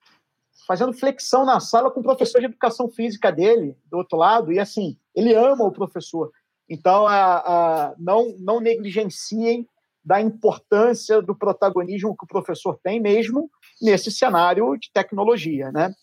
fazendo 0.67 0.93
flexão 0.93 1.45
na 1.45 1.61
sala 1.61 1.91
com 1.91 2.01
o 2.01 2.03
professor 2.03 2.41
de 2.41 2.47
educação 2.47 2.89
física 2.89 3.31
dele, 3.31 3.77
do 3.87 3.99
outro 3.99 4.19
lado, 4.19 4.53
e 4.53 4.59
assim, 4.59 4.99
ele 5.15 5.33
ama 5.33 5.65
o 5.65 5.73
professor. 5.73 6.31
Então, 6.69 7.07
a, 7.07 7.37
a, 7.37 7.95
não, 7.97 8.35
não 8.41 8.61
negligenciem 8.61 9.67
da 10.05 10.21
importância 10.21 11.23
do 11.23 11.37
protagonismo 11.37 12.17
que 12.17 12.25
o 12.25 12.29
professor 12.29 12.79
tem, 12.83 13.01
mesmo 13.01 13.49
nesse 13.81 14.11
cenário 14.11 14.77
de 14.77 14.91
tecnologia. 14.93 15.71
Né? 15.71 15.95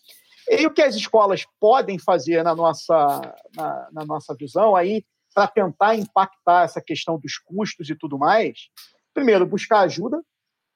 E 0.48 0.66
o 0.66 0.72
que 0.72 0.82
as 0.82 0.94
escolas 0.94 1.44
podem 1.60 1.98
fazer 1.98 2.42
na 2.42 2.54
nossa, 2.54 3.34
na, 3.54 3.88
na 3.92 4.04
nossa 4.04 4.34
visão 4.34 4.74
aí 4.74 5.04
para 5.34 5.48
tentar 5.48 5.96
impactar 5.96 6.64
essa 6.64 6.80
questão 6.80 7.18
dos 7.18 7.36
custos 7.38 7.90
e 7.90 7.94
tudo 7.94 8.16
mais? 8.16 8.70
Primeiro, 9.12 9.44
buscar 9.44 9.80
ajuda. 9.80 10.22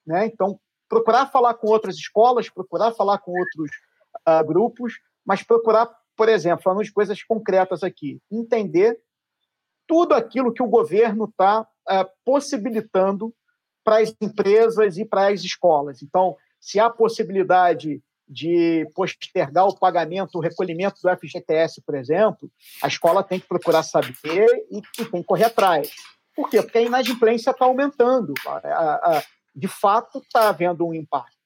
Né? 0.06 0.26
Então, 0.26 0.58
procurar 0.88 1.26
falar 1.26 1.54
com 1.54 1.68
outras 1.68 1.96
escolas, 1.96 2.50
procurar 2.50 2.92
falar 2.92 3.18
com 3.18 3.30
outros 3.30 3.70
uh, 4.26 4.44
grupos, 4.44 4.94
mas 5.24 5.42
procurar, 5.42 5.88
por 6.16 6.28
exemplo, 6.28 6.62
falando 6.62 6.82
de 6.82 6.92
coisas 6.92 7.22
concretas 7.22 7.82
aqui, 7.82 8.20
entender 8.30 9.00
tudo 9.86 10.14
aquilo 10.14 10.52
que 10.52 10.62
o 10.62 10.68
governo 10.68 11.26
está 11.26 11.62
uh, 11.62 11.66
ah, 11.86 12.10
possibilitando 12.24 13.34
para 13.84 13.98
as 13.98 14.14
empresas 14.20 14.98
e 14.98 15.04
para 15.04 15.28
as 15.28 15.40
escolas. 15.42 16.02
Então, 16.02 16.36
se 16.60 16.80
há 16.80 16.90
possibilidade 16.90 18.02
de 18.28 18.88
postergar 18.94 19.66
o 19.66 19.78
pagamento, 19.78 20.36
o 20.36 20.40
recolhimento 20.40 21.00
do 21.02 21.08
FGTS, 21.16 21.80
por 21.80 21.94
exemplo, 21.94 22.50
a 22.82 22.88
escola 22.88 23.22
tem 23.22 23.40
que 23.40 23.48
procurar 23.48 23.82
saber 23.82 24.46
e, 24.70 24.78
e 24.78 25.06
tem 25.10 25.22
que 25.22 25.24
correr 25.24 25.44
atrás. 25.44 25.90
Por 26.36 26.48
quê? 26.50 26.62
Porque 26.62 26.78
a 26.78 26.82
inadimplência 26.82 27.50
está 27.50 27.64
aumentando. 27.64 28.34
De 29.54 29.66
fato 29.66 30.18
está 30.18 30.50
havendo 30.50 30.86
um 30.86 30.94
impacto. 30.94 31.36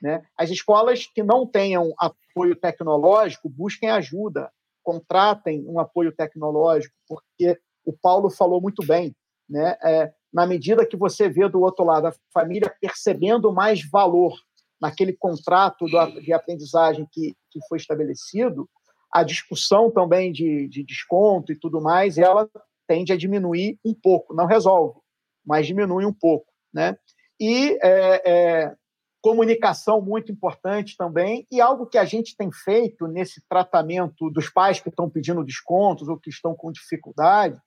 Né? 0.00 0.22
As 0.36 0.50
escolas 0.50 1.06
que 1.06 1.22
não 1.22 1.46
tenham 1.46 1.92
apoio 1.98 2.54
tecnológico 2.54 3.48
busquem 3.48 3.90
ajuda, 3.90 4.52
contratem 4.82 5.64
um 5.66 5.80
apoio 5.80 6.12
tecnológico, 6.12 6.94
porque 7.08 7.58
o 7.84 7.92
Paulo 7.92 8.30
falou 8.30 8.60
muito 8.60 8.86
bem. 8.86 9.16
Né? 9.48 9.76
É, 9.82 10.12
na 10.32 10.46
medida 10.46 10.86
que 10.86 10.96
você 10.96 11.28
vê 11.28 11.48
do 11.48 11.60
outro 11.60 11.84
lado 11.84 12.08
a 12.08 12.14
família 12.32 12.72
percebendo 12.80 13.52
mais 13.52 13.88
valor 13.88 14.38
naquele 14.80 15.12
contrato 15.12 15.86
de 15.86 16.32
aprendizagem 16.32 17.06
que, 17.10 17.34
que 17.50 17.60
foi 17.68 17.78
estabelecido, 17.78 18.68
a 19.12 19.22
discussão 19.22 19.90
também 19.90 20.30
de, 20.30 20.68
de 20.68 20.84
desconto 20.84 21.52
e 21.52 21.58
tudo 21.58 21.80
mais, 21.80 22.18
ela 22.18 22.48
tende 22.86 23.12
a 23.12 23.16
diminuir 23.16 23.78
um 23.84 23.94
pouco, 23.94 24.34
não 24.34 24.46
resolve, 24.46 25.00
mas 25.44 25.66
diminui 25.66 26.04
um 26.04 26.12
pouco, 26.12 26.46
né? 26.72 26.96
E 27.40 27.78
é, 27.82 28.30
é, 28.30 28.76
comunicação 29.20 30.00
muito 30.00 30.30
importante 30.30 30.96
também, 30.96 31.46
e 31.50 31.60
algo 31.60 31.86
que 31.86 31.98
a 31.98 32.04
gente 32.04 32.36
tem 32.36 32.50
feito 32.52 33.06
nesse 33.06 33.42
tratamento 33.48 34.30
dos 34.30 34.48
pais 34.48 34.80
que 34.80 34.88
estão 34.88 35.10
pedindo 35.10 35.44
descontos 35.44 36.08
ou 36.08 36.18
que 36.18 36.30
estão 36.30 36.54
com 36.54 36.70
dificuldades. 36.70 37.60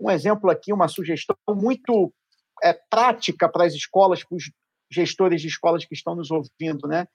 Um 0.00 0.10
exemplo 0.10 0.50
aqui, 0.50 0.72
uma 0.72 0.88
sugestão 0.88 1.36
muito 1.48 2.12
é, 2.62 2.72
prática 2.88 3.48
para 3.48 3.64
as 3.64 3.74
escolas, 3.74 4.22
para 4.22 4.36
os 4.36 4.50
gestores 4.92 5.40
de 5.40 5.48
escolas 5.48 5.84
que 5.84 5.94
estão 5.94 6.14
nos 6.14 6.30
ouvindo, 6.30 6.86
né? 6.86 7.06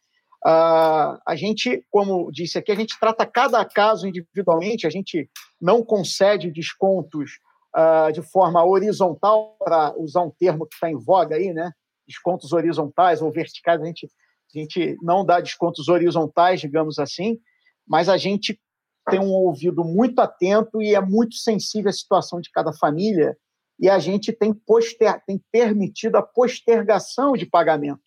Uh, 0.45 1.17
a 1.27 1.35
gente, 1.35 1.83
como 1.89 2.31
disse 2.31 2.57
aqui, 2.57 2.71
a 2.71 2.75
gente 2.75 2.97
trata 2.99 3.25
cada 3.25 3.63
caso 3.65 4.07
individualmente, 4.07 4.85
a 4.85 4.89
gente 4.89 5.29
não 5.59 5.83
concede 5.83 6.51
descontos 6.51 7.31
uh, 7.75 8.11
de 8.11 8.21
forma 8.21 8.63
horizontal, 8.63 9.57
para 9.59 9.93
usar 9.97 10.21
um 10.21 10.31
termo 10.31 10.67
que 10.67 10.75
está 10.75 10.89
em 10.89 10.97
voga 10.97 11.35
aí, 11.35 11.53
né? 11.53 11.71
Descontos 12.07 12.53
horizontais 12.53 13.21
ou 13.21 13.31
verticais, 13.31 13.81
a 13.81 13.85
gente, 13.85 14.05
a 14.55 14.59
gente 14.59 14.97
não 15.01 15.25
dá 15.25 15.39
descontos 15.39 15.87
horizontais, 15.87 16.61
digamos 16.61 16.99
assim, 16.99 17.39
mas 17.85 18.07
a 18.07 18.17
gente 18.17 18.59
tem 19.09 19.19
um 19.19 19.31
ouvido 19.31 19.83
muito 19.83 20.19
atento 20.19 20.81
e 20.81 20.93
é 20.93 21.01
muito 21.01 21.35
sensível 21.35 21.89
à 21.89 21.93
situação 21.93 22.39
de 22.39 22.51
cada 22.51 22.73
família 22.73 23.35
e 23.79 23.89
a 23.89 23.99
gente 23.99 24.31
tem, 24.33 24.53
poster, 24.53 25.21
tem 25.25 25.41
permitido 25.51 26.15
a 26.15 26.21
postergação 26.21 27.33
de 27.33 27.45
pagamento. 27.45 28.01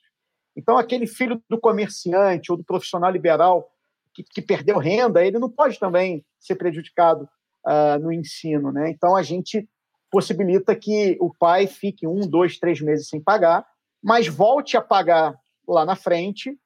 Então, 0.56 0.76
aquele 0.76 1.06
filho 1.06 1.42
do 1.48 1.58
comerciante 1.58 2.50
ou 2.50 2.58
do 2.58 2.64
profissional 2.64 3.10
liberal 3.10 3.70
que, 4.12 4.24
que 4.24 4.42
perdeu 4.42 4.78
renda, 4.78 5.24
ele 5.24 5.38
não 5.38 5.48
pode 5.48 5.78
também 5.78 6.24
ser 6.38 6.56
prejudicado 6.56 7.28
uh, 7.66 7.98
no 8.00 8.12
ensino. 8.12 8.72
Né? 8.72 8.90
Então, 8.90 9.14
a 9.14 9.22
gente 9.22 9.68
possibilita 10.10 10.74
que 10.74 11.16
o 11.20 11.32
pai 11.32 11.66
fique 11.66 12.06
um, 12.06 12.20
dois, 12.28 12.58
três 12.58 12.80
meses 12.80 13.08
sem 13.08 13.22
pagar, 13.22 13.64
mas 14.02 14.26
volte 14.26 14.76
a 14.76 14.82
pagar 14.82 15.38
lá 15.66 15.84
na 15.84 15.94
frente, 15.94 16.58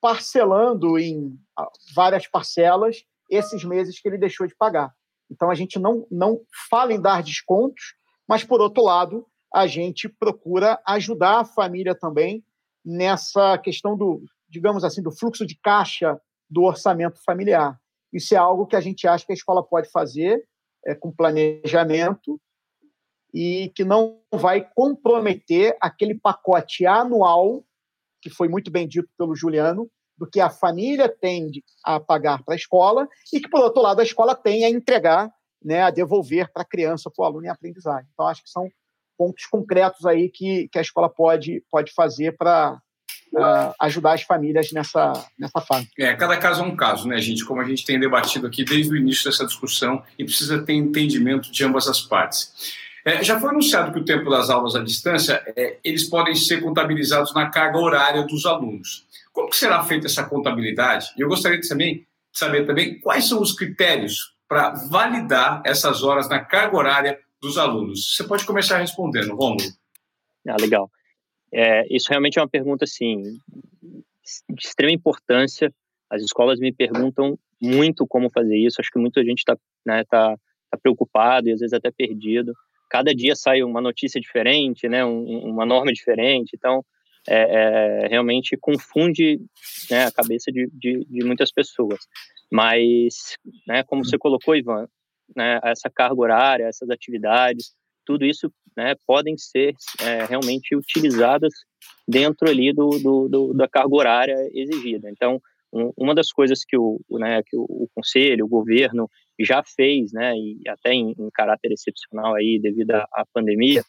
parcelando 0.00 0.98
em 0.98 1.36
ah, 1.58 1.68
várias 1.94 2.28
parcelas 2.28 3.02
esses 3.28 3.64
meses 3.64 3.98
que 3.98 4.08
ele 4.08 4.18
deixou 4.18 4.46
de 4.46 4.54
pagar. 4.54 4.92
Então, 5.30 5.50
a 5.50 5.54
gente 5.54 5.78
não, 5.78 6.06
não 6.10 6.40
fala 6.70 6.92
em 6.92 7.00
dar 7.00 7.22
descontos, 7.22 7.94
mas, 8.28 8.44
por 8.44 8.60
outro 8.60 8.82
lado, 8.82 9.26
a 9.52 9.66
gente 9.66 10.08
procura 10.08 10.80
ajudar 10.86 11.40
a 11.40 11.44
família 11.44 11.94
também 11.94 12.44
nessa 12.84 13.58
questão 13.58 13.96
do, 13.96 14.22
digamos 14.48 14.84
assim, 14.84 15.02
do 15.02 15.12
fluxo 15.12 15.46
de 15.46 15.56
caixa 15.56 16.20
do 16.48 16.62
orçamento 16.62 17.22
familiar. 17.24 17.78
Isso 18.12 18.34
é 18.34 18.38
algo 18.38 18.66
que 18.66 18.76
a 18.76 18.80
gente 18.80 19.06
acha 19.06 19.24
que 19.24 19.32
a 19.32 19.34
escola 19.34 19.62
pode 19.62 19.90
fazer 19.90 20.44
é, 20.86 20.94
com 20.94 21.12
planejamento 21.12 22.40
e 23.32 23.72
que 23.74 23.84
não 23.84 24.20
vai 24.30 24.68
comprometer 24.74 25.76
aquele 25.80 26.14
pacote 26.14 26.84
anual, 26.84 27.64
que 28.20 28.28
foi 28.28 28.48
muito 28.48 28.70
bem 28.70 28.86
dito 28.86 29.08
pelo 29.16 29.34
Juliano, 29.34 29.90
do 30.18 30.28
que 30.28 30.38
a 30.38 30.50
família 30.50 31.08
tem 31.08 31.50
a 31.84 31.98
pagar 31.98 32.44
para 32.44 32.54
a 32.54 32.56
escola 32.56 33.08
e 33.32 33.40
que, 33.40 33.48
por 33.48 33.60
outro 33.60 33.82
lado, 33.82 34.00
a 34.00 34.04
escola 34.04 34.34
tem 34.34 34.64
a 34.64 34.70
entregar, 34.70 35.32
né, 35.64 35.82
a 35.82 35.90
devolver 35.90 36.50
para 36.52 36.62
a 36.62 36.66
criança, 36.66 37.10
para 37.10 37.22
o 37.22 37.26
aluno 37.26 37.46
em 37.46 37.50
aprendizagem. 37.50 38.08
Então, 38.12 38.26
acho 38.26 38.42
que 38.42 38.50
são 38.50 38.70
pontos 39.16 39.46
concretos 39.46 40.04
aí 40.06 40.28
que, 40.28 40.68
que 40.68 40.78
a 40.78 40.82
escola 40.82 41.08
pode, 41.08 41.62
pode 41.70 41.92
fazer 41.92 42.36
para 42.36 42.80
uh, 43.34 43.74
ajudar 43.80 44.14
as 44.14 44.22
famílias 44.22 44.72
nessa, 44.72 45.12
nessa 45.38 45.60
fase. 45.60 45.88
É, 45.98 46.14
cada 46.14 46.36
caso 46.36 46.62
é 46.62 46.64
um 46.64 46.76
caso, 46.76 47.08
né, 47.08 47.18
gente? 47.18 47.44
Como 47.44 47.60
a 47.60 47.64
gente 47.64 47.84
tem 47.84 47.98
debatido 47.98 48.46
aqui 48.46 48.64
desde 48.64 48.92
o 48.92 48.96
início 48.96 49.30
dessa 49.30 49.46
discussão 49.46 50.02
e 50.18 50.24
precisa 50.24 50.62
ter 50.62 50.74
entendimento 50.74 51.50
de 51.50 51.64
ambas 51.64 51.86
as 51.88 52.00
partes. 52.00 52.74
É, 53.04 53.22
já 53.22 53.38
foi 53.40 53.50
anunciado 53.50 53.92
que 53.92 53.98
o 53.98 54.04
tempo 54.04 54.30
das 54.30 54.48
aulas 54.48 54.76
à 54.76 54.82
distância, 54.82 55.42
é, 55.56 55.78
eles 55.82 56.04
podem 56.04 56.34
ser 56.36 56.60
contabilizados 56.60 57.34
na 57.34 57.50
carga 57.50 57.78
horária 57.78 58.22
dos 58.22 58.46
alunos. 58.46 59.04
Como 59.32 59.52
será 59.52 59.82
feita 59.82 60.06
essa 60.06 60.22
contabilidade? 60.24 61.08
Eu 61.18 61.28
gostaria 61.28 61.58
de 61.58 61.66
saber, 61.66 62.06
saber 62.32 62.64
também 62.64 63.00
quais 63.00 63.28
são 63.28 63.40
os 63.40 63.52
critérios 63.52 64.31
para 64.52 64.68
validar 64.90 65.62
essas 65.64 66.02
horas 66.02 66.28
na 66.28 66.38
carga 66.38 66.76
horária 66.76 67.18
dos 67.40 67.56
alunos. 67.56 68.14
Você 68.14 68.22
pode 68.22 68.44
começar 68.44 68.76
respondendo, 68.76 69.34
Romulo. 69.34 69.62
Ah, 70.46 70.56
legal. 70.60 70.90
É, 71.50 71.86
isso 71.88 72.10
realmente 72.10 72.38
é 72.38 72.42
uma 72.42 72.48
pergunta 72.48 72.84
assim 72.84 73.22
de 74.50 74.62
extrema 74.62 74.92
importância. 74.92 75.72
As 76.10 76.20
escolas 76.20 76.58
me 76.58 76.70
perguntam 76.70 77.38
muito 77.58 78.06
como 78.06 78.28
fazer 78.28 78.58
isso. 78.58 78.78
Acho 78.78 78.90
que 78.90 78.98
muita 78.98 79.24
gente 79.24 79.38
está 79.38 79.56
né, 79.86 80.04
tá, 80.04 80.36
tá 80.70 80.76
preocupado 80.76 81.48
e 81.48 81.52
às 81.52 81.60
vezes 81.60 81.72
até 81.72 81.90
perdido. 81.90 82.52
Cada 82.90 83.14
dia 83.14 83.34
sai 83.34 83.62
uma 83.62 83.80
notícia 83.80 84.20
diferente, 84.20 84.86
né, 84.86 85.02
um, 85.02 85.46
uma 85.46 85.64
norma 85.64 85.90
diferente. 85.94 86.50
Então, 86.54 86.84
é, 87.26 88.04
é, 88.04 88.08
realmente 88.08 88.56
confunde 88.56 89.40
né, 89.90 90.04
a 90.04 90.12
cabeça 90.12 90.52
de, 90.52 90.68
de, 90.74 91.06
de, 91.06 91.24
muitas 91.24 91.50
pessoas. 91.50 92.00
Mas, 92.52 93.38
né, 93.66 93.82
como 93.82 94.04
você 94.04 94.18
colocou, 94.18 94.54
Ivan, 94.54 94.86
né, 95.34 95.58
essa 95.64 95.88
carga 95.88 96.20
horária, 96.20 96.64
essas 96.64 96.90
atividades, 96.90 97.72
tudo 98.04 98.26
isso 98.26 98.52
né, 98.76 98.94
podem 99.06 99.38
ser 99.38 99.74
é, 100.02 100.26
realmente 100.26 100.76
utilizadas 100.76 101.54
dentro 102.06 102.50
ali 102.50 102.70
do, 102.70 102.90
do, 102.98 103.28
do, 103.28 103.54
da 103.54 103.66
carga 103.66 103.94
horária 103.94 104.36
exigida. 104.52 105.08
Então, 105.08 105.40
um, 105.72 105.92
uma 105.96 106.14
das 106.14 106.30
coisas 106.30 106.62
que 106.62 106.76
o, 106.76 107.00
né, 107.12 107.42
que 107.42 107.56
o, 107.56 107.62
o, 107.62 107.88
conselho, 107.94 108.44
o 108.44 108.48
governo 108.48 109.08
já 109.40 109.62
fez, 109.64 110.12
né, 110.12 110.34
e 110.36 110.60
até 110.68 110.92
em, 110.92 111.14
em 111.18 111.30
caráter 111.30 111.72
excepcional 111.72 112.34
aí 112.34 112.58
devido 112.60 112.90
à, 112.90 113.08
à 113.14 113.24
pandemia, 113.32 113.82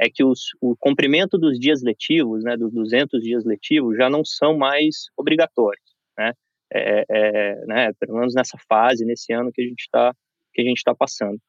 é 0.00 0.08
que 0.08 0.22
os, 0.22 0.50
o 0.60 0.76
cumprimento 0.76 1.36
dos 1.36 1.58
dias 1.58 1.82
letivos, 1.82 2.44
né, 2.44 2.56
dos 2.56 2.72
200 2.72 3.20
dias 3.20 3.44
letivos, 3.44 3.96
já 3.96 4.08
não 4.08 4.24
são 4.24 4.56
mais 4.56 5.06
obrigatórios, 5.16 5.84
né, 6.16 6.32
é, 6.74 7.04
é, 7.08 7.66
né 7.66 7.92
pelo 7.98 8.18
menos 8.18 8.34
nessa 8.34 8.58
fase, 8.68 9.04
nesse 9.04 9.32
ano 9.32 9.52
que 9.52 9.62
a 9.62 9.64
gente 9.64 9.80
está 9.80 10.14
que 10.52 10.60
a 10.60 10.64
gente 10.64 10.78
está 10.78 10.94
passando. 10.94 11.40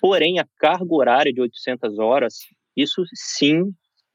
Porém, 0.00 0.38
a 0.38 0.46
carga 0.58 0.94
horária 0.94 1.32
de 1.32 1.40
800 1.40 1.98
horas, 1.98 2.34
isso 2.76 3.02
sim, 3.14 3.72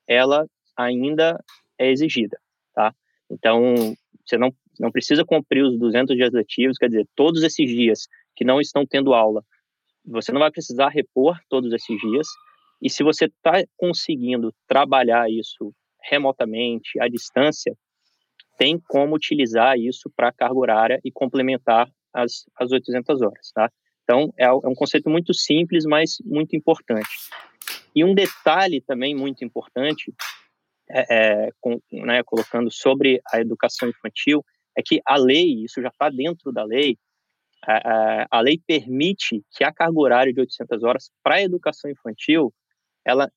ela 0.08 0.48
ainda 0.78 1.44
é 1.80 1.90
exigida, 1.90 2.40
tá? 2.74 2.94
Então, 3.30 3.74
você 4.24 4.38
não, 4.38 4.54
não 4.80 4.92
precisa 4.92 5.26
cumprir 5.26 5.64
os 5.64 5.78
200 5.80 6.16
dias 6.16 6.32
letivos, 6.32 6.78
quer 6.78 6.90
dizer, 6.90 7.08
todos 7.16 7.44
esses 7.44 7.68
dias 7.68 8.08
que 8.36 8.46
não 8.46 8.62
estão 8.62 8.86
tendo 8.86 9.14
aula, 9.14 9.44
você 10.06 10.32
não 10.32 10.40
vai 10.40 10.52
precisar 10.52 10.90
repor 10.90 11.40
todos 11.50 11.74
esses 11.74 12.00
dias, 12.00 12.28
e 12.82 12.90
se 12.90 13.04
você 13.04 13.26
está 13.26 13.64
conseguindo 13.76 14.54
trabalhar 14.68 15.30
isso 15.30 15.74
remotamente, 16.04 17.00
à 17.00 17.08
distância, 17.08 17.76
tem 18.58 18.80
como 18.80 19.16
utilizar 19.16 19.78
isso 19.78 20.10
para 20.16 20.32
carga 20.32 20.58
horária 20.58 21.00
e 21.04 21.12
complementar 21.12 21.90
as, 22.14 22.46
as 22.58 22.72
800 22.72 23.22
horas, 23.22 23.52
tá? 23.54 23.72
Então, 24.04 24.34
é, 24.38 24.46
é 24.46 24.52
um 24.52 24.76
conceito 24.76 25.10
muito 25.10 25.34
simples, 25.34 25.84
mas 25.86 26.18
muito 26.24 26.56
importante. 26.56 27.10
E 27.96 28.04
um 28.04 28.14
detalhe 28.14 28.82
também 28.82 29.16
muito 29.16 29.44
importante, 29.44 30.14
é, 30.90 31.46
é, 31.46 31.50
com, 31.60 31.82
né, 31.92 32.22
colocando 32.24 32.72
sobre 32.72 33.20
a 33.34 33.40
educação 33.40 33.90
infantil, 33.90 34.46
é 34.78 34.82
que 34.84 35.02
a 35.06 35.18
lei, 35.18 35.64
isso 35.64 35.82
já 35.82 35.88
está 35.88 36.10
dentro 36.10 36.52
da 36.52 36.64
lei, 36.64 36.98
a, 37.66 38.28
a, 38.30 38.42
lei 38.42 38.62
permite 38.68 39.44
que 39.52 39.64
a 39.64 39.74
carga 39.74 40.00
horária 40.00 40.32
de 40.32 40.40
800 40.40 40.84
horas 40.84 41.12
para 41.24 41.36
a 41.36 41.42
educação 41.42 41.90
infantil, 41.90 42.54
ela 43.04 43.32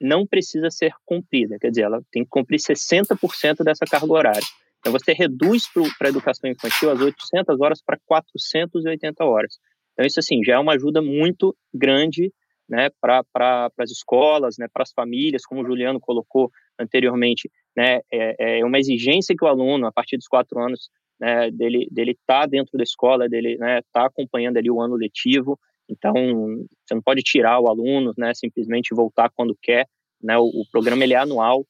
não 0.00 0.26
precisa 0.26 0.70
ser 0.70 0.92
cumprida, 1.04 1.58
quer 1.58 1.70
dizer, 1.70 1.82
ela 1.82 2.02
tem 2.10 2.24
que 2.24 2.30
cumprir 2.30 2.58
60% 2.58 3.62
dessa 3.62 3.84
carga 3.84 4.12
horária. 4.12 4.46
Então, 4.80 4.92
você 4.92 5.12
reduz 5.12 5.64
para 5.98 6.08
a 6.08 6.10
educação 6.10 6.50
infantil 6.50 6.90
as 6.90 7.00
800 7.00 7.60
horas 7.60 7.82
para 7.82 7.98
480 8.06 9.24
horas. 9.24 9.58
Então, 9.92 10.06
isso 10.06 10.18
assim, 10.18 10.42
já 10.42 10.54
é 10.54 10.58
uma 10.58 10.72
ajuda 10.72 11.02
muito 11.02 11.54
grande 11.72 12.32
né, 12.70 12.88
para 13.00 13.24
pra, 13.24 13.70
as 13.78 13.90
escolas, 13.90 14.56
né, 14.56 14.68
para 14.72 14.84
as 14.84 14.92
famílias, 14.92 15.44
como 15.44 15.60
o 15.60 15.66
Juliano 15.66 16.00
colocou 16.00 16.50
anteriormente, 16.78 17.50
né, 17.76 18.00
é, 18.10 18.60
é, 18.60 18.64
uma 18.64 18.78
exigência 18.78 19.34
que 19.36 19.44
o 19.44 19.48
aluno, 19.48 19.86
a 19.86 19.92
partir 19.92 20.16
dos 20.16 20.28
quatro 20.28 20.58
anos, 20.58 20.88
né, 21.20 21.50
dele 21.50 21.88
dele 21.90 22.16
tá 22.26 22.46
dentro 22.46 22.78
da 22.78 22.84
escola, 22.84 23.28
dele 23.28 23.58
né, 23.58 23.80
tá 23.92 24.06
acompanhando 24.06 24.56
ali 24.56 24.70
o 24.70 24.80
ano 24.80 24.94
letivo, 24.94 25.58
então 25.90 26.14
você 26.14 26.94
não 26.94 27.02
pode 27.02 27.22
tirar 27.22 27.60
o 27.60 27.68
aluno, 27.68 28.12
né, 28.16 28.32
simplesmente 28.34 28.94
voltar 28.94 29.30
quando 29.30 29.56
quer, 29.60 29.86
né, 30.22 30.36
o, 30.38 30.44
o 30.44 30.64
programa 30.70 31.04
ele 31.04 31.14
é 31.14 31.18
anual, 31.18 31.66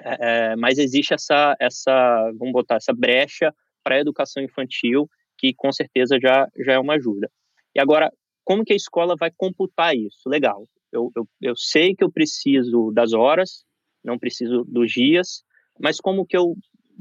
é, 0.00 0.52
é 0.52 0.56
mas 0.56 0.78
existe 0.78 1.14
essa 1.14 1.56
essa 1.60 2.30
vamos 2.38 2.52
botar 2.52 2.76
essa 2.76 2.92
brecha 2.92 3.52
para 3.82 3.96
a 3.96 4.00
educação 4.00 4.42
infantil 4.42 5.08
que 5.38 5.52
com 5.54 5.72
certeza 5.72 6.18
já 6.20 6.48
já 6.64 6.74
é 6.74 6.78
uma 6.78 6.94
ajuda. 6.94 7.30
E 7.74 7.80
agora, 7.80 8.12
como 8.44 8.64
que 8.64 8.72
a 8.72 8.76
escola 8.76 9.16
vai 9.16 9.30
computar 9.30 9.96
isso? 9.96 10.28
Legal, 10.28 10.68
eu, 10.92 11.10
eu, 11.16 11.26
eu 11.40 11.56
sei 11.56 11.94
que 11.94 12.04
eu 12.04 12.12
preciso 12.12 12.92
das 12.92 13.12
horas, 13.12 13.64
não 14.04 14.18
preciso 14.18 14.64
dos 14.64 14.92
dias, 14.92 15.42
mas 15.80 15.98
como 15.98 16.26
que 16.26 16.36
eu 16.36 16.54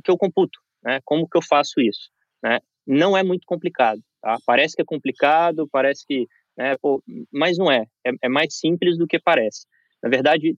que 0.03 0.09
eu 0.09 0.17
computo, 0.17 0.59
né? 0.83 0.99
Como 1.03 1.27
que 1.27 1.37
eu 1.37 1.41
faço 1.41 1.81
isso, 1.81 2.09
né? 2.41 2.59
Não 2.87 3.15
é 3.15 3.23
muito 3.23 3.45
complicado, 3.45 4.01
tá? 4.21 4.37
Parece 4.45 4.75
que 4.75 4.81
é 4.81 4.85
complicado, 4.85 5.67
parece 5.71 6.05
que, 6.05 6.27
né, 6.57 6.77
pô, 6.81 7.03
mas 7.31 7.57
não 7.57 7.71
é. 7.71 7.85
é. 8.05 8.11
É 8.23 8.29
mais 8.29 8.55
simples 8.55 8.97
do 8.97 9.07
que 9.07 9.19
parece. 9.19 9.65
Na 10.01 10.09
verdade, 10.09 10.57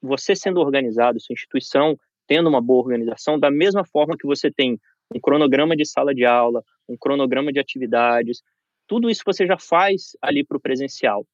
você 0.00 0.34
sendo 0.34 0.60
organizado, 0.60 1.20
sua 1.20 1.34
instituição 1.34 1.98
tendo 2.26 2.48
uma 2.48 2.60
boa 2.60 2.82
organização, 2.82 3.38
da 3.38 3.50
mesma 3.50 3.84
forma 3.84 4.16
que 4.16 4.26
você 4.26 4.50
tem 4.50 4.78
um 5.14 5.18
cronograma 5.18 5.74
de 5.74 5.86
sala 5.86 6.14
de 6.14 6.26
aula, 6.26 6.62
um 6.86 6.96
cronograma 6.96 7.50
de 7.50 7.58
atividades, 7.58 8.42
tudo 8.86 9.08
isso 9.08 9.22
você 9.24 9.46
já 9.46 9.58
faz 9.58 10.16
ali 10.20 10.44
para 10.44 10.56
o 10.56 10.60
presencial. 10.60 11.26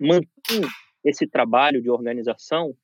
Mantém 0.00 0.62
esse 1.04 1.26
trabalho 1.26 1.80
de 1.80 1.88
organização 1.88 2.74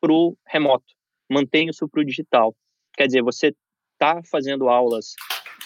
para 0.00 0.12
o 0.12 0.36
remoto, 0.46 0.94
mantém 1.28 1.68
isso 1.68 1.88
para 1.88 2.00
o 2.00 2.04
digital. 2.04 2.54
Quer 2.96 3.06
dizer, 3.06 3.22
você 3.22 3.54
está 3.94 4.22
fazendo 4.30 4.68
aulas 4.68 5.14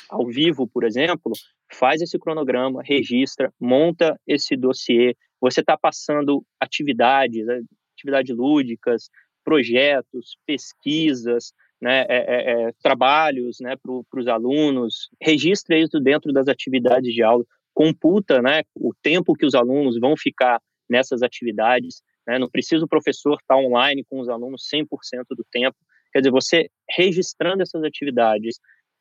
ao 0.09 0.27
vivo, 0.27 0.67
por 0.67 0.85
exemplo, 0.85 1.33
faz 1.73 2.01
esse 2.03 2.19
cronograma, 2.19 2.83
registra, 2.85 3.53
monta 3.61 4.19
esse 4.27 4.57
dossiê, 4.57 5.15
você 5.41 5.61
está 5.61 5.77
passando 5.77 6.45
atividades, 6.61 7.47
né, 7.47 7.61
atividades 7.97 8.37
lúdicas, 8.37 9.09
projetos, 9.45 10.37
pesquisas, 10.47 11.53
né, 11.81 12.03
é, 12.03 12.07
é, 12.09 12.69
é 12.69 12.73
trabalhos 12.83 13.57
né, 13.61 13.75
para 13.77 14.21
os 14.21 14.29
alunos, 14.29 15.09
registra 15.21 15.79
isso 15.79 15.99
dentro 15.99 16.33
das 16.33 16.47
atividades 16.49 17.15
de 17.15 17.23
aula, 17.23 17.45
computa 17.73 18.43
né, 18.43 18.63
o 18.75 18.93
tempo 19.03 19.35
que 19.35 19.47
os 19.47 19.55
alunos 19.55 19.99
vão 19.99 20.17
ficar 20.17 20.61
nessas 20.89 21.23
atividades, 21.23 22.03
né, 22.27 22.39
não 22.39 22.51
precisa 22.51 22.85
o 22.85 22.89
professor 22.89 23.35
estar 23.35 23.55
tá 23.55 23.57
online 23.57 24.05
com 24.09 24.21
os 24.21 24.29
alunos 24.29 24.69
100% 24.73 24.87
do 25.31 25.45
tempo, 25.51 25.77
quer 26.13 26.19
dizer, 26.19 26.31
você 26.31 26.69
registrando 26.91 27.63
essas 27.63 27.83
atividades, 27.83 28.59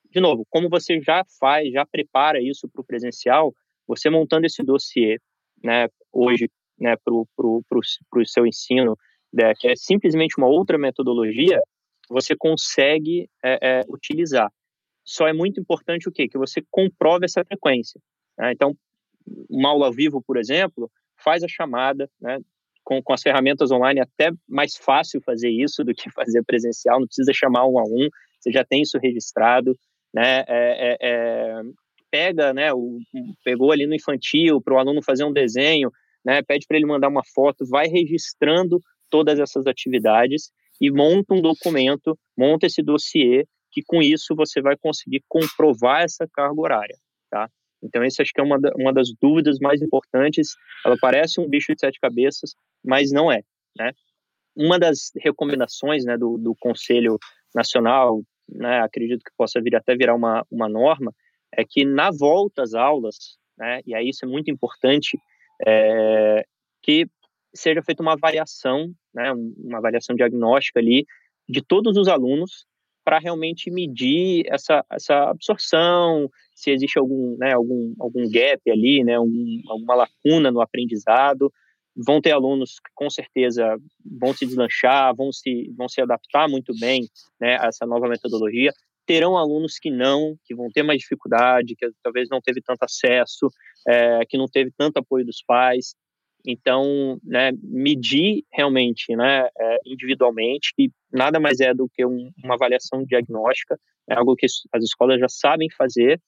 de 0.09 0.19
novo, 0.19 0.45
como 0.49 0.69
você 0.69 0.99
já 1.01 1.23
faz, 1.39 1.71
já 1.71 1.85
prepara 1.85 2.41
isso 2.41 2.67
para 2.67 2.81
o 2.81 2.85
presencial, 2.85 3.53
você 3.87 4.09
montando 4.09 4.45
esse 4.45 4.63
dossiê, 4.63 5.19
né, 5.63 5.87
hoje, 6.11 6.49
né, 6.79 6.95
para 6.97 7.13
o 7.13 8.25
seu 8.25 8.45
ensino, 8.45 8.97
né, 9.31 9.53
que 9.55 9.67
é 9.67 9.75
simplesmente 9.75 10.35
uma 10.37 10.47
outra 10.47 10.77
metodologia, 10.77 11.61
você 12.09 12.35
consegue 12.35 13.29
é, 13.43 13.59
é, 13.61 13.81
utilizar. 13.87 14.51
Só 15.03 15.27
é 15.27 15.33
muito 15.33 15.59
importante 15.59 16.09
o 16.09 16.11
quê? 16.11 16.27
Que 16.27 16.37
você 16.37 16.63
comprove 16.71 17.25
essa 17.25 17.43
frequência. 17.43 17.99
Né? 18.37 18.51
Então, 18.51 18.75
uma 19.49 19.69
aula 19.69 19.87
ao 19.87 19.93
vivo, 19.93 20.21
por 20.21 20.37
exemplo, 20.37 20.91
faz 21.15 21.43
a 21.43 21.47
chamada, 21.47 22.09
né? 22.19 22.39
com, 22.83 23.01
com 23.03 23.13
as 23.13 23.21
ferramentas 23.21 23.71
online 23.71 23.99
é 23.99 24.03
até 24.03 24.31
mais 24.47 24.75
fácil 24.75 25.21
fazer 25.21 25.49
isso 25.49 25.83
do 25.83 25.93
que 25.93 26.09
fazer 26.11 26.43
presencial, 26.43 26.99
não 26.99 27.07
precisa 27.07 27.31
chamar 27.33 27.67
um 27.67 27.77
a 27.77 27.83
um, 27.83 28.09
você 28.39 28.51
já 28.51 28.63
tem 28.63 28.81
isso 28.81 28.97
registrado, 28.97 29.77
né? 30.13 30.43
É, 30.47 30.47
é, 30.47 30.97
é 31.01 31.61
pega, 32.11 32.53
né? 32.53 32.73
O, 32.73 32.99
pegou 33.43 33.71
ali 33.71 33.85
no 33.85 33.95
infantil 33.95 34.61
para 34.61 34.73
o 34.73 34.77
aluno 34.77 35.01
fazer 35.03 35.23
um 35.23 35.33
desenho, 35.33 35.91
né? 36.25 36.41
Pede 36.41 36.65
para 36.67 36.77
ele 36.77 36.85
mandar 36.85 37.07
uma 37.07 37.23
foto, 37.33 37.65
vai 37.67 37.87
registrando 37.87 38.81
todas 39.09 39.39
essas 39.39 39.65
atividades 39.67 40.51
e 40.81 40.91
monta 40.91 41.33
um 41.33 41.41
documento, 41.41 42.17
monta 42.37 42.67
esse 42.67 42.81
dossiê, 42.81 43.45
que 43.71 43.81
com 43.85 44.01
isso 44.01 44.35
você 44.35 44.61
vai 44.61 44.75
conseguir 44.77 45.23
comprovar 45.27 46.03
essa 46.03 46.27
carga 46.33 46.59
horária, 46.59 46.95
tá? 47.29 47.49
Então, 47.81 48.03
esse 48.03 48.21
acho 48.21 48.33
que 48.33 48.41
é 48.41 48.43
uma, 48.43 48.59
uma 48.75 48.93
das 48.93 49.09
dúvidas 49.21 49.57
mais 49.59 49.81
importantes. 49.81 50.49
Ela 50.85 50.97
parece 50.99 51.39
um 51.39 51.47
bicho 51.47 51.73
de 51.73 51.79
sete 51.79 51.99
cabeças, 51.99 52.53
mas 52.83 53.11
não 53.11 53.31
é, 53.31 53.41
né? 53.77 53.93
Uma 54.55 54.77
das 54.77 55.11
recomendações 55.17 56.03
né, 56.03 56.17
do, 56.17 56.37
do 56.37 56.53
Conselho 56.59 57.17
Nacional, 57.55 58.21
né, 58.51 58.79
acredito 58.81 59.23
que 59.23 59.31
possa 59.37 59.61
vir 59.61 59.75
até 59.75 59.95
virar 59.95 60.15
uma, 60.15 60.45
uma 60.49 60.69
norma, 60.69 61.13
é 61.51 61.63
que 61.67 61.85
na 61.85 62.09
volta 62.11 62.63
às 62.63 62.73
aulas, 62.73 63.37
né, 63.57 63.81
e 63.85 63.95
aí 63.95 64.09
isso 64.09 64.25
é 64.25 64.27
muito 64.27 64.51
importante, 64.51 65.17
é, 65.65 66.45
que 66.81 67.07
seja 67.53 67.81
feita 67.81 68.01
uma 68.01 68.13
avaliação, 68.13 68.91
né, 69.13 69.31
uma 69.33 69.79
avaliação 69.79 70.15
diagnóstica 70.15 70.79
ali 70.79 71.05
de 71.47 71.61
todos 71.61 71.97
os 71.97 72.07
alunos 72.07 72.65
para 73.03 73.17
realmente 73.17 73.71
medir 73.71 74.43
essa, 74.47 74.85
essa 74.91 75.31
absorção, 75.31 76.29
se 76.53 76.69
existe 76.69 76.99
algum, 76.99 77.35
né, 77.37 77.53
algum, 77.53 77.93
algum 77.99 78.29
gap 78.29 78.69
ali, 78.69 79.03
né, 79.03 79.15
algum, 79.15 79.61
alguma 79.67 79.95
lacuna 79.95 80.51
no 80.51 80.61
aprendizado. 80.61 81.51
Vão 82.05 82.21
ter 82.21 82.31
alunos 82.31 82.75
que 82.79 82.91
com 82.95 83.09
certeza 83.09 83.77
vão 84.19 84.33
se 84.33 84.45
deslanchar, 84.45 85.13
vão 85.15 85.31
se, 85.31 85.71
vão 85.77 85.89
se 85.89 86.01
adaptar 86.01 86.47
muito 86.47 86.73
bem 86.79 87.07
né, 87.39 87.57
a 87.59 87.67
essa 87.67 87.85
nova 87.85 88.07
metodologia. 88.07 88.71
Terão 89.05 89.37
alunos 89.37 89.79
que 89.79 89.89
não, 89.89 90.35
que 90.45 90.55
vão 90.55 90.69
ter 90.69 90.83
mais 90.83 90.99
dificuldade, 90.99 91.75
que 91.75 91.89
talvez 92.03 92.29
não 92.29 92.39
teve 92.39 92.61
tanto 92.61 92.83
acesso, 92.83 93.49
é, 93.87 94.21
que 94.27 94.37
não 94.37 94.45
teve 94.47 94.71
tanto 94.77 94.97
apoio 94.97 95.25
dos 95.25 95.43
pais. 95.45 95.95
Então, 96.47 97.19
né, 97.23 97.51
medir 97.61 98.43
realmente, 98.53 99.15
né, 99.15 99.49
é, 99.57 99.77
individualmente, 99.85 100.73
que 100.75 100.89
nada 101.11 101.39
mais 101.39 101.59
é 101.59 101.73
do 101.73 101.89
que 101.89 102.05
um, 102.05 102.31
uma 102.43 102.55
avaliação 102.55 103.03
diagnóstica, 103.03 103.77
é 104.09 104.15
algo 104.15 104.35
que 104.35 104.45
as 104.45 104.83
escolas 104.83 105.19
já 105.19 105.27
sabem 105.27 105.67
fazer 105.77 106.21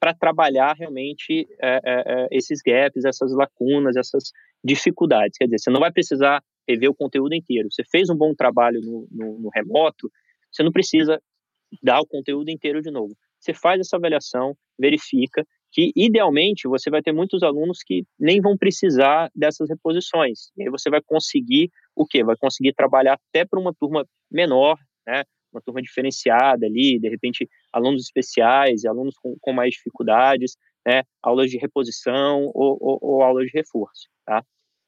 para 0.00 0.14
trabalhar 0.14 0.74
realmente 0.74 1.46
é, 1.62 1.74
é, 1.74 1.80
é, 1.84 2.28
esses 2.32 2.60
gaps, 2.64 3.04
essas 3.04 3.32
lacunas, 3.32 3.96
essas 3.96 4.32
dificuldades. 4.64 5.36
Quer 5.36 5.44
dizer, 5.44 5.58
você 5.58 5.70
não 5.70 5.80
vai 5.80 5.92
precisar 5.92 6.42
rever 6.66 6.90
o 6.90 6.94
conteúdo 6.94 7.34
inteiro. 7.34 7.68
Você 7.70 7.84
fez 7.84 8.08
um 8.08 8.16
bom 8.16 8.34
trabalho 8.34 8.80
no, 8.80 9.06
no, 9.10 9.38
no 9.38 9.50
remoto, 9.54 10.10
você 10.50 10.62
não 10.62 10.72
precisa 10.72 11.20
dar 11.82 12.00
o 12.00 12.06
conteúdo 12.06 12.50
inteiro 12.50 12.80
de 12.80 12.90
novo. 12.90 13.14
Você 13.38 13.52
faz 13.54 13.80
essa 13.80 13.96
avaliação, 13.96 14.56
verifica 14.78 15.46
que 15.72 15.92
idealmente 15.94 16.66
você 16.66 16.90
vai 16.90 17.00
ter 17.00 17.12
muitos 17.12 17.42
alunos 17.42 17.82
que 17.84 18.04
nem 18.18 18.40
vão 18.40 18.56
precisar 18.56 19.30
dessas 19.34 19.68
reposições. 19.68 20.50
E 20.56 20.64
aí 20.64 20.70
você 20.70 20.90
vai 20.90 21.00
conseguir 21.00 21.70
o 21.94 22.04
quê? 22.06 22.24
Vai 22.24 22.36
conseguir 22.36 22.72
trabalhar 22.74 23.14
até 23.14 23.44
para 23.44 23.60
uma 23.60 23.72
turma 23.72 24.04
menor, 24.30 24.76
né? 25.06 25.22
Uma 25.52 25.60
turma 25.60 25.82
diferenciada 25.82 26.66
ali, 26.66 26.98
de 26.98 27.08
repente 27.08 27.48
alunos 27.72 28.02
especiais, 28.02 28.84
alunos 28.84 29.14
com, 29.20 29.36
com 29.40 29.52
mais 29.52 29.74
dificuldades, 29.74 30.56
né? 30.86 31.02
Aulas 31.22 31.50
de 31.50 31.58
reposição 31.58 32.50
ou, 32.54 32.78
ou, 32.80 32.98
ou 33.02 33.22
aulas 33.22 33.46
de 33.46 33.52
reforço, 33.52 34.08
tá? 34.24 34.44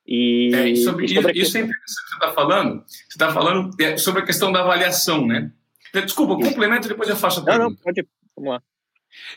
E, 0.06 0.50
é, 0.54 0.74
sobre, 0.76 1.06
e 1.06 1.14
sobre 1.14 1.38
isso, 1.38 1.56
é 1.56 1.60
interessante 1.60 1.68
que 1.68 1.90
você 1.90 2.14
está 2.14 2.32
falando. 2.32 2.84
Você 2.86 3.06
está 3.10 3.32
falando 3.32 3.70
é, 3.80 3.96
sobre 3.96 4.22
a 4.22 4.26
questão 4.26 4.50
da 4.50 4.60
avaliação, 4.60 5.26
né? 5.26 5.52
Desculpa, 5.92 6.34
complemento 6.34 6.88
depois 6.88 7.08
eu 7.08 7.16
faço 7.16 7.40
a 7.40 7.44
pergunta. 7.44 7.64
Não, 7.64 7.70
não, 7.70 7.76
pode. 7.76 8.06
Vamos 8.34 8.52
lá. 8.52 8.62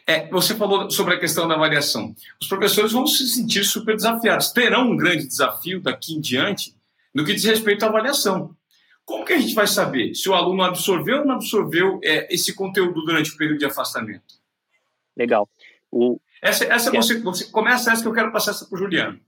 É, 0.08 0.28
você 0.30 0.56
falou 0.56 0.90
sobre 0.90 1.16
a 1.16 1.20
questão 1.20 1.48
da 1.48 1.56
avaliação. 1.56 2.16
Os 2.42 2.48
professores 2.48 2.94
vão 2.94 3.06
se 3.06 3.28
sentir 3.28 3.66
super 3.66 3.96
desafiados, 3.96 4.52
terão 4.52 4.92
um 4.92 4.98
grande 4.98 5.28
desafio 5.28 5.82
daqui 5.82 6.14
em 6.16 6.22
diante 6.22 6.74
no 7.14 7.26
que 7.26 7.34
diz 7.34 7.44
respeito 7.44 7.84
à 7.84 7.90
avaliação. 7.90 8.55
Como 9.06 9.24
que 9.24 9.34
a 9.34 9.38
gente 9.38 9.54
vai 9.54 9.68
saber 9.68 10.16
se 10.16 10.28
o 10.28 10.34
aluno 10.34 10.64
absorveu 10.64 11.20
ou 11.20 11.26
não 11.26 11.36
absorveu 11.36 12.00
é, 12.04 12.34
esse 12.34 12.56
conteúdo 12.56 13.06
durante 13.06 13.32
o 13.32 13.38
período 13.38 13.60
de 13.60 13.66
afastamento? 13.66 14.36
Legal. 15.16 15.48
O... 15.92 16.20
Essa, 16.42 16.66
essa 16.66 16.90
é. 16.90 16.94
você, 16.94 17.20
você 17.22 17.46
começa 17.52 17.92
essa 17.92 18.02
que 18.02 18.08
eu 18.08 18.14
quero 18.14 18.32
passar 18.32 18.52
essa 18.52 18.66
para 18.66 18.76
o 18.76 18.80
Juliano. 18.80 19.20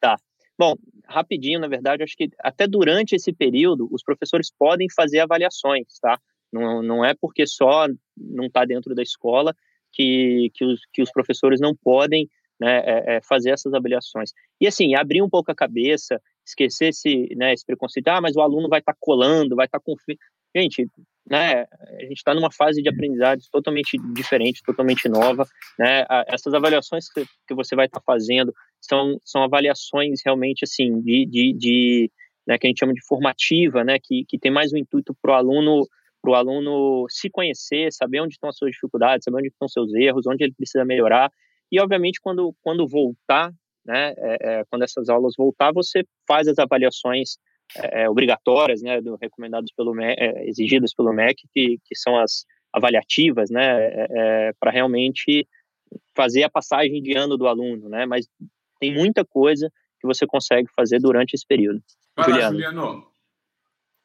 Tá. 0.00 0.16
Bom, 0.58 0.74
rapidinho, 1.06 1.60
na 1.60 1.68
verdade, 1.68 2.02
acho 2.02 2.16
que 2.16 2.30
até 2.40 2.66
durante 2.66 3.14
esse 3.14 3.32
período 3.32 3.88
os 3.92 4.02
professores 4.02 4.50
podem 4.50 4.88
fazer 4.90 5.20
avaliações, 5.20 5.98
tá? 6.00 6.18
Não, 6.52 6.82
não 6.82 7.04
é 7.04 7.14
porque 7.14 7.46
só 7.46 7.86
não 8.16 8.46
está 8.46 8.64
dentro 8.64 8.94
da 8.94 9.02
escola 9.02 9.54
que, 9.92 10.50
que, 10.54 10.64
os, 10.64 10.80
que 10.92 11.02
os 11.02 11.10
professores 11.10 11.60
não 11.60 11.74
podem 11.74 12.28
né, 12.58 12.78
é, 12.84 13.16
é, 13.16 13.20
fazer 13.22 13.50
essas 13.50 13.74
avaliações. 13.74 14.32
E 14.60 14.66
assim, 14.66 14.94
abrir 14.94 15.22
um 15.22 15.28
pouco 15.28 15.50
a 15.50 15.54
cabeça, 15.54 16.20
esquecer 16.46 16.88
esse, 16.88 17.34
né, 17.36 17.52
esse 17.52 17.64
preconceito, 17.64 18.08
ah, 18.08 18.20
mas 18.20 18.36
o 18.36 18.40
aluno 18.40 18.68
vai 18.68 18.78
estar 18.80 18.92
tá 18.92 18.98
colando, 19.00 19.56
vai 19.56 19.66
estar 19.66 19.78
tá 19.78 19.84
confiando. 19.84 20.20
Gente, 20.54 20.88
né, 21.28 21.66
a 21.98 22.02
gente 22.02 22.18
está 22.18 22.34
numa 22.34 22.50
fase 22.50 22.80
de 22.80 22.88
aprendizagem 22.88 23.44
totalmente 23.50 23.98
diferente, 24.14 24.62
totalmente 24.64 25.08
nova. 25.08 25.46
Né, 25.78 26.06
essas 26.28 26.54
avaliações 26.54 27.10
que, 27.12 27.26
que 27.46 27.54
você 27.54 27.74
vai 27.74 27.86
estar 27.86 28.00
tá 28.00 28.04
fazendo 28.04 28.54
são, 28.80 29.20
são 29.24 29.42
avaliações 29.42 30.20
realmente 30.24 30.64
assim, 30.64 31.00
de, 31.00 31.26
de, 31.26 31.52
de 31.52 32.10
né, 32.46 32.56
que 32.56 32.66
a 32.66 32.70
gente 32.70 32.78
chama 32.78 32.94
de 32.94 33.04
formativa, 33.04 33.84
né, 33.84 33.98
que, 34.02 34.24
que 34.28 34.38
tem 34.38 34.50
mais 34.50 34.72
um 34.72 34.76
intuito 34.76 35.14
para 35.20 35.32
o 35.32 35.34
aluno 35.34 35.86
para 36.22 36.32
o 36.32 36.34
aluno 36.34 37.06
se 37.08 37.30
conhecer, 37.30 37.92
saber 37.92 38.20
onde 38.20 38.34
estão 38.34 38.48
as 38.48 38.56
suas 38.56 38.72
dificuldades, 38.72 39.24
saber 39.24 39.38
onde 39.38 39.48
estão 39.48 39.68
seus 39.68 39.94
erros, 39.94 40.26
onde 40.26 40.42
ele 40.42 40.54
precisa 40.54 40.84
melhorar. 40.84 41.30
E, 41.70 41.80
obviamente, 41.80 42.20
quando, 42.20 42.52
quando 42.62 42.88
voltar, 42.88 43.52
né, 43.86 44.14
é, 44.16 44.36
é, 44.40 44.64
quando 44.70 44.82
essas 44.82 45.08
aulas 45.08 45.34
voltar, 45.36 45.72
você 45.72 46.04
faz 46.26 46.48
as 46.48 46.58
avaliações 46.58 47.36
é, 47.76 48.02
é 48.02 48.10
obrigatórias, 48.10 48.82
né, 48.82 49.00
do, 49.00 49.16
recomendadas 49.16 49.70
pelo 49.76 49.94
MEC, 49.94 50.20
é, 50.20 50.48
exigidas 50.48 50.94
pelo 50.94 51.12
MEC, 51.12 51.42
que, 51.52 51.78
que 51.84 51.94
são 51.94 52.18
as 52.18 52.44
avaliativas, 52.72 53.50
né, 53.50 53.88
é, 54.10 54.52
para 54.58 54.70
realmente 54.70 55.46
fazer 56.14 56.42
a 56.42 56.50
passagem 56.50 57.00
de 57.02 57.16
ano 57.16 57.36
do 57.36 57.46
aluno, 57.46 57.88
né, 57.88 58.06
mas 58.06 58.26
tem 58.80 58.94
muita 58.94 59.24
coisa 59.24 59.70
que 60.00 60.06
você 60.06 60.26
consegue 60.26 60.68
fazer 60.74 60.98
durante 60.98 61.34
esse 61.34 61.46
período. 61.46 61.80
Vai 62.16 62.30
Juliano. 62.30 62.58
Lá, 62.58 62.64
Juliano. 62.64 63.16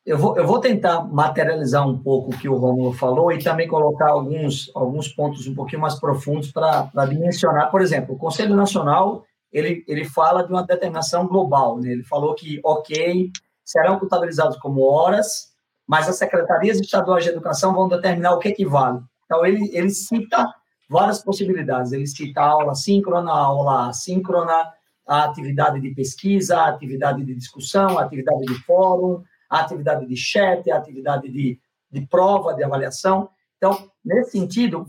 Eu 0.04 0.18
vou, 0.18 0.36
eu 0.36 0.48
vou 0.48 0.60
tentar 0.60 1.04
materializar 1.04 1.88
um 1.88 1.98
pouco 2.00 2.34
o 2.34 2.38
que 2.38 2.50
o 2.50 2.56
Romulo 2.56 2.92
falou 2.92 3.32
e 3.32 3.38
também 3.38 3.68
colocar 3.68 4.10
alguns, 4.10 4.72
alguns 4.74 5.08
pontos 5.08 5.46
um 5.46 5.54
pouquinho 5.54 5.82
mais 5.82 6.00
profundos 6.00 6.52
para 6.52 6.90
dimensionar. 7.08 7.70
Por 7.70 7.82
exemplo, 7.82 8.16
o 8.16 8.18
Conselho 8.18 8.56
Nacional 8.56 9.24
ele, 9.52 9.84
ele 9.88 10.06
fala 10.06 10.44
de 10.44 10.52
uma 10.52 10.66
determinação 10.66 11.28
global. 11.28 11.80
Né? 11.80 11.92
Ele 11.92 12.04
falou 12.04 12.34
que, 12.36 12.60
ok, 12.64 13.32
serão 13.64 14.00
contabilizados 14.00 14.58
como 14.58 14.82
horas, 14.82 15.52
mas 15.88 16.08
as 16.08 16.18
secretarias 16.18 16.80
estaduais 16.80 17.24
de 17.24 17.30
educação 17.30 17.74
vão 17.74 17.88
determinar 17.88 18.34
o 18.34 18.40
que 18.40 18.50
equivale. 18.50 19.00
Então, 19.26 19.46
ele, 19.46 19.70
ele 19.74 19.90
cita 19.90 20.46
várias 20.90 21.24
possibilidades. 21.24 21.92
Ele 21.92 22.06
cita 22.06 22.42
a 22.42 22.48
aula 22.48 22.76
síncrona, 22.76 23.32
a 23.32 23.38
aula 23.38 23.90
assíncrona, 23.90 24.72
a 25.08 25.24
atividade 25.24 25.80
de 25.80 25.90
pesquisa, 25.92 26.58
a 26.58 26.68
atividade 26.68 27.24
de 27.24 27.34
discussão, 27.34 27.98
a 27.98 28.04
atividade 28.04 28.46
de 28.46 28.56
fórum, 28.66 29.24
a 29.50 29.60
atividade 29.62 30.06
de 30.06 30.16
chat, 30.16 30.70
a 30.70 30.78
atividade 30.78 31.30
de, 31.30 31.60
de 31.90 32.02
prova, 32.08 32.54
de 32.54 32.64
avaliação. 32.64 33.30
Então, 33.58 33.90
nesse 34.04 34.32
sentido, 34.32 34.86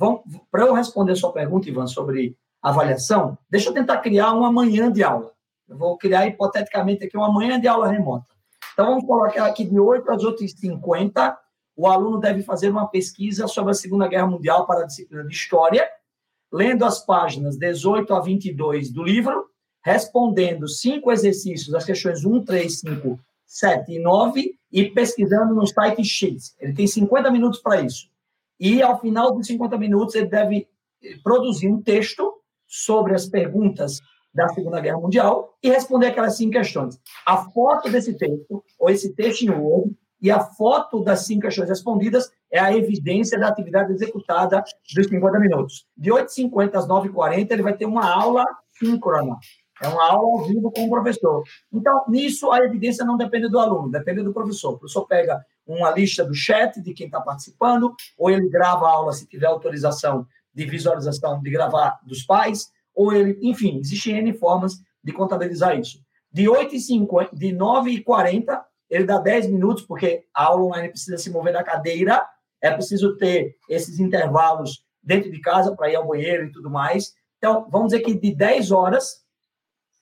para 0.50 0.66
eu 0.66 0.74
responder 0.74 1.12
a 1.12 1.16
sua 1.16 1.32
pergunta, 1.32 1.68
Ivan, 1.68 1.86
sobre 1.86 2.36
avaliação, 2.62 3.36
deixa 3.50 3.68
eu 3.68 3.74
tentar 3.74 3.98
criar 3.98 4.32
uma 4.32 4.52
manhã 4.52 4.90
de 4.90 5.02
aula. 5.02 5.32
Eu 5.68 5.76
vou 5.76 5.96
criar, 5.98 6.26
hipoteticamente, 6.26 7.04
aqui 7.04 7.16
uma 7.16 7.32
manhã 7.32 7.60
de 7.60 7.66
aula 7.66 7.88
remota. 7.88 8.26
Então, 8.72 8.86
vamos 8.86 9.04
colocar 9.04 9.46
aqui 9.46 9.64
de 9.64 9.78
8 9.78 10.10
às 10.10 10.22
8h50, 10.22 11.36
o 11.76 11.86
aluno 11.86 12.18
deve 12.18 12.42
fazer 12.42 12.68
uma 12.68 12.86
pesquisa 12.86 13.48
sobre 13.48 13.72
a 13.72 13.74
Segunda 13.74 14.06
Guerra 14.06 14.26
Mundial 14.26 14.66
para 14.66 14.82
a 14.82 14.86
disciplina 14.86 15.24
de 15.24 15.34
História, 15.34 15.88
lendo 16.52 16.84
as 16.84 17.04
páginas 17.04 17.56
18 17.56 18.14
a 18.14 18.20
22 18.20 18.90
do 18.90 19.02
livro, 19.02 19.46
respondendo 19.82 20.68
cinco 20.68 21.10
exercícios, 21.10 21.74
as 21.74 21.84
questões 21.84 22.24
1, 22.24 22.44
3, 22.44 22.80
5, 22.80 23.20
7 23.46 23.92
e 23.92 23.98
9, 23.98 24.58
e 24.70 24.84
pesquisando 24.90 25.54
no 25.54 25.66
site 25.66 26.04
X. 26.04 26.54
Ele 26.60 26.74
tem 26.74 26.86
50 26.86 27.30
minutos 27.30 27.60
para 27.60 27.80
isso. 27.80 28.08
E, 28.60 28.82
ao 28.82 29.00
final 29.00 29.34
dos 29.34 29.46
50 29.46 29.76
minutos, 29.78 30.14
ele 30.14 30.26
deve 30.26 30.68
produzir 31.22 31.68
um 31.68 31.82
texto 31.82 32.41
sobre 32.72 33.14
as 33.14 33.26
perguntas 33.26 34.00
da 34.34 34.48
Segunda 34.48 34.80
Guerra 34.80 34.98
Mundial 34.98 35.54
e 35.62 35.68
responder 35.68 36.06
aquelas 36.06 36.38
cinco 36.38 36.52
questões. 36.52 36.98
A 37.26 37.36
foto 37.36 37.90
desse 37.90 38.16
texto, 38.16 38.64
ou 38.78 38.88
esse 38.88 39.14
texto 39.14 39.42
em 39.42 39.50
Word, 39.50 39.94
e 40.22 40.30
a 40.30 40.40
foto 40.40 41.02
das 41.02 41.26
cinco 41.26 41.42
questões 41.42 41.68
respondidas 41.68 42.30
é 42.50 42.58
a 42.58 42.74
evidência 42.74 43.38
da 43.38 43.48
atividade 43.48 43.92
executada 43.92 44.62
dos 44.94 45.06
50 45.06 45.38
minutos. 45.38 45.84
De 45.96 46.10
8h50 46.10 46.74
às 46.76 46.88
9h40, 46.88 47.50
ele 47.50 47.62
vai 47.62 47.76
ter 47.76 47.86
uma 47.86 48.08
aula 48.08 48.44
síncrona. 48.78 49.36
É 49.82 49.88
uma 49.88 50.10
aula 50.10 50.40
ao 50.40 50.46
vivo 50.46 50.70
com 50.70 50.84
o 50.84 50.90
professor. 50.90 51.42
Então, 51.72 52.04
nisso, 52.08 52.52
a 52.52 52.60
evidência 52.60 53.04
não 53.04 53.16
depende 53.16 53.48
do 53.48 53.58
aluno, 53.58 53.90
depende 53.90 54.22
do 54.22 54.32
professor. 54.32 54.74
O 54.74 54.78
professor 54.78 55.06
pega 55.08 55.44
uma 55.66 55.90
lista 55.90 56.24
do 56.24 56.34
chat 56.34 56.80
de 56.80 56.94
quem 56.94 57.06
está 57.06 57.20
participando, 57.20 57.92
ou 58.16 58.30
ele 58.30 58.48
grava 58.48 58.86
a 58.86 58.92
aula 58.92 59.12
se 59.12 59.26
tiver 59.26 59.46
autorização 59.46 60.24
de 60.54 60.64
visualização 60.64 61.40
de 61.40 61.50
gravar 61.50 61.98
dos 62.04 62.22
pais, 62.24 62.70
ou 62.94 63.12
ele, 63.12 63.38
enfim, 63.42 63.78
existem 63.78 64.18
N 64.18 64.32
formas 64.34 64.74
de 65.02 65.12
contabilizar 65.12 65.78
isso. 65.78 66.00
De 66.30 66.48
8 66.48 66.74
e 66.74 66.80
50, 66.80 67.34
de 67.34 67.52
9 67.52 67.90
e 67.90 68.02
40, 68.02 68.64
ele 68.88 69.04
dá 69.04 69.18
10 69.18 69.48
minutos, 69.48 69.84
porque 69.84 70.24
a 70.34 70.44
aula 70.44 70.64
online 70.64 70.88
precisa 70.90 71.18
se 71.18 71.30
mover 71.30 71.52
da 71.52 71.64
cadeira, 71.64 72.22
é 72.60 72.70
preciso 72.70 73.16
ter 73.16 73.56
esses 73.68 73.98
intervalos 73.98 74.84
dentro 75.02 75.30
de 75.30 75.40
casa 75.40 75.74
para 75.74 75.90
ir 75.90 75.96
ao 75.96 76.06
banheiro 76.06 76.46
e 76.46 76.52
tudo 76.52 76.70
mais. 76.70 77.12
Então, 77.38 77.66
vamos 77.70 77.88
dizer 77.92 78.02
que 78.02 78.14
de 78.14 78.34
10 78.34 78.70
horas 78.70 79.22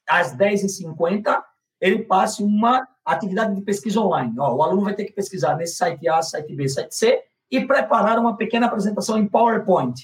às 0.07 0.37
10h50, 0.37 1.43
ele 1.81 2.01
passe 2.01 2.43
uma 2.43 2.87
atividade 3.05 3.55
de 3.55 3.63
pesquisa 3.63 4.01
online. 4.01 4.35
Ó, 4.39 4.57
o 4.57 4.63
aluno 4.63 4.83
vai 4.83 4.95
ter 4.95 5.05
que 5.05 5.13
pesquisar 5.13 5.57
nesse 5.57 5.77
site 5.77 6.09
A, 6.09 6.21
site 6.21 6.55
B, 6.55 6.69
site 6.69 6.95
C, 6.95 7.23
e 7.51 7.65
preparar 7.65 8.19
uma 8.19 8.37
pequena 8.37 8.67
apresentação 8.67 9.19
em 9.19 9.27
PowerPoint 9.27 9.95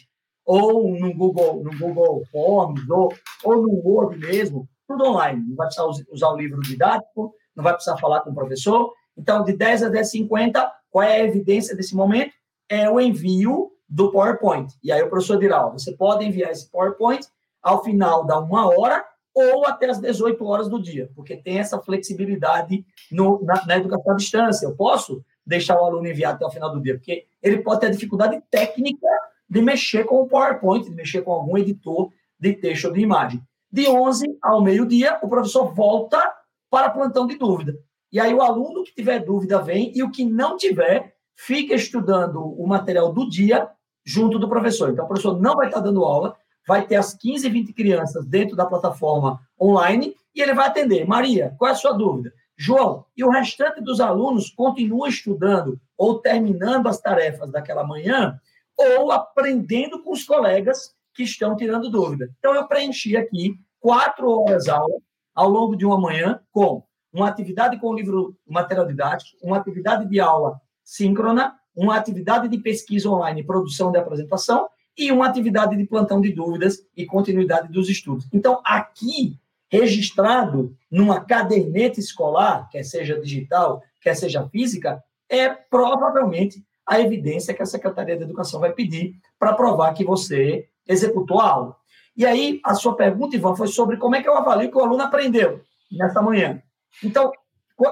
ou 0.47 0.97
no 0.97 1.12
Google, 1.12 1.62
no 1.64 1.77
Google 1.77 2.24
Forms, 2.31 2.89
ou, 2.89 3.12
ou 3.43 3.62
no 3.62 3.82
Word 3.85 4.16
mesmo, 4.16 4.68
tudo 4.86 5.05
online. 5.05 5.44
Não 5.48 5.56
vai 5.56 5.66
precisar 5.66 6.05
usar 6.12 6.28
o 6.28 6.36
livro 6.36 6.60
didático, 6.60 7.35
não 7.55 7.64
vai 7.64 7.74
precisar 7.74 7.97
falar 7.97 8.20
com 8.20 8.31
o 8.31 8.35
professor. 8.35 8.93
Então, 9.18 9.43
de 9.43 9.52
10 9.52 9.82
a 9.82 9.90
10h50, 9.90 10.70
qual 10.89 11.02
é 11.02 11.20
a 11.20 11.24
evidência 11.24 11.74
desse 11.74 11.97
momento? 11.97 12.32
É 12.68 12.89
o 12.89 13.01
envio 13.01 13.73
do 13.89 14.12
PowerPoint. 14.12 14.73
E 14.82 14.93
aí 14.93 15.02
o 15.02 15.10
professor 15.10 15.39
dirá, 15.39 15.66
ó, 15.66 15.70
você 15.70 15.93
pode 15.93 16.24
enviar 16.24 16.51
esse 16.51 16.70
PowerPoint 16.70 17.27
ao 17.62 17.82
final 17.82 18.24
da 18.24 18.39
uma 18.39 18.68
hora 18.68 19.05
ou 19.35 19.66
até 19.66 19.90
as 19.90 20.01
18 20.01 20.43
horas 20.47 20.68
do 20.68 20.81
dia, 20.81 21.10
porque 21.14 21.36
tem 21.36 21.59
essa 21.59 21.78
flexibilidade 21.81 22.86
no, 23.12 23.44
na, 23.44 23.66
na 23.66 23.77
educação 23.77 24.12
à 24.12 24.16
distância. 24.16 24.64
Eu 24.64 24.74
posso 24.74 25.23
deixar 25.44 25.78
o 25.78 25.85
aluno 25.85 26.06
enviar 26.06 26.35
até 26.35 26.47
o 26.47 26.51
final 26.51 26.73
do 26.73 26.81
dia, 26.81 26.94
porque 26.94 27.27
ele 27.43 27.59
pode 27.59 27.81
ter 27.81 27.90
dificuldade 27.90 28.43
técnica 28.51 29.06
de 29.48 29.62
mexer 29.62 30.05
com 30.05 30.20
o 30.20 30.27
PowerPoint, 30.27 30.89
de 30.89 30.94
mexer 30.94 31.23
com 31.23 31.32
algum 31.32 31.56
editor 31.56 32.10
de 32.39 32.52
texto 32.52 32.86
ou 32.86 32.93
de 32.93 33.01
imagem. 33.01 33.40
De 33.70 33.89
11 33.89 34.39
ao 34.43 34.62
meio-dia, 34.62 35.18
o 35.23 35.28
professor 35.28 35.73
volta 35.74 36.32
para 36.70 36.90
plantão 36.90 37.27
de 37.27 37.36
dúvida. 37.36 37.77
E 38.12 38.20
aí 38.20 38.32
o 38.32 38.43
aluno 38.43 38.85
que 38.85 38.94
tiver 38.94 39.24
dúvida 39.24 39.60
vem 39.60 39.93
e 39.94 40.02
o 40.02 40.10
que 40.10 40.24
não 40.24 40.56
tiver 40.56 41.14
fica 41.35 41.74
estudando 41.74 42.40
o 42.40 42.66
material 42.66 43.12
do 43.12 43.28
dia 43.28 43.68
junto 44.05 44.39
do 44.39 44.48
professor. 44.48 44.90
Então 44.90 45.05
o 45.05 45.09
professor 45.09 45.40
não 45.40 45.55
vai 45.55 45.66
estar 45.66 45.81
dando 45.81 46.05
aula, 46.05 46.36
vai 46.66 46.86
ter 46.86 46.97
as 46.97 47.14
15, 47.14 47.48
20 47.48 47.73
crianças 47.73 48.24
dentro 48.27 48.56
da 48.56 48.66
plataforma 48.66 49.40
online 49.60 50.14
e 50.35 50.40
ele 50.40 50.55
vai 50.55 50.66
atender. 50.66 51.06
Maria, 51.06 51.55
qual 51.59 51.68
é 51.68 51.73
a 51.73 51.77
sua 51.77 51.93
dúvida? 51.93 52.32
João, 52.56 53.05
e 53.16 53.23
o 53.23 53.31
restante 53.31 53.82
dos 53.82 54.01
alunos 54.01 54.51
continua 54.51 55.09
estudando 55.09 55.78
ou 55.97 56.18
terminando 56.18 56.86
as 56.89 57.01
tarefas 57.01 57.51
daquela 57.51 57.85
manhã 57.85 58.40
ou 58.76 59.10
aprendendo 59.10 60.02
com 60.02 60.12
os 60.12 60.24
colegas 60.24 60.94
que 61.14 61.22
estão 61.22 61.56
tirando 61.56 61.90
dúvida. 61.90 62.30
Então, 62.38 62.54
eu 62.54 62.66
preenchi 62.68 63.16
aqui 63.16 63.58
quatro 63.80 64.30
horas 64.30 64.68
aula 64.68 65.00
ao 65.34 65.48
longo 65.48 65.76
de 65.76 65.86
uma 65.86 66.00
manhã 66.00 66.40
com 66.52 66.82
uma 67.12 67.28
atividade 67.28 67.78
com 67.78 67.88
o 67.88 67.94
livro 67.94 68.36
material 68.46 68.86
didático, 68.86 69.38
uma 69.42 69.56
atividade 69.56 70.06
de 70.08 70.20
aula 70.20 70.60
síncrona, 70.84 71.54
uma 71.74 71.96
atividade 71.96 72.48
de 72.48 72.58
pesquisa 72.58 73.08
online, 73.10 73.44
produção 73.44 73.90
de 73.90 73.98
apresentação 73.98 74.68
e 74.96 75.12
uma 75.12 75.26
atividade 75.26 75.76
de 75.76 75.84
plantão 75.84 76.20
de 76.20 76.32
dúvidas 76.32 76.78
e 76.96 77.04
continuidade 77.04 77.70
dos 77.70 77.88
estudos. 77.88 78.26
Então, 78.32 78.60
aqui, 78.64 79.38
registrado 79.68 80.74
numa 80.90 81.20
caderneta 81.20 82.00
escolar, 82.00 82.68
quer 82.70 82.82
seja 82.82 83.20
digital, 83.20 83.82
quer 84.00 84.14
seja 84.14 84.48
física, 84.48 85.02
é 85.28 85.48
provavelmente 85.48 86.64
a 86.86 87.00
evidência 87.00 87.52
que 87.52 87.62
a 87.62 87.66
Secretaria 87.66 88.16
de 88.16 88.22
Educação 88.22 88.60
vai 88.60 88.72
pedir 88.72 89.16
para 89.38 89.54
provar 89.54 89.92
que 89.92 90.04
você 90.04 90.68
executou 90.86 91.40
a 91.40 91.50
aula. 91.50 91.76
E 92.16 92.24
aí, 92.24 92.60
a 92.64 92.74
sua 92.74 92.96
pergunta, 92.96 93.36
Ivan, 93.36 93.56
foi 93.56 93.66
sobre 93.66 93.96
como 93.96 94.14
é 94.14 94.22
que 94.22 94.28
eu 94.28 94.36
avalio 94.36 94.70
que 94.70 94.76
o 94.76 94.80
aluno 94.80 95.02
aprendeu 95.02 95.60
nesta 95.92 96.22
manhã. 96.22 96.62
Então, 97.02 97.30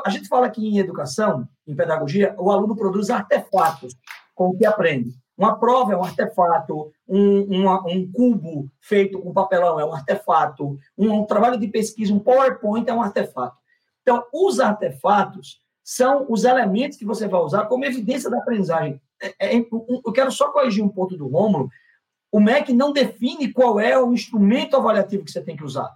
a 0.05 0.09
gente 0.09 0.29
fala 0.29 0.47
aqui 0.47 0.66
em 0.66 0.79
educação, 0.79 1.47
em 1.66 1.75
pedagogia, 1.75 2.35
o 2.39 2.51
aluno 2.51 2.75
produz 2.75 3.11
artefatos 3.11 3.95
com 4.35 4.49
o 4.49 4.57
que 4.57 4.65
aprende. 4.65 5.11
Uma 5.37 5.59
prova 5.59 5.93
é 5.93 5.97
um 5.97 6.05
artefato, 6.05 6.93
um, 7.09 7.43
uma, 7.43 7.85
um 7.87 8.11
cubo 8.11 8.71
feito 8.81 9.21
com 9.21 9.33
papelão 9.33 9.81
é 9.81 9.85
um 9.85 9.93
artefato, 9.93 10.79
um, 10.97 11.12
um 11.12 11.27
trabalho 11.27 11.59
de 11.59 11.66
pesquisa, 11.69 12.15
um 12.15 12.21
PowerPoint 12.21 12.89
é 12.89 12.95
um 12.95 13.03
artefato. 13.03 13.57
Então, 14.03 14.25
os 14.33 14.61
artefatos 14.61 15.61
são 15.85 16.24
os 16.31 16.44
elementos 16.44 16.97
que 16.97 17.05
você 17.05 17.28
vai 17.28 17.40
usar 17.40 17.66
como 17.66 17.85
evidência 17.85 18.31
da 18.31 18.39
aprendizagem. 18.39 19.01
É, 19.23 19.56
é, 19.56 19.59
eu 19.59 20.12
quero 20.12 20.32
só 20.32 20.51
corrigir 20.51 20.82
um 20.82 20.89
ponto 20.89 21.15
do 21.16 21.28
Rômulo. 21.28 21.69
O 22.32 22.40
MEC 22.40 22.73
não 22.73 22.93
define 22.93 23.52
qual 23.52 23.78
é 23.78 23.97
o 24.02 24.12
instrumento 24.12 24.77
avaliativo 24.77 25.24
que 25.24 25.31
você 25.31 25.43
tem 25.43 25.56
que 25.56 25.62
usar. 25.62 25.94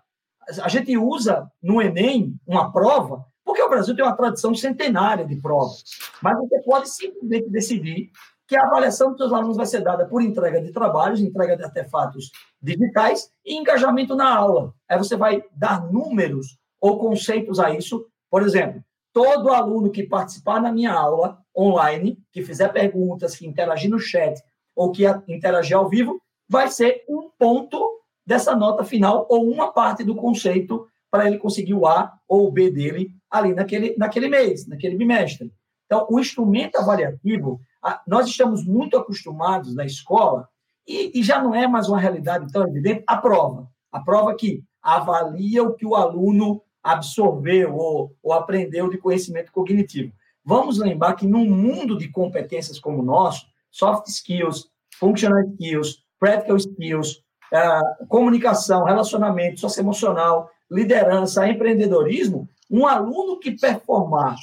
A 0.63 0.69
gente 0.69 0.97
usa 0.97 1.51
no 1.63 1.81
Enem 1.81 2.39
uma 2.47 2.71
prova, 2.71 3.27
porque 3.45 3.63
o 3.63 3.69
Brasil 3.69 3.97
tem 3.97 4.05
uma 4.05 4.17
tradição 4.17 4.55
centenária 4.55 5.27
de 5.27 5.37
provas. 5.37 5.83
Mas 6.23 6.39
você 6.39 6.61
pode 6.61 6.91
simplesmente 6.91 7.51
decidir 7.51 8.11
que 8.47 8.57
a 8.57 8.65
avaliação 8.67 9.11
dos 9.11 9.19
seus 9.19 9.33
alunos 9.33 9.57
vai 9.57 9.67
ser 9.67 9.83
dada 9.83 10.07
por 10.07 10.23
entrega 10.23 10.61
de 10.61 10.73
trabalhos, 10.73 11.21
entrega 11.21 11.57
de 11.57 11.65
artefatos 11.65 12.31
digitais 12.61 13.31
e 13.45 13.55
engajamento 13.55 14.15
na 14.15 14.35
aula. 14.35 14.73
Aí 14.89 14.97
você 14.97 15.17
vai 15.17 15.43
dar 15.53 15.91
números 15.91 16.59
ou 16.81 16.99
conceitos 16.99 17.59
a 17.59 17.71
isso. 17.71 18.07
Por 18.31 18.43
exemplo, 18.43 18.83
todo 19.19 19.53
aluno 19.53 19.91
que 19.91 20.05
participar 20.05 20.63
na 20.63 20.71
minha 20.71 20.93
aula 20.93 21.43
online, 21.57 22.17
que 22.31 22.41
fizer 22.41 22.69
perguntas, 22.69 23.35
que 23.35 23.45
interagir 23.45 23.91
no 23.91 23.99
chat 23.99 24.41
ou 24.77 24.93
que 24.93 25.03
interagir 25.27 25.77
ao 25.77 25.89
vivo, 25.89 26.23
vai 26.49 26.69
ser 26.69 27.03
um 27.09 27.29
ponto 27.37 27.99
dessa 28.25 28.55
nota 28.55 28.85
final 28.85 29.27
ou 29.29 29.51
uma 29.51 29.73
parte 29.73 30.05
do 30.05 30.15
conceito 30.15 30.87
para 31.11 31.27
ele 31.27 31.37
conseguir 31.37 31.75
o 31.75 31.85
A 31.85 32.17
ou 32.29 32.47
o 32.47 32.53
B 32.53 32.71
dele 32.71 33.11
ali 33.29 33.53
naquele, 33.55 33.97
naquele 33.99 34.29
mês, 34.29 34.69
naquele 34.69 34.95
bimestre. 34.95 35.53
Então, 35.87 36.07
o 36.09 36.21
instrumento 36.21 36.77
avaliativo, 36.77 37.61
nós 38.07 38.29
estamos 38.29 38.65
muito 38.65 38.97
acostumados 38.97 39.75
na 39.75 39.85
escola, 39.85 40.49
e, 40.87 41.19
e 41.19 41.25
já 41.25 41.43
não 41.43 41.53
é 41.53 41.67
mais 41.67 41.89
uma 41.89 41.99
realidade 41.99 42.53
tão 42.53 42.69
evidente, 42.69 43.03
a 43.05 43.17
prova. 43.17 43.69
A 43.91 43.99
prova 43.99 44.33
que 44.37 44.63
avalia 44.81 45.65
o 45.65 45.75
que 45.75 45.85
o 45.85 45.97
aluno 45.97 46.63
absorveu 46.93 47.75
ou, 47.75 48.17
ou 48.23 48.33
aprendeu 48.33 48.89
de 48.89 48.99
conhecimento 48.99 49.53
cognitivo. 49.53 50.13
Vamos 50.45 50.79
lembrar 50.79 51.15
que 51.15 51.27
num 51.27 51.45
mundo 51.45 51.99
de 51.99 52.09
competências 52.09 52.79
como 52.79 53.01
o 53.01 53.05
nosso, 53.05 53.47
soft 53.71 54.07
skills, 54.09 54.71
functional 54.99 55.41
skills, 55.53 56.03
practical 56.19 56.57
skills, 56.57 57.23
uh, 57.53 58.07
comunicação, 58.09 58.85
relacionamento, 58.85 59.61
socioemocional, 59.61 60.51
liderança, 60.71 61.47
empreendedorismo, 61.47 62.49
um 62.71 62.87
aluno 62.87 63.39
que 63.39 63.53
performar 63.53 64.37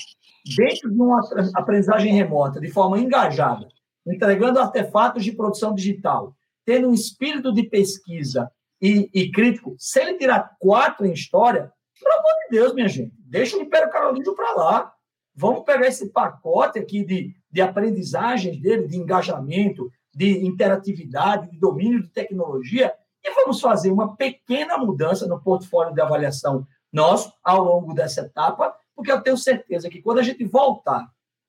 dentro 0.56 0.92
de 0.92 1.02
uma 1.02 1.22
aprendizagem 1.56 2.14
remota, 2.14 2.60
de 2.60 2.70
forma 2.70 3.00
engajada, 3.00 3.68
entregando 4.06 4.60
artefatos 4.60 5.24
de 5.24 5.32
produção 5.32 5.74
digital, 5.74 6.36
tendo 6.64 6.90
um 6.90 6.94
espírito 6.94 7.52
de 7.52 7.64
pesquisa 7.64 8.52
e, 8.82 9.10
e 9.14 9.32
crítico, 9.32 9.76
se 9.80 10.00
ele 10.00 10.18
tirar 10.18 10.56
quatro 10.60 11.06
em 11.06 11.14
história, 11.14 11.72
pelo 12.00 12.14
amor 12.14 12.34
de 12.44 12.58
Deus, 12.58 12.74
minha 12.74 12.88
gente, 12.88 13.14
deixa 13.20 13.58
o 13.58 13.62
Império 13.62 13.90
Carolíndio 13.90 14.36
para 14.36 14.54
lá. 14.54 14.94
Vamos 15.34 15.64
pegar 15.64 15.88
esse 15.88 16.10
pacote 16.10 16.80
aqui 16.80 17.04
de, 17.04 17.36
de 17.52 17.62
aprendizagens 17.62 18.60
dele, 18.60 18.88
de 18.88 18.98
engajamento, 18.98 19.92
de 20.14 20.46
interatividade, 20.46 21.52
de 21.52 21.60
domínio 21.60 22.02
de 22.02 22.10
tecnologia, 22.10 22.94
e 23.24 23.32
vamos 23.32 23.60
fazer 23.60 23.92
uma 23.92 24.16
pequena 24.16 24.78
mudança 24.78 25.28
no 25.28 25.42
portfólio 25.42 25.94
de 25.94 26.02
avaliação 26.02 26.66
nosso 26.92 27.34
ao 27.44 27.64
longo 27.64 27.94
dessa 27.94 28.22
etapa, 28.22 28.74
porque 28.96 29.12
eu 29.12 29.22
tenho 29.22 29.38
certeza 29.38 29.90
que 29.90 30.02
quando 30.02 30.20
a 30.20 30.24
gente 30.24 30.46
voltar, 30.46 31.06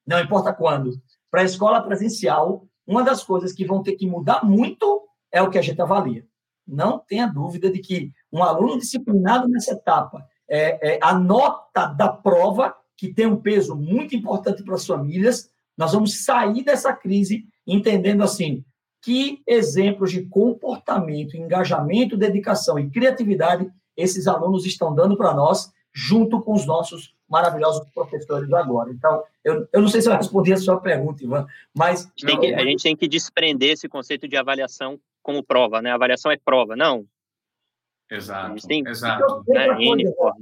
não 0.06 0.18
importa 0.18 0.52
quando, 0.52 1.00
para 1.30 1.42
a 1.42 1.44
escola 1.44 1.82
presencial, 1.82 2.66
uma 2.86 3.04
das 3.04 3.22
coisas 3.22 3.52
que 3.52 3.64
vão 3.64 3.82
ter 3.82 3.92
que 3.92 4.06
mudar 4.06 4.44
muito 4.44 5.06
é 5.30 5.42
o 5.42 5.50
que 5.50 5.58
a 5.58 5.62
gente 5.62 5.80
avalia. 5.80 6.26
Não 6.66 6.98
tenha 6.98 7.26
dúvida 7.26 7.70
de 7.70 7.78
que 7.78 8.12
um 8.32 8.42
aluno 8.42 8.78
disciplinado 8.78 9.48
nessa 9.48 9.72
etapa, 9.72 10.26
é, 10.48 10.94
é, 10.94 10.98
a 11.02 11.18
nota 11.18 11.86
da 11.86 12.08
prova, 12.08 12.74
que 12.96 13.12
tem 13.12 13.26
um 13.26 13.36
peso 13.36 13.74
muito 13.74 14.14
importante 14.14 14.62
para 14.62 14.74
as 14.74 14.86
famílias, 14.86 15.50
nós 15.76 15.92
vamos 15.92 16.24
sair 16.24 16.62
dessa 16.62 16.92
crise 16.92 17.44
entendendo 17.66 18.22
assim 18.22 18.64
que 19.02 19.40
exemplos 19.46 20.10
de 20.10 20.22
comportamento, 20.22 21.36
engajamento, 21.36 22.16
dedicação 22.16 22.78
e 22.78 22.90
criatividade 22.90 23.70
esses 23.96 24.26
alunos 24.26 24.66
estão 24.66 24.94
dando 24.94 25.16
para 25.16 25.32
nós, 25.32 25.72
junto 25.94 26.40
com 26.42 26.52
os 26.52 26.66
nossos 26.66 27.14
maravilhosos 27.28 27.88
professores 27.94 28.52
agora. 28.52 28.90
Então, 28.90 29.22
eu, 29.44 29.66
eu 29.72 29.80
não 29.80 29.88
sei 29.88 30.02
se 30.02 30.08
eu 30.08 30.16
respondi 30.16 30.52
a 30.52 30.56
sua 30.56 30.80
pergunta, 30.80 31.24
Ivan, 31.24 31.46
mas... 31.74 32.04
A 32.04 32.30
gente, 32.30 32.40
que, 32.40 32.54
a 32.54 32.64
gente 32.64 32.82
tem 32.82 32.96
que 32.96 33.08
desprender 33.08 33.70
esse 33.70 33.88
conceito 33.88 34.28
de 34.28 34.36
avaliação 34.36 34.98
como 35.22 35.42
prova, 35.42 35.80
né? 35.80 35.92
A 35.92 35.94
avaliação 35.94 36.30
é 36.30 36.36
prova, 36.36 36.76
não. 36.76 37.06
Exato, 38.10 38.66
tem, 38.66 38.86
exato. 38.86 39.44
Né? 39.48 39.66
Coisa, 39.74 40.34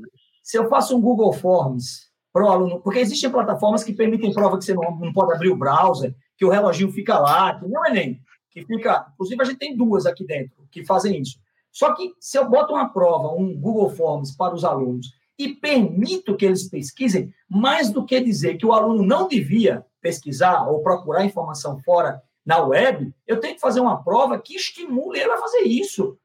se 0.42 0.58
eu 0.58 0.68
faço 0.68 0.96
um 0.96 1.00
Google 1.00 1.32
Forms 1.32 2.10
para 2.32 2.44
o 2.44 2.48
aluno, 2.48 2.80
porque 2.80 2.98
existem 2.98 3.30
plataformas 3.30 3.82
que 3.82 3.92
permitem 3.92 4.32
prova 4.32 4.58
que 4.58 4.64
você 4.64 4.74
não, 4.74 4.96
não 4.98 5.12
pode 5.12 5.32
abrir 5.32 5.50
o 5.50 5.56
browser, 5.56 6.14
que 6.36 6.44
o 6.44 6.50
reloginho 6.50 6.92
fica 6.92 7.18
lá, 7.18 7.58
que 7.58 7.66
não 7.66 7.86
é 7.86 7.90
nem, 7.92 8.20
que 8.50 8.64
fica... 8.64 9.06
Inclusive, 9.14 9.42
a 9.42 9.44
gente 9.44 9.58
tem 9.58 9.76
duas 9.76 10.04
aqui 10.04 10.26
dentro 10.26 10.66
que 10.70 10.84
fazem 10.84 11.20
isso. 11.20 11.38
Só 11.70 11.94
que 11.94 12.12
se 12.20 12.38
eu 12.38 12.48
boto 12.48 12.74
uma 12.74 12.88
prova, 12.88 13.28
um 13.34 13.56
Google 13.58 13.90
Forms 13.90 14.36
para 14.36 14.54
os 14.54 14.64
alunos 14.64 15.12
e 15.38 15.48
permito 15.54 16.36
que 16.36 16.44
eles 16.44 16.68
pesquisem, 16.68 17.32
mais 17.48 17.90
do 17.90 18.04
que 18.04 18.20
dizer 18.20 18.56
que 18.56 18.66
o 18.66 18.72
aluno 18.72 19.02
não 19.02 19.26
devia 19.26 19.84
pesquisar 20.00 20.68
ou 20.68 20.82
procurar 20.82 21.24
informação 21.24 21.80
fora 21.80 22.22
na 22.44 22.62
web, 22.62 23.12
eu 23.26 23.40
tenho 23.40 23.54
que 23.54 23.60
fazer 23.60 23.80
uma 23.80 24.02
prova 24.04 24.38
que 24.38 24.54
estimule 24.54 25.18
ele 25.18 25.32
a 25.32 25.38
fazer 25.38 25.62
isso. 25.62 26.16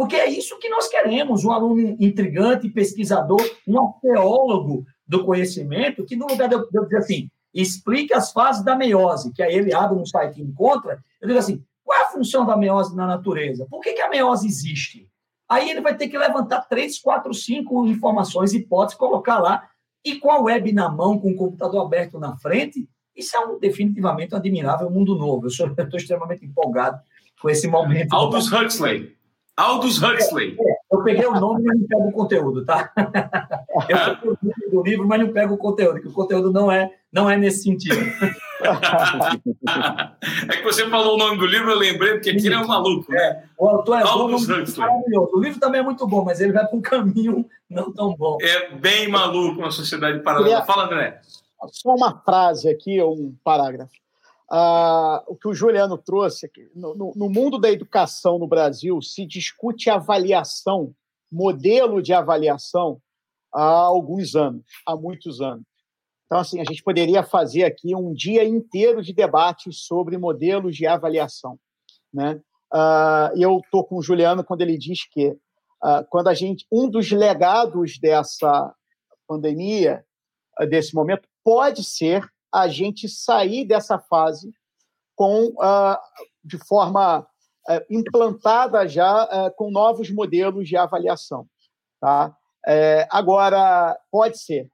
Porque 0.00 0.16
é 0.16 0.30
isso 0.30 0.58
que 0.58 0.70
nós 0.70 0.88
queremos, 0.88 1.44
um 1.44 1.52
aluno 1.52 1.94
intrigante, 2.00 2.70
pesquisador, 2.70 3.38
um 3.68 3.78
arqueólogo 3.78 4.86
do 5.06 5.26
conhecimento, 5.26 6.06
que 6.06 6.16
no 6.16 6.26
lugar 6.26 6.48
de 6.48 6.54
eu, 6.54 6.66
dizer 6.84 6.96
assim, 6.96 7.28
explique 7.52 8.14
as 8.14 8.32
fases 8.32 8.64
da 8.64 8.74
meiose, 8.74 9.30
que 9.30 9.42
aí 9.42 9.54
ele 9.54 9.74
abre 9.74 9.98
um 9.98 10.06
site 10.06 10.40
e 10.40 10.42
encontra, 10.42 11.04
eu 11.20 11.28
digo 11.28 11.38
assim, 11.38 11.62
qual 11.84 11.98
é 11.98 12.04
a 12.04 12.08
função 12.08 12.46
da 12.46 12.56
meiose 12.56 12.96
na 12.96 13.06
natureza? 13.06 13.66
Por 13.68 13.82
que, 13.82 13.92
que 13.92 14.00
a 14.00 14.08
meiose 14.08 14.46
existe? 14.46 15.06
Aí 15.46 15.68
ele 15.68 15.82
vai 15.82 15.94
ter 15.94 16.08
que 16.08 16.16
levantar 16.16 16.62
três, 16.62 16.98
quatro, 16.98 17.34
cinco 17.34 17.86
informações, 17.86 18.54
hipóteses, 18.54 18.96
colocar 18.96 19.38
lá, 19.38 19.68
e 20.02 20.16
com 20.16 20.30
a 20.30 20.40
web 20.40 20.72
na 20.72 20.88
mão, 20.88 21.18
com 21.18 21.32
o 21.32 21.36
computador 21.36 21.84
aberto 21.84 22.18
na 22.18 22.38
frente, 22.38 22.88
isso 23.14 23.36
é 23.36 23.40
um, 23.40 23.58
definitivamente 23.58 24.34
um 24.34 24.38
admirável 24.38 24.88
mundo 24.88 25.14
novo. 25.14 25.44
Eu 25.44 25.48
estou 25.48 25.68
extremamente 26.00 26.42
empolgado 26.42 26.98
com 27.38 27.50
esse 27.50 27.68
momento. 27.68 28.14
Aldous 28.14 28.50
Huxley. 28.50 29.19
Aldous 29.60 30.02
Huxley. 30.02 30.56
É, 30.58 30.62
é, 30.70 30.76
eu 30.92 31.02
peguei 31.04 31.26
o 31.26 31.38
nome, 31.38 31.64
mas 31.64 31.78
não 31.78 31.86
pego 31.86 32.08
o 32.08 32.12
conteúdo, 32.12 32.64
tá? 32.64 32.90
Eu 33.88 33.96
peguei 33.96 34.30
o 34.30 34.38
nome 34.42 34.70
do 34.70 34.82
livro, 34.82 35.06
mas 35.06 35.20
não 35.20 35.32
pego 35.32 35.54
o 35.54 35.58
conteúdo, 35.58 36.00
que 36.00 36.08
o 36.08 36.12
conteúdo 36.12 36.52
não 36.52 36.70
é, 36.70 36.92
não 37.12 37.30
é 37.30 37.36
nesse 37.36 37.62
sentido. 37.62 37.96
é 40.48 40.56
que 40.56 40.62
você 40.62 40.88
falou 40.88 41.14
o 41.14 41.18
nome 41.18 41.38
do 41.38 41.46
livro, 41.46 41.70
eu 41.70 41.78
lembrei, 41.78 42.14
porque 42.14 42.30
aqui 42.30 42.52
é 42.52 42.58
um 42.58 42.66
maluco. 42.66 43.14
É, 43.14 43.44
o 43.58 43.68
autor 43.68 44.00
é 44.00 44.02
Aldous 44.02 44.46
bom, 44.46 44.54
maravilhoso. 44.78 45.30
O 45.34 45.40
livro 45.40 45.60
também 45.60 45.80
é 45.80 45.84
muito 45.84 46.06
bom, 46.06 46.24
mas 46.24 46.40
ele 46.40 46.52
vai 46.52 46.66
para 46.66 46.76
um 46.76 46.82
caminho 46.82 47.46
não 47.68 47.92
tão 47.92 48.14
bom. 48.14 48.38
É 48.42 48.74
bem 48.74 49.08
maluco 49.08 49.60
uma 49.60 49.70
sociedade 49.70 50.20
paralela. 50.20 50.64
Fala, 50.64 50.84
André. 50.86 51.20
Só 51.72 51.94
uma 51.94 52.18
frase 52.20 52.68
aqui, 52.68 53.00
ou 53.00 53.14
um 53.14 53.34
parágrafo. 53.44 53.92
Ah, 54.52 55.22
o 55.28 55.36
que 55.36 55.46
o 55.46 55.54
Juliano 55.54 55.96
trouxe 55.96 56.46
aqui. 56.46 56.68
No, 56.74 56.94
no, 56.94 57.12
no, 57.14 57.30
mundo 57.30 57.56
da 57.56 57.70
educação 57.70 58.36
no 58.36 58.48
Brasil, 58.48 59.00
se 59.00 59.24
discute 59.24 59.88
avaliação, 59.88 60.92
modelo 61.30 62.02
de 62.02 62.12
avaliação, 62.12 63.00
há 63.54 63.62
alguns 63.62 64.34
anos, 64.34 64.64
há 64.84 64.96
muitos 64.96 65.40
anos. 65.40 65.64
Então, 66.26 66.38
assim, 66.38 66.60
a 66.60 66.64
gente 66.64 66.82
poderia 66.82 67.22
fazer 67.22 67.64
aqui 67.64 67.94
um 67.94 68.12
dia 68.12 68.44
inteiro 68.44 69.02
de 69.02 69.12
debates 69.12 69.82
sobre 69.84 70.18
modelos 70.18 70.76
de 70.76 70.86
avaliação. 70.86 71.58
Né? 72.12 72.40
Uh, 72.72 73.36
eu 73.36 73.58
estou 73.58 73.84
com 73.84 73.96
o 73.96 74.02
Juliano 74.02 74.44
quando 74.44 74.62
ele 74.62 74.78
diz 74.78 75.08
que 75.08 75.28
uh, 75.28 76.04
quando 76.08 76.28
a 76.28 76.34
gente 76.34 76.66
um 76.70 76.88
dos 76.88 77.10
legados 77.10 77.98
dessa 78.00 78.72
pandemia, 79.26 80.04
uh, 80.60 80.66
desse 80.66 80.94
momento, 80.94 81.28
pode 81.44 81.82
ser 81.82 82.24
a 82.52 82.68
gente 82.68 83.08
sair 83.08 83.64
dessa 83.64 83.98
fase 83.98 84.52
com 85.16 85.54
de 86.42 86.58
forma 86.58 87.26
implantada 87.90 88.88
já 88.88 89.50
com 89.56 89.70
novos 89.70 90.10
modelos 90.10 90.66
de 90.68 90.76
avaliação. 90.76 91.46
Tá? 92.00 92.34
É, 92.66 93.06
agora, 93.10 93.98
pode 94.10 94.38
ser, 94.38 94.70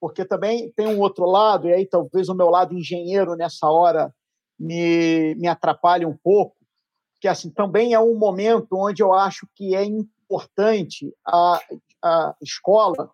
porque 0.00 0.24
também 0.24 0.70
tem 0.72 0.86
um 0.86 1.00
outro 1.00 1.24
lado, 1.24 1.68
e 1.68 1.72
aí 1.72 1.86
talvez 1.86 2.28
o 2.28 2.34
meu 2.34 2.50
lado 2.50 2.74
engenheiro 2.74 3.36
nessa 3.36 3.68
hora 3.68 4.14
me, 4.58 5.34
me 5.36 5.48
atrapalhe 5.48 6.04
um 6.04 6.16
pouco, 6.16 6.56
que 7.20 7.28
assim 7.28 7.50
também 7.50 7.94
é 7.94 8.00
um 8.00 8.16
momento 8.16 8.68
onde 8.72 9.02
eu 9.02 9.12
acho 9.12 9.48
que 9.54 9.74
é 9.74 9.84
importante 9.84 11.14
a, 11.26 11.60
a 12.02 12.36
escola 12.42 13.10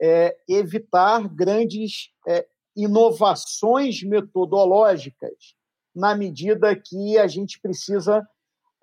é, 0.00 0.36
evitar 0.48 1.28
grandes 1.28 2.10
é, 2.26 2.46
inovações 2.82 4.02
metodológicas 4.02 5.54
na 5.94 6.14
medida 6.14 6.74
que 6.74 7.18
a 7.18 7.26
gente 7.26 7.60
precisa 7.60 8.26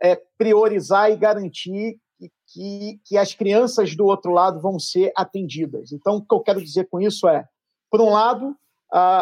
é, 0.01 0.15
priorizar 0.37 1.11
e 1.11 1.15
garantir 1.15 1.99
que, 2.47 2.99
que 3.05 3.17
as 3.17 3.33
crianças 3.33 3.95
do 3.95 4.05
outro 4.05 4.31
lado 4.31 4.59
vão 4.59 4.79
ser 4.79 5.11
atendidas. 5.15 5.91
Então, 5.91 6.17
o 6.17 6.25
que 6.25 6.33
eu 6.33 6.41
quero 6.41 6.61
dizer 6.61 6.87
com 6.89 6.99
isso 6.99 7.27
é, 7.27 7.45
por 7.89 8.01
um 8.01 8.09
lado, 8.09 8.55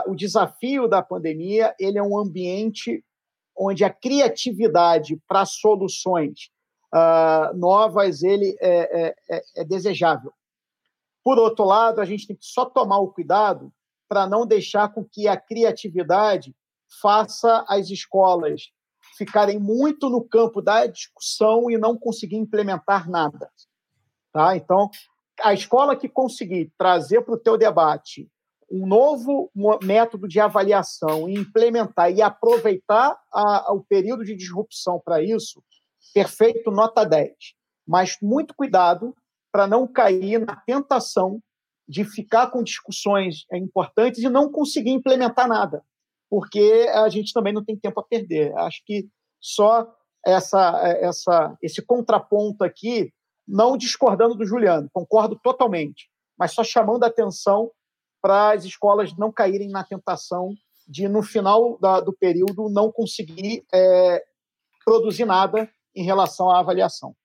o 0.07 0.15
desafio 0.15 0.87
da 0.87 1.01
pandemia 1.01 1.73
ele 1.79 1.97
é 1.97 2.03
um 2.03 2.17
ambiente 2.17 3.03
onde 3.57 3.83
a 3.83 3.89
criatividade 3.89 5.19
para 5.27 5.45
soluções 5.45 6.49
novas 7.55 8.23
ele 8.23 8.55
é, 8.61 9.07
é, 9.07 9.15
é, 9.29 9.43
é 9.57 9.63
desejável. 9.63 10.31
Por 11.23 11.39
outro 11.39 11.65
lado, 11.65 11.99
a 11.99 12.05
gente 12.05 12.27
tem 12.27 12.35
que 12.35 12.45
só 12.45 12.65
tomar 12.65 12.99
o 12.99 13.11
cuidado 13.11 13.73
para 14.07 14.27
não 14.27 14.45
deixar 14.45 14.93
com 14.93 15.03
que 15.03 15.27
a 15.27 15.37
criatividade 15.37 16.55
faça 17.01 17.65
as 17.67 17.89
escolas 17.89 18.69
ficarem 19.17 19.59
muito 19.59 20.09
no 20.09 20.23
campo 20.23 20.61
da 20.61 20.85
discussão 20.85 21.69
e 21.69 21.77
não 21.77 21.97
conseguir 21.97 22.35
implementar 22.35 23.09
nada. 23.09 23.49
Tá? 24.31 24.55
Então, 24.55 24.89
a 25.41 25.53
escola 25.53 25.95
que 25.95 26.09
conseguir 26.09 26.71
trazer 26.77 27.21
para 27.21 27.35
o 27.35 27.39
teu 27.39 27.57
debate 27.57 28.29
um 28.69 28.85
novo 28.85 29.51
método 29.83 30.27
de 30.27 30.39
avaliação 30.39 31.29
e 31.29 31.35
implementar 31.35 32.11
e 32.11 32.21
aproveitar 32.21 33.17
a, 33.31 33.69
a, 33.69 33.73
o 33.73 33.83
período 33.83 34.23
de 34.23 34.35
disrupção 34.35 34.99
para 35.03 35.21
isso, 35.21 35.63
perfeito, 36.13 36.71
nota 36.71 37.05
10. 37.05 37.31
Mas 37.87 38.17
muito 38.21 38.55
cuidado 38.55 39.15
para 39.51 39.67
não 39.67 39.87
cair 39.87 40.39
na 40.39 40.55
tentação 40.65 41.39
de 41.87 42.03
ficar 42.03 42.47
com 42.47 42.63
discussões 42.63 43.45
importantes 43.53 44.23
e 44.23 44.29
não 44.29 44.51
conseguir 44.51 44.91
implementar 44.91 45.47
nada 45.47 45.83
porque 46.29 46.89
a 46.93 47.07
gente 47.09 47.33
também 47.33 47.53
não 47.53 47.63
tem 47.63 47.77
tempo 47.77 47.99
a 47.99 48.03
perder. 48.03 48.55
Acho 48.57 48.83
que 48.85 49.07
só 49.39 49.87
essa, 50.25 50.81
essa, 50.99 51.57
esse 51.61 51.81
contraponto 51.81 52.63
aqui, 52.63 53.13
não 53.47 53.77
discordando 53.77 54.35
do 54.35 54.45
Juliano, 54.45 54.89
concordo 54.91 55.39
totalmente, 55.41 56.09
mas 56.37 56.51
só 56.51 56.63
chamando 56.63 57.03
a 57.03 57.07
atenção 57.07 57.71
para 58.21 58.51
as 58.51 58.65
escolas 58.65 59.15
não 59.15 59.31
caírem 59.31 59.69
na 59.69 59.83
tentação 59.83 60.53
de, 60.87 61.07
no 61.07 61.21
final 61.21 61.77
da, 61.79 61.99
do 61.99 62.11
período, 62.11 62.69
não 62.69 62.91
conseguir 62.91 63.63
é, 63.73 64.23
produzir 64.83 65.25
nada 65.25 65.69
em 65.95 66.03
relação 66.03 66.49
à 66.49 66.59
avaliação. 66.59 67.15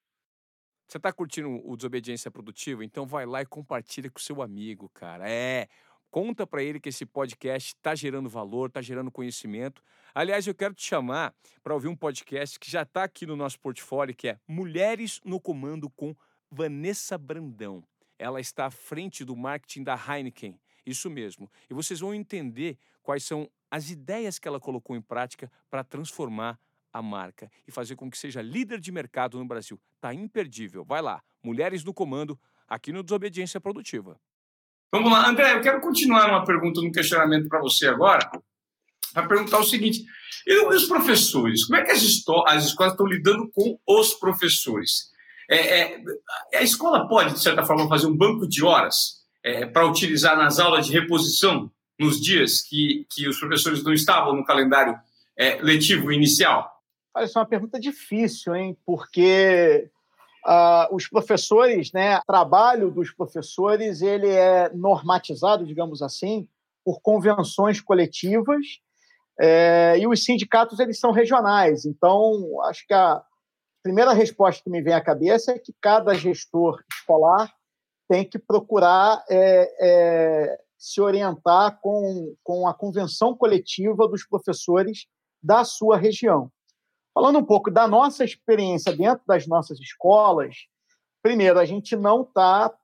Você 0.91 0.97
está 0.97 1.13
curtindo 1.13 1.49
o 1.65 1.77
Desobediência 1.77 2.33
Produtiva? 2.33 2.85
Então 2.85 3.07
vai 3.07 3.25
lá 3.25 3.41
e 3.41 3.47
compartilha 3.47 4.11
com 4.11 4.19
seu 4.19 4.43
amigo, 4.43 4.89
cara. 4.89 5.31
É, 5.31 5.69
conta 6.11 6.45
para 6.45 6.65
ele 6.65 6.81
que 6.81 6.89
esse 6.89 7.07
podcast 7.07 7.77
está 7.77 7.95
gerando 7.95 8.29
valor, 8.29 8.67
está 8.67 8.83
gerando 8.83 9.09
conhecimento. 9.09 9.85
Aliás, 10.13 10.49
eu 10.49 10.55
quero 10.55 10.75
te 10.75 10.83
chamar 10.83 11.33
para 11.63 11.75
ouvir 11.75 11.87
um 11.87 11.95
podcast 11.95 12.59
que 12.59 12.69
já 12.69 12.83
está 12.83 13.05
aqui 13.05 13.25
no 13.25 13.37
nosso 13.37 13.61
portfólio, 13.61 14.17
que 14.17 14.31
é 14.31 14.41
Mulheres 14.49 15.21
no 15.25 15.39
Comando 15.39 15.89
com 15.91 16.13
Vanessa 16.51 17.17
Brandão. 17.17 17.85
Ela 18.19 18.41
está 18.41 18.67
à 18.67 18.71
frente 18.73 19.25
do 19.25 19.37
marketing 19.37 19.85
da 19.85 19.95
Heineken. 19.95 20.59
Isso 20.85 21.09
mesmo. 21.09 21.49
E 21.71 21.75
vocês 21.75 22.01
vão 22.01 22.13
entender 22.13 22.77
quais 23.01 23.23
são 23.23 23.49
as 23.71 23.91
ideias 23.91 24.41
que 24.41 24.49
ela 24.49 24.59
colocou 24.59 24.97
em 24.97 25.01
prática 25.01 25.49
para 25.71 25.85
transformar 25.85 26.59
a 26.93 27.03
marca 27.03 27.51
e 27.67 27.71
fazer 27.71 27.97
com 27.97 28.11
que 28.11 28.19
seja 28.19 28.43
líder 28.43 28.81
de 28.81 28.91
mercado 28.93 29.39
no 29.39 29.45
Brasil. 29.45 29.81
Tá 30.01 30.13
imperdível. 30.13 30.85
Vai 30.85 31.03
lá, 31.03 31.23
Mulheres 31.43 31.85
no 31.85 31.95
Comando, 31.95 32.39
aqui 32.69 32.93
no 32.93 33.03
Desobediência 33.03 33.61
Produtiva. 33.61 34.19
Vamos 34.93 35.11
lá, 35.11 35.29
André, 35.29 35.55
eu 35.55 35.61
quero 35.61 35.81
continuar 35.81 36.29
uma 36.29 36.45
pergunta, 36.45 36.81
um 36.81 36.91
questionamento 36.91 37.49
para 37.49 37.61
você 37.61 37.87
agora, 37.87 38.29
para 39.13 39.27
perguntar 39.27 39.59
o 39.59 39.65
seguinte: 39.65 40.05
e 40.47 40.67
os 40.67 40.87
professores? 40.87 41.65
Como 41.65 41.79
é 41.79 41.85
que 41.85 41.93
as, 41.93 42.03
as 42.47 42.65
escolas 42.65 42.93
estão 42.93 43.07
lidando 43.07 43.49
com 43.51 43.79
os 43.87 44.15
professores? 44.15 45.11
É, 45.49 45.81
é, 45.81 46.05
a 46.55 46.63
escola 46.63 47.09
pode, 47.09 47.35
de 47.35 47.41
certa 47.41 47.65
forma, 47.65 47.89
fazer 47.89 48.07
um 48.07 48.17
banco 48.17 48.49
de 48.49 48.65
horas 48.65 49.21
é, 49.43 49.67
para 49.67 49.87
utilizar 49.87 50.37
nas 50.37 50.59
aulas 50.59 50.87
de 50.87 50.93
reposição 50.93 51.71
nos 51.99 52.21
dias 52.21 52.63
que, 52.63 53.07
que 53.11 53.29
os 53.29 53.39
professores 53.39 53.83
não 53.83 53.93
estavam 53.93 54.35
no 54.35 54.45
calendário 54.45 54.97
é, 55.37 55.61
letivo 55.61 56.13
inicial? 56.13 56.80
Parece 57.13 57.39
uma 57.39 57.47
pergunta 57.47 57.79
difícil, 57.79 58.55
hein? 58.55 58.77
Porque 58.87 59.91
uh, 60.47 60.95
os 60.95 61.09
professores, 61.09 61.93
né, 61.93 62.19
o 62.19 62.25
trabalho 62.27 62.91
dos 62.91 63.11
professores, 63.11 64.01
ele 64.01 64.29
é 64.29 64.71
normatizado, 64.73 65.67
digamos 65.67 66.03
assim, 66.03 66.49
por 66.85 67.01
convenções 67.01 67.81
coletivas 67.81 68.81
é, 69.41 69.99
e 69.99 70.07
os 70.07 70.23
sindicatos 70.23 70.79
eles 70.81 71.01
são 71.01 71.13
regionais. 71.13 71.85
Então, 71.87 72.61
acho 72.65 72.87
que 72.87 72.93
a 72.93 73.23
primeira 73.83 74.13
resposta 74.13 74.63
que 74.63 74.71
me 74.71 74.83
vem 74.83 74.93
à 74.93 75.01
cabeça 75.01 75.53
é 75.53 75.59
que 75.59 75.75
cada 75.81 76.15
gestor 76.15 76.83
escolar 76.93 77.51
tem 78.09 78.25
que 78.25 78.39
procurar 78.39 79.25
é, 79.31 79.75
é, 79.81 80.59
se 80.77 81.01
orientar 81.01 81.81
com, 81.81 82.35
com 82.43 82.69
a 82.69 82.75
convenção 82.75 83.35
coletiva 83.35 84.07
dos 84.09 84.27
professores 84.27 85.07
da 85.43 85.65
sua 85.65 85.97
região. 85.97 86.51
Falando 87.21 87.39
um 87.39 87.45
pouco 87.45 87.71
da 87.71 87.87
nossa 87.87 88.25
experiência 88.25 88.97
dentro 88.97 89.23
das 89.27 89.47
nossas 89.47 89.79
escolas, 89.79 90.57
primeiro, 91.23 91.59
a 91.59 91.67
gente 91.67 91.95
não 91.95 92.23
está 92.23 92.75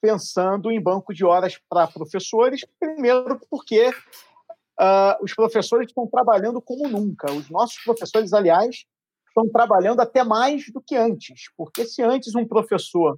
pensando 0.00 0.70
em 0.70 0.80
banco 0.80 1.12
de 1.12 1.24
horas 1.24 1.60
para 1.68 1.88
professores, 1.88 2.64
primeiro 2.78 3.40
porque 3.50 3.88
uh, 3.88 5.24
os 5.24 5.34
professores 5.34 5.88
estão 5.88 6.06
trabalhando 6.06 6.62
como 6.62 6.86
nunca. 6.86 7.32
Os 7.32 7.50
nossos 7.50 7.82
professores, 7.82 8.32
aliás, 8.32 8.84
estão 9.26 9.48
trabalhando 9.48 9.98
até 9.98 10.22
mais 10.22 10.70
do 10.72 10.80
que 10.80 10.94
antes, 10.94 11.50
porque 11.56 11.84
se 11.84 12.00
antes 12.00 12.36
um 12.36 12.46
professor 12.46 13.14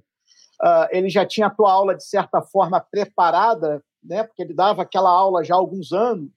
uh, 0.59 0.87
ele 0.89 1.07
já 1.07 1.23
tinha 1.23 1.45
a 1.45 1.53
tua 1.53 1.71
aula 1.71 1.93
de 1.93 2.03
certa 2.03 2.41
forma 2.41 2.81
preparada, 2.81 3.85
né, 4.03 4.23
porque 4.23 4.41
ele 4.41 4.55
dava 4.55 4.81
aquela 4.81 5.11
aula 5.11 5.43
já 5.43 5.53
há 5.53 5.57
alguns 5.57 5.91
anos 5.91 6.31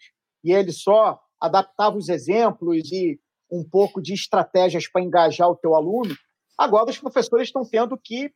e 0.45 0.53
ele 0.53 0.73
só 0.73 1.19
adaptava 1.41 1.97
os 1.97 2.11
exemplos 2.11 2.93
e 2.93 3.19
um 3.51 3.63
pouco 3.63 4.01
de 4.01 4.15
estratégias 4.15 4.89
para 4.89 5.03
engajar 5.03 5.49
o 5.49 5.57
teu 5.57 5.75
aluno, 5.75 6.15
agora 6.59 6.91
os 6.91 6.99
professores 6.99 7.49
estão 7.49 7.65
tendo 7.65 7.97
que 7.97 8.33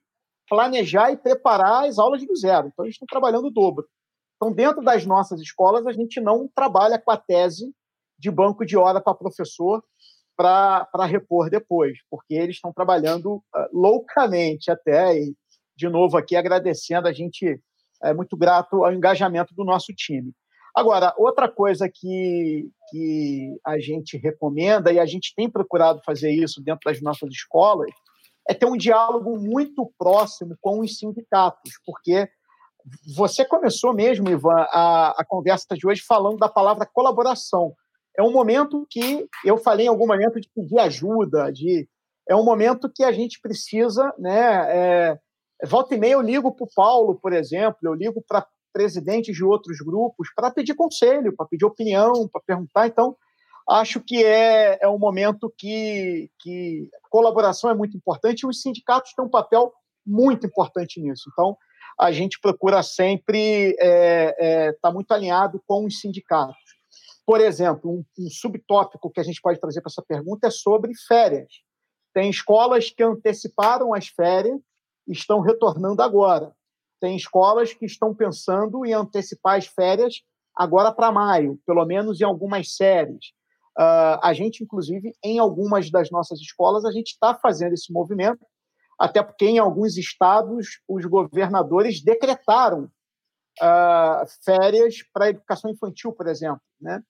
planejar 0.48 1.12
e 1.12 1.16
preparar 1.16 1.88
as 1.88 1.98
aulas 1.98 2.24
do 2.26 2.36
zero. 2.36 2.68
Então, 2.68 2.84
eles 2.84 2.94
estão 2.94 3.06
trabalhando 3.06 3.46
o 3.46 3.50
dobro. 3.50 3.86
Então, 4.36 4.52
dentro 4.52 4.82
das 4.82 5.04
nossas 5.04 5.40
escolas, 5.40 5.86
a 5.86 5.92
gente 5.92 6.20
não 6.20 6.48
trabalha 6.54 6.98
com 6.98 7.10
a 7.10 7.16
tese 7.16 7.72
de 8.18 8.30
banco 8.30 8.64
de 8.64 8.76
hora 8.76 9.00
para 9.00 9.14
professor 9.14 9.82
para 10.36 11.04
repor 11.04 11.50
depois, 11.50 11.98
porque 12.10 12.32
eles 12.32 12.56
estão 12.56 12.72
trabalhando 12.72 13.34
uh, 13.36 13.42
loucamente 13.72 14.70
até, 14.70 15.14
e, 15.14 15.34
de 15.76 15.86
novo 15.88 16.16
aqui 16.16 16.34
agradecendo, 16.34 17.06
a 17.06 17.12
gente 17.12 17.60
é 18.02 18.14
muito 18.14 18.36
grato 18.38 18.82
ao 18.82 18.92
engajamento 18.92 19.54
do 19.54 19.64
nosso 19.64 19.92
time. 19.94 20.32
Agora, 20.74 21.14
outra 21.16 21.48
coisa 21.48 21.88
que, 21.92 22.70
que 22.90 23.60
a 23.64 23.78
gente 23.78 24.16
recomenda, 24.16 24.92
e 24.92 24.98
a 24.98 25.06
gente 25.06 25.34
tem 25.34 25.50
procurado 25.50 26.00
fazer 26.04 26.30
isso 26.30 26.62
dentro 26.62 26.82
das 26.84 27.00
nossas 27.00 27.30
escolas, 27.30 27.90
é 28.48 28.54
ter 28.54 28.66
um 28.66 28.76
diálogo 28.76 29.38
muito 29.38 29.92
próximo 29.98 30.56
com 30.60 30.80
os 30.80 30.98
sindicatos, 30.98 31.72
porque 31.84 32.28
você 33.14 33.44
começou 33.44 33.92
mesmo, 33.92 34.28
Ivan, 34.28 34.66
a, 34.70 35.20
a 35.20 35.24
conversa 35.24 35.66
de 35.74 35.86
hoje 35.86 36.02
falando 36.06 36.38
da 36.38 36.48
palavra 36.48 36.86
colaboração. 36.86 37.74
É 38.16 38.22
um 38.22 38.32
momento 38.32 38.86
que 38.90 39.28
eu 39.44 39.56
falei 39.56 39.86
em 39.86 39.88
algum 39.88 40.06
momento 40.06 40.40
de 40.40 40.48
pedir 40.54 40.78
ajuda, 40.78 41.52
de 41.52 41.88
é 42.28 42.34
um 42.34 42.44
momento 42.44 42.90
que 42.92 43.02
a 43.02 43.12
gente 43.12 43.40
precisa, 43.40 44.12
né? 44.18 44.66
É, 44.68 45.18
volta 45.64 45.94
e 45.94 45.98
meia 45.98 46.12
eu 46.12 46.20
ligo 46.20 46.52
para 46.52 46.64
o 46.64 46.70
Paulo, 46.74 47.16
por 47.16 47.32
exemplo, 47.32 47.78
eu 47.82 47.94
ligo 47.94 48.22
para 48.26 48.46
presidentes 48.72 49.36
de 49.36 49.44
outros 49.44 49.78
grupos 49.80 50.28
para 50.34 50.50
pedir 50.50 50.74
conselho, 50.74 51.34
para 51.36 51.46
pedir 51.46 51.64
opinião, 51.64 52.28
para 52.28 52.40
perguntar. 52.40 52.86
Então, 52.86 53.16
acho 53.68 54.00
que 54.00 54.24
é, 54.24 54.78
é 54.80 54.88
um 54.88 54.98
momento 54.98 55.52
que, 55.56 56.30
que 56.40 56.88
colaboração 57.08 57.70
é 57.70 57.74
muito 57.74 57.96
importante 57.96 58.40
e 58.40 58.46
os 58.46 58.60
sindicatos 58.60 59.12
têm 59.14 59.24
um 59.24 59.30
papel 59.30 59.72
muito 60.06 60.46
importante 60.46 61.00
nisso. 61.00 61.30
Então, 61.32 61.56
a 61.98 62.10
gente 62.10 62.40
procura 62.40 62.82
sempre 62.82 63.70
estar 63.70 63.84
é, 63.84 64.34
é, 64.38 64.72
tá 64.80 64.90
muito 64.90 65.12
alinhado 65.12 65.62
com 65.66 65.84
os 65.84 66.00
sindicatos. 66.00 66.56
Por 67.26 67.40
exemplo, 67.40 67.90
um, 67.90 68.04
um 68.18 68.30
subtópico 68.30 69.10
que 69.10 69.20
a 69.20 69.22
gente 69.22 69.40
pode 69.40 69.60
trazer 69.60 69.80
para 69.82 69.90
essa 69.90 70.02
pergunta 70.02 70.48
é 70.48 70.50
sobre 70.50 70.92
férias. 71.06 71.52
Tem 72.12 72.28
escolas 72.30 72.90
que 72.90 73.02
anteciparam 73.02 73.94
as 73.94 74.08
férias 74.08 74.58
e 75.06 75.12
estão 75.12 75.40
retornando 75.40 76.02
agora. 76.02 76.52
Tem 77.00 77.16
escolas 77.16 77.72
que 77.72 77.86
estão 77.86 78.14
pensando 78.14 78.84
em 78.84 78.92
antecipar 78.92 79.56
as 79.56 79.66
férias 79.66 80.22
agora 80.54 80.92
para 80.92 81.10
maio, 81.10 81.58
pelo 81.66 81.84
menos 81.84 82.20
em 82.20 82.24
algumas 82.24 82.76
séries. 82.76 83.32
Uh, 83.78 84.20
a 84.22 84.32
gente, 84.34 84.62
inclusive, 84.62 85.12
em 85.24 85.38
algumas 85.38 85.90
das 85.90 86.10
nossas 86.10 86.38
escolas, 86.40 86.84
a 86.84 86.92
gente 86.92 87.12
está 87.12 87.34
fazendo 87.34 87.72
esse 87.72 87.92
movimento, 87.92 88.44
até 88.98 89.22
porque 89.22 89.46
em 89.46 89.58
alguns 89.58 89.96
estados 89.96 90.80
os 90.86 91.06
governadores 91.06 92.02
decretaram 92.02 92.90
uh, 93.62 94.26
férias 94.44 94.96
para 95.12 95.26
a 95.26 95.30
educação 95.30 95.70
infantil, 95.70 96.12
por 96.12 96.26
exemplo. 96.26 96.60
Né? 96.78 97.02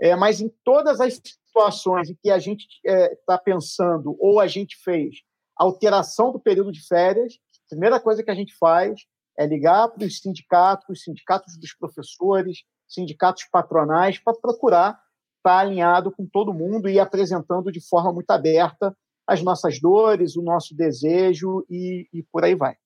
É, 0.00 0.16
mas 0.16 0.40
em 0.40 0.50
todas 0.64 1.00
as 1.00 1.14
situações 1.14 2.08
em 2.08 2.16
que 2.22 2.30
a 2.30 2.38
gente 2.38 2.66
está 2.84 2.90
é, 2.90 3.18
tá 3.26 3.38
pensando 3.38 4.16
ou 4.18 4.40
a 4.40 4.46
gente 4.46 4.76
fez 4.82 5.16
alteração 5.56 6.32
do 6.32 6.38
período 6.38 6.70
de 6.70 6.86
férias, 6.86 7.34
a 7.66 7.68
primeira 7.70 7.98
coisa 7.98 8.22
que 8.22 8.30
a 8.30 8.34
gente 8.34 8.54
faz 8.58 9.00
é 9.38 9.46
ligar 9.46 9.88
para 9.88 10.06
os 10.06 10.18
sindicatos, 10.18 11.02
sindicatos 11.02 11.58
dos 11.58 11.72
professores, 11.74 12.58
sindicatos 12.88 13.44
patronais, 13.50 14.18
para 14.18 14.34
procurar 14.34 14.98
estar 15.38 15.58
alinhado 15.58 16.10
com 16.10 16.26
todo 16.26 16.52
mundo 16.52 16.88
e 16.88 16.98
apresentando 16.98 17.70
de 17.70 17.80
forma 17.80 18.12
muito 18.12 18.30
aberta 18.30 18.96
as 19.26 19.42
nossas 19.42 19.80
dores, 19.80 20.36
o 20.36 20.42
nosso 20.42 20.74
desejo 20.74 21.64
e, 21.68 22.08
e 22.12 22.22
por 22.32 22.44
aí 22.44 22.54
vai. 22.54 22.76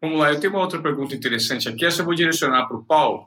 Vamos 0.00 0.18
lá, 0.18 0.32
eu 0.32 0.40
tenho 0.40 0.52
uma 0.52 0.62
outra 0.62 0.80
pergunta 0.80 1.14
interessante 1.14 1.68
aqui, 1.68 1.84
essa 1.84 2.02
eu 2.02 2.04
vou 2.04 2.14
direcionar 2.14 2.66
para 2.66 2.76
o 2.76 2.84
Paulo. 2.84 3.26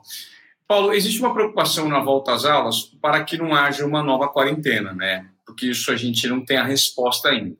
Paulo, 0.66 0.92
existe 0.92 1.18
uma 1.20 1.32
preocupação 1.32 1.88
na 1.88 2.00
volta 2.00 2.32
às 2.32 2.44
aulas 2.44 2.82
para 3.00 3.24
que 3.24 3.38
não 3.38 3.54
haja 3.54 3.86
uma 3.86 4.02
nova 4.02 4.28
quarentena, 4.28 4.92
né? 4.92 5.28
Porque 5.46 5.66
isso 5.66 5.90
a 5.90 5.96
gente 5.96 6.28
não 6.28 6.44
tem 6.44 6.58
a 6.58 6.64
resposta 6.64 7.30
ainda. 7.30 7.56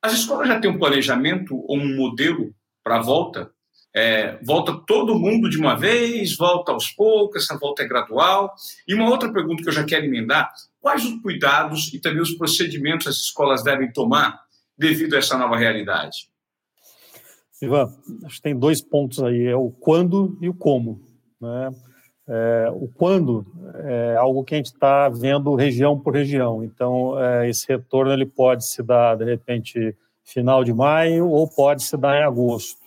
As 0.00 0.14
escolas 0.14 0.48
já 0.48 0.58
têm 0.58 0.70
um 0.70 0.78
planejamento 0.78 1.54
ou 1.54 1.76
um 1.76 1.94
modelo 1.94 2.54
para 2.82 2.96
a 2.96 3.02
volta? 3.02 3.52
É, 3.94 4.38
volta 4.42 4.72
todo 4.86 5.18
mundo 5.18 5.50
de 5.50 5.58
uma 5.58 5.74
vez, 5.74 6.34
volta 6.34 6.72
aos 6.72 6.90
poucos, 6.90 7.42
essa 7.42 7.58
volta 7.58 7.82
é 7.82 7.86
gradual. 7.86 8.54
E 8.88 8.94
uma 8.94 9.10
outra 9.10 9.30
pergunta 9.30 9.62
que 9.62 9.68
eu 9.68 9.72
já 9.72 9.84
quero 9.84 10.06
emendar: 10.06 10.50
quais 10.80 11.04
os 11.04 11.20
cuidados 11.20 11.92
e 11.92 12.00
também 12.00 12.22
os 12.22 12.32
procedimentos 12.32 13.06
as 13.06 13.16
escolas 13.16 13.62
devem 13.62 13.92
tomar 13.92 14.40
devido 14.78 15.14
a 15.14 15.18
essa 15.18 15.36
nova 15.36 15.56
realidade? 15.56 16.30
Ivan, 17.60 17.92
acho 18.24 18.36
que 18.36 18.42
tem 18.42 18.58
dois 18.58 18.80
pontos 18.80 19.22
aí: 19.22 19.46
é 19.46 19.56
o 19.56 19.70
quando 19.70 20.38
e 20.40 20.48
o 20.48 20.54
como. 20.54 21.00
Né? 21.38 21.70
É, 22.26 22.70
o 22.72 22.88
quando 22.88 23.44
é 23.84 24.16
algo 24.16 24.42
que 24.42 24.54
a 24.54 24.56
gente 24.56 24.72
está 24.72 25.08
vendo 25.10 25.54
região 25.54 25.98
por 25.98 26.14
região. 26.14 26.64
Então, 26.64 27.18
é, 27.22 27.50
esse 27.50 27.68
retorno 27.68 28.10
ele 28.10 28.24
pode 28.24 28.66
se 28.66 28.82
dar 28.82 29.16
de 29.16 29.24
repente 29.24 29.94
final 30.24 30.64
de 30.64 30.72
maio 30.72 31.28
ou 31.28 31.46
pode 31.46 31.82
se 31.82 31.96
dar 31.96 32.16
em 32.16 32.22
agosto 32.22 32.81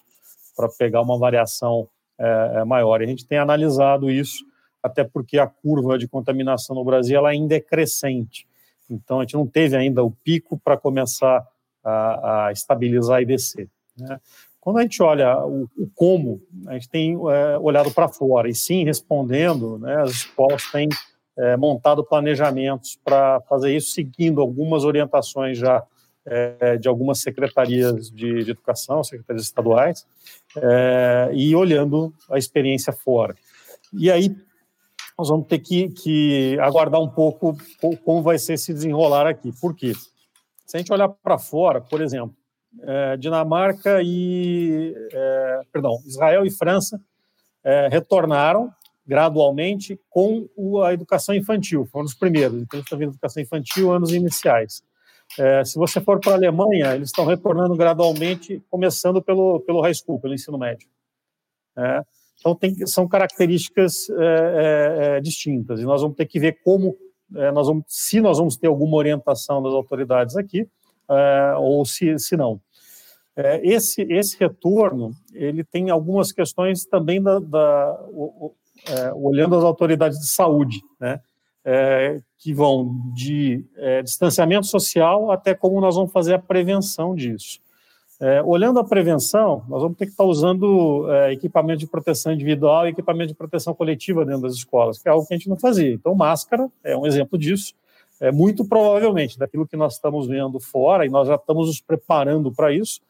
para 0.55 0.69
pegar 0.69 1.01
uma 1.01 1.17
variação 1.17 1.87
é, 2.17 2.59
é 2.61 2.63
maior. 2.63 3.01
E 3.01 3.05
a 3.05 3.07
gente 3.07 3.25
tem 3.25 3.37
analisado 3.37 4.09
isso, 4.09 4.43
até 4.81 5.03
porque 5.03 5.37
a 5.37 5.47
curva 5.47 5.97
de 5.97 6.07
contaminação 6.07 6.75
no 6.75 6.83
Brasil 6.83 7.17
ela 7.17 7.29
ainda 7.29 7.55
é 7.55 7.59
crescente. 7.59 8.47
Então, 8.89 9.19
a 9.19 9.23
gente 9.23 9.35
não 9.35 9.47
teve 9.47 9.75
ainda 9.75 10.03
o 10.03 10.11
pico 10.11 10.59
para 10.63 10.77
começar 10.77 11.45
a, 11.83 12.47
a, 12.47 12.51
estabilizar 12.51 13.21
e 13.21 13.25
descer. 13.25 13.67
Né? 13.97 14.19
Quando 14.59 14.79
a 14.79 14.81
gente 14.81 15.01
olha 15.01 15.37
o, 15.45 15.69
o 15.77 15.89
como, 15.93 16.41
a 16.67 16.73
gente 16.73 16.89
tem 16.89 17.13
é, 17.13 17.57
olhado 17.59 17.91
para 17.91 18.07
fora, 18.07 18.49
e 18.49 18.55
sim, 18.55 18.83
respondendo, 18.83 19.77
né, 19.77 20.01
as 20.01 20.11
escolas 20.11 20.71
têm 20.71 20.89
é, 21.37 21.55
montado 21.55 22.03
planejamentos 22.03 22.97
para 23.03 23.41
fazer 23.41 23.75
isso, 23.75 23.91
seguindo 23.91 24.41
algumas 24.41 24.83
orientações 24.83 25.57
já 25.57 25.83
é, 26.25 26.77
de 26.77 26.87
algumas 26.87 27.19
secretarias 27.19 28.09
de, 28.09 28.43
de, 28.43 28.51
educação, 28.51 29.03
secretarias 29.03 29.45
estaduais, 29.45 30.05
é, 30.57 31.29
e 31.33 31.55
olhando 31.55 32.13
a 32.29 32.37
experiência 32.37 32.91
fora. 32.91 33.35
E 33.93 34.09
aí 34.11 34.35
nós 35.17 35.29
vamos 35.29 35.47
ter 35.47 35.59
que, 35.59 35.89
que 35.89 36.57
aguardar 36.59 37.01
um 37.01 37.09
pouco 37.09 37.55
como 38.03 38.21
vai 38.21 38.37
ser 38.37 38.57
se 38.57 38.73
desenrolar 38.73 39.27
aqui. 39.27 39.51
Por 39.61 39.75
quê? 39.75 39.93
Se 40.65 40.75
a 40.75 40.79
gente 40.79 40.91
olhar 40.91 41.07
para 41.07 41.37
fora, 41.37 41.79
por 41.79 42.01
exemplo, 42.01 42.35
é, 42.81 43.17
Dinamarca 43.17 44.01
e, 44.03 44.93
é, 45.13 45.61
perdão, 45.71 45.97
Israel 46.05 46.45
e 46.45 46.51
França 46.51 46.99
é, 47.63 47.87
retornaram 47.87 48.69
gradualmente 49.07 49.99
com 50.09 50.47
a 50.83 50.91
educação 50.91 51.35
infantil, 51.35 51.85
foram 51.85 52.05
os 52.05 52.15
primeiros. 52.15 52.59
Então, 52.61 52.79
está 52.79 52.95
vendo 52.95 53.11
educação 53.11 53.41
infantil, 53.41 53.91
anos 53.91 54.11
iniciais. 54.11 54.83
É, 55.37 55.65
se 55.65 55.75
você 55.77 55.99
for 55.99 56.19
para 56.19 56.33
a 56.33 56.35
Alemanha, 56.35 56.95
eles 56.95 57.09
estão 57.09 57.25
retornando 57.25 57.75
gradualmente, 57.75 58.63
começando 58.69 59.21
pelo, 59.21 59.59
pelo 59.61 59.81
high 59.81 59.93
school, 59.93 60.19
pelo 60.19 60.33
ensino 60.33 60.57
médio. 60.57 60.87
É, 61.77 62.01
então, 62.39 62.55
tem, 62.55 62.85
são 62.85 63.07
características 63.07 64.09
é, 64.09 64.13
é, 64.13 65.17
é 65.17 65.21
distintas, 65.21 65.79
e 65.79 65.83
nós 65.83 66.01
vamos 66.01 66.15
ter 66.15 66.25
que 66.25 66.39
ver 66.39 66.59
como, 66.63 66.95
é, 67.35 67.51
nós 67.51 67.67
vamos, 67.67 67.83
se 67.87 68.21
nós 68.21 68.37
vamos 68.37 68.55
ter 68.55 68.67
alguma 68.67 68.95
orientação 68.95 69.61
das 69.61 69.73
autoridades 69.73 70.37
aqui, 70.37 70.67
ou 71.59 71.85
se, 71.85 72.17
se 72.17 72.35
não. 72.35 72.59
esse, 73.61 74.01
esse 74.09 74.35
retorno, 74.39 75.11
ele 75.33 75.63
tem 75.63 75.91
algumas 75.91 76.31
questões 76.31 76.83
também 76.85 77.21
da, 77.21 77.37
da 77.37 78.05
o, 78.09 78.55
olhando 79.15 79.55
as 79.55 79.63
autoridades 79.63 80.17
de 80.17 80.29
saúde, 80.29 80.81
né? 80.99 81.21
É, 81.65 82.21
que 82.37 82.53
vão 82.53 82.95
de 83.13 83.65
é, 83.75 84.03
distanciamento 84.03 84.67
social 84.67 85.31
até 85.31 85.55
como 85.55 85.81
nós 85.81 85.95
vamos 85.95 86.11
fazer 86.11 86.35
a 86.35 86.39
prevenção 86.39 87.15
disso. 87.15 87.59
É, 88.21 88.41
olhando 88.43 88.79
a 88.79 88.83
prevenção, 88.83 89.65
nós 89.67 89.81
vamos 89.81 89.97
ter 89.97 90.05
que 90.05 90.11
estar 90.11 90.23
usando 90.23 91.11
é, 91.11 91.33
equipamento 91.33 91.79
de 91.79 91.87
proteção 91.87 92.31
individual 92.31 92.85
e 92.85 92.91
equipamento 92.91 93.29
de 93.29 93.35
proteção 93.35 93.73
coletiva 93.73 94.23
dentro 94.23 94.43
das 94.43 94.53
escolas, 94.53 94.99
que 94.99 95.09
é 95.09 95.11
algo 95.11 95.27
que 95.27 95.33
a 95.33 95.37
gente 95.37 95.49
não 95.49 95.57
fazia. 95.57 95.91
Então, 95.91 96.15
máscara 96.15 96.71
é 96.83 96.95
um 96.95 97.05
exemplo 97.05 97.37
disso. 97.37 97.73
É, 98.21 98.31
muito 98.31 98.63
provavelmente, 98.63 99.37
daquilo 99.37 99.67
que 99.67 99.75
nós 99.75 99.95
estamos 99.95 100.27
vendo 100.27 100.57
fora, 100.61 101.05
e 101.05 101.09
nós 101.09 101.27
já 101.27 101.35
estamos 101.35 101.67
nos 101.67 101.81
preparando 101.81 102.49
para 102.53 102.71
isso, 102.71 103.01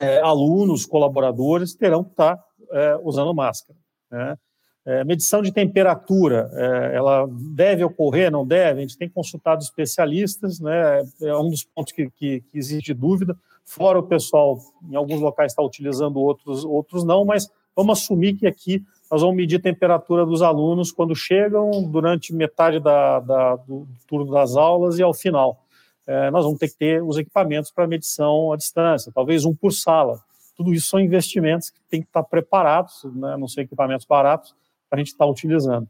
é, 0.00 0.18
alunos, 0.20 0.84
colaboradores 0.84 1.74
terão 1.74 2.02
que 2.02 2.10
estar 2.10 2.42
é, 2.72 2.98
usando 3.04 3.32
máscara. 3.32 3.78
Né? 4.10 4.36
É, 4.84 5.04
medição 5.04 5.42
de 5.42 5.52
temperatura, 5.52 6.50
é, 6.52 6.96
ela 6.96 7.28
deve 7.30 7.84
ocorrer, 7.84 8.32
não 8.32 8.44
deve? 8.44 8.80
A 8.80 8.82
gente 8.82 8.98
tem 8.98 9.08
consultado 9.08 9.62
especialistas, 9.62 10.58
né? 10.58 11.02
É 11.20 11.36
um 11.36 11.48
dos 11.48 11.62
pontos 11.62 11.92
que, 11.92 12.10
que, 12.10 12.40
que 12.40 12.58
existe 12.58 12.92
dúvida. 12.92 13.36
Fora 13.64 14.00
o 14.00 14.02
pessoal, 14.02 14.58
em 14.90 14.96
alguns 14.96 15.20
locais 15.20 15.52
está 15.52 15.62
utilizando, 15.62 16.18
outros, 16.18 16.64
outros 16.64 17.04
não, 17.04 17.24
mas 17.24 17.48
vamos 17.76 18.00
assumir 18.00 18.34
que 18.34 18.46
aqui 18.46 18.84
nós 19.08 19.20
vamos 19.20 19.36
medir 19.36 19.56
a 19.56 19.62
temperatura 19.62 20.26
dos 20.26 20.42
alunos 20.42 20.90
quando 20.90 21.14
chegam, 21.14 21.70
durante 21.84 22.34
metade 22.34 22.80
da, 22.80 23.20
da 23.20 23.56
do 23.56 23.86
turno 24.08 24.32
das 24.32 24.56
aulas 24.56 24.98
e 24.98 25.02
ao 25.02 25.14
final. 25.14 25.62
É, 26.06 26.30
nós 26.30 26.44
vamos 26.44 26.58
ter 26.58 26.68
que 26.68 26.76
ter 26.76 27.02
os 27.02 27.16
equipamentos 27.16 27.70
para 27.70 27.86
medição 27.86 28.52
à 28.52 28.56
distância, 28.56 29.12
talvez 29.14 29.44
um 29.44 29.54
por 29.54 29.72
sala. 29.72 30.20
Tudo 30.56 30.74
isso 30.74 30.88
são 30.88 30.98
investimentos 30.98 31.70
que 31.70 31.78
têm 31.88 32.00
que 32.00 32.08
estar 32.08 32.24
preparados, 32.24 33.04
né? 33.04 33.36
não 33.36 33.46
são 33.46 33.62
equipamentos 33.62 34.04
baratos, 34.06 34.54
a 34.94 34.98
gente 34.98 35.08
está 35.08 35.26
utilizando. 35.26 35.88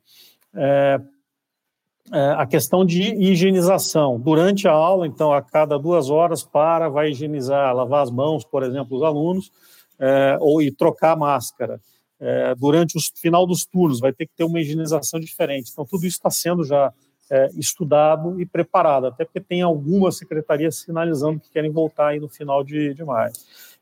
É, 0.55 1.01
é, 2.13 2.35
a 2.37 2.47
questão 2.47 2.85
de 2.85 3.15
higienização. 3.15 4.19
Durante 4.19 4.67
a 4.67 4.73
aula, 4.73 5.07
então, 5.07 5.33
a 5.33 5.41
cada 5.41 5.79
duas 5.79 6.11
horas, 6.11 6.43
para, 6.43 6.89
vai 6.89 7.11
higienizar, 7.11 7.75
lavar 7.75 8.03
as 8.03 8.11
mãos, 8.11 8.45
por 8.45 8.63
exemplo, 8.63 8.97
os 8.97 9.03
alunos, 9.03 9.53
é, 9.99 10.37
ou 10.41 10.61
e 10.61 10.71
trocar 10.71 11.13
a 11.13 11.17
máscara. 11.17 11.81
É, 12.19 12.55
durante 12.55 12.97
o 12.97 13.01
final 13.21 13.47
dos 13.47 13.65
turnos, 13.65 14.01
vai 14.01 14.13
ter 14.13 14.27
que 14.27 14.33
ter 14.37 14.45
uma 14.45 14.61
higienização 14.61 15.19
diferente. 15.19 15.71
Então, 15.73 15.85
tudo 15.85 16.07
isso 16.07 16.17
está 16.17 16.31
sendo 16.31 16.65
já 16.65 16.93
é, 17.31 17.49
estudado 17.57 18.41
e 18.41 18.45
preparado, 18.45 19.07
até 19.07 19.25
porque 19.25 19.41
tem 19.41 19.63
algumas 19.63 20.19
secretarias 20.19 20.77
sinalizando 20.77 21.41
que 21.41 21.51
querem 21.51 21.71
voltar 21.71 22.09
aí 22.09 22.21
no 22.21 22.29
final 22.29 22.63
de, 22.63 22.95
de 22.95 23.05
maio. 23.05 23.33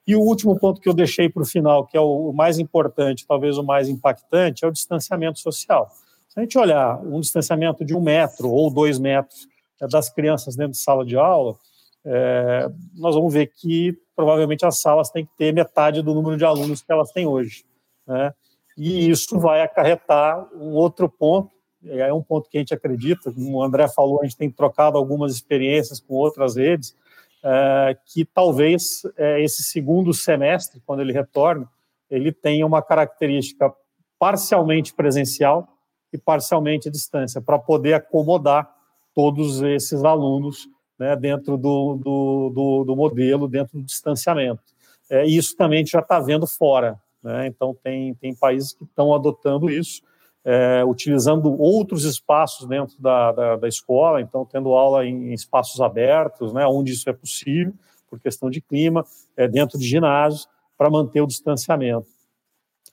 E 0.07 0.17
o 0.17 0.21
último 0.21 0.59
ponto 0.59 0.81
que 0.81 0.89
eu 0.89 0.95
deixei 0.95 1.29
para 1.29 1.43
o 1.43 1.47
final, 1.47 1.87
que 1.87 1.97
é 1.97 2.01
o 2.01 2.33
mais 2.33 2.59
importante, 2.59 3.27
talvez 3.27 3.59
o 3.59 3.63
mais 3.63 3.89
impactante, 3.89 4.65
é 4.65 4.69
o 4.69 4.73
distanciamento 4.73 5.39
social. 5.39 5.91
Se 6.29 6.39
a 6.39 6.43
gente 6.43 6.57
olhar 6.59 7.01
um 7.01 7.21
distanciamento 7.21 7.85
de 7.85 7.95
um 7.95 8.01
metro 8.01 8.49
ou 8.49 8.73
dois 8.73 8.99
metros 8.99 9.49
é, 9.81 9.87
das 9.87 10.09
crianças 10.09 10.57
dentro 10.57 10.73
de 10.73 10.79
sala 10.79 11.05
de 11.05 11.17
aula, 11.17 11.57
é, 12.05 12.69
nós 12.95 13.15
vamos 13.15 13.33
ver 13.33 13.49
que 13.49 13.97
provavelmente 14.15 14.65
as 14.65 14.81
salas 14.81 15.11
têm 15.11 15.27
que 15.27 15.37
ter 15.37 15.53
metade 15.53 16.03
do 16.03 16.15
número 16.15 16.37
de 16.37 16.45
alunos 16.45 16.83
que 16.83 16.93
elas 16.93 17.11
têm 17.11 17.27
hoje. 17.27 17.65
Né? 18.07 18.33
E 18.77 19.11
isso 19.11 19.39
vai 19.39 19.63
acarretar 19.63 20.49
um 20.55 20.73
outro 20.75 21.09
ponto, 21.09 21.51
é 21.85 22.13
um 22.13 22.23
ponto 22.23 22.49
que 22.49 22.59
a 22.59 22.61
gente 22.61 22.75
acredita, 22.75 23.33
como 23.33 23.59
o 23.59 23.63
André 23.63 23.89
falou, 23.89 24.21
a 24.21 24.25
gente 24.25 24.37
tem 24.37 24.51
trocado 24.51 24.99
algumas 24.99 25.33
experiências 25.33 25.99
com 25.99 26.15
outras 26.15 26.57
redes, 26.57 26.95
é, 27.43 27.97
que 28.07 28.25
talvez 28.25 29.03
é, 29.17 29.43
esse 29.43 29.63
segundo 29.63 30.13
semestre, 30.13 30.81
quando 30.85 31.01
ele 31.01 31.13
retorne, 31.13 31.67
ele 32.11 32.33
tenha 32.33 32.67
uma 32.67 32.83
característica 32.83 33.73
parcialmente 34.19 34.95
presencial 34.95 35.67
e 36.13 36.19
parcialmente 36.19 36.89
à 36.89 36.91
distância, 36.93 37.41
para 37.41 37.59
poder 37.59 37.95
acomodar 37.95 38.69
todos 39.15 39.63
esses 39.63 40.05
alunos 40.05 40.69
né, 40.99 41.17
dentro 41.17 41.57
do, 41.57 41.97
do, 41.97 42.51
do, 42.55 42.85
do, 42.85 42.97
modelo, 42.97 43.49
dentro 43.49 43.79
do 43.79 43.85
distanciamento. 43.85 44.63
É, 45.09 45.25
isso 45.25 45.57
também 45.57 45.79
a 45.79 45.81
gente 45.81 45.93
já 45.93 46.01
está 46.01 46.21
vendo 46.21 46.47
fora. 46.47 47.01
Né? 47.23 47.47
Então, 47.47 47.75
tem, 47.83 48.15
tem 48.15 48.35
países 48.35 48.73
que 48.73 48.85
estão 48.85 49.15
adotando 49.15 49.71
isso 49.71 50.03
é, 50.45 50.83
utilizando 50.85 51.53
outros 51.61 52.05
espaços 52.05 52.67
dentro 52.67 53.01
da, 53.01 53.33
da, 53.33 53.57
da, 53.57 53.69
escola, 53.69 54.21
então 54.21 54.45
tendo 54.45 54.71
aula 54.71 55.05
em, 55.05 55.33
espaços 55.33 55.81
abertos, 55.81 56.53
né, 56.53 56.67
onde 56.67 56.93
isso 56.93 57.09
é 57.09 57.13
possível, 57.13 57.75
por 58.09 58.19
questão 58.19 58.51
de 58.51 58.61
clima, 58.61 59.05
é, 59.37 59.47
dentro 59.47 59.79
de 59.79 59.87
ginásios, 59.87 60.49
para 60.77 60.91
manter 60.91 61.21
o 61.21 61.27
distanciamento. 61.27 62.09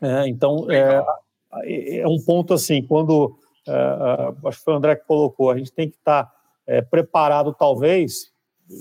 É, 0.02 0.28
então, 0.28 0.69
é, 0.69 1.03
é, 1.99 2.07
um 2.07 2.19
ponto 2.24 2.53
assim, 2.53 2.84
quando, 2.84 3.38
é, 3.65 3.72
é, 3.72 4.48
acho 4.48 4.57
que 4.60 4.64
foi 4.65 4.74
o 4.74 4.78
André 4.78 4.95
que 4.98 5.06
colocou, 5.06 5.49
a 5.49 5.57
gente 5.57 5.72
tem 5.72 5.90
que 5.90 5.95
estar 5.95 6.26
tá, 6.26 6.34
é, 6.68 6.82
preparado, 6.82 7.53
talvez, 7.53 8.32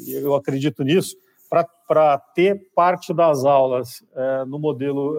eu 0.09 0.35
acredito 0.35 0.83
nisso, 0.83 1.17
para 1.87 2.19
ter 2.19 2.73
parte 2.75 3.15
das 3.15 3.45
aulas 3.45 4.05
no 4.49 4.59
modelo 4.59 5.17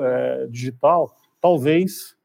digital, 0.50 1.16
talvez 1.40 2.17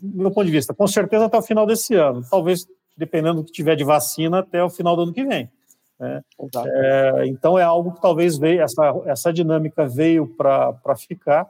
do 0.00 0.22
meu 0.22 0.30
ponto 0.30 0.46
de 0.46 0.52
vista, 0.52 0.74
com 0.74 0.86
certeza 0.86 1.26
até 1.26 1.38
o 1.38 1.42
final 1.42 1.66
desse 1.66 1.94
ano. 1.94 2.22
Talvez, 2.30 2.66
dependendo 2.96 3.42
do 3.42 3.44
que 3.44 3.52
tiver 3.52 3.76
de 3.76 3.84
vacina, 3.84 4.40
até 4.40 4.62
o 4.62 4.70
final 4.70 4.96
do 4.96 5.02
ano 5.02 5.12
que 5.12 5.24
vem. 5.24 5.50
Né? 5.98 6.22
É, 6.66 7.26
então, 7.26 7.58
é 7.58 7.62
algo 7.62 7.92
que 7.92 8.00
talvez 8.00 8.36
veio, 8.36 8.62
essa, 8.62 9.02
essa 9.06 9.32
dinâmica 9.32 9.86
veio 9.86 10.26
para 10.26 10.96
ficar. 10.96 11.48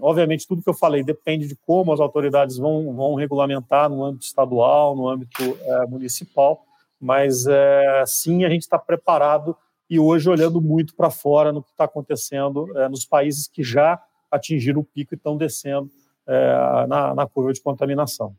Obviamente, 0.00 0.46
tudo 0.46 0.62
que 0.62 0.68
eu 0.68 0.74
falei 0.74 1.02
depende 1.02 1.46
de 1.46 1.56
como 1.56 1.92
as 1.92 2.00
autoridades 2.00 2.56
vão, 2.56 2.92
vão 2.94 3.14
regulamentar 3.14 3.88
no 3.88 4.04
âmbito 4.04 4.26
estadual, 4.26 4.96
no 4.96 5.08
âmbito 5.08 5.42
é, 5.42 5.86
municipal, 5.86 6.64
mas 7.00 7.46
é, 7.46 8.02
sim, 8.06 8.44
a 8.44 8.48
gente 8.48 8.62
está 8.62 8.78
preparado 8.78 9.56
e 9.88 10.00
hoje 10.00 10.28
olhando 10.28 10.60
muito 10.60 10.94
para 10.96 11.10
fora 11.10 11.52
no 11.52 11.62
que 11.62 11.70
está 11.70 11.84
acontecendo 11.84 12.76
é, 12.76 12.88
nos 12.88 13.04
países 13.04 13.46
que 13.46 13.62
já 13.62 14.02
atingiram 14.30 14.80
o 14.80 14.84
pico 14.84 15.14
e 15.14 15.16
estão 15.16 15.36
descendo 15.36 15.88
é, 16.28 16.86
na, 16.88 17.14
na 17.14 17.26
curva 17.26 17.52
de 17.52 17.60
contaminação. 17.60 18.34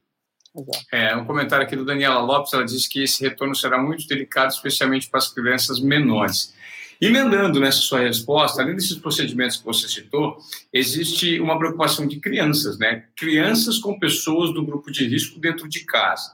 É, 0.92 1.16
um 1.16 1.26
comentário 1.26 1.66
aqui 1.66 1.76
do 1.76 1.86
Daniela 1.86 2.20
Lopes, 2.20 2.54
ela 2.54 2.66
diz 2.66 2.88
que 2.88 3.04
esse 3.04 3.24
retorno 3.24 3.56
será 3.56 3.78
muito 3.82 4.08
delicado, 4.08 4.52
especialmente 4.52 5.10
para 5.10 5.20
as 5.20 5.32
crianças 5.32 5.80
menores. 5.80 6.56
Emendando 7.00 7.60
nessa 7.60 7.78
sua 7.78 8.00
resposta, 8.00 8.62
além 8.62 8.76
desses 8.76 8.98
procedimentos 8.98 9.58
que 9.58 9.66
você 9.66 9.88
citou, 9.88 10.38
existe 10.74 11.40
uma 11.40 11.58
preocupação 11.60 12.08
de 12.08 12.20
crianças, 12.20 12.80
né? 12.80 13.04
Crianças 13.16 13.78
com 13.78 14.00
pessoas 14.00 14.52
do 14.52 14.66
grupo 14.66 14.92
de 14.92 15.08
risco 15.08 15.40
dentro 15.40 15.70
de 15.70 15.82
casa. 15.82 16.32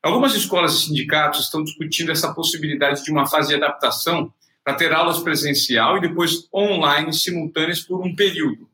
Algumas 0.00 0.34
escolas 0.34 0.74
e 0.74 0.86
sindicatos 0.86 1.40
estão 1.40 1.64
discutindo 1.64 2.12
essa 2.12 2.32
possibilidade 2.32 3.02
de 3.02 3.10
uma 3.10 3.26
fase 3.26 3.48
de 3.48 3.56
adaptação 3.56 4.32
para 4.62 4.74
ter 4.74 4.92
aulas 4.92 5.18
presencial 5.18 5.96
e 5.96 6.00
depois 6.02 6.48
online 6.54 7.12
simultâneas 7.12 7.80
por 7.80 8.00
um 8.00 8.14
período. 8.14 8.68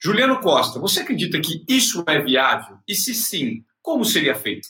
Juliano 0.00 0.40
Costa, 0.40 0.78
você 0.78 1.00
acredita 1.00 1.40
que 1.40 1.64
isso 1.68 2.04
é 2.06 2.20
viável? 2.20 2.76
E 2.86 2.94
se 2.94 3.14
sim, 3.14 3.64
como 3.82 4.04
seria 4.04 4.34
feito? 4.34 4.68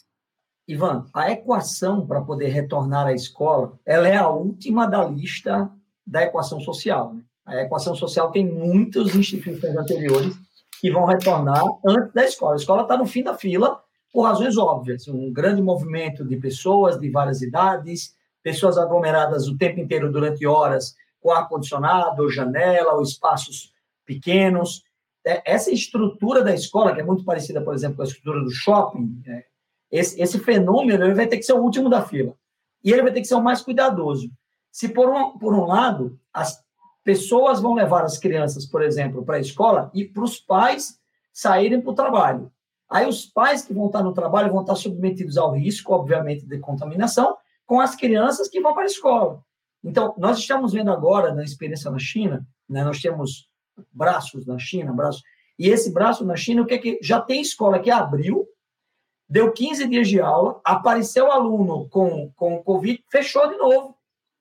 Ivan, 0.66 1.06
a 1.14 1.30
equação 1.30 2.06
para 2.06 2.20
poder 2.20 2.48
retornar 2.48 3.06
à 3.06 3.12
escola, 3.12 3.78
ela 3.86 4.08
é 4.08 4.16
a 4.16 4.28
última 4.28 4.86
da 4.86 5.04
lista 5.04 5.70
da 6.06 6.22
equação 6.22 6.60
social. 6.60 7.14
Né? 7.14 7.22
A 7.46 7.62
equação 7.62 7.94
social 7.94 8.30
tem 8.30 8.46
muitas 8.46 9.14
instituições 9.14 9.76
anteriores 9.76 10.34
que 10.80 10.90
vão 10.90 11.04
retornar 11.04 11.62
antes 11.84 12.12
da 12.12 12.24
escola. 12.24 12.52
A 12.52 12.56
escola 12.56 12.82
está 12.82 12.96
no 12.96 13.06
fim 13.06 13.22
da 13.22 13.34
fila 13.34 13.82
por 14.12 14.22
razões 14.22 14.56
óbvias. 14.56 15.08
Um 15.08 15.32
grande 15.32 15.62
movimento 15.62 16.24
de 16.24 16.36
pessoas 16.36 16.98
de 16.98 17.10
várias 17.10 17.42
idades, 17.42 18.14
pessoas 18.42 18.78
aglomeradas 18.78 19.48
o 19.48 19.56
tempo 19.56 19.80
inteiro 19.80 20.10
durante 20.12 20.46
horas 20.46 20.94
com 21.20 21.32
ar-condicionado, 21.32 22.30
janela, 22.30 22.94
ou 22.94 23.02
espaços 23.02 23.72
pequenos. 24.04 24.82
É, 25.28 25.42
essa 25.44 25.70
estrutura 25.70 26.42
da 26.42 26.54
escola, 26.54 26.94
que 26.94 27.02
é 27.02 27.04
muito 27.04 27.22
parecida, 27.22 27.60
por 27.60 27.74
exemplo, 27.74 27.96
com 27.96 28.02
a 28.02 28.06
estrutura 28.06 28.42
do 28.42 28.50
shopping, 28.50 29.22
é, 29.26 29.44
esse, 29.90 30.18
esse 30.18 30.38
fenômeno 30.38 31.04
ele 31.04 31.14
vai 31.14 31.26
ter 31.26 31.36
que 31.36 31.42
ser 31.42 31.52
o 31.52 31.60
último 31.60 31.90
da 31.90 32.02
fila. 32.02 32.34
E 32.82 32.90
ele 32.90 33.02
vai 33.02 33.12
ter 33.12 33.20
que 33.20 33.26
ser 33.26 33.34
o 33.34 33.42
mais 33.42 33.60
cuidadoso. 33.60 34.30
Se, 34.72 34.88
por 34.88 35.06
um, 35.10 35.36
por 35.36 35.52
um 35.52 35.66
lado, 35.66 36.18
as 36.32 36.58
pessoas 37.04 37.60
vão 37.60 37.74
levar 37.74 38.04
as 38.04 38.16
crianças, 38.16 38.64
por 38.64 38.80
exemplo, 38.82 39.22
para 39.22 39.36
a 39.36 39.40
escola 39.40 39.90
e 39.92 40.02
para 40.02 40.24
os 40.24 40.38
pais 40.38 40.98
saírem 41.30 41.82
para 41.82 41.90
o 41.90 41.94
trabalho. 41.94 42.50
Aí 42.88 43.06
os 43.06 43.26
pais 43.26 43.60
que 43.60 43.74
vão 43.74 43.88
estar 43.88 44.02
no 44.02 44.14
trabalho 44.14 44.50
vão 44.50 44.62
estar 44.62 44.76
submetidos 44.76 45.36
ao 45.36 45.52
risco, 45.52 45.92
obviamente, 45.92 46.46
de 46.46 46.58
contaminação, 46.58 47.36
com 47.66 47.82
as 47.82 47.94
crianças 47.94 48.48
que 48.48 48.62
vão 48.62 48.72
para 48.72 48.84
a 48.84 48.86
escola. 48.86 49.42
Então, 49.84 50.14
nós 50.16 50.38
estamos 50.38 50.72
vendo 50.72 50.90
agora, 50.90 51.34
na 51.34 51.44
experiência 51.44 51.90
na 51.90 51.98
China, 51.98 52.46
né, 52.66 52.82
nós 52.82 52.98
temos 52.98 53.46
braços 53.92 54.46
na 54.46 54.58
China, 54.58 54.92
braços, 54.92 55.22
e 55.58 55.68
esse 55.68 55.92
braço 55.92 56.24
na 56.24 56.36
China, 56.36 56.62
o 56.62 56.66
que 56.66 56.74
é 56.74 56.78
que 56.78 56.98
já 57.02 57.20
tem 57.20 57.40
escola 57.40 57.80
que 57.80 57.90
abriu, 57.90 58.46
deu 59.28 59.52
15 59.52 59.88
dias 59.88 60.08
de 60.08 60.20
aula, 60.20 60.60
apareceu 60.64 61.30
aluno 61.30 61.88
com, 61.88 62.32
com 62.36 62.62
Covid, 62.62 63.02
fechou 63.10 63.48
de 63.48 63.56
novo, 63.56 63.96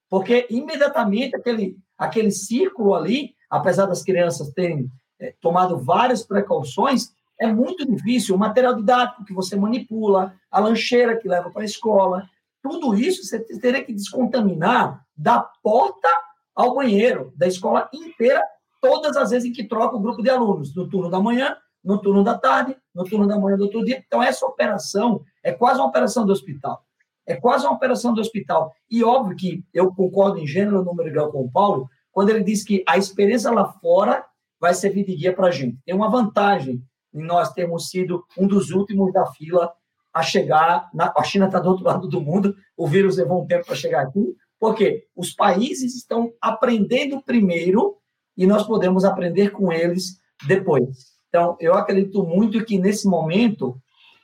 porque 0.10 0.48
imediatamente 0.50 1.36
aquele, 1.36 1.78
aquele 1.98 2.32
círculo 2.32 2.94
ali, 2.94 3.36
apesar 3.50 3.86
das 3.86 4.04
crianças 4.04 4.52
terem 4.52 4.90
é, 5.20 5.34
tomado 5.42 5.78
várias 5.80 6.24
precauções, 6.24 7.12
é 7.40 7.48
muito 7.48 7.86
difícil. 7.86 8.36
O 8.36 8.40
material 8.40 8.76
didático 8.76 9.26
que 9.26 9.34
você 9.34 9.56
manipula, 9.56 10.34
a 10.50 10.60
lancheira 10.60 11.18
que 11.18 11.28
leva 11.28 11.50
para 11.50 11.64
a 11.64 11.66
escola, 11.66 12.28
tudo 12.62 12.96
isso 12.96 13.24
você 13.24 13.40
teria 13.60 13.84
que 13.84 13.94
descontaminar 13.94 15.06
da 15.16 15.40
porta 15.40 16.10
ao 16.56 16.76
banheiro 16.76 17.32
da 17.36 17.48
escola 17.48 17.90
inteira, 17.94 18.44
todas 18.90 19.18
as 19.18 19.32
vezes 19.32 19.50
em 19.50 19.54
que 19.54 19.68
troca 19.68 19.96
o 19.96 20.00
grupo 20.00 20.22
de 20.22 20.30
alunos, 20.30 20.76
no 20.76 20.90
turno 20.90 21.10
da 21.10 21.20
manhã, 21.20 21.56
no 21.84 22.00
turno 22.02 22.24
da 22.24 22.38
tarde, 22.38 22.76
no 22.94 23.04
turno 23.04 23.28
da 23.28 23.40
manhã 23.40 23.58
do 23.58 23.64
outro 23.64 23.84
dia. 23.84 24.04
Então, 24.06 24.22
essa 24.22 24.46
operação 24.46 25.22
é 25.44 25.52
quase 25.52 25.80
uma 25.80 25.88
operação 25.88 26.26
do 26.26 26.32
hospital. 26.32 26.84
É 27.26 27.36
quase 27.36 27.66
uma 27.66 27.76
operação 27.76 28.14
do 28.14 28.22
hospital. 28.22 28.74
E 28.90 29.04
óbvio 29.04 29.36
que 29.36 29.64
eu 29.74 29.94
concordo 29.94 30.40
em 30.40 30.48
gênero, 30.48 30.84
número 30.84 31.10
igual 31.10 31.32
com 31.32 31.42
o 31.42 31.52
Paulo, 31.52 31.90
quando 32.12 32.30
ele 32.30 32.44
diz 32.44 32.64
que 32.64 32.84
a 32.88 32.98
experiência 32.98 33.52
lá 33.52 33.72
fora 33.74 34.26
vai 34.60 34.74
servir 34.74 35.06
de 35.06 35.16
guia 35.16 35.34
para 35.34 35.48
a 35.48 35.52
gente. 35.52 35.78
Tem 35.86 35.94
uma 35.94 36.10
vantagem 36.10 36.82
em 37.14 37.24
nós 37.24 37.54
termos 37.54 37.90
sido 37.90 38.24
um 38.38 38.48
dos 38.48 38.72
últimos 38.72 39.14
da 39.14 39.26
fila 39.28 39.72
a 40.14 40.24
chegar. 40.24 40.90
Na, 40.94 41.14
a 41.16 41.24
China 41.24 41.46
está 41.46 41.60
do 41.60 41.70
outro 41.70 41.86
lado 41.86 42.08
do 42.08 42.20
mundo, 42.20 42.56
o 42.76 42.88
vírus 42.88 43.18
levou 43.18 43.44
um 43.44 43.48
tempo 43.48 43.66
para 43.66 43.76
chegar 43.76 44.02
aqui, 44.02 44.36
porque 44.60 45.06
os 45.16 45.34
países 45.34 45.96
estão 45.96 46.32
aprendendo 46.42 47.22
primeiro 47.22 47.98
e 48.38 48.46
nós 48.46 48.66
podemos 48.66 49.04
aprender 49.04 49.50
com 49.50 49.72
eles 49.72 50.20
depois. 50.48 51.18
Então, 51.30 51.58
eu 51.60 51.74
acredito 51.74 52.24
muito 52.24 52.64
que 52.64 52.78
nesse 52.78 53.08
momento 53.08 53.78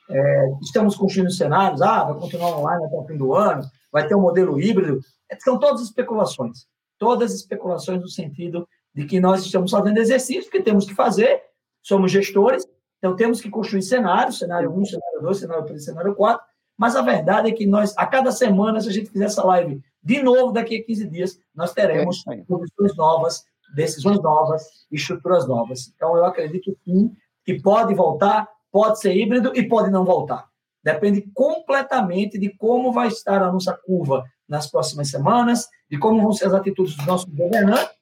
é, 0.08 0.46
estamos 0.62 0.96
construindo 0.96 1.30
cenários, 1.30 1.82
ah, 1.82 2.04
vai 2.04 2.14
continuar 2.14 2.58
online 2.58 2.84
até 2.84 2.96
o 2.96 3.04
fim 3.04 3.16
do 3.16 3.34
ano, 3.34 3.62
vai 3.90 4.06
ter 4.06 4.14
um 4.14 4.20
modelo 4.20 4.60
híbrido. 4.60 5.00
São 5.40 5.58
todas 5.58 5.82
especulações. 5.82 6.66
Todas 6.98 7.34
especulações 7.34 8.00
no 8.00 8.08
sentido 8.08 8.66
de 8.94 9.04
que 9.04 9.18
nós 9.18 9.44
estamos 9.44 9.70
fazendo 9.70 9.98
exercícios 9.98 10.48
que 10.48 10.62
temos 10.62 10.86
que 10.86 10.94
fazer, 10.94 11.42
somos 11.82 12.12
gestores, 12.12 12.64
então 12.98 13.16
temos 13.16 13.40
que 13.40 13.50
construir 13.50 13.82
cenários, 13.82 14.38
cenário 14.38 14.72
1, 14.72 14.84
cenário 14.86 15.22
2, 15.22 15.38
cenário 15.38 15.64
3, 15.64 15.84
cenário 15.84 16.14
4, 16.14 16.46
mas 16.78 16.96
a 16.96 17.02
verdade 17.02 17.50
é 17.50 17.52
que 17.52 17.66
nós, 17.66 17.92
a 17.96 18.06
cada 18.06 18.30
semana, 18.32 18.80
se 18.80 18.88
a 18.88 18.92
gente 18.92 19.10
fizer 19.10 19.26
essa 19.26 19.44
live 19.44 19.82
de 20.02 20.22
novo 20.22 20.52
daqui 20.52 20.76
a 20.76 20.84
15 20.84 21.08
dias, 21.08 21.38
nós 21.54 21.72
teremos 21.72 22.22
é 22.28 22.36
posições 22.44 22.96
novas, 22.96 23.44
decisões 23.74 24.20
novas, 24.22 24.62
estruturas 24.90 25.46
novas. 25.46 25.92
Então, 25.94 26.16
eu 26.16 26.24
acredito 26.24 26.76
sim 26.84 27.14
que 27.44 27.60
pode 27.60 27.94
voltar, 27.94 28.48
pode 28.70 29.00
ser 29.00 29.14
híbrido 29.14 29.52
e 29.54 29.68
pode 29.68 29.90
não 29.90 30.04
voltar. 30.04 30.48
Depende 30.82 31.22
completamente 31.32 32.38
de 32.38 32.50
como 32.56 32.92
vai 32.92 33.08
estar 33.08 33.42
a 33.42 33.50
nossa 33.50 33.72
curva 33.72 34.24
nas 34.48 34.70
próximas 34.70 35.08
semanas, 35.10 35.66
de 35.90 35.98
como 35.98 36.20
vão 36.20 36.32
ser 36.32 36.46
as 36.46 36.54
atitudes 36.54 36.96
dos 36.96 37.06
nossos 37.06 37.30
governantes, 37.32 37.94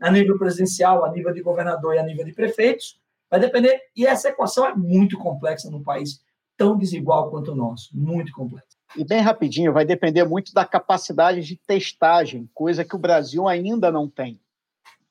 a 0.00 0.10
nível 0.10 0.38
presidencial, 0.38 1.04
a 1.04 1.10
nível 1.10 1.32
de 1.32 1.42
governador 1.42 1.94
e 1.94 1.98
a 1.98 2.02
nível 2.02 2.24
de 2.24 2.32
prefeitos. 2.32 3.00
Vai 3.30 3.40
depender, 3.40 3.80
e 3.94 4.06
essa 4.06 4.28
equação 4.28 4.66
é 4.66 4.74
muito 4.74 5.18
complexa 5.18 5.68
no 5.70 5.82
país 5.82 6.20
tão 6.56 6.76
desigual 6.76 7.30
quanto 7.30 7.52
o 7.52 7.54
nosso, 7.54 7.90
muito 7.92 8.32
complexa. 8.32 8.76
E 8.96 9.04
bem 9.04 9.20
rapidinho, 9.20 9.72
vai 9.72 9.84
depender 9.84 10.24
muito 10.24 10.52
da 10.52 10.64
capacidade 10.64 11.42
de 11.42 11.56
testagem, 11.56 12.48
coisa 12.54 12.84
que 12.84 12.96
o 12.96 12.98
Brasil 12.98 13.46
ainda 13.46 13.92
não 13.92 14.08
tem. 14.08 14.40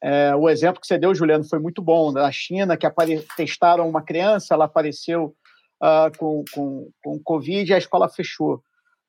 É, 0.01 0.35
o 0.35 0.47
exemplo 0.49 0.79
que 0.79 0.87
você 0.87 0.97
deu, 0.97 1.13
Juliano, 1.13 1.43
foi 1.43 1.59
muito 1.59 1.81
bom. 1.81 2.13
Da 2.13 2.31
China, 2.31 2.77
que 2.77 2.85
apare... 2.85 3.25
testaram 3.35 3.87
uma 3.87 4.01
criança, 4.01 4.53
ela 4.53 4.65
apareceu 4.65 5.35
uh, 5.81 6.17
com, 6.17 6.43
com, 6.53 6.89
com 7.03 7.19
Covid 7.23 7.69
e 7.69 7.73
a 7.73 7.77
escola 7.77 8.09
fechou. 8.09 8.61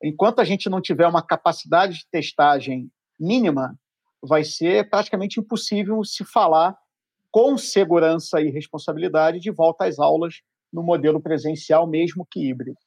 Enquanto 0.03 0.39
a 0.39 0.43
gente 0.43 0.69
não 0.69 0.81
tiver 0.81 1.07
uma 1.07 1.21
capacidade 1.21 1.99
de 1.99 2.07
testagem 2.09 2.89
mínima, 3.19 3.77
vai 4.21 4.43
ser 4.43 4.89
praticamente 4.89 5.39
impossível 5.39 6.03
se 6.03 6.23
falar 6.23 6.77
com 7.31 7.57
segurança 7.57 8.41
e 8.41 8.49
responsabilidade 8.49 9.39
de 9.39 9.51
volta 9.51 9.85
às 9.85 9.99
aulas 9.99 10.35
no 10.71 10.81
modelo 10.81 11.21
presencial, 11.21 11.85
mesmo 11.85 12.27
que 12.29 12.49
híbrido. 12.49 12.77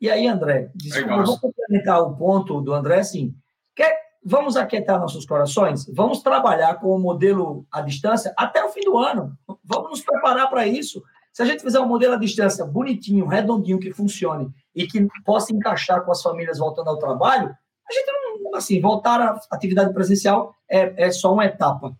E 0.00 0.10
aí, 0.10 0.26
André, 0.26 0.70
desculpa, 0.74 1.14
eu 1.14 1.24
vou 1.24 1.38
complementar 1.38 2.00
o 2.02 2.16
ponto 2.16 2.60
do 2.60 2.72
André, 2.72 2.98
assim, 2.98 3.34
quer, 3.74 3.96
vamos 4.24 4.56
aquietar 4.56 5.00
nossos 5.00 5.26
corações, 5.26 5.86
vamos 5.92 6.22
trabalhar 6.22 6.74
com 6.76 6.88
o 6.94 6.98
modelo 6.98 7.66
à 7.70 7.80
distância 7.80 8.32
até 8.36 8.64
o 8.64 8.68
fim 8.68 8.82
do 8.82 8.96
ano, 8.96 9.36
vamos 9.64 9.90
nos 9.90 10.00
preparar 10.02 10.48
para 10.48 10.66
isso. 10.66 11.02
Se 11.32 11.42
a 11.42 11.46
gente 11.46 11.62
fizer 11.62 11.80
um 11.80 11.88
modelo 11.88 12.14
à 12.14 12.18
distância 12.18 12.64
bonitinho, 12.64 13.26
redondinho, 13.26 13.80
que 13.80 13.92
funcione 13.92 14.50
e 14.74 14.86
que 14.86 15.06
possa 15.24 15.52
encaixar 15.52 16.04
com 16.04 16.12
as 16.12 16.22
famílias 16.22 16.58
voltando 16.58 16.88
ao 16.88 16.98
trabalho, 16.98 17.56
a 17.88 17.92
gente 17.92 18.06
não, 18.06 18.54
assim, 18.54 18.80
voltar 18.80 19.20
à 19.20 19.40
atividade 19.50 19.92
presencial 19.92 20.54
é, 20.70 21.06
é 21.06 21.10
só 21.10 21.32
uma 21.32 21.46
etapa. 21.46 21.96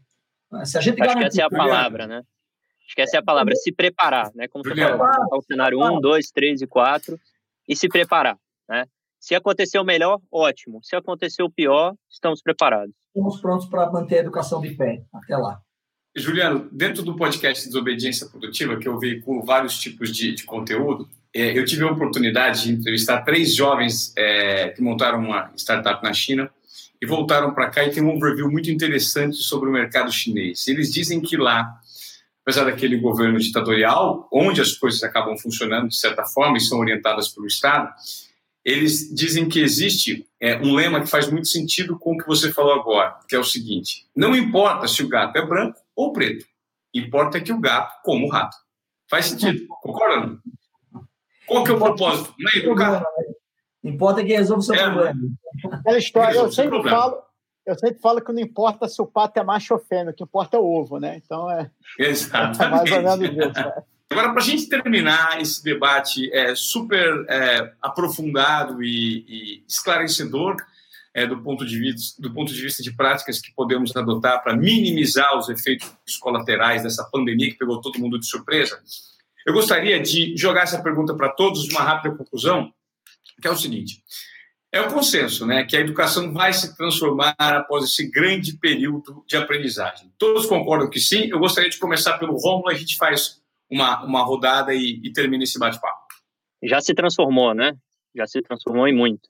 Se 0.65 0.77
a 0.77 0.81
gente 0.81 1.03
Acho 1.03 1.17
que 1.17 1.25
essa 1.25 1.43
é 1.43 1.45
a 1.45 1.51
palavra, 1.51 2.07
né? 2.07 2.23
Acho 2.87 2.95
que 2.95 3.03
essa 3.03 3.17
é 3.17 3.21
a 3.21 3.23
palavra, 3.23 3.55
se 3.57 3.73
preparar, 3.73 4.31
né? 4.35 4.47
Como 4.49 4.63
você 4.63 4.77
falou, 4.77 5.39
o 5.39 5.43
cenário 5.43 5.83
1, 5.83 6.01
2, 6.01 6.31
3 6.31 6.63
e 6.63 6.67
4 6.67 7.19
e 7.67 7.75
se 7.75 7.89
preparar? 7.89 8.37
Se 9.23 9.37
acontecer 9.37 9.79
o 9.79 9.85
melhor, 9.85 10.19
ótimo. 10.33 10.81
Se 10.83 10.97
acontecer 10.97 11.45
o 11.45 11.51
pior, 11.51 11.95
estamos 12.11 12.43
preparados. 12.43 12.93
Estamos 13.07 13.41
prontos 13.41 13.67
para 13.67 13.89
manter 13.89 14.17
a 14.17 14.19
educação 14.19 14.61
de 14.61 14.71
pé. 14.71 15.05
Até 15.15 15.37
lá. 15.37 15.61
Juliano, 16.17 16.69
dentro 16.73 17.05
do 17.05 17.15
podcast 17.15 17.65
Desobediência 17.65 18.27
Produtiva, 18.27 18.77
que 18.77 18.89
eu 18.89 18.99
veiculo 18.99 19.45
vários 19.45 19.79
tipos 19.79 20.11
de, 20.11 20.35
de 20.35 20.43
conteúdo, 20.43 21.09
é, 21.33 21.57
eu 21.57 21.65
tive 21.65 21.85
a 21.85 21.93
oportunidade 21.93 22.65
de 22.65 22.73
entrevistar 22.73 23.23
três 23.23 23.55
jovens 23.55 24.13
é, 24.19 24.71
que 24.71 24.83
montaram 24.83 25.21
uma 25.21 25.53
startup 25.57 26.03
na 26.03 26.13
China 26.13 26.51
e 27.01 27.07
voltaram 27.07 27.55
para 27.55 27.71
cá 27.71 27.85
e 27.85 27.93
tem 27.93 28.03
um 28.03 28.17
overview 28.17 28.51
muito 28.51 28.73
interessante 28.73 29.37
sobre 29.37 29.69
o 29.69 29.73
mercado 29.73 30.11
chinês. 30.11 30.67
Eles 30.67 30.93
dizem 30.93 31.21
que 31.21 31.37
lá, 31.37 31.73
apesar 32.43 32.65
daquele 32.65 32.97
governo 32.97 33.39
ditatorial, 33.39 34.29
onde 34.33 34.61
as 34.61 34.73
coisas 34.73 35.01
acabam 35.05 35.39
funcionando 35.39 35.87
de 35.87 35.97
certa 35.97 36.25
forma 36.25 36.57
e 36.57 36.61
são 36.61 36.81
orientadas 36.81 37.29
pelo 37.29 37.47
Estado, 37.47 37.89
eles 38.65 39.13
dizem 39.13 39.49
que 39.49 39.61
existe 39.61 40.27
é, 40.41 40.57
um 40.59 40.75
lema 40.75 41.01
que 41.01 41.09
faz 41.09 41.31
muito 41.31 41.49
sentido 41.49 41.99
com 41.99 42.15
o 42.15 42.19
que 42.19 42.27
você 42.27 42.53
falou 42.53 42.73
agora, 42.73 43.19
que 43.29 43.35
é 43.35 43.39
o 43.39 43.45
seguinte: 43.45 44.07
não 44.15 44.37
importa 44.37 44.87
se 44.87 45.03
o 45.03 45.09
gato 45.09 45.37
é 45.37 45.45
branco 45.45 45.79
ou 45.97 46.13
preto, 46.13 46.47
importa 46.95 47.41
que 47.41 47.53
o 47.53 47.61
gato 47.61 48.01
coma 48.03 48.27
o 48.27 48.31
rato. 48.31 48.57
Faz 49.11 49.27
sentido, 49.27 49.67
concorda? 49.83 50.39
Qual 51.47 51.65
que 51.65 51.71
é 51.71 51.75
o 51.75 51.79
propósito? 51.79 52.35
Não 52.39 52.51
é 52.51 52.59
educar? 52.59 53.05
Importa 53.85 54.25
que 54.25 54.33
resolva 54.33 54.61
o 54.61 54.63
seu 54.63 54.75
é, 54.75 54.85
problema. 54.85 55.21
Aquela 55.73 55.99
história, 55.99 56.39
eu 56.39 56.53
sempre 56.53 56.83
falo, 56.83 57.23
eu 57.67 57.79
sempre 57.79 58.01
falo 58.01 58.21
que 58.21 58.33
não 58.33 58.41
importa 58.41 58.89
se 58.89 59.03
o 59.03 59.07
pato 59.07 59.41
é 59.41 59.43
macho 59.43 59.75
ou 59.75 59.81
fêmea, 59.81 60.13
o 60.13 60.15
que 60.15 60.23
importa 60.23 60.57
é 60.57 60.61
o 60.61 60.65
ovo, 60.65 60.99
né? 60.99 61.21
Então 61.25 61.51
é, 61.51 61.71
Exatamente. 61.99 62.63
é 62.95 63.03
mais 63.03 63.19
ou 63.19 63.19
menos 63.19 63.37
isso. 63.37 63.61
Né? 63.61 63.83
Agora, 64.13 64.31
para 64.31 64.43
a 64.43 64.45
gente 64.45 64.69
terminar 64.69 65.41
esse 65.41 65.65
debate 65.65 66.31
é, 66.35 66.55
super 66.55 67.25
é, 67.31 67.73
aprofundado 67.81 68.83
e, 68.83 69.25
e, 69.27 69.65
esclarecedor, 69.67 70.57
é, 71.15 71.27
do, 71.27 71.43
ponto 71.43 71.65
de 71.65 71.79
vista, 71.79 72.21
do 72.21 72.31
ponto 72.31 72.53
de 72.53 72.61
vista 72.61 72.83
de 72.83 72.95
práticas 72.95 73.41
que 73.41 73.51
podemos 73.55 73.97
adotar 73.97 74.43
para 74.43 74.55
minimizar 74.55 75.39
os 75.39 75.49
efeitos 75.49 75.91
colaterais 76.21 76.83
dessa 76.83 77.09
pandemia 77.11 77.51
que 77.51 77.57
pegou 77.57 77.81
todo 77.81 77.99
mundo 77.99 78.21
de 78.21 78.27
surpresa. 78.27 78.83
Eu 79.47 79.55
gostaria 79.55 79.99
de 79.99 80.37
jogar 80.37 80.65
essa 80.65 80.83
pergunta 80.83 81.15
para 81.15 81.31
todos, 81.31 81.67
uma 81.71 81.81
rápida 81.81 82.15
conclusão, 82.15 82.71
que 83.41 83.49
é 83.49 83.51
o 83.51 83.57
seguinte: 83.57 84.03
é 84.71 84.83
o 84.83 84.93
consenso, 84.93 85.47
né, 85.47 85.65
que 85.65 85.75
a 85.75 85.81
educação 85.81 86.35
vai 86.35 86.53
se 86.53 86.77
transformar 86.77 87.35
após 87.39 87.87
esse 87.87 88.11
grande 88.11 88.59
período 88.59 89.25
de 89.27 89.39
aprendizagem. 89.39 90.13
Todos 90.19 90.45
concordam 90.45 90.91
que 90.91 91.01
sim. 91.01 91.31
Eu 91.31 91.39
gostaria 91.39 91.71
de 91.71 91.79
começar 91.79 92.19
pelo 92.19 92.37
Romulo, 92.37 92.69
a 92.69 92.75
gente 92.75 92.99
faz 92.99 93.42
uma, 93.73 94.05
uma 94.05 94.23
rodada 94.23 94.75
e, 94.75 95.01
e 95.03 95.13
termina 95.13 95.43
esse 95.45 95.59
bate-papo. 95.59 96.03
Já 96.63 96.81
se 96.81 96.95
transformou, 96.95 97.55
né? 97.55 97.73
Já 98.15 98.27
se 98.27 98.43
transformou 98.43 98.87
em 98.87 98.95
muito. 98.95 99.29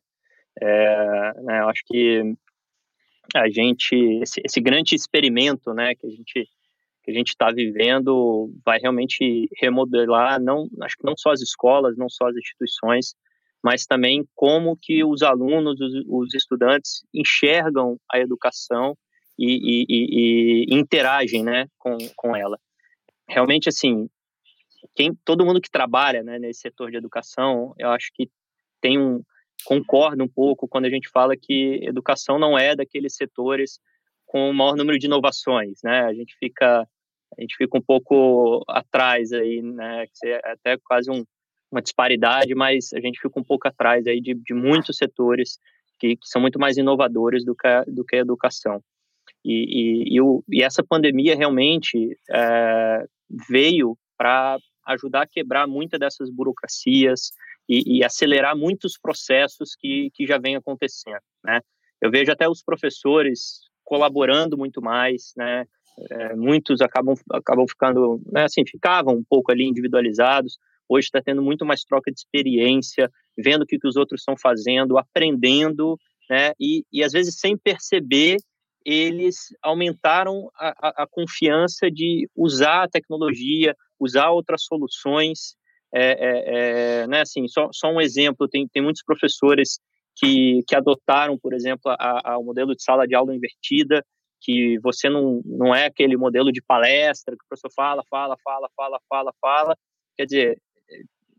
É, 0.61 1.33
né, 1.45 1.61
eu 1.61 1.69
acho 1.69 1.83
que 1.87 2.35
a 3.35 3.49
gente, 3.49 3.95
esse, 4.23 4.43
esse, 4.45 4.61
grande 4.61 4.95
experimento, 4.95 5.73
né, 5.73 5.95
que 5.95 6.07
a 6.07 6.11
gente 6.11 6.49
que 7.05 7.11
a 7.11 7.15
gente 7.15 7.31
está 7.31 7.51
vivendo, 7.51 8.53
vai 8.65 8.79
realmente 8.79 9.49
remodelar, 9.61 10.41
não, 10.41 10.69
acho 10.83 10.97
que 10.97 11.05
não 11.05 11.17
só 11.17 11.33
as 11.33 11.41
escolas, 11.41 11.97
não 11.97 12.09
só 12.09 12.29
as 12.29 12.37
instituições, 12.37 13.17
mas 13.61 13.87
também 13.87 14.25
como 14.37 14.79
que 14.81 15.03
os 15.03 15.21
alunos, 15.21 15.81
os, 15.81 15.93
os 16.07 16.33
estudantes 16.33 17.03
enxergam 17.13 17.99
a 18.09 18.21
educação 18.21 18.97
e, 19.37 19.47
e, 19.47 19.87
e, 19.89 20.67
e, 20.69 20.79
interagem, 20.79 21.43
né, 21.43 21.67
com, 21.77 21.97
com 22.17 22.37
ela. 22.37 22.57
Realmente, 23.29 23.69
assim, 23.69 24.09
quem, 24.95 25.15
todo 25.25 25.45
mundo 25.45 25.61
que 25.61 25.71
trabalha, 25.71 26.23
né, 26.23 26.39
nesse 26.39 26.61
setor 26.61 26.91
de 26.91 26.97
educação, 26.97 27.75
eu 27.79 27.91
acho 27.91 28.11
que 28.15 28.31
tem 28.81 28.99
um, 28.99 29.23
concorda 29.65 30.23
um 30.23 30.29
pouco 30.29 30.69
quando 30.69 30.87
a 30.87 30.91
gente 30.91 31.09
fala 31.09 31.37
que 31.37 31.81
educação 31.83 32.39
não 32.39 32.59
é 32.59 32.75
daqueles 32.75 33.15
setores 33.15 33.79
com 34.27 34.51
o 34.51 34.55
maior 34.55 34.77
número 34.77 34.99
de 34.99 35.07
inovações, 35.07 35.79
né? 35.83 36.03
A 36.03 36.15
gente 36.15 36.35
fica 36.39 36.87
a 37.37 37.41
gente 37.41 37.57
fica 37.57 37.79
um 37.79 37.83
pouco 37.83 38.63
atrás 38.69 39.33
aí, 39.33 39.63
né? 39.63 40.05
É 40.25 40.53
até 40.53 40.77
quase 40.85 41.11
um, 41.11 41.25
uma 41.71 41.81
disparidade, 41.81 42.55
mas 42.55 42.93
a 42.93 43.01
gente 43.01 43.19
fica 43.21 43.41
um 43.41 43.45
pouco 43.45 43.67
atrás 43.67 44.07
aí 44.07 44.21
de, 44.21 44.35
de 44.35 44.53
muitos 44.53 44.97
setores 44.97 45.59
que, 45.99 46.17
que, 46.17 46.29
são 46.29 46.43
muito 46.43 46.59
mais 46.59 46.77
inovadores 46.77 47.45
do 47.45 47.55
que 47.55 47.67
a, 47.67 47.85
do 47.85 48.05
que 48.05 48.17
a 48.17 48.21
educação. 48.21 48.83
E, 49.45 49.53
e, 49.53 50.17
e, 50.17 50.21
o, 50.21 50.45
e 50.49 50.63
essa 50.63 50.83
pandemia 50.83 51.35
realmente 51.35 52.19
é, 52.31 53.05
veio 53.49 53.97
para 54.17 54.59
ajudar 54.87 55.23
a 55.23 55.27
quebrar 55.27 55.67
muitas 55.67 55.99
dessas 55.99 56.31
burocracias 56.31 57.33
e, 57.69 57.99
e, 57.99 58.05
acelerar 58.05 58.57
muitos 58.57 58.99
processos 58.99 59.77
que, 59.77 60.11
que 60.15 60.27
já 60.27 60.39
vem 60.39 60.57
acontecendo, 60.57 61.23
né? 61.45 61.61
Eu 62.01 62.11
vejo 62.11 62.33
até 62.33 62.49
os 62.49 62.63
professores 62.63 63.61
colaborando 63.85 64.59
muito 64.59 64.83
mais, 64.83 65.33
né? 65.37 65.67
É, 66.11 66.35
muitos 66.35 66.81
acabam, 66.81 67.15
acabam 67.31 67.67
ficando, 67.69 68.21
né, 68.33 68.45
assim, 68.45 68.63
ficavam 68.67 69.15
um 69.15 69.25
pouco 69.25 69.53
ali 69.53 69.65
individualizados, 69.65 70.59
hoje 70.89 71.07
está 71.07 71.21
tendo 71.21 71.43
muito 71.43 71.67
mais 71.67 71.85
troca 71.85 72.11
de 72.11 72.19
experiência, 72.19 73.11
vendo 73.37 73.63
o 73.63 73.67
que, 73.67 73.79
que 73.79 73.87
os 73.87 73.97
outros 73.97 74.23
estão 74.23 74.35
fazendo, 74.37 74.97
aprendendo, 74.97 75.99
né, 76.31 76.53
e, 76.59 76.85
e 76.91 77.05
às 77.05 77.13
vezes 77.13 77.39
sem 77.39 77.59
perceber, 77.59 78.37
eles 78.85 79.55
aumentaram 79.63 80.51
a, 80.57 80.89
a, 80.89 81.03
a 81.03 81.07
confiança 81.07 81.91
de 81.91 82.29
usar 82.35 82.85
a 82.85 82.89
tecnologia, 82.89 83.77
usar 84.03 84.31
outras 84.31 84.65
soluções, 84.65 85.55
é, 85.95 86.13
é, 86.13 87.03
é, 87.03 87.07
né, 87.07 87.21
assim, 87.21 87.47
só, 87.47 87.69
só 87.73 87.89
um 87.89 88.01
exemplo, 88.01 88.49
tem, 88.49 88.67
tem 88.67 88.83
muitos 88.83 89.03
professores 89.05 89.79
que, 90.17 90.63
que 90.67 90.75
adotaram, 90.75 91.39
por 91.39 91.55
exemplo, 91.55 91.91
a, 91.91 92.33
a, 92.33 92.39
o 92.39 92.45
modelo 92.45 92.75
de 92.75 92.83
sala 92.83 93.07
de 93.07 93.15
aula 93.15 93.35
invertida, 93.35 94.05
que 94.41 94.79
você 94.81 95.09
não, 95.09 95.41
não 95.45 95.75
é 95.75 95.87
aquele 95.87 96.17
modelo 96.17 96.51
de 96.51 96.61
palestra 96.61 97.37
que 97.37 97.45
o 97.45 97.49
professor 97.49 97.71
fala, 97.75 98.03
fala, 98.11 98.37
fala, 98.43 98.69
fala, 98.77 99.01
fala, 99.09 99.33
fala. 99.41 99.77
Quer 100.17 100.25
dizer, 100.25 100.59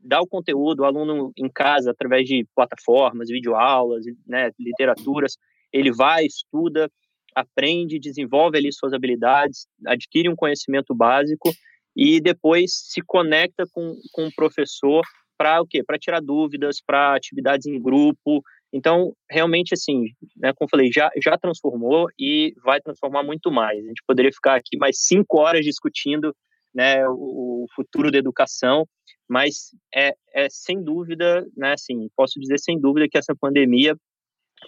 dá 0.02 0.22
o 0.22 0.28
conteúdo, 0.28 0.82
o 0.82 0.86
aluno 0.86 1.34
em 1.38 1.50
casa, 1.50 1.92
através 1.92 2.26
de 2.26 2.48
plataformas, 2.56 3.28
videoaulas, 3.28 4.06
né, 4.26 4.52
literaturas, 4.58 5.38
ele 5.72 5.92
vai, 5.92 6.26
estuda, 6.26 6.90
aprende, 7.36 8.00
desenvolve 8.00 8.58
ali 8.58 8.72
suas 8.72 8.94
habilidades, 8.94 9.68
adquire 9.86 10.30
um 10.30 10.36
conhecimento 10.36 10.96
básico 10.96 11.52
e 11.96 12.20
depois 12.20 12.72
se 12.74 13.02
conecta 13.02 13.66
com, 13.72 13.96
com 14.12 14.28
o 14.28 14.34
professor 14.34 15.04
para 15.38 15.62
o 15.62 15.68
quê? 15.68 15.84
Para 15.84 16.00
tirar 16.00 16.22
dúvidas, 16.22 16.82
para 16.86 17.16
atividades 17.16 17.68
em 17.68 17.82
grupo. 17.82 18.42
Então, 18.72 19.14
realmente, 19.30 19.74
assim, 19.74 20.06
né, 20.36 20.52
como 20.56 20.70
falei, 20.70 20.92
já, 20.92 21.10
já 21.24 21.38
transformou 21.38 22.08
e 22.18 22.54
vai 22.64 22.82
transformar 22.82 23.24
muito 23.24 23.52
mais. 23.52 23.78
A 23.80 23.88
gente 23.88 24.04
poderia 24.08 24.32
ficar 24.32 24.56
aqui 24.56 24.78
mais 24.78 24.98
cinco 25.00 25.38
horas 25.40 25.64
discutindo 25.64 26.36
né, 26.74 27.08
o, 27.08 27.64
o 27.64 27.66
futuro 27.76 28.12
da 28.12 28.18
educação, 28.18 28.88
mas 29.30 29.70
é, 29.94 30.16
é 30.34 30.48
sem 30.50 30.84
dúvida, 30.84 31.46
né, 31.56 31.74
assim, 31.74 32.10
posso 32.16 32.40
dizer 32.40 32.60
sem 32.60 32.80
dúvida 32.80 33.08
que 33.08 33.18
essa 33.18 33.36
pandemia 33.36 33.96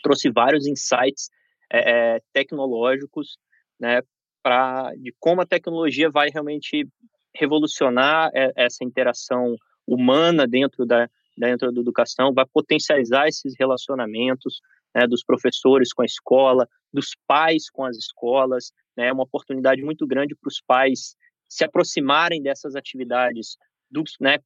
trouxe 0.04 0.30
vários 0.30 0.68
insights 0.68 1.30
é, 1.72 2.16
é 2.16 2.20
tecnológicos, 2.32 3.38
né, 3.80 4.02
para 4.44 4.94
de 4.96 5.14
como 5.20 5.42
a 5.42 5.46
tecnologia 5.46 6.12
vai 6.12 6.30
realmente 6.30 6.88
revolucionar 7.36 8.32
essa 8.56 8.84
interação 8.84 9.56
humana 9.88 10.48
dentro 10.48 10.86
da 10.86 11.08
dentro 11.38 11.72
da 11.72 11.82
educação, 11.82 12.34
vai 12.34 12.46
potencializar 12.46 13.28
esses 13.28 13.54
relacionamentos 13.60 14.62
né, 14.96 15.06
dos 15.06 15.24
professores 15.24 15.92
com 15.92 16.02
a 16.02 16.06
escola, 16.06 16.68
dos 16.94 17.10
pais 17.28 17.70
com 17.70 17.84
as 17.84 17.98
escolas, 17.98 18.72
né, 18.96 19.08
é 19.08 19.14
uma 19.14 19.24
oportunidade 19.24 19.82
muito 19.84 20.08
grande 20.08 20.34
para 20.34 20.48
os 20.48 20.62
pais 20.66 21.16
se 21.48 21.66
aproximarem 21.66 22.42
dessas 22.42 22.76
atividades 22.76 23.58
do, 23.92 24.04
né, 24.22 24.38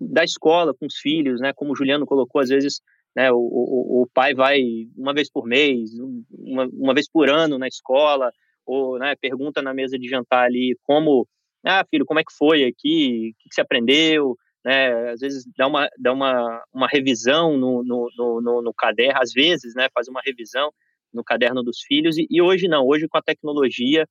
da 0.00 0.22
escola 0.22 0.72
com 0.72 0.86
os 0.86 0.96
filhos, 0.96 1.40
né, 1.40 1.52
como 1.52 1.72
o 1.72 1.76
Juliano 1.76 2.06
colocou, 2.06 2.40
às 2.40 2.48
vezes 2.48 2.80
né, 3.14 3.32
o, 3.32 3.38
o, 3.38 4.02
o 4.02 4.06
pai 4.14 4.34
vai 4.34 4.60
uma 4.96 5.12
vez 5.12 5.30
por 5.30 5.46
mês, 5.46 5.90
uma, 6.30 6.68
uma 6.72 6.94
vez 6.94 7.10
por 7.10 7.28
ano 7.28 7.58
na 7.58 7.66
escola, 7.66 8.30
ou 8.64 8.98
né, 8.98 9.14
pergunta 9.20 9.60
na 9.60 9.74
mesa 9.74 9.98
de 9.98 10.08
jantar 10.08 10.44
ali 10.44 10.76
como 10.84 11.26
ah, 11.66 11.84
filho, 11.90 12.06
como 12.06 12.20
é 12.20 12.24
que 12.24 12.32
foi 12.36 12.64
aqui? 12.64 13.34
O 13.34 13.48
que 13.48 13.54
você 13.54 13.60
aprendeu? 13.60 14.36
Né, 14.64 15.10
às 15.10 15.20
vezes 15.20 15.44
dá 15.56 15.66
uma, 15.68 15.88
dá 15.96 16.12
uma, 16.12 16.64
uma 16.72 16.88
revisão 16.88 17.56
no, 17.56 17.84
no, 17.84 18.40
no, 18.40 18.62
no 18.62 18.74
caderno, 18.74 19.20
às 19.22 19.32
vezes, 19.32 19.74
né, 19.76 19.88
faz 19.94 20.08
uma 20.08 20.20
revisão 20.24 20.72
no 21.12 21.22
caderno 21.22 21.62
dos 21.62 21.80
filhos, 21.86 22.18
e, 22.18 22.26
e 22.28 22.42
hoje 22.42 22.66
não, 22.66 22.84
hoje 22.84 23.06
com 23.06 23.16
a 23.16 23.22
tecnologia, 23.22 24.06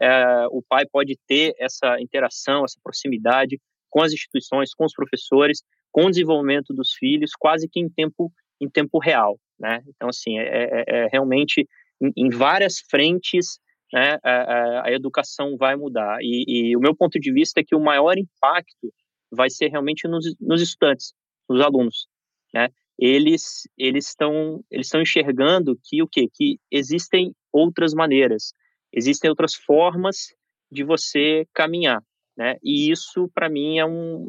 é, 0.00 0.46
o 0.50 0.62
pai 0.68 0.84
pode 0.84 1.16
ter 1.26 1.54
essa 1.58 2.00
interação, 2.00 2.64
essa 2.64 2.78
proximidade 2.82 3.60
com 3.88 4.02
as 4.02 4.12
instituições, 4.12 4.74
com 4.74 4.84
os 4.84 4.92
professores, 4.92 5.62
com 5.92 6.06
o 6.06 6.10
desenvolvimento 6.10 6.72
dos 6.72 6.92
filhos, 6.92 7.32
quase 7.38 7.68
que 7.68 7.80
em 7.80 7.88
tempo, 7.88 8.32
em 8.60 8.68
tempo 8.68 8.98
real, 8.98 9.38
né? 9.58 9.82
Então, 9.88 10.08
assim, 10.08 10.38
é, 10.38 10.44
é, 10.44 10.84
é 10.86 11.08
realmente 11.10 11.68
em, 12.00 12.12
em, 12.16 12.30
várias 12.30 12.78
frentes 12.88 13.58
né, 13.92 14.18
a, 14.22 14.86
a, 14.86 14.92
educação 14.92 15.56
vai 15.56 15.76
mudar. 15.76 16.18
E, 16.20 16.44
e, 16.46 16.76
o 16.76 16.80
meu 16.80 16.94
ponto 16.94 17.18
de 17.18 17.32
vista 17.32 17.60
é 17.60 17.64
que 17.64 17.74
o 17.74 17.80
maior 17.80 18.16
impacto 18.16 18.92
vai 19.30 19.50
ser 19.50 19.68
realmente 19.68 20.06
nos, 20.08 20.34
nos 20.40 20.62
estudantes, 20.62 21.12
nos 21.48 21.60
alunos, 21.60 22.06
né? 22.54 22.68
Eles 22.98 23.62
eles 23.78 24.08
estão 24.08 24.62
eles 24.70 24.86
estão 24.86 25.00
enxergando 25.00 25.78
que 25.84 26.02
o 26.02 26.06
quê? 26.06 26.28
Que 26.32 26.58
existem 26.70 27.34
outras 27.52 27.94
maneiras, 27.94 28.52
existem 28.92 29.30
outras 29.30 29.54
formas 29.54 30.34
de 30.70 30.84
você 30.84 31.46
caminhar, 31.54 32.02
né? 32.36 32.56
E 32.62 32.90
isso 32.90 33.30
para 33.34 33.48
mim 33.48 33.78
é 33.78 33.86
um 33.86 34.28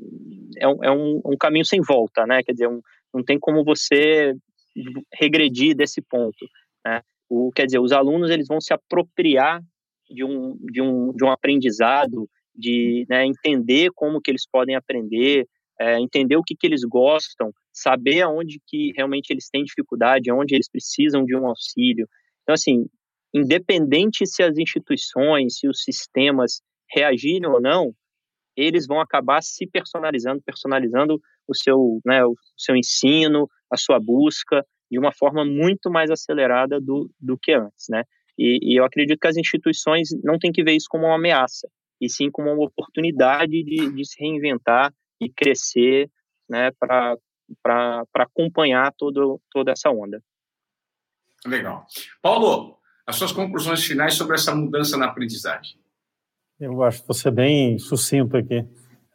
é 0.57 0.67
um, 0.67 0.83
é 0.83 0.91
um, 0.91 1.21
um, 1.25 1.37
caminho 1.37 1.65
sem 1.65 1.81
volta, 1.81 2.25
né? 2.25 2.41
Quer 2.43 2.53
dizer, 2.53 2.67
um, 2.67 2.81
não 3.13 3.23
tem 3.23 3.37
como 3.39 3.63
você 3.63 4.33
regredir 5.13 5.75
desse 5.75 6.01
ponto, 6.01 6.45
né? 6.85 7.01
O, 7.33 7.49
quer 7.49 7.65
dizer, 7.65 7.79
os 7.79 7.93
alunos 7.93 8.29
eles 8.29 8.45
vão 8.45 8.59
se 8.59 8.73
apropriar 8.73 9.61
de 10.09 10.21
um, 10.21 10.57
de 10.69 10.81
um, 10.81 11.13
de 11.13 11.23
um 11.23 11.31
aprendizado, 11.31 12.29
de 12.53 13.05
né, 13.09 13.25
entender 13.25 13.89
como 13.95 14.19
que 14.19 14.29
eles 14.29 14.45
podem 14.45 14.75
aprender, 14.75 15.47
é, 15.79 15.97
entender 15.97 16.35
o 16.35 16.43
que, 16.43 16.57
que 16.59 16.67
eles 16.67 16.81
gostam, 16.83 17.53
saber 17.71 18.21
aonde 18.21 18.59
que 18.67 18.91
realmente 18.97 19.29
eles 19.31 19.47
têm 19.49 19.63
dificuldade, 19.63 20.29
aonde 20.29 20.53
eles 20.55 20.69
precisam 20.69 21.23
de 21.23 21.33
um 21.33 21.47
auxílio. 21.47 22.05
Então, 22.43 22.53
assim, 22.53 22.85
independente 23.33 24.27
se 24.27 24.43
as 24.43 24.57
instituições, 24.57 25.57
se 25.57 25.69
os 25.69 25.83
sistemas 25.83 26.61
reagirem 26.93 27.47
ou 27.47 27.61
não, 27.61 27.93
eles 28.57 28.85
vão 28.85 28.99
acabar 28.99 29.41
se 29.41 29.65
personalizando, 29.65 30.41
personalizando 30.45 31.17
o 31.47 31.55
seu, 31.55 32.01
né, 32.05 32.25
o 32.25 32.35
seu 32.57 32.75
ensino, 32.75 33.47
a 33.71 33.77
sua 33.77 34.01
busca, 34.01 34.65
de 34.91 34.99
uma 34.99 35.13
forma 35.13 35.45
muito 35.45 35.89
mais 35.89 36.11
acelerada 36.11 36.79
do, 36.81 37.09
do 37.17 37.37
que 37.37 37.53
antes, 37.53 37.85
né? 37.89 38.03
E, 38.37 38.59
e, 38.61 38.79
eu 38.79 38.83
acredito 38.83 39.19
que 39.19 39.27
as 39.27 39.37
instituições 39.37 40.09
não 40.23 40.37
têm 40.37 40.51
que 40.51 40.63
ver 40.63 40.73
isso 40.73 40.87
como 40.89 41.05
uma 41.05 41.15
ameaça, 41.15 41.69
e 41.99 42.09
sim 42.09 42.29
como 42.29 42.51
uma 42.51 42.65
oportunidade 42.65 43.63
de, 43.63 43.91
de 43.91 44.05
se 44.05 44.19
reinventar 44.19 44.93
e 45.19 45.29
crescer, 45.29 46.09
né, 46.49 46.71
para 46.79 47.17
acompanhar 48.15 48.91
todo, 48.97 49.39
toda 49.51 49.71
essa 49.71 49.89
onda. 49.89 50.21
Legal. 51.45 51.85
Paulo, 52.21 52.77
as 53.05 53.15
suas 53.15 53.31
conclusões 53.31 53.83
finais 53.83 54.15
sobre 54.15 54.35
essa 54.35 54.53
mudança 54.53 54.97
na 54.97 55.05
aprendizagem. 55.05 55.79
Eu 56.59 56.83
acho 56.83 57.01
que 57.01 57.07
você 57.07 57.31
bem 57.31 57.77
sucinto 57.79 58.37
aqui. 58.37 58.65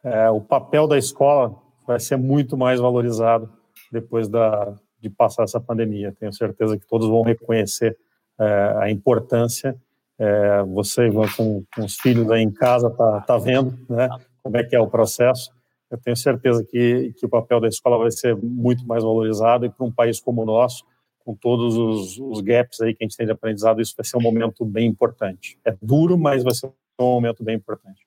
É, 0.03 0.29
o 0.29 0.41
papel 0.41 0.87
da 0.87 0.97
escola 0.97 1.61
vai 1.85 1.99
ser 1.99 2.17
muito 2.17 2.57
mais 2.57 2.79
valorizado 2.79 3.51
depois 3.91 4.27
da, 4.27 4.77
de 4.99 5.09
passar 5.09 5.43
essa 5.43 5.59
pandemia. 5.59 6.15
Tenho 6.19 6.33
certeza 6.33 6.77
que 6.77 6.85
todos 6.85 7.07
vão 7.07 7.21
reconhecer 7.21 7.97
é, 8.39 8.75
a 8.79 8.91
importância. 8.91 9.75
É, 10.19 10.63
você 10.63 11.11
com, 11.11 11.63
com, 11.75 11.85
os 11.85 11.97
filhos 11.97 12.29
aí 12.31 12.41
em 12.41 12.51
casa 12.51 12.89
tá, 12.89 13.21
tá 13.21 13.37
vendo, 13.37 13.77
né? 13.89 14.09
Como 14.41 14.57
é 14.57 14.63
que 14.63 14.75
é 14.75 14.79
o 14.79 14.87
processo. 14.87 15.51
Eu 15.89 15.97
tenho 15.97 16.17
certeza 16.17 16.63
que, 16.63 17.13
que 17.17 17.25
o 17.25 17.29
papel 17.29 17.59
da 17.59 17.67
escola 17.67 17.97
vai 17.97 18.11
ser 18.11 18.35
muito 18.35 18.85
mais 18.85 19.03
valorizado 19.03 19.65
e 19.65 19.69
para 19.69 19.85
um 19.85 19.91
país 19.91 20.19
como 20.19 20.41
o 20.41 20.45
nosso, 20.45 20.83
com 21.19 21.35
todos 21.35 21.77
os, 21.77 22.17
os, 22.17 22.41
gaps 22.41 22.81
aí 22.81 22.93
que 22.93 23.03
a 23.03 23.07
gente 23.07 23.17
tem 23.17 23.25
de 23.25 23.31
aprendizado, 23.31 23.81
isso 23.81 23.93
vai 23.95 24.05
ser 24.05 24.17
um 24.17 24.21
momento 24.21 24.65
bem 24.65 24.87
importante. 24.87 25.57
É 25.65 25.75
duro, 25.81 26.17
mas 26.17 26.43
vai 26.43 26.53
ser 26.53 26.67
um 26.67 26.73
momento 26.99 27.43
bem 27.43 27.55
importante. 27.55 28.06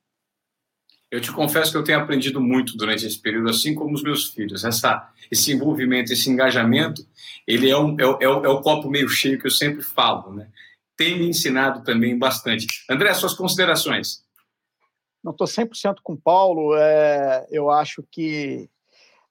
Eu 1.10 1.20
te 1.20 1.32
confesso 1.32 1.72
que 1.72 1.76
eu 1.76 1.82
tenho 1.82 1.98
aprendido 1.98 2.40
muito 2.40 2.76
durante 2.76 3.04
esse 3.04 3.18
período, 3.18 3.50
assim 3.50 3.74
como 3.74 3.94
os 3.94 4.02
meus 4.02 4.26
filhos. 4.26 4.64
Essa, 4.64 5.10
esse 5.30 5.52
envolvimento, 5.52 6.12
esse 6.12 6.30
engajamento, 6.30 7.04
ele 7.46 7.68
é, 7.68 7.76
um, 7.76 7.96
é, 7.98 8.04
é, 8.04 8.24
é 8.24 8.48
o 8.48 8.60
copo 8.60 8.88
meio 8.88 9.08
cheio 9.08 9.38
que 9.38 9.46
eu 9.46 9.50
sempre 9.50 9.82
falo, 9.82 10.32
né? 10.32 10.48
Tem 10.96 11.18
me 11.18 11.28
ensinado 11.28 11.82
também 11.82 12.16
bastante. 12.16 12.66
André, 12.88 13.12
suas 13.14 13.34
considerações? 13.34 14.22
Não 15.22 15.32
estou 15.32 15.48
100% 15.48 15.96
com 16.02 16.12
o 16.12 16.20
Paulo. 16.20 16.76
É, 16.76 17.44
eu 17.50 17.70
acho 17.70 18.04
que, 18.08 18.70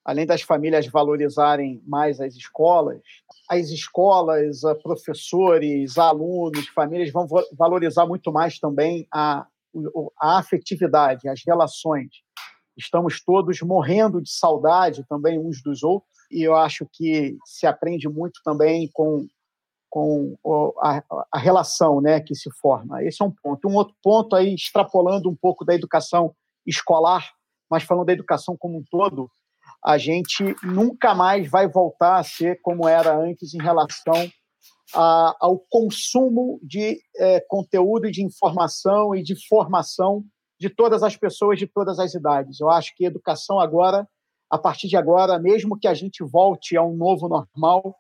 além 0.04 0.26
das 0.26 0.42
famílias 0.42 0.86
valorizarem 0.88 1.82
mais 1.88 2.20
as 2.20 2.36
escolas, 2.36 3.02
as 3.50 3.70
escolas, 3.70 4.62
professores, 4.84 5.98
alunos, 5.98 6.68
famílias 6.68 7.12
vão 7.12 7.26
valorizar 7.54 8.06
muito 8.06 8.34
mais 8.34 8.60
também 8.60 9.08
a, 9.12 9.48
a 10.20 10.40
afetividade, 10.40 11.28
as 11.28 11.42
relações. 11.46 12.10
Estamos 12.78 13.22
todos 13.24 13.62
morrendo 13.62 14.22
de 14.22 14.32
saudade 14.32 15.06
também 15.08 15.38
uns 15.38 15.62
dos 15.62 15.84
outros, 15.84 16.10
e 16.32 16.44
eu 16.44 16.56
acho 16.56 16.88
que 16.92 17.38
se 17.46 17.66
aprende 17.66 18.08
muito 18.08 18.40
também 18.44 18.90
com, 18.94 19.28
com 19.90 20.38
a, 20.80 21.04
a 21.32 21.40
relação 21.40 22.00
né, 22.00 22.20
que 22.20 22.36
se 22.36 22.50
forma. 22.52 23.04
Esse 23.04 23.22
é 23.22 23.26
um 23.26 23.32
ponto. 23.32 23.68
Um 23.68 23.76
outro 23.76 23.96
ponto, 24.02 24.36
aí, 24.36 24.54
extrapolando 24.54 25.30
um 25.30 25.36
pouco 25.36 25.66
da 25.66 25.74
educação 25.74 26.34
escolar, 26.66 27.32
mas 27.70 27.84
falando 27.84 28.06
da 28.06 28.14
educação 28.14 28.56
como 28.58 28.78
um 28.78 28.84
todo, 28.90 29.30
a 29.84 29.98
gente 29.98 30.56
nunca 30.64 31.16
mais 31.16 31.50
vai 31.50 31.68
voltar 31.68 32.18
a 32.18 32.24
ser 32.24 32.60
como 32.62 32.88
era 32.88 33.18
antes 33.18 33.54
em 33.54 33.62
relação 33.62 34.30
a, 34.94 35.36
ao 35.40 35.60
consumo 35.70 36.60
de 36.64 37.00
é, 37.18 37.40
conteúdo 37.42 38.12
de 38.12 38.24
informação 38.24 39.16
e 39.16 39.22
de 39.22 39.36
formação 39.48 40.24
de 40.60 40.70
todas 40.70 41.04
as 41.04 41.16
pessoas 41.16 41.58
de 41.58 41.68
todas 41.68 42.00
as 42.00 42.14
idades. 42.14 42.60
Eu 42.60 42.70
acho 42.70 42.94
que 42.96 43.06
educação 43.06 43.60
agora, 43.60 44.08
a 44.50 44.58
partir 44.58 44.88
de 44.88 44.98
agora, 44.98 45.40
mesmo 45.40 45.80
que 45.80 45.88
a 45.88 45.94
gente 45.94 46.24
volte 46.24 46.76
a 46.76 46.84
um 46.84 46.96
novo 46.96 47.30
normal, 47.30 47.96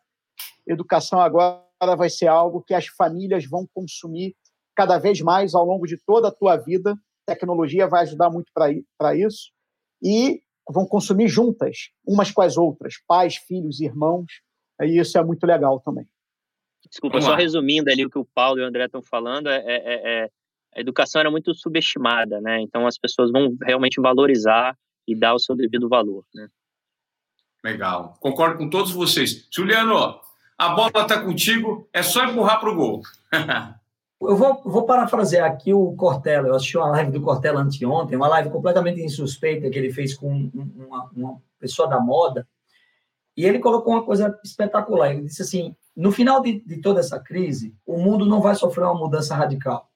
educação 0.68 1.22
agora 1.22 1.64
vai 1.98 2.10
ser 2.10 2.28
algo 2.28 2.62
que 2.62 2.74
as 2.74 2.88
famílias 2.88 3.46
vão 3.46 3.68
consumir 3.74 4.36
cada 4.76 4.98
vez 4.98 5.22
mais 5.22 5.56
ao 5.56 5.66
longo 5.66 5.86
de 5.86 5.98
toda 5.98 6.28
a 6.28 6.32
tua 6.32 6.58
vida. 6.58 6.96
Tecnologia 7.26 7.88
vai 7.88 8.04
ajudar 8.04 8.30
muito 8.30 8.52
para 8.54 9.16
isso. 9.16 9.52
E 10.02 10.42
vão 10.70 10.86
consumir 10.86 11.28
juntas, 11.28 11.90
umas 12.06 12.32
com 12.32 12.42
as 12.42 12.58
outras, 12.58 12.96
pais, 13.08 13.36
filhos, 13.36 13.80
irmãos, 13.80 14.28
e 14.82 15.00
isso 15.00 15.18
é 15.18 15.24
muito 15.24 15.46
legal 15.46 15.80
também. 15.80 16.08
Desculpa, 16.90 17.22
só 17.22 17.36
resumindo 17.36 17.92
ali 17.92 18.06
o 18.06 18.10
que 18.10 18.18
o 18.18 18.26
Paulo 18.26 18.60
e 18.60 18.64
o 18.64 18.66
André 18.66 18.86
estão 18.86 19.02
falando, 19.02 19.48
é, 19.48 19.58
é, 19.58 19.76
é, 19.76 20.24
é, 20.24 20.30
a 20.76 20.80
educação 20.80 21.20
era 21.20 21.30
muito 21.30 21.54
subestimada, 21.54 22.42
né? 22.42 22.60
Então 22.62 22.88
as 22.88 22.98
pessoas 22.98 23.32
vão 23.32 23.56
realmente 23.62 24.02
valorizar 24.02 24.76
e 25.08 25.16
dar 25.16 25.36
o 25.36 25.40
seu 25.40 25.56
devido 25.56 25.88
valor, 25.88 26.26
né? 26.34 26.48
Legal, 27.64 28.16
concordo 28.20 28.58
com 28.58 28.70
todos 28.70 28.92
vocês. 28.92 29.48
Juliano, 29.52 30.20
a 30.58 30.70
bola 30.70 30.90
está 31.02 31.22
contigo, 31.22 31.88
é 31.94 32.02
só 32.02 32.26
empurrar 32.26 32.60
para 32.60 32.72
o 32.72 32.76
gol. 32.76 33.02
Eu 34.22 34.36
vou, 34.36 34.62
vou 34.66 34.86
parafrasear 34.86 35.50
aqui 35.50 35.74
o 35.74 35.94
Cortella. 35.96 36.50
Eu 36.50 36.56
assisti 36.56 36.78
uma 36.78 36.90
live 36.90 37.12
do 37.12 37.22
Cortella 37.22 37.62
anteontem, 37.62 38.18
uma 38.18 38.28
live 38.28 38.50
completamente 38.50 39.02
insuspeita 39.02 39.70
que 39.70 39.80
ele 39.80 39.94
fez 39.94 40.14
com 40.14 40.52
uma, 40.54 41.10
uma 41.16 41.42
pessoa 41.58 41.88
da 41.88 42.02
moda. 42.02 42.46
E 43.38 43.46
ele 43.46 43.60
colocou 43.60 43.94
uma 43.94 44.04
coisa 44.04 44.38
espetacular. 44.44 45.14
Ele 45.14 45.22
disse 45.22 45.42
assim: 45.42 45.74
no 45.96 46.12
final 46.12 46.42
de, 46.42 46.60
de, 46.62 46.82
toda 46.82 47.00
essa 47.00 47.20
crise, 47.20 47.76
o 47.86 47.98
mundo 47.98 48.26
não 48.26 48.42
vai 48.42 48.56
sofrer 48.56 48.84
uma 48.84 48.96
mudança 48.96 49.36
radical. 49.36 49.90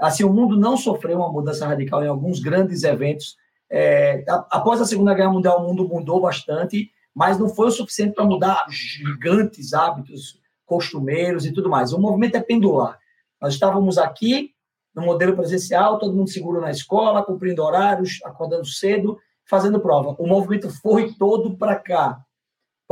Assim, 0.00 0.24
o 0.24 0.32
mundo 0.32 0.56
não 0.56 0.76
sofreu 0.76 1.18
uma 1.18 1.30
mudança 1.30 1.66
radical 1.66 2.02
em 2.02 2.08
alguns 2.08 2.40
grandes 2.40 2.82
eventos. 2.82 3.36
É, 3.70 4.24
após 4.50 4.80
a 4.80 4.84
Segunda 4.84 5.14
Guerra 5.14 5.32
Mundial, 5.32 5.62
o 5.62 5.68
mundo 5.68 5.86
mudou 5.86 6.20
bastante, 6.20 6.90
mas 7.14 7.38
não 7.38 7.48
foi 7.48 7.68
o 7.68 7.70
suficiente 7.70 8.14
para 8.14 8.24
mudar 8.24 8.66
gigantes 8.70 9.74
hábitos 9.74 10.40
costumeiros 10.64 11.44
e 11.44 11.52
tudo 11.52 11.68
mais. 11.68 11.92
O 11.92 12.00
movimento 12.00 12.36
é 12.36 12.40
pendular. 12.40 12.98
Nós 13.40 13.54
estávamos 13.54 13.98
aqui 13.98 14.52
no 14.94 15.02
modelo 15.02 15.34
presencial, 15.34 15.98
todo 15.98 16.14
mundo 16.14 16.30
seguro 16.30 16.60
na 16.60 16.70
escola, 16.70 17.24
cumprindo 17.24 17.62
horários, 17.62 18.20
acordando 18.24 18.66
cedo, 18.66 19.18
fazendo 19.44 19.80
prova. 19.80 20.14
O 20.18 20.26
movimento 20.26 20.70
foi 20.70 21.12
todo 21.14 21.56
para 21.56 21.76
cá. 21.76 22.24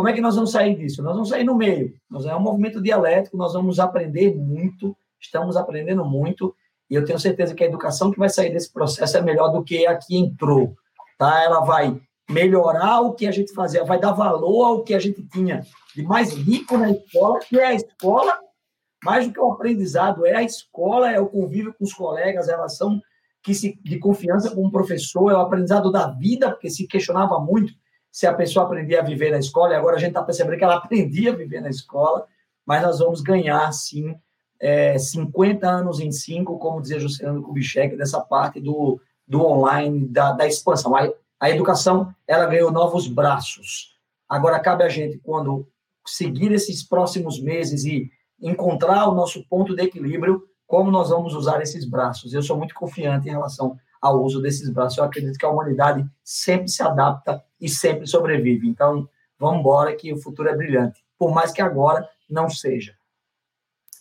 Como 0.00 0.08
é 0.08 0.14
que 0.14 0.20
nós 0.22 0.34
vamos 0.34 0.52
sair 0.52 0.74
disso? 0.76 1.02
Nós 1.02 1.12
vamos 1.12 1.28
sair 1.28 1.44
no 1.44 1.54
meio. 1.54 1.92
Nós 2.08 2.24
é 2.24 2.34
um 2.34 2.40
movimento 2.40 2.80
dialético, 2.80 3.36
nós 3.36 3.52
vamos 3.52 3.78
aprender 3.78 4.34
muito, 4.34 4.96
estamos 5.20 5.58
aprendendo 5.58 6.06
muito, 6.06 6.56
e 6.88 6.94
eu 6.94 7.04
tenho 7.04 7.18
certeza 7.18 7.54
que 7.54 7.62
a 7.62 7.66
educação 7.66 8.10
que 8.10 8.18
vai 8.18 8.30
sair 8.30 8.50
desse 8.50 8.72
processo 8.72 9.18
é 9.18 9.20
melhor 9.20 9.50
do 9.50 9.62
que 9.62 9.86
a 9.86 9.94
que 9.94 10.16
entrou. 10.16 10.74
Tá? 11.18 11.44
Ela 11.44 11.60
vai 11.60 12.00
melhorar 12.30 13.02
o 13.02 13.12
que 13.12 13.26
a 13.26 13.30
gente 13.30 13.52
fazia, 13.52 13.84
vai 13.84 14.00
dar 14.00 14.12
valor 14.12 14.64
ao 14.64 14.84
que 14.84 14.94
a 14.94 14.98
gente 14.98 15.22
tinha 15.22 15.66
de 15.94 16.02
mais 16.02 16.32
rico 16.32 16.78
na 16.78 16.92
escola, 16.92 17.38
que 17.40 17.60
é 17.60 17.66
a 17.66 17.74
escola, 17.74 18.38
mais 19.04 19.26
do 19.26 19.34
que 19.34 19.40
o 19.40 19.52
aprendizado, 19.52 20.24
é 20.24 20.34
a 20.34 20.42
escola, 20.42 21.12
é 21.12 21.20
o 21.20 21.28
convívio 21.28 21.74
com 21.78 21.84
os 21.84 21.92
colegas, 21.92 22.48
a 22.48 22.52
relação 22.52 22.98
que 23.42 23.52
se, 23.52 23.78
de 23.84 23.98
confiança 23.98 24.50
com 24.54 24.64
o 24.64 24.72
professor, 24.72 25.30
é 25.30 25.34
o 25.34 25.40
aprendizado 25.40 25.92
da 25.92 26.06
vida, 26.06 26.50
porque 26.50 26.70
se 26.70 26.86
questionava 26.86 27.38
muito 27.38 27.74
se 28.10 28.26
a 28.26 28.34
pessoa 28.34 28.66
aprendia 28.66 29.00
a 29.00 29.04
viver 29.04 29.30
na 29.30 29.38
escola, 29.38 29.72
e 29.72 29.76
agora 29.76 29.96
a 29.96 29.98
gente 29.98 30.10
está 30.10 30.22
percebendo 30.22 30.58
que 30.58 30.64
ela 30.64 30.76
aprendia 30.76 31.32
a 31.32 31.36
viver 31.36 31.60
na 31.60 31.70
escola, 31.70 32.26
mas 32.66 32.82
nós 32.82 32.98
vamos 32.98 33.20
ganhar, 33.20 33.70
sim, 33.72 34.14
é, 34.58 34.98
50 34.98 35.68
anos 35.68 36.00
em 36.00 36.12
5, 36.12 36.58
como 36.58 36.80
dizia 36.80 37.00
Juscelino 37.00 37.42
Kubitschek, 37.42 37.96
dessa 37.96 38.20
parte 38.20 38.60
do, 38.60 39.00
do 39.26 39.44
online, 39.44 40.06
da, 40.08 40.32
da 40.32 40.46
expansão. 40.46 40.94
A, 40.94 41.08
a 41.38 41.50
educação, 41.50 42.14
ela 42.28 42.46
ganhou 42.46 42.70
novos 42.70 43.08
braços. 43.08 43.96
Agora, 44.28 44.60
cabe 44.60 44.84
a 44.84 44.88
gente, 44.88 45.18
quando 45.18 45.66
seguir 46.06 46.52
esses 46.52 46.82
próximos 46.82 47.40
meses 47.40 47.84
e 47.84 48.10
encontrar 48.40 49.08
o 49.08 49.14
nosso 49.14 49.44
ponto 49.48 49.74
de 49.74 49.82
equilíbrio, 49.82 50.44
como 50.66 50.90
nós 50.90 51.10
vamos 51.10 51.34
usar 51.34 51.60
esses 51.60 51.84
braços. 51.84 52.32
Eu 52.32 52.42
sou 52.42 52.56
muito 52.56 52.74
confiante 52.74 53.28
em 53.28 53.32
relação 53.32 53.76
ao 54.00 54.22
uso 54.22 54.40
desses 54.40 54.70
braços. 54.70 54.98
Eu 54.98 55.04
acredito 55.04 55.38
que 55.38 55.44
a 55.44 55.50
humanidade 55.50 56.06
sempre 56.22 56.68
se 56.68 56.82
adapta 56.82 57.42
e 57.60 57.68
sempre 57.68 58.06
sobrevive. 58.06 58.68
Então, 58.68 59.08
vamos 59.38 59.60
embora 59.60 59.94
que 59.94 60.12
o 60.12 60.16
futuro 60.16 60.48
é 60.48 60.56
brilhante, 60.56 61.02
por 61.18 61.32
mais 61.32 61.52
que 61.52 61.62
agora 61.62 62.08
não 62.28 62.48
seja. 62.48 62.94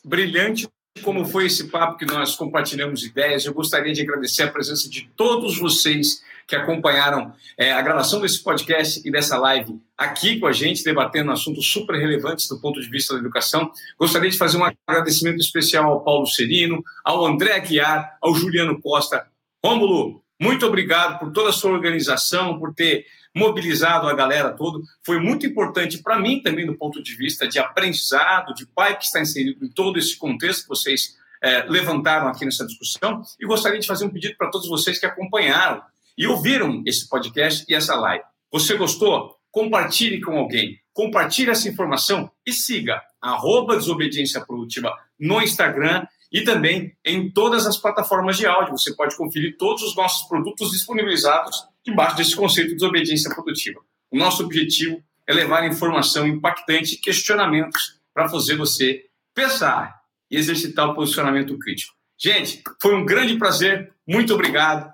Brilhante 0.03 0.67
como 1.03 1.25
foi 1.25 1.45
esse 1.45 1.69
papo 1.69 1.97
que 1.97 2.05
nós 2.05 2.35
compartilhamos 2.35 3.03
ideias. 3.03 3.45
Eu 3.45 3.53
gostaria 3.53 3.93
de 3.93 4.01
agradecer 4.01 4.43
a 4.43 4.51
presença 4.51 4.89
de 4.89 5.09
todos 5.15 5.57
vocês 5.57 6.21
que 6.47 6.55
acompanharam 6.55 7.31
é, 7.57 7.71
a 7.71 7.81
gravação 7.81 8.19
desse 8.19 8.43
podcast 8.43 9.07
e 9.07 9.11
dessa 9.11 9.37
live 9.37 9.79
aqui 9.95 10.39
com 10.39 10.47
a 10.47 10.51
gente, 10.51 10.83
debatendo 10.83 11.31
assuntos 11.31 11.71
super 11.71 11.95
relevantes 11.95 12.47
do 12.47 12.59
ponto 12.59 12.81
de 12.81 12.89
vista 12.89 13.13
da 13.13 13.19
educação. 13.19 13.71
Gostaria 13.99 14.29
de 14.29 14.37
fazer 14.37 14.57
um 14.57 14.65
agradecimento 14.87 15.39
especial 15.39 15.91
ao 15.91 16.03
Paulo 16.03 16.25
Serino, 16.25 16.83
ao 17.05 17.23
André 17.23 17.53
Aguiar, 17.53 18.17
ao 18.19 18.33
Juliano 18.33 18.81
Costa. 18.81 19.27
Rômulo, 19.63 20.23
muito 20.41 20.65
obrigado 20.65 21.19
por 21.19 21.31
toda 21.31 21.49
a 21.49 21.53
sua 21.53 21.71
organização, 21.71 22.57
por 22.57 22.73
ter 22.73 23.05
mobilizado 23.35 24.07
a 24.07 24.13
galera 24.13 24.51
toda. 24.51 24.79
Foi 25.05 25.19
muito 25.19 25.45
importante 25.45 26.01
para 26.01 26.19
mim 26.19 26.41
também, 26.41 26.65
do 26.65 26.75
ponto 26.75 27.01
de 27.01 27.15
vista 27.15 27.47
de 27.47 27.59
aprendizado, 27.59 28.53
de 28.53 28.65
pai 28.65 28.97
que 28.97 29.05
está 29.05 29.21
inserido 29.21 29.63
em 29.63 29.69
todo 29.69 29.99
esse 29.99 30.17
contexto 30.17 30.63
que 30.63 30.69
vocês 30.69 31.17
é, 31.41 31.63
levantaram 31.63 32.27
aqui 32.27 32.45
nessa 32.45 32.65
discussão. 32.65 33.21
E 33.39 33.45
gostaria 33.45 33.79
de 33.79 33.87
fazer 33.87 34.05
um 34.05 34.09
pedido 34.09 34.35
para 34.37 34.49
todos 34.49 34.67
vocês 34.67 34.99
que 34.99 35.05
acompanharam 35.05 35.81
e 36.17 36.27
ouviram 36.27 36.83
esse 36.85 37.07
podcast 37.07 37.65
e 37.67 37.73
essa 37.73 37.95
live. 37.95 38.23
Você 38.51 38.75
gostou? 38.75 39.37
Compartilhe 39.51 40.21
com 40.21 40.37
alguém. 40.37 40.77
Compartilhe 40.93 41.49
essa 41.49 41.69
informação 41.69 42.29
e 42.45 42.51
siga 42.51 43.01
arroba 43.21 43.77
Desobediência 43.77 44.41
Produtiva 44.45 44.93
no 45.19 45.41
Instagram 45.41 46.05
e 46.31 46.41
também 46.41 46.95
em 47.03 47.31
todas 47.31 47.65
as 47.65 47.77
plataformas 47.77 48.37
de 48.37 48.45
áudio. 48.45 48.77
Você 48.77 48.93
pode 48.93 49.15
conferir 49.15 49.57
todos 49.57 49.81
os 49.83 49.95
nossos 49.95 50.27
produtos 50.27 50.71
disponibilizados 50.71 51.65
debaixo 51.85 52.17
desse 52.17 52.35
conceito 52.35 52.69
de 52.69 52.75
desobediência 52.75 53.33
produtiva. 53.33 53.79
O 54.11 54.17
nosso 54.17 54.43
objetivo 54.43 55.01
é 55.27 55.33
levar 55.33 55.67
informação 55.67 56.27
impactante 56.27 56.95
e 56.95 56.97
questionamentos 56.97 57.99
para 58.13 58.27
fazer 58.27 58.55
você 58.55 59.05
pensar 59.33 60.01
e 60.29 60.37
exercitar 60.37 60.89
o 60.89 60.95
posicionamento 60.95 61.57
crítico. 61.57 61.93
Gente, 62.17 62.61
foi 62.81 62.95
um 62.95 63.05
grande 63.05 63.37
prazer. 63.37 63.93
Muito 64.07 64.33
obrigado. 64.33 64.91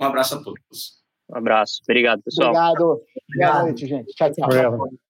Um 0.00 0.04
abraço 0.04 0.36
a 0.36 0.42
todos. 0.42 1.02
Um 1.28 1.36
abraço. 1.36 1.80
Obrigado, 1.82 2.22
pessoal. 2.22 2.50
Obrigado. 2.50 3.02
Boa 3.36 3.62
noite, 3.62 3.86
gente. 3.86 4.14
Tchau, 4.14 4.32
tchau. 4.32 4.44
Obrigado. 4.44 4.98